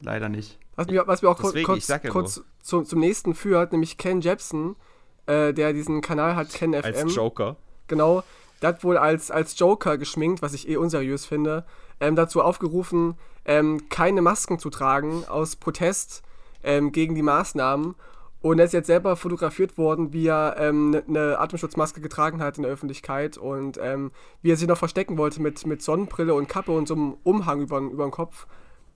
Leider 0.02 0.30
nicht. 0.30 0.58
Was 0.80 0.88
mir, 0.88 1.06
was 1.08 1.22
mir 1.22 1.28
auch 1.28 1.42
Deswegen, 1.42 1.66
kurz, 1.66 1.90
ja 1.90 1.98
kurz 1.98 2.42
zum, 2.62 2.86
zum 2.86 3.02
nächsten 3.02 3.36
führt, 3.36 3.74
nämlich 3.74 3.98
Ken 3.98 4.22
Jebsen, 4.22 4.78
äh, 5.26 5.54
der 5.54 5.74
diesen 5.74 6.00
Kanal 6.00 6.38
hat, 6.38 6.54
Ken 6.54 6.74
FM. 6.74 6.86
Als 6.86 7.16
Joker. 7.16 7.58
Genau, 7.90 8.24
der 8.62 8.70
hat 8.70 8.84
wohl 8.86 8.98
als, 8.98 9.30
als 9.30 9.60
Joker 9.60 9.98
geschminkt, 9.98 10.42
was 10.42 10.54
ich 10.54 10.70
eh 10.70 10.78
unseriös 10.78 11.26
finde, 11.26 11.66
ähm, 12.00 12.16
dazu 12.16 12.42
aufgerufen, 12.42 13.16
ähm, 13.44 13.90
keine 13.90 14.22
Masken 14.22 14.58
zu 14.58 14.70
tragen 14.70 15.26
aus 15.28 15.58
Protest 15.58 16.24
ähm, 16.64 16.94
gegen 16.94 17.14
die 17.14 17.24
Maßnahmen. 17.24 17.96
Und 18.42 18.60
er 18.60 18.64
ist 18.64 18.72
jetzt 18.72 18.88
selber 18.88 19.18
fotografiert 19.18 19.78
worden, 19.78 20.14
wie 20.14 20.28
er 20.28 20.56
eine 20.56 21.04
ne 21.08 21.38
Atemschutzmaske 21.38 22.00
getragen 22.00 22.42
hat 22.42 22.56
in 22.56 22.64
der 22.64 22.72
Öffentlichkeit 22.72 23.38
und 23.38 23.78
ähm, 23.84 24.12
wie 24.42 24.54
er 24.54 24.56
sich 24.56 24.70
noch 24.70 24.78
verstecken 24.78 25.18
wollte 25.18 25.42
mit, 25.42 25.66
mit 25.66 25.82
Sonnenbrille 25.82 26.34
und 26.34 26.48
Kappe 26.48 26.72
und 26.72 26.88
so 26.88 26.94
einem 26.94 27.18
Umhang 27.24 27.60
über, 27.60 27.80
über 27.80 28.06
den 28.06 28.12
Kopf. 28.12 28.48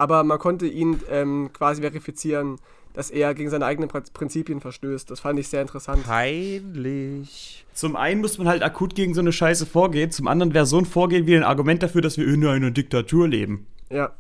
Aber 0.04 0.24
man 0.26 0.38
konnte 0.38 0.68
ihn 0.68 1.00
ähm, 1.10 1.50
quasi 1.54 1.82
verifizieren, 1.82 2.58
dass 2.94 3.10
er 3.10 3.34
gegen 3.34 3.50
seine 3.50 3.66
eigenen 3.66 3.90
Prin- 3.90 4.04
Prinzipien 4.14 4.60
verstößt. 4.60 5.10
Das 5.10 5.22
fand 5.22 5.40
ich 5.40 5.48
sehr 5.48 5.62
interessant. 5.62 6.04
Peinlich. 6.04 7.66
Zum 7.74 7.96
einen 7.96 8.20
muss 8.20 8.38
man 8.38 8.48
halt 8.50 8.64
akut 8.64 8.96
gegen 8.96 9.14
so 9.14 9.22
eine 9.22 9.32
Scheiße 9.32 9.66
vorgehen, 9.66 10.12
zum 10.12 10.28
anderen 10.28 10.54
wäre 10.54 10.66
so 10.66 10.78
ein 10.78 10.86
Vorgehen 10.86 11.26
wie 11.26 11.36
ein 11.38 11.44
Argument 11.44 11.82
dafür, 11.82 12.02
dass 12.02 12.18
wir 12.18 12.28
in 12.28 12.46
einer 12.46 12.72
Diktatur 12.72 13.28
leben. 13.30 13.66
Ja, 13.90 14.12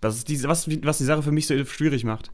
Das 0.00 0.16
ist 0.16 0.28
diese, 0.28 0.48
was, 0.48 0.68
was 0.82 0.98
die 0.98 1.04
Sache 1.04 1.22
für 1.22 1.32
mich 1.32 1.46
so 1.46 1.64
schwierig 1.64 2.04
macht. 2.04 2.32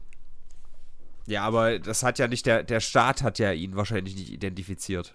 Ja, 1.27 1.43
aber 1.43 1.77
das 1.79 2.01
hat 2.03 2.17
ja 2.19 2.27
nicht, 2.27 2.45
der, 2.45 2.63
der 2.63 2.79
Staat 2.79 3.21
hat 3.21 3.37
ja 3.37 3.51
ihn 3.51 3.75
wahrscheinlich 3.75 4.15
nicht 4.15 4.31
identifiziert. 4.31 5.13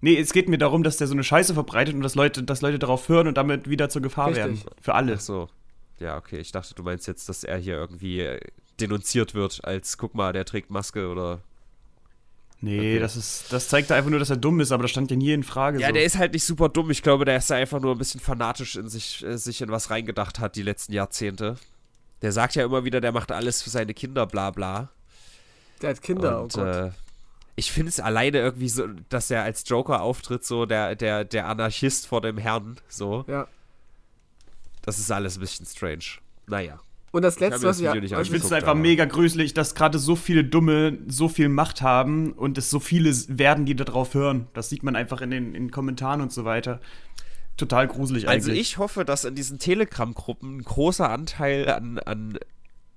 Nee, 0.00 0.18
es 0.18 0.32
geht 0.32 0.48
mir 0.48 0.56
darum, 0.58 0.82
dass 0.82 0.96
der 0.96 1.06
so 1.06 1.12
eine 1.14 1.22
Scheiße 1.24 1.52
verbreitet 1.54 1.94
und 1.94 2.00
dass 2.02 2.14
Leute, 2.14 2.42
dass 2.42 2.62
Leute 2.62 2.78
darauf 2.78 3.08
hören 3.08 3.28
und 3.28 3.36
damit 3.36 3.68
wieder 3.68 3.90
zur 3.90 4.00
Gefahr 4.02 4.28
Richtig. 4.28 4.44
werden. 4.44 4.60
Für 4.80 4.94
alle. 4.94 5.14
Ach 5.16 5.20
so. 5.20 5.48
Ja, 6.00 6.16
okay. 6.16 6.38
Ich 6.38 6.50
dachte, 6.52 6.74
du 6.74 6.82
meinst 6.82 7.06
jetzt, 7.06 7.28
dass 7.28 7.44
er 7.44 7.58
hier 7.58 7.74
irgendwie 7.74 8.20
äh, 8.20 8.40
denunziert 8.80 9.34
wird 9.34 9.64
als, 9.64 9.98
guck 9.98 10.14
mal, 10.14 10.32
der 10.32 10.44
trägt 10.44 10.70
Maske 10.70 11.08
oder. 11.08 11.40
Nee, 12.62 12.78
Okay. 12.78 12.98
das 12.98 13.16
ist, 13.16 13.50
das 13.52 13.68
zeigt 13.68 13.90
einfach 13.90 14.10
nur, 14.10 14.18
dass 14.18 14.28
er 14.28 14.36
dumm 14.36 14.60
ist, 14.60 14.70
aber 14.70 14.82
das 14.82 14.90
stand 14.90 15.10
ja 15.10 15.16
nie 15.16 15.32
in 15.32 15.42
Frage. 15.44 15.80
Ja, 15.80 15.88
so. 15.88 15.94
der 15.94 16.04
ist 16.04 16.18
halt 16.18 16.34
nicht 16.34 16.44
super 16.44 16.68
dumm. 16.68 16.90
Ich 16.90 17.02
glaube, 17.02 17.24
der 17.24 17.36
ist 17.38 17.48
da 17.50 17.54
einfach 17.54 17.80
nur 17.80 17.92
ein 17.94 17.98
bisschen 17.98 18.20
fanatisch 18.20 18.76
in 18.76 18.88
sich, 18.88 19.24
äh, 19.24 19.38
sich 19.38 19.62
in 19.62 19.70
was 19.70 19.88
reingedacht 19.90 20.38
hat 20.40 20.56
die 20.56 20.62
letzten 20.62 20.92
Jahrzehnte. 20.92 21.56
Der 22.20 22.32
sagt 22.32 22.54
ja 22.56 22.64
immer 22.64 22.84
wieder, 22.84 23.00
der 23.00 23.12
macht 23.12 23.32
alles 23.32 23.62
für 23.62 23.70
seine 23.70 23.94
Kinder, 23.94 24.26
bla 24.26 24.50
bla. 24.50 24.90
der 25.80 25.90
hat 25.90 26.02
Kinder, 26.02 26.42
Und 26.42 26.54
oh 26.58 26.62
Gott. 26.64 26.74
äh, 26.76 26.90
ich 27.56 27.72
finde 27.72 27.88
es 27.88 27.98
alleine 28.00 28.38
irgendwie 28.38 28.68
so, 28.68 28.86
dass 29.08 29.30
er 29.30 29.42
als 29.42 29.64
Joker 29.66 30.02
auftritt, 30.02 30.44
so 30.44 30.66
der, 30.66 30.96
der, 30.96 31.24
der 31.24 31.46
Anarchist 31.48 32.06
vor 32.06 32.20
dem 32.20 32.36
Herrn, 32.36 32.76
so. 32.88 33.24
ja. 33.26 33.48
Das 34.82 34.98
ist 34.98 35.10
alles 35.10 35.36
ein 35.36 35.40
bisschen 35.40 35.66
strange. 35.66 36.04
Naja. 36.46 36.80
Und 37.12 37.22
das 37.22 37.40
letzte, 37.40 37.60
das 37.60 37.80
was 37.80 37.80
wir. 37.80 38.02
Ich 38.02 38.30
finde 38.30 38.46
es 38.46 38.52
einfach 38.52 38.74
mega 38.74 39.04
gruselig, 39.04 39.52
dass 39.52 39.74
gerade 39.74 39.98
so 39.98 40.14
viele 40.14 40.44
Dumme 40.44 40.98
so 41.08 41.28
viel 41.28 41.48
Macht 41.48 41.82
haben 41.82 42.32
und 42.32 42.56
es 42.56 42.70
so 42.70 42.78
viele 42.78 43.12
werden, 43.28 43.66
die 43.66 43.74
darauf 43.74 44.14
hören. 44.14 44.46
Das 44.52 44.68
sieht 44.68 44.84
man 44.84 44.94
einfach 44.94 45.20
in 45.20 45.30
den, 45.30 45.46
in 45.54 45.64
den 45.64 45.70
Kommentaren 45.72 46.20
und 46.20 46.32
so 46.32 46.44
weiter. 46.44 46.80
Total 47.56 47.88
gruselig 47.88 48.28
Also 48.28 48.50
eigentlich. 48.50 48.60
ich 48.60 48.78
hoffe, 48.78 49.04
dass 49.04 49.24
in 49.24 49.34
diesen 49.34 49.58
Telegram-Gruppen 49.58 50.58
ein 50.58 50.62
großer 50.62 51.10
Anteil 51.10 51.68
an, 51.68 51.98
an 51.98 52.38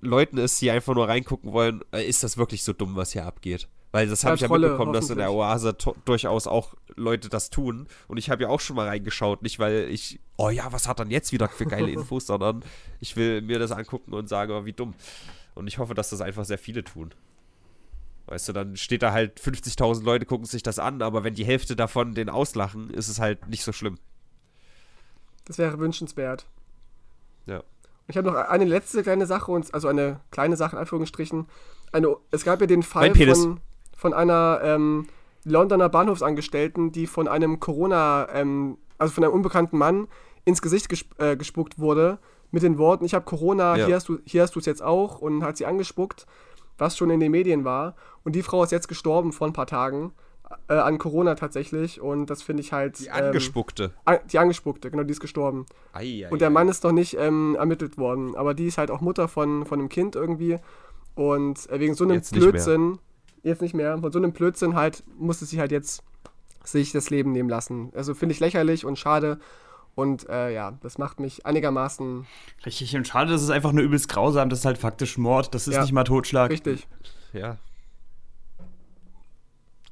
Leuten 0.00 0.38
ist, 0.38 0.60
die 0.62 0.70
einfach 0.70 0.94
nur 0.94 1.08
reingucken 1.08 1.52
wollen, 1.52 1.80
äh, 1.92 2.04
ist 2.04 2.22
das 2.22 2.38
wirklich 2.38 2.62
so 2.62 2.72
dumm, 2.72 2.94
was 2.94 3.12
hier 3.12 3.26
abgeht? 3.26 3.68
Weil 3.94 4.08
das 4.08 4.24
habe 4.24 4.34
ich 4.34 4.40
ja 4.40 4.48
mitbekommen, 4.48 4.92
dass 4.92 5.08
in 5.08 5.18
der. 5.18 5.32
Oase 5.32 5.76
durchaus 6.04 6.48
auch 6.48 6.74
Leute 6.96 7.28
das 7.28 7.50
tun. 7.50 7.86
Und 8.08 8.16
ich 8.16 8.28
habe 8.28 8.42
ja 8.42 8.48
auch 8.48 8.58
schon 8.58 8.74
mal 8.74 8.88
reingeschaut, 8.88 9.42
nicht 9.42 9.60
weil 9.60 9.88
ich, 9.88 10.18
oh 10.36 10.50
ja, 10.50 10.72
was 10.72 10.88
hat 10.88 10.98
dann 10.98 11.12
jetzt 11.12 11.30
wieder 11.30 11.48
für 11.48 11.64
geile 11.64 11.88
Infos, 11.92 12.26
sondern 12.26 12.64
ich 12.98 13.14
will 13.14 13.40
mir 13.40 13.60
das 13.60 13.70
angucken 13.70 14.12
und 14.12 14.28
sagen, 14.28 14.50
oh, 14.50 14.64
wie 14.64 14.72
dumm. 14.72 14.94
Und 15.54 15.68
ich 15.68 15.78
hoffe, 15.78 15.94
dass 15.94 16.10
das 16.10 16.20
einfach 16.22 16.44
sehr 16.44 16.58
viele 16.58 16.82
tun. 16.82 17.14
Weißt 18.26 18.48
du, 18.48 18.52
dann 18.52 18.76
steht 18.76 19.04
da 19.04 19.12
halt 19.12 19.38
50.000 19.38 20.02
Leute 20.02 20.26
gucken 20.26 20.46
sich 20.46 20.64
das 20.64 20.80
an, 20.80 21.00
aber 21.00 21.22
wenn 21.22 21.34
die 21.34 21.44
Hälfte 21.44 21.76
davon 21.76 22.14
den 22.14 22.28
auslachen, 22.28 22.90
ist 22.90 23.06
es 23.06 23.20
halt 23.20 23.46
nicht 23.46 23.62
so 23.62 23.70
schlimm. 23.70 24.00
Das 25.44 25.56
wäre 25.56 25.78
wünschenswert. 25.78 26.46
Ja. 27.46 27.62
Ich 28.08 28.16
habe 28.16 28.28
noch 28.28 28.34
eine 28.34 28.64
letzte 28.64 29.04
kleine 29.04 29.26
Sache, 29.26 29.52
und, 29.52 29.72
also 29.72 29.86
eine 29.86 30.18
kleine 30.32 30.56
Sache 30.56 30.74
in 30.74 30.80
Anführungsstrichen. 30.80 31.46
Eine, 31.92 32.16
es 32.32 32.42
gab 32.42 32.60
ja 32.60 32.66
den 32.66 32.82
Fall 32.82 33.02
Mein 33.02 33.12
Penis. 33.12 33.40
von, 33.40 33.60
von 33.96 34.12
einer 34.12 34.60
ähm, 34.62 35.06
Londoner 35.44 35.88
Bahnhofsangestellten, 35.88 36.92
die 36.92 37.06
von 37.06 37.28
einem 37.28 37.60
Corona, 37.60 38.28
ähm, 38.32 38.78
also 38.98 39.12
von 39.12 39.24
einem 39.24 39.32
unbekannten 39.34 39.76
Mann 39.78 40.08
ins 40.44 40.62
Gesicht 40.62 40.88
gesp 40.88 41.10
äh, 41.20 41.36
gespuckt 41.36 41.78
wurde 41.78 42.18
mit 42.50 42.62
den 42.62 42.78
Worten, 42.78 43.04
ich 43.04 43.14
habe 43.14 43.24
Corona, 43.24 43.76
Ja. 43.76 43.86
hier 43.86 44.42
hast 44.42 44.54
du 44.54 44.58
es 44.60 44.66
jetzt 44.66 44.82
auch 44.82 45.18
und 45.20 45.42
hat 45.42 45.56
sie 45.56 45.66
angespuckt, 45.66 46.26
was 46.78 46.96
schon 46.96 47.10
in 47.10 47.18
den 47.20 47.32
Medien 47.32 47.64
war. 47.64 47.94
Und 48.24 48.34
die 48.36 48.42
Frau 48.42 48.62
ist 48.62 48.70
jetzt 48.72 48.86
gestorben 48.88 49.32
vor 49.32 49.46
ein 49.48 49.52
paar 49.52 49.66
Tagen 49.66 50.12
äh, 50.68 50.74
an 50.74 50.98
Corona 50.98 51.34
tatsächlich 51.34 52.00
und 52.00 52.26
das 52.30 52.42
finde 52.42 52.62
ich 52.62 52.72
halt 52.72 53.00
Die 53.00 53.06
ähm, 53.06 53.12
angespuckte. 53.26 53.92
an- 54.04 54.18
die 54.30 54.38
angespuckte, 54.38 54.90
genau, 54.90 55.02
die 55.02 55.10
ist 55.12 55.20
gestorben. 55.20 55.66
Ei, 55.92 56.24
ei, 56.26 56.28
Und 56.30 56.40
der 56.40 56.48
ei. 56.48 56.52
Mann 56.52 56.68
ist 56.68 56.84
noch 56.84 56.92
nicht 56.92 57.16
ähm, 57.18 57.56
ermittelt 57.58 57.98
worden. 57.98 58.36
Aber 58.36 58.54
die 58.54 58.66
ist 58.66 58.78
halt 58.78 58.90
auch 58.90 59.00
Mutter 59.00 59.26
von, 59.28 59.66
von 59.66 59.78
einem 59.80 59.88
Kind 59.88 60.14
irgendwie. 60.14 60.58
Und 61.16 61.68
äh, 61.70 61.80
wegen 61.80 61.94
so 61.94 62.04
einem 62.04 62.14
Jetzt. 62.14 62.32
Blödsinn, 62.32 62.98
jetzt 63.44 63.62
nicht 63.62 63.74
mehr, 63.74 63.96
von 63.98 64.10
so 64.10 64.18
einem 64.18 64.32
Blödsinn 64.32 64.74
halt, 64.74 65.04
musste 65.18 65.44
sie 65.44 65.60
halt 65.60 65.70
jetzt 65.70 66.02
sich 66.64 66.92
das 66.92 67.10
Leben 67.10 67.32
nehmen 67.32 67.48
lassen. 67.48 67.92
Also 67.94 68.14
finde 68.14 68.32
ich 68.34 68.40
lächerlich 68.40 68.84
und 68.84 68.98
schade. 68.98 69.38
Und 69.94 70.28
äh, 70.28 70.52
ja, 70.52 70.72
das 70.82 70.98
macht 70.98 71.20
mich 71.20 71.46
einigermaßen 71.46 72.26
Richtig 72.66 72.96
und 72.96 73.06
schade, 73.06 73.30
das 73.30 73.42
ist 73.42 73.50
einfach 73.50 73.70
nur 73.70 73.84
übelst 73.84 74.08
grausam. 74.08 74.50
Das 74.50 74.60
ist 74.60 74.64
halt 74.64 74.78
faktisch 74.78 75.18
Mord. 75.18 75.54
Das 75.54 75.68
ist 75.68 75.74
Ja. 75.74 75.82
nicht 75.82 75.92
mal 75.92 76.02
Totschlag. 76.04 76.50
richtig. 76.50 76.88
Ja. 77.32 77.58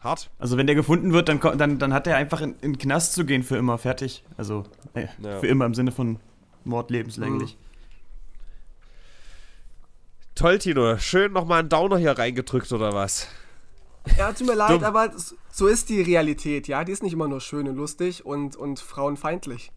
Hart. 0.01 0.31
Also 0.41 0.57
wenn 0.57 0.67
der 0.67 0.75
gefunden 0.75 1.13
wird, 1.13 1.29
dann, 1.29 1.39
dann, 1.59 1.79
dann 1.79 1.93
hat 1.95 2.09
er 2.09 2.17
einfach 2.17 2.41
in, 2.41 2.55
in 2.63 2.73
den 2.73 2.79
Knast 2.79 3.13
zu 3.13 3.25
gehen 3.25 3.45
für 3.45 3.57
immer. 3.57 3.79
Fertig. 3.79 4.25
Also 4.37 4.65
äh, 4.95 5.07
Ja. 5.23 5.39
für 5.39 5.47
immer 5.47 5.67
im 5.67 5.75
Sinne 5.75 5.93
von 5.93 6.19
Mord 6.65 6.91
lebenslänglich. 6.91 7.57
Toll, 10.35 10.59
Tino. 10.59 10.99
Schön 10.99 11.33
nochmal 11.33 11.61
einen 11.61 11.69
Downer 11.69 11.99
hier 11.99 12.19
reingedrückt, 12.19 12.73
oder 12.73 12.95
was? 12.95 13.29
Ja, 14.19 14.33
tut 14.33 14.47
mir 14.47 14.55
leid, 14.55 14.83
aber 14.83 15.11
so 15.51 15.67
ist 15.67 15.89
die 15.89 16.01
Realität, 16.03 16.69
ja. 16.69 16.85
Die 16.85 16.93
ist 16.93 17.03
nicht 17.03 17.13
immer 17.13 17.29
nur 17.29 17.41
schön 17.41 17.69
und 17.69 17.77
lustig 17.77 18.25
und, 18.27 18.57
und 18.57 18.81
frauenfeindlich. 18.81 19.71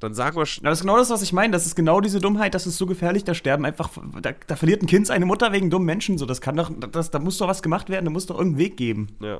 Dann 0.00 0.14
sagen 0.14 0.36
wir. 0.36 0.44
sch- 0.44 0.60
Na, 0.62 0.70
Das 0.70 0.78
ist 0.78 0.82
genau 0.82 0.96
das, 0.96 1.10
was 1.10 1.22
ich 1.22 1.32
meine. 1.32 1.52
Das 1.52 1.64
ist 1.66 1.74
genau 1.76 2.00
diese 2.00 2.20
Dummheit, 2.20 2.54
das 2.54 2.66
ist 2.66 2.76
so 2.78 2.86
gefährlich, 2.86 3.24
da 3.24 3.34
sterben 3.34 3.64
einfach, 3.64 3.90
da, 4.20 4.32
da 4.46 4.56
verliert 4.56 4.82
ein 4.82 4.86
Kind 4.86 5.06
seine 5.06 5.26
Mutter 5.26 5.52
wegen 5.52 5.70
dummen 5.70 5.86
Menschen. 5.86 6.18
So, 6.18 6.26
das 6.26 6.40
kann 6.40 6.56
doch, 6.56 6.70
das, 6.90 7.10
da 7.10 7.18
muss 7.20 7.38
doch 7.38 7.48
was 7.48 7.62
gemacht 7.62 7.88
werden, 7.88 8.04
da 8.06 8.10
muss 8.10 8.26
doch 8.26 8.36
irgendeinen 8.38 8.58
Weg 8.64 8.76
geben. 8.76 9.16
Ja. 9.20 9.38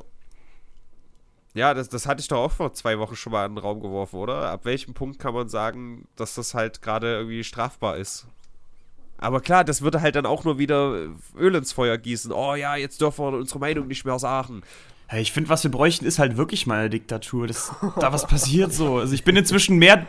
Ja, 1.55 1.75
das, 1.75 1.89
das 1.89 2.07
hatte 2.07 2.21
ich 2.21 2.29
doch 2.29 2.39
auch 2.39 2.53
vor 2.53 2.73
zwei 2.73 2.99
Wochen 2.99 3.15
schon 3.17 3.33
mal 3.33 3.45
in 3.45 3.53
den 3.55 3.59
Raum 3.59 3.81
geworfen, 3.81 4.17
oder? 4.17 4.51
Ab 4.51 4.65
welchem 4.65 4.95
Punkt 4.95 5.19
kann 5.19 5.35
man 5.35 5.49
sagen, 5.49 6.07
dass 6.17 6.35
das 6.35 6.55
halt 6.55 6.81
gerade 6.81 7.13
irgendwie 7.15 7.45
strafbar 7.45 7.99
ist? 7.99 8.27
Aber 9.23 9.41
klar, 9.41 9.65
das 9.65 9.83
würde 9.83 10.01
halt 10.01 10.17
dann 10.17 10.27
auch 10.27 10.45
nur 10.45 10.59
wieder 10.59 11.09
Öl 11.39 11.55
ins 11.55 11.73
Feuer 11.73 11.97
gießen. 11.99 12.33
Oh 12.33 12.55
ja, 12.55 12.77
jetzt 12.77 13.01
dürfen 13.01 13.25
wir 13.25 13.39
unsere 13.39 13.59
Meinung 13.59 13.87
nicht 13.87 14.05
mehr 14.05 14.19
sagen. 14.19 14.63
Ja, 15.11 15.19
ich 15.19 15.31
finde, 15.31 15.51
was 15.51 15.63
wir 15.63 15.71
bräuchten, 15.71 16.07
ist 16.07 16.19
halt 16.19 16.39
wirklich 16.39 16.67
mal 16.67 16.81
eine 16.81 16.91
Diktatur. 16.91 17.47
Das, 17.47 17.71
da 18.01 18.13
was 18.15 18.27
passiert 18.27 18.73
so. 18.73 18.97
Also 18.97 19.13
ich 19.15 19.25
bin 19.25 19.37
inzwischen 19.37 19.77
mehr, 19.77 20.07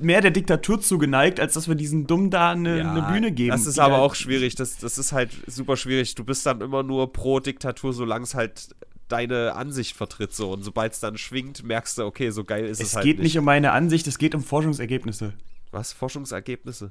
mehr 0.00 0.20
der 0.22 0.32
Diktatur 0.32 0.80
zugeneigt, 0.80 1.38
als 1.38 1.54
dass 1.54 1.68
wir 1.68 1.76
diesen 1.76 2.08
Dummen 2.08 2.30
da 2.30 2.50
eine, 2.50 2.90
eine 2.90 3.02
Bühne 3.12 3.30
geben. 3.30 3.50
Das 3.52 3.66
ist 3.66 3.78
aber 3.78 3.94
halt- 3.94 4.02
auch 4.04 4.14
schwierig. 4.16 4.56
Das, 4.56 4.76
das 4.78 4.98
ist 4.98 5.12
halt 5.12 5.30
super 5.46 5.76
schwierig. 5.76 6.16
Du 6.16 6.24
bist 6.24 6.44
dann 6.46 6.60
immer 6.62 6.82
nur 6.82 7.12
pro 7.12 7.38
Diktatur, 7.38 7.92
solange 7.92 8.24
es 8.24 8.34
halt 8.34 8.70
deine 9.06 9.54
Ansicht 9.54 9.96
vertritt. 9.96 10.34
So. 10.34 10.50
Und 10.52 10.64
sobald 10.64 10.94
es 10.94 11.00
dann 11.00 11.16
schwingt, 11.16 11.62
merkst 11.62 11.98
du, 11.98 12.04
okay, 12.04 12.30
so 12.30 12.42
geil 12.42 12.64
ist 12.66 12.80
es, 12.80 12.88
Es 12.88 12.96
halt 12.96 13.04
geht 13.04 13.18
nicht. 13.18 13.24
nicht 13.34 13.38
um 13.38 13.44
meine 13.44 13.70
Ansicht, 13.70 14.06
es 14.08 14.18
geht 14.18 14.34
um 14.34 14.42
Forschungsergebnisse. 14.42 15.32
Was? 15.70 15.92
Forschungsergebnisse? 15.92 16.90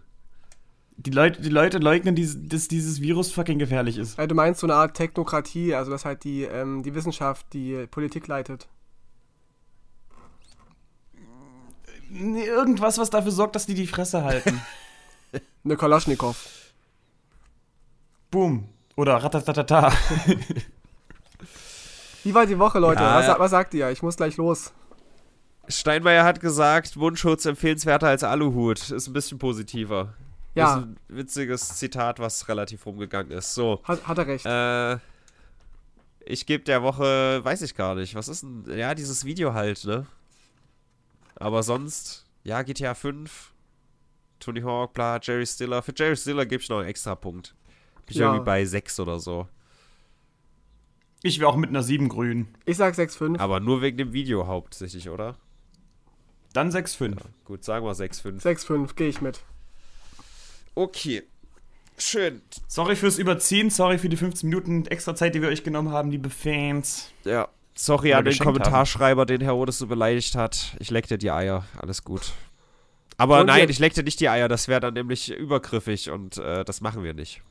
Die 1.01 1.11
Leute, 1.11 1.41
die 1.41 1.49
Leute 1.49 1.77
leugnen, 1.77 2.13
dass 2.49 2.67
dieses 2.67 2.99
Virus 2.99 3.31
fucking 3.31 3.57
gefährlich 3.57 3.97
ist. 3.97 4.19
Äh, 4.19 4.27
du 4.27 4.35
meinst 4.35 4.59
so 4.59 4.67
eine 4.67 4.75
Art 4.75 4.97
Technokratie, 4.97 5.73
also 5.73 5.91
dass 5.91 6.03
halt 6.03 6.25
die, 6.25 6.43
ähm, 6.43 6.83
die 6.83 6.93
Wissenschaft 6.93 7.45
die 7.53 7.87
Politik 7.89 8.27
leitet. 8.27 8.67
Irgendwas, 12.11 12.97
was 12.97 13.09
dafür 13.09 13.31
sorgt, 13.31 13.55
dass 13.55 13.65
die 13.65 13.75
die 13.75 13.87
Fresse 13.87 14.25
halten. 14.25 14.59
Eine 15.63 15.77
Kalaschnikow. 15.77 16.35
Boom. 18.29 18.67
Oder 18.97 19.15
ratatatata. 19.15 19.93
Wie 22.25 22.33
war 22.33 22.45
die 22.45 22.59
Woche, 22.59 22.79
Leute? 22.79 23.01
Ja, 23.01 23.15
was, 23.15 23.27
ja. 23.27 23.39
was 23.39 23.51
sagt 23.51 23.73
ihr? 23.73 23.89
Ich 23.89 24.03
muss 24.03 24.17
gleich 24.17 24.35
los. 24.35 24.73
Steinmeier 25.69 26.25
hat 26.25 26.41
gesagt, 26.41 26.97
Mundschutz 26.97 27.45
empfehlenswerter 27.45 28.07
als 28.07 28.25
Aluhut. 28.25 28.91
Ist 28.91 29.07
ein 29.07 29.13
bisschen 29.13 29.39
positiver. 29.39 30.13
Ja. 30.55 30.77
Ist 30.77 30.83
ein 30.83 30.97
witziges 31.07 31.77
Zitat, 31.77 32.19
was 32.19 32.47
relativ 32.47 32.85
rumgegangen 32.85 33.31
ist. 33.31 33.53
So. 33.53 33.81
Hat, 33.83 34.07
hat 34.07 34.17
er 34.17 34.27
recht. 34.27 34.45
Äh, 34.45 34.97
ich 36.25 36.45
gebe 36.45 36.63
der 36.63 36.83
Woche, 36.83 37.43
weiß 37.43 37.61
ich 37.61 37.75
gar 37.75 37.95
nicht. 37.95 38.15
Was 38.15 38.27
ist 38.27 38.43
denn? 38.43 38.65
Ja, 38.77 38.93
dieses 38.95 39.25
Video 39.25 39.53
halt, 39.53 39.85
ne? 39.85 40.05
Aber 41.35 41.63
sonst, 41.63 42.25
ja, 42.43 42.61
GTA 42.63 42.93
5, 42.93 43.53
Tony 44.39 44.61
Hawk, 44.61 44.93
bla, 44.93 45.19
Jerry 45.21 45.45
Stiller. 45.45 45.81
Für 45.81 45.93
Jerry 45.95 46.17
Stiller 46.17 46.45
gebe 46.45 46.61
ich 46.61 46.69
noch 46.69 46.79
einen 46.79 46.87
extra 46.89 47.15
Punkt. 47.15 47.55
Bin 48.05 48.13
ich 48.13 48.17
Ja. 48.17 48.27
irgendwie 48.27 48.45
bei 48.45 48.65
6 48.65 48.99
oder 48.99 49.19
so. 49.19 49.47
Ich 51.21 51.39
wäre 51.39 51.49
auch 51.49 51.55
mit 51.57 51.69
einer 51.69 51.83
7 51.83 52.09
grün. 52.09 52.47
Ich 52.65 52.77
sag 52.77 52.95
6,5. 52.95 53.39
Aber 53.39 53.59
nur 53.59 53.81
wegen 53.81 53.97
dem 53.97 54.13
Video 54.13 54.47
hauptsächlich, 54.47 55.09
oder? 55.09 55.35
Dann 56.53 56.71
6,5. 56.71 57.17
Gut, 57.45 57.63
sagen 57.63 57.85
wir 57.85 57.93
6, 57.93 58.19
5. 58.21 58.43
6,5, 58.45 58.95
gehe 58.95 59.09
ich 59.09 59.21
mit. 59.21 59.41
Okay. 60.75 61.23
Schön. 61.97 62.41
Sorry 62.67 62.95
fürs 62.95 63.17
Überziehen, 63.17 63.69
sorry 63.69 63.97
für 63.97 64.07
die 64.07 64.15
15 64.15 64.49
Minuten 64.49 64.85
extra 64.85 65.15
Zeit, 65.15 65.35
die 65.35 65.41
wir 65.41 65.49
euch 65.49 65.63
genommen 65.63 65.91
haben, 65.91 66.11
liebe 66.11 66.29
Fans. 66.29 67.11
Ja. 67.25 67.49
Sorry 67.75 68.13
an 68.13 68.25
den 68.25 68.37
Kommentarschreiber, 68.37 69.25
den 69.25 69.41
Herr 69.41 69.55
Odes 69.55 69.79
so 69.79 69.87
beleidigt 69.87 70.35
hat. 70.35 70.75
Ich 70.79 70.91
leck 70.91 71.07
dir 71.07 71.17
die 71.17 71.31
Eier. 71.31 71.65
Alles 71.77 72.03
gut. 72.03 72.33
Aber 73.17 73.41
Und 73.41 73.47
nein, 73.47 73.69
ich 73.69 73.79
leck 73.79 73.93
dir 73.93 74.03
nicht 74.03 74.19
die 74.19 74.29
Eier. 74.29 74.47
Das 74.47 74.67
wäre 74.67 74.79
dann 74.79 74.93
nämlich 74.93 75.29
übergriffig 75.29 76.09
und 76.09 76.37
äh, 76.37 76.63
das 76.63 76.81
machen 76.81 77.03
wir 77.03 77.13
nicht. 77.13 77.41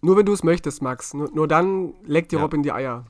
Nur 0.00 0.16
wenn 0.16 0.26
du 0.26 0.32
es 0.32 0.42
möchtest, 0.42 0.80
Max. 0.80 1.12
Nur, 1.12 1.30
nur 1.32 1.48
dann 1.48 1.92
leckt 2.06 2.32
dir 2.32 2.36
Ja. 2.36 2.42
Robin 2.42 2.62
die 2.62 2.72
Eier. 2.72 3.04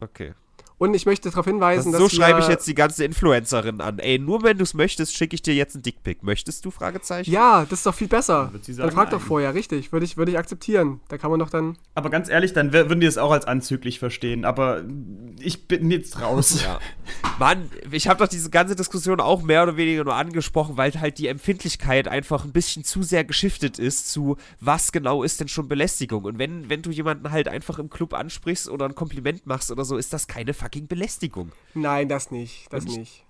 Okay. 0.00 0.32
Und 0.80 0.94
ich 0.94 1.04
möchte 1.04 1.28
darauf 1.28 1.44
Das, 1.44 1.52
hinweisen, 1.52 1.92
so 1.92 2.04
dass 2.04 2.12
schreibe 2.14 2.38
wir, 2.38 2.44
ich 2.44 2.48
jetzt 2.48 2.66
die 2.66 2.74
ganze 2.74 3.04
Influencerin 3.04 3.82
an. 3.82 3.98
Ey, 3.98 4.18
nur 4.18 4.42
wenn 4.42 4.56
du 4.56 4.62
es 4.62 4.72
möchtest, 4.72 5.14
schicke 5.14 5.34
ich 5.34 5.42
dir 5.42 5.52
jetzt 5.52 5.74
einen 5.74 5.82
Dickpick. 5.82 6.22
Möchtest 6.22 6.64
du? 6.64 6.70
Fragezeichen? 6.70 7.30
Ja, 7.30 7.66
das 7.68 7.80
ist 7.80 7.86
doch 7.86 7.94
viel 7.94 8.08
besser. 8.08 8.50
Dann 8.50 8.62
sagen, 8.74 8.90
frag 8.90 9.10
doch 9.10 9.18
nein. 9.18 9.28
vorher, 9.28 9.54
richtig. 9.54 9.92
Würde 9.92 10.06
ich, 10.06 10.16
würde 10.16 10.32
ich 10.32 10.38
akzeptieren. 10.38 11.00
Da 11.08 11.18
kann 11.18 11.30
man 11.30 11.38
doch 11.38 11.50
dann. 11.50 11.76
Aber 11.94 12.08
ganz 12.08 12.30
ehrlich, 12.30 12.54
dann 12.54 12.72
würden 12.72 12.98
die 12.98 13.06
es 13.06 13.18
auch 13.18 13.30
als 13.30 13.44
anzüglich 13.44 13.98
verstehen. 13.98 14.46
Aber 14.46 14.82
ich 15.38 15.68
bin 15.68 15.90
jetzt 15.90 16.22
raus. 16.22 16.62
Ja. 16.62 16.78
Mann, 17.38 17.70
ich 17.90 18.08
habe 18.08 18.24
doch 18.24 18.28
diese 18.28 18.48
ganze 18.48 18.74
Diskussion 18.74 19.20
auch 19.20 19.42
mehr 19.42 19.64
oder 19.64 19.76
weniger 19.76 20.04
nur 20.04 20.14
angesprochen, 20.14 20.78
weil 20.78 20.92
halt 20.98 21.18
die 21.18 21.26
Empfindlichkeit 21.26 22.08
einfach 22.08 22.46
ein 22.46 22.52
bisschen 22.52 22.84
zu 22.84 23.02
sehr 23.02 23.24
geschiftet 23.24 23.78
ist 23.78 24.10
zu, 24.10 24.38
was 24.60 24.92
genau 24.92 25.24
ist 25.24 25.40
denn 25.40 25.48
schon 25.48 25.68
Belästigung. 25.68 26.24
Und 26.24 26.38
wenn, 26.38 26.70
wenn 26.70 26.80
du 26.80 26.90
jemanden 26.90 27.30
halt 27.30 27.48
einfach 27.48 27.78
im 27.78 27.90
Club 27.90 28.14
ansprichst 28.14 28.70
oder 28.70 28.86
ein 28.86 28.94
Kompliment 28.94 29.46
machst 29.46 29.70
oder 29.70 29.84
so, 29.84 29.98
ist 29.98 30.14
das 30.14 30.26
keine 30.26 30.54
fucking 30.70 30.86
Belästigung. 30.86 31.52
Nein, 31.74 32.08
das 32.08 32.30
nicht. 32.30 32.72
Das 32.72 32.84
Und 32.84 32.90
ich- 32.92 32.98
nicht. 32.98 33.24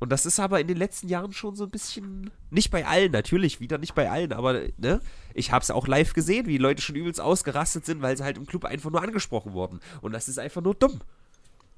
Und 0.00 0.10
das 0.10 0.26
ist 0.26 0.38
aber 0.38 0.60
in 0.60 0.68
den 0.68 0.76
letzten 0.76 1.08
Jahren 1.08 1.32
schon 1.32 1.56
so 1.56 1.64
ein 1.64 1.70
bisschen, 1.70 2.30
nicht 2.50 2.70
bei 2.70 2.86
allen, 2.86 3.10
natürlich, 3.10 3.58
wieder 3.58 3.78
nicht 3.78 3.96
bei 3.96 4.08
allen, 4.08 4.32
aber 4.32 4.60
ne, 4.76 5.00
ich 5.34 5.50
habe 5.50 5.64
es 5.64 5.72
auch 5.72 5.88
live 5.88 6.12
gesehen, 6.12 6.46
wie 6.46 6.56
Leute 6.56 6.80
schon 6.80 6.94
übelst 6.94 7.20
ausgerastet 7.20 7.84
sind, 7.84 8.00
weil 8.00 8.16
sie 8.16 8.22
halt 8.22 8.36
im 8.38 8.46
Club 8.46 8.64
einfach 8.64 8.90
nur 8.90 9.02
angesprochen 9.02 9.54
wurden. 9.54 9.80
Und 10.00 10.12
das 10.12 10.28
ist 10.28 10.38
einfach 10.38 10.62
nur 10.62 10.76
dumm. 10.76 11.00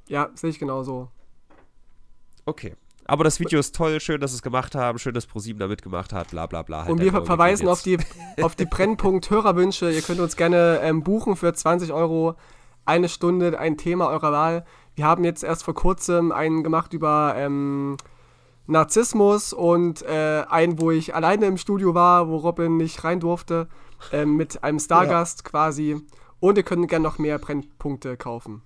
Ja, 0.07 0.29
sehe 0.35 0.51
ich 0.51 0.59
genauso. 0.59 1.09
Okay. 2.45 2.77
Aber 3.07 3.25
das 3.25 3.41
Video 3.41 3.59
ist 3.59 3.75
toll, 3.75 3.99
schön, 4.01 4.21
dass 4.21 4.33
sie 4.33 4.37
es 4.37 4.43
gemacht 4.43 4.75
haben, 4.75 4.99
schön, 4.99 5.15
dass 5.15 5.25
ProSieben 5.27 5.59
da 5.59 5.67
mitgemacht 5.67 6.13
hat, 6.13 6.29
bla 6.31 6.45
bla 6.47 6.61
bla. 6.63 6.81
Halt 6.83 6.91
Und 6.91 7.01
wir 7.01 7.07
einfach, 7.07 7.25
verweisen 7.25 7.69
auf 7.69 7.83
die, 7.83 7.97
auf 8.43 8.55
die 8.55 8.67
Brennpunkt-Hörerwünsche. 8.71 9.91
Ihr 9.91 10.03
könnt 10.03 10.21
uns 10.21 10.37
gerne 10.37 10.81
ähm, 10.83 11.03
buchen 11.03 11.37
für 11.37 11.55
20 11.55 11.91
Euro 11.91 12.37
eine 12.91 13.09
Stunde, 13.09 13.57
ein 13.59 13.77
Thema 13.77 14.09
eurer 14.09 14.33
Wahl. 14.33 14.67
Wir 14.97 15.07
haben 15.07 15.23
jetzt 15.23 15.45
erst 15.45 15.63
vor 15.63 15.75
kurzem 15.75 16.33
einen 16.33 16.65
gemacht 16.65 16.93
über 16.93 17.35
ähm, 17.37 17.97
Narzissmus 18.67 19.53
und 19.53 20.03
äh, 20.03 20.45
einen, 20.49 20.81
wo 20.81 20.91
ich 20.91 21.15
alleine 21.15 21.47
im 21.47 21.57
Studio 21.57 21.95
war, 21.95 22.29
wo 22.29 22.37
Robin 22.37 22.77
nicht 22.77 23.05
rein 23.05 23.21
durfte, 23.21 23.69
ähm, 24.13 24.35
mit 24.35 24.65
einem 24.65 24.81
Stargast 24.81 25.45
quasi. 25.45 26.05
Und 26.41 26.57
ihr 26.59 26.65
könnt 26.65 26.89
gerne 26.89 27.05
noch 27.05 27.19
mehr 27.19 27.39
Brennpunkte 27.39 28.17
kaufen. 28.17 28.63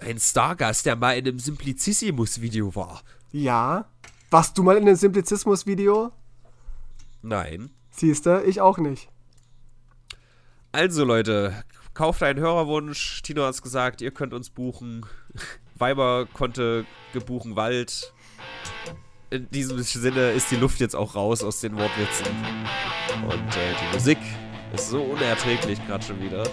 Ein 0.00 0.18
Stargast, 0.18 0.84
der 0.84 0.96
mal 0.96 1.16
in 1.16 1.26
einem 1.26 1.38
Simplicissimus-Video 1.38 2.74
war. 2.74 3.00
Ja. 3.32 3.86
Warst 4.30 4.58
du 4.58 4.62
mal 4.62 4.76
in 4.76 4.86
einem 4.86 4.96
Simplizismus-Video? 4.96 6.12
Nein. 7.22 7.70
Siehste, 7.90 8.42
ich 8.46 8.60
auch 8.60 8.78
nicht. 8.78 9.08
Also 10.72 11.04
Leute, 11.04 11.64
kauft 11.94 12.22
einen 12.22 12.38
Hörerwunsch. 12.38 13.22
Tino 13.22 13.44
hat 13.44 13.54
es 13.54 13.62
gesagt, 13.62 14.00
ihr 14.00 14.10
könnt 14.10 14.32
uns 14.34 14.50
buchen. 14.50 15.06
Weiber 15.76 16.26
konnte 16.32 16.84
gebuchen 17.12 17.56
Wald. 17.56 18.12
In 19.30 19.50
diesem 19.50 19.78
Sinne 19.82 20.32
ist 20.32 20.50
die 20.50 20.56
Luft 20.56 20.80
jetzt 20.80 20.96
auch 20.96 21.14
raus 21.14 21.42
aus 21.42 21.60
den 21.60 21.76
Wortwitzen. 21.78 22.26
Und 23.22 23.56
äh, 23.56 23.74
die 23.80 23.94
Musik 23.94 24.18
ist 24.74 24.90
so 24.90 25.02
unerträglich 25.02 25.78
gerade 25.86 26.04
schon 26.04 26.20
wieder. 26.20 26.44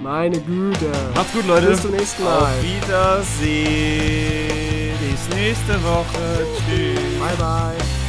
Meine 0.00 0.40
Güte. 0.40 0.90
Macht's 1.14 1.32
gut, 1.32 1.46
Leute. 1.46 1.66
Bis 1.66 1.82
zum 1.82 1.90
nächsten 1.90 2.24
Mal. 2.24 2.38
Auf 2.38 2.62
Wiedersehen. 2.62 3.70
Bis 4.98 5.28
nächste 5.36 5.82
Woche. 5.82 6.46
Tschüss. 6.56 6.98
Bye, 7.18 7.36
bye. 7.36 7.99